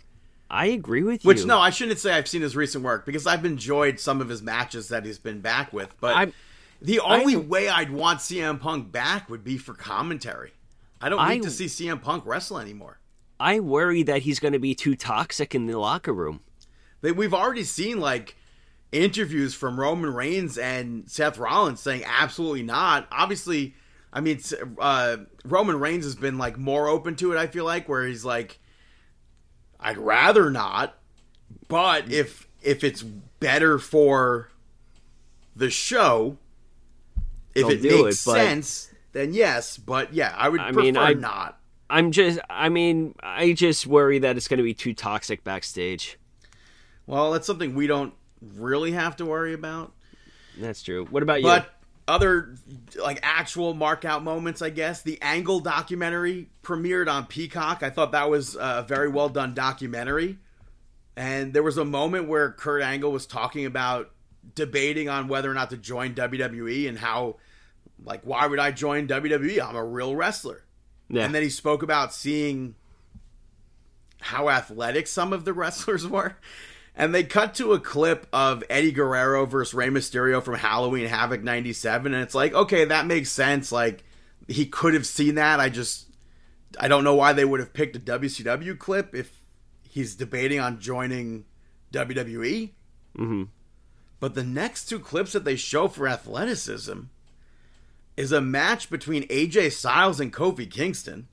I 0.49 0.67
agree 0.67 1.03
with 1.03 1.25
you. 1.25 1.29
Which 1.29 1.45
no, 1.45 1.59
I 1.59 1.71
shouldn't 1.71 1.99
say 1.99 2.13
I've 2.13 2.29
seen 2.29 2.43
his 2.43 2.55
recent 2.55 2.85
work 2.85 3.05
because 3.05 3.27
I've 3.27 3.45
enjoyed 3.45 3.99
some 3.99 4.21
of 4.21 4.29
his 4.29 4.43
matches 4.43 4.89
that 4.89 5.05
he's 5.05 5.19
been 5.19 5.41
back 5.41 5.73
with. 5.73 5.93
But 6.01 6.15
I'm- 6.15 6.33
the 6.81 7.01
only 7.01 7.35
I'm- 7.35 7.49
way 7.49 7.69
I'd 7.69 7.91
want 7.91 8.21
CM 8.21 8.61
Punk 8.61 8.93
back 8.93 9.29
would 9.31 9.43
be 9.43 9.57
for 9.59 9.75
commentary. 9.75 10.53
I 11.01 11.09
don't 11.09 11.19
I- 11.21 11.35
need 11.35 11.43
to 11.45 11.51
see 11.51 11.67
CM 11.67 12.01
Punk 12.01 12.25
wrestle 12.27 12.59
anymore. 12.59 12.99
I 13.41 13.59
worry 13.61 14.03
that 14.05 14.23
he's 14.23 14.39
going 14.39 14.53
to 14.53 14.59
be 14.61 14.75
too 14.75 14.95
toxic 14.95 15.55
in 15.55 15.67
the 15.67 15.79
locker 15.79 16.13
room. 16.13 16.41
They, 17.03 17.13
we've 17.13 17.35
already 17.35 17.65
seen 17.65 17.99
like 18.01 18.36
interviews 18.93 19.55
from 19.55 19.79
Roman 19.79 20.13
Reigns 20.13 20.57
and 20.59 21.11
Seth 21.11 21.39
Rollins 21.39 21.81
saying 21.81 22.05
absolutely 22.07 22.63
not. 22.63 23.07
Obviously, 23.11 23.75
I 24.13 24.21
mean 24.21 24.41
uh, 24.79 25.19
Roman 25.45 25.79
Reigns 25.79 26.05
has 26.05 26.15
been 26.15 26.39
like 26.39 26.57
more 26.59 26.89
open 26.89 27.17
to 27.17 27.33
it. 27.33 27.39
I 27.39 27.47
feel 27.47 27.65
like 27.65 27.89
where 27.89 28.07
he's 28.07 28.25
like, 28.25 28.59
I'd 29.81 29.99
rather 29.99 30.51
not, 30.51 30.99
but 31.69 32.11
if 32.11 32.49
if 32.63 32.83
it's 32.85 33.03
better 33.03 33.79
for 33.79 34.51
the 35.55 35.71
show, 35.71 36.39
if 37.55 37.67
They'll 37.67 37.71
it 37.71 37.83
makes 37.83 38.17
it, 38.17 38.31
sense, 38.31 38.95
then 39.13 39.33
yes. 39.33 39.77
But 39.79 40.13
yeah, 40.15 40.35
I 40.37 40.49
would 40.49 40.61
I 40.61 40.67
prefer 40.73 40.81
mean, 40.83 40.97
I- 40.97 41.13
not. 41.15 41.59
I'm 41.89 42.11
just, 42.11 42.41
I 42.51 42.69
mean, 42.69 43.15
I 43.21 43.53
just 43.53 43.87
worry 43.87 44.19
that 44.19 44.37
it's 44.37 44.49
going 44.49 44.59
to 44.59 44.65
be 44.65 44.75
too 44.75 44.93
toxic 44.93 45.45
backstage. 45.45 46.19
Well, 47.07 47.31
that's 47.31 47.47
something 47.47 47.77
we 47.77 47.87
don't 47.87 48.13
really 48.41 48.93
have 48.93 49.17
to 49.17 49.27
worry 49.27 49.53
about. 49.55 49.93
That's 50.59 50.83
true. 50.83 51.07
What 51.07 51.23
about 51.23 51.41
you? 51.41 51.47
But 51.47 51.71
other 52.09 52.55
like 53.01 53.19
actual 53.23 53.75
mark 53.75 54.05
out 54.05 54.23
moments, 54.23 54.63
I 54.63 54.71
guess. 54.71 55.03
The 55.03 55.21
Angle 55.21 55.61
documentary 55.61 56.49
premiered 56.63 57.09
on 57.09 57.27
Peacock. 57.27 57.83
I 57.83 57.91
thought 57.91 58.13
that 58.13 58.31
was 58.31 58.57
a 58.59 58.85
very 58.87 59.09
well 59.09 59.29
done 59.29 59.55
documentary. 59.55 60.39
And 61.17 61.53
there 61.53 61.63
was 61.63 61.79
a 61.79 61.85
moment 61.85 62.29
where 62.29 62.53
Kurt 62.53 62.83
Angle 62.83 63.11
was 63.11 63.27
talking 63.27 63.65
about 63.65 64.11
debating 64.55 65.09
on 65.09 65.29
whether 65.29 65.51
or 65.51 65.55
not 65.55 65.71
to 65.71 65.77
join 65.77 66.15
WWE 66.15 66.89
and 66.89 66.99
how 66.99 67.37
like 68.05 68.23
why 68.23 68.47
would 68.47 68.59
I 68.59 68.71
join 68.71 69.09
WWE? 69.09 69.67
I'm 69.67 69.77
a 69.77 69.85
real 69.85 70.15
wrestler. 70.15 70.63
yeah. 71.09 71.25
And 71.25 71.35
then 71.35 71.43
he 71.43 71.49
spoke 71.51 71.83
about 71.83 72.13
seeing 72.15 72.75
how 74.21 74.49
athletic 74.49 75.07
some 75.07 75.33
of 75.33 75.45
the 75.45 75.53
wrestlers 75.53 76.07
were. 76.09 76.37
And 76.99 77.15
they 77.15 77.25
cut 77.25 77.55
to 77.57 77.75
a 77.75 77.81
clip 77.81 78.27
of 78.33 78.65
Eddie 78.71 78.91
Guerrero 78.91 79.45
versus 79.45 79.75
Rey 79.75 79.89
Mysterio 79.89 80.43
from 80.43 80.55
Halloween 80.55 81.07
Havoc 81.07 81.43
97. 81.43 82.15
And 82.15 82.23
it's 82.23 82.35
like, 82.35 82.55
okay, 82.55 82.87
that 82.87 83.07
makes 83.07 83.31
sense. 83.31 83.71
Like, 83.71 84.03
he 84.49 84.65
could 84.65 84.95
have 84.95 85.07
seen 85.07 85.35
that. 85.35 85.61
I 85.61 85.69
just, 85.69 86.07
I 86.81 86.89
don't 86.89 87.05
know 87.05 87.15
why 87.15 87.35
they 87.35 87.45
would 87.45 87.61
have 87.61 87.75
picked 87.75 87.97
a 87.97 88.01
WCW 88.01 88.79
clip 88.79 89.15
if 89.15 89.39
he's 89.87 90.15
debating 90.15 90.59
on 90.59 90.81
joining 90.81 91.45
WWE. 91.93 92.71
hmm 93.15 93.43
But 94.19 94.35
the 94.35 94.45
next 94.45 94.87
two 94.87 94.99
clips 94.99 95.33
that 95.33 95.45
they 95.45 95.57
show 95.57 95.89
for 95.89 96.09
athleticism 96.09 97.01
is 98.17 98.33
a 98.33 98.41
match 98.41 98.89
between 98.89 99.29
AJ 99.29 99.73
Styles 99.73 100.19
and 100.19 100.33
Kofi 100.33 100.71
Kingston, 100.71 101.29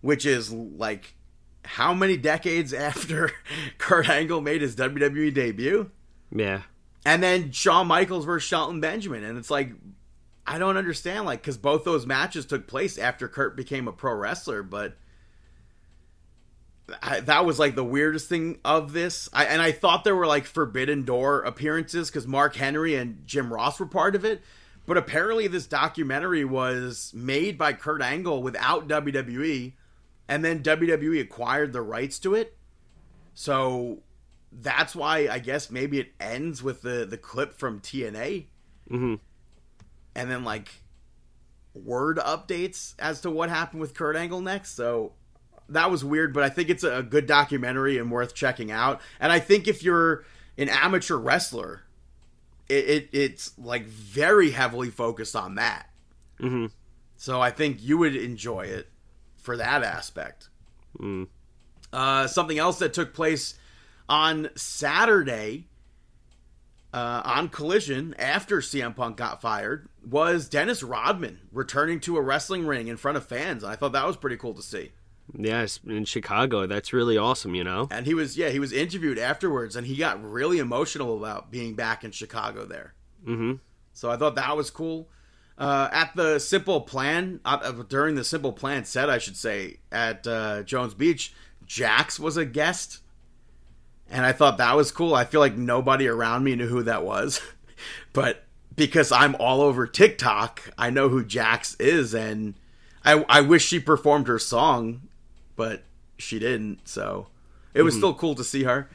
which 0.00 0.24
is 0.24 0.52
like 0.52 1.16
how 1.64 1.94
many 1.94 2.16
decades 2.16 2.72
after 2.74 3.32
Kurt 3.78 4.08
Angle 4.08 4.40
made 4.40 4.62
his 4.62 4.76
WWE 4.76 5.32
debut? 5.32 5.90
Yeah. 6.30 6.62
And 7.04 7.22
then 7.22 7.50
Shawn 7.50 7.88
Michaels 7.88 8.24
versus 8.24 8.48
Shelton 8.48 8.80
Benjamin. 8.80 9.24
And 9.24 9.36
it's 9.36 9.50
like, 9.50 9.72
I 10.46 10.58
don't 10.58 10.76
understand, 10.76 11.24
like, 11.24 11.40
because 11.40 11.56
both 11.56 11.84
those 11.84 12.06
matches 12.06 12.46
took 12.46 12.66
place 12.66 12.98
after 12.98 13.28
Kurt 13.28 13.56
became 13.56 13.88
a 13.88 13.92
pro 13.92 14.14
wrestler, 14.14 14.62
but 14.62 14.96
I, 17.02 17.20
that 17.20 17.44
was 17.44 17.58
like 17.58 17.74
the 17.74 17.84
weirdest 17.84 18.28
thing 18.28 18.58
of 18.64 18.92
this. 18.92 19.28
I, 19.32 19.46
and 19.46 19.62
I 19.62 19.72
thought 19.72 20.04
there 20.04 20.16
were 20.16 20.26
like 20.26 20.44
Forbidden 20.44 21.04
Door 21.04 21.42
appearances 21.42 22.10
because 22.10 22.26
Mark 22.26 22.56
Henry 22.56 22.96
and 22.96 23.26
Jim 23.26 23.52
Ross 23.52 23.78
were 23.78 23.86
part 23.86 24.14
of 24.14 24.24
it. 24.24 24.42
But 24.84 24.96
apparently, 24.96 25.46
this 25.46 25.68
documentary 25.68 26.44
was 26.44 27.12
made 27.14 27.56
by 27.56 27.72
Kurt 27.72 28.02
Angle 28.02 28.42
without 28.42 28.88
WWE, 28.88 29.72
and 30.32 30.42
then 30.42 30.62
WWE 30.62 31.20
acquired 31.20 31.74
the 31.74 31.82
rights 31.82 32.18
to 32.20 32.34
it. 32.34 32.56
So 33.34 33.98
that's 34.50 34.96
why 34.96 35.28
I 35.30 35.38
guess 35.38 35.70
maybe 35.70 35.98
it 35.98 36.12
ends 36.18 36.62
with 36.62 36.80
the 36.80 37.04
the 37.04 37.18
clip 37.18 37.52
from 37.52 37.80
TNA, 37.80 38.46
hmm 38.88 39.16
and 40.14 40.30
then 40.30 40.42
like 40.42 40.70
word 41.74 42.16
updates 42.16 42.94
as 42.98 43.20
to 43.20 43.30
what 43.30 43.50
happened 43.50 43.82
with 43.82 43.92
Kurt 43.92 44.16
Angle 44.16 44.40
next. 44.40 44.74
So 44.74 45.12
that 45.68 45.90
was 45.90 46.02
weird, 46.02 46.32
but 46.32 46.42
I 46.44 46.48
think 46.48 46.70
it's 46.70 46.82
a 46.84 47.02
good 47.02 47.26
documentary 47.26 47.98
and 47.98 48.10
worth 48.10 48.34
checking 48.34 48.70
out. 48.70 49.02
And 49.20 49.30
I 49.30 49.38
think 49.38 49.68
if 49.68 49.82
you're 49.82 50.24
an 50.56 50.70
amateur 50.70 51.16
wrestler, 51.16 51.82
it, 52.70 52.88
it 52.88 53.08
it's 53.12 53.58
like 53.58 53.84
very 53.84 54.52
heavily 54.52 54.88
focused 54.88 55.36
on 55.36 55.56
that. 55.56 55.90
hmm 56.40 56.68
So 57.18 57.42
I 57.42 57.50
think 57.50 57.82
you 57.82 57.98
would 57.98 58.16
enjoy 58.16 58.62
it 58.62 58.88
for 59.42 59.56
that 59.56 59.82
aspect. 59.82 60.48
Mm. 60.98 61.28
Uh, 61.92 62.26
something 62.26 62.58
else 62.58 62.78
that 62.78 62.94
took 62.94 63.12
place 63.12 63.54
on 64.08 64.48
Saturday 64.54 65.66
uh, 66.94 67.22
on 67.24 67.48
Collision 67.48 68.14
after 68.18 68.58
CM 68.58 68.94
Punk 68.94 69.16
got 69.16 69.40
fired 69.40 69.88
was 70.08 70.48
Dennis 70.48 70.82
Rodman 70.82 71.40
returning 71.52 72.00
to 72.00 72.16
a 72.16 72.20
wrestling 72.20 72.66
ring 72.66 72.88
in 72.88 72.96
front 72.96 73.16
of 73.16 73.26
fans. 73.26 73.64
I 73.64 73.76
thought 73.76 73.92
that 73.92 74.06
was 74.06 74.16
pretty 74.16 74.36
cool 74.36 74.54
to 74.54 74.62
see. 74.62 74.92
Yes, 75.36 75.80
in 75.86 76.04
Chicago. 76.04 76.66
That's 76.66 76.92
really 76.92 77.16
awesome, 77.16 77.54
you 77.54 77.64
know? 77.64 77.88
And 77.90 78.06
he 78.06 78.14
was, 78.14 78.36
yeah, 78.36 78.50
he 78.50 78.58
was 78.58 78.72
interviewed 78.72 79.18
afterwards, 79.18 79.76
and 79.76 79.86
he 79.86 79.96
got 79.96 80.22
really 80.22 80.58
emotional 80.58 81.16
about 81.16 81.50
being 81.50 81.74
back 81.74 82.04
in 82.04 82.10
Chicago 82.10 82.66
there. 82.66 82.94
hmm 83.24 83.54
So 83.92 84.10
I 84.10 84.16
thought 84.16 84.34
that 84.34 84.56
was 84.56 84.70
cool. 84.70 85.08
Uh, 85.62 85.88
at 85.92 86.10
the 86.16 86.40
Simple 86.40 86.80
Plan, 86.80 87.38
uh, 87.44 87.56
uh, 87.62 87.70
during 87.88 88.16
the 88.16 88.24
Simple 88.24 88.52
Plan 88.52 88.84
set, 88.84 89.08
I 89.08 89.18
should 89.18 89.36
say, 89.36 89.76
at 89.92 90.26
uh, 90.26 90.64
Jones 90.64 90.92
Beach, 90.92 91.32
Jax 91.64 92.18
was 92.18 92.36
a 92.36 92.44
guest. 92.44 92.98
and 94.10 94.26
I 94.26 94.32
thought 94.32 94.58
that 94.58 94.74
was 94.74 94.90
cool. 94.90 95.14
I 95.14 95.24
feel 95.24 95.38
like 95.38 95.56
nobody 95.56 96.08
around 96.08 96.42
me 96.42 96.56
knew 96.56 96.66
who 96.66 96.82
that 96.82 97.04
was, 97.04 97.40
but 98.12 98.42
because 98.74 99.12
I'm 99.12 99.36
all 99.36 99.60
over 99.60 99.86
TikTok, 99.86 100.68
I 100.76 100.90
know 100.90 101.08
who 101.08 101.24
Jax 101.24 101.76
is, 101.76 102.12
and 102.12 102.54
I 103.04 103.24
I 103.28 103.40
wish 103.40 103.64
she 103.64 103.78
performed 103.78 104.26
her 104.26 104.40
song, 104.40 105.02
but 105.54 105.84
she 106.18 106.40
didn't. 106.40 106.88
So 106.88 107.28
it 107.72 107.82
was 107.82 107.94
still 107.94 108.14
cool 108.14 108.34
to 108.34 108.42
see 108.42 108.64
her. 108.64 108.90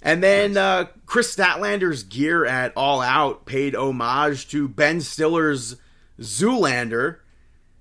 And 0.00 0.22
then 0.22 0.56
uh, 0.56 0.86
Kris 1.04 1.34
Statlander's 1.34 2.04
gear 2.04 2.44
at 2.44 2.76
All 2.76 3.00
Out 3.00 3.44
paid 3.44 3.74
homage 3.74 4.48
to 4.50 4.68
Ben 4.68 5.00
Stiller's 5.00 5.78
Zoolander, 6.20 7.18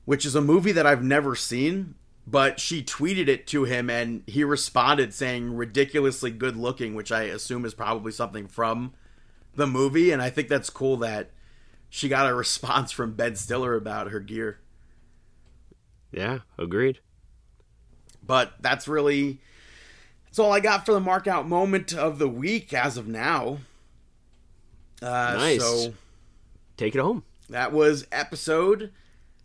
which 0.06 0.26
is 0.26 0.36
a 0.36 0.42
movie 0.42 0.72
that 0.72 0.88
I've 0.88 1.04
never 1.04 1.36
seen. 1.36 1.96
But 2.28 2.60
she 2.60 2.84
tweeted 2.84 3.28
it 3.28 3.48
to 3.48 3.64
him, 3.64 3.90
and 3.90 4.24
he 4.28 4.44
responded 4.44 5.14
saying 5.14 5.56
ridiculously 5.56 6.30
good 6.30 6.56
looking, 6.56 6.94
which 6.94 7.12
I 7.12 7.24
assume 7.24 7.66
is 7.66 7.74
probably 7.74 8.12
something 8.12 8.48
from 8.48 8.94
the 9.56 9.66
movie. 9.66 10.12
And 10.12 10.22
I 10.22 10.30
think 10.30 10.48
that's 10.48 10.70
cool 10.70 10.98
that 10.98 11.32
she 11.90 12.08
got 12.08 12.30
a 12.30 12.36
response 12.36 12.92
from 12.92 13.16
Ben 13.16 13.36
Stiller 13.36 13.76
about 13.76 14.12
her 14.12 14.20
gear. 14.20 14.60
Yeah, 16.12 16.40
agreed. 16.58 17.00
But 18.24 18.54
that's 18.62 18.88
really 18.88 19.42
that's 20.26 20.40
all 20.40 20.54
I 20.54 20.60
got 20.60 20.86
for 20.86 20.94
the 20.94 21.00
mark 21.00 21.28
out 21.28 21.48
moment 21.48 21.94
of 21.94 22.20
the 22.20 22.30
week 22.30 22.74
as 22.74 22.98
of 22.98 23.08
now. 23.08 23.58
Uh, 25.02 25.34
Nice. 25.38 25.62
So 25.62 25.94
Take 26.78 26.96
it 26.96 27.02
home. 27.02 27.24
That 27.52 27.72
was 27.72 28.08
episode 28.12 28.92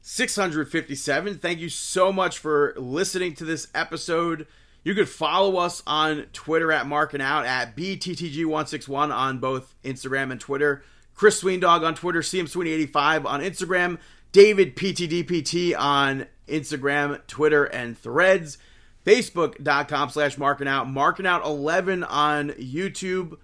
657. 0.01 1.39
Thank 1.39 1.59
you 1.59 1.69
so 1.69 2.13
much 2.13 2.39
for 2.39 2.75
listening 2.77 3.35
to 3.35 3.45
this 3.45 3.69
episode. 3.75 4.47
You 4.85 4.95
could 4.95 5.09
follow 5.09 5.57
us 5.57 5.83
on 5.85 6.27
Twitter 6.33 6.71
at 6.71 6.87
Marking 6.87 7.21
Out 7.21 7.45
at 7.45 7.77
BTTG161 7.77 9.13
on 9.13 9.39
both 9.39 9.75
Instagram 9.83 10.31
and 10.31 10.41
Twitter. 10.41 10.85
Chris 11.15 11.43
Sweendog 11.43 11.85
on 11.85 11.95
Twitter, 11.95 12.21
CM 12.21 12.45
Sweeney85 12.45 13.25
on 13.25 13.41
Instagram, 13.41 13.99
David 14.31 14.77
PTDPT 14.77 15.77
on 15.77 16.27
Instagram, 16.47 17.27
Twitter, 17.27 17.65
and 17.65 17.99
Threads. 17.99 18.59
Facebook.com 19.05 20.11
slash 20.11 20.37
Marking 20.37 20.69
Out, 20.69 20.89
Marking 20.89 21.27
Out 21.27 21.45
11 21.45 22.05
on 22.05 22.51
YouTube 22.51 23.39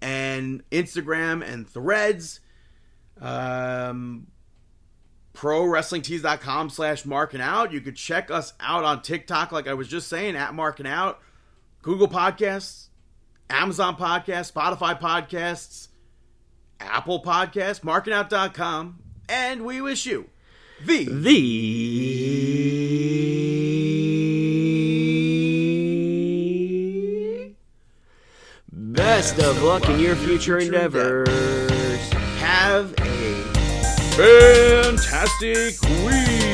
and 0.00 0.62
Instagram 0.70 1.42
and 1.44 1.68
Threads. 1.68 2.40
Um, 3.24 4.26
ProWrestlingTees.com 5.32 6.70
slash 6.70 7.04
Marking 7.04 7.40
Out. 7.40 7.72
You 7.72 7.80
could 7.80 7.96
check 7.96 8.30
us 8.30 8.52
out 8.60 8.84
on 8.84 9.02
TikTok, 9.02 9.50
like 9.50 9.66
I 9.66 9.74
was 9.74 9.88
just 9.88 10.08
saying, 10.08 10.36
at 10.36 10.54
Marking 10.54 10.86
Out, 10.86 11.20
Google 11.82 12.06
Podcasts, 12.08 12.88
Amazon 13.50 13.96
Podcasts, 13.96 14.52
Spotify 14.52 15.00
Podcasts, 15.00 15.88
Apple 16.78 17.20
Podcasts, 17.22 17.80
markingout.com, 17.80 18.98
and 19.28 19.64
we 19.64 19.80
wish 19.80 20.06
you 20.06 20.28
the 20.84 21.06
The 21.06 21.34
best 28.72 29.38
of 29.38 29.62
luck 29.62 29.88
in 29.88 29.98
your 29.98 30.16
future 30.16 30.58
endeavors. 30.58 31.28
have 32.38 32.92
a 32.98 33.13
fantastic 34.16 35.82
week. 36.04 36.53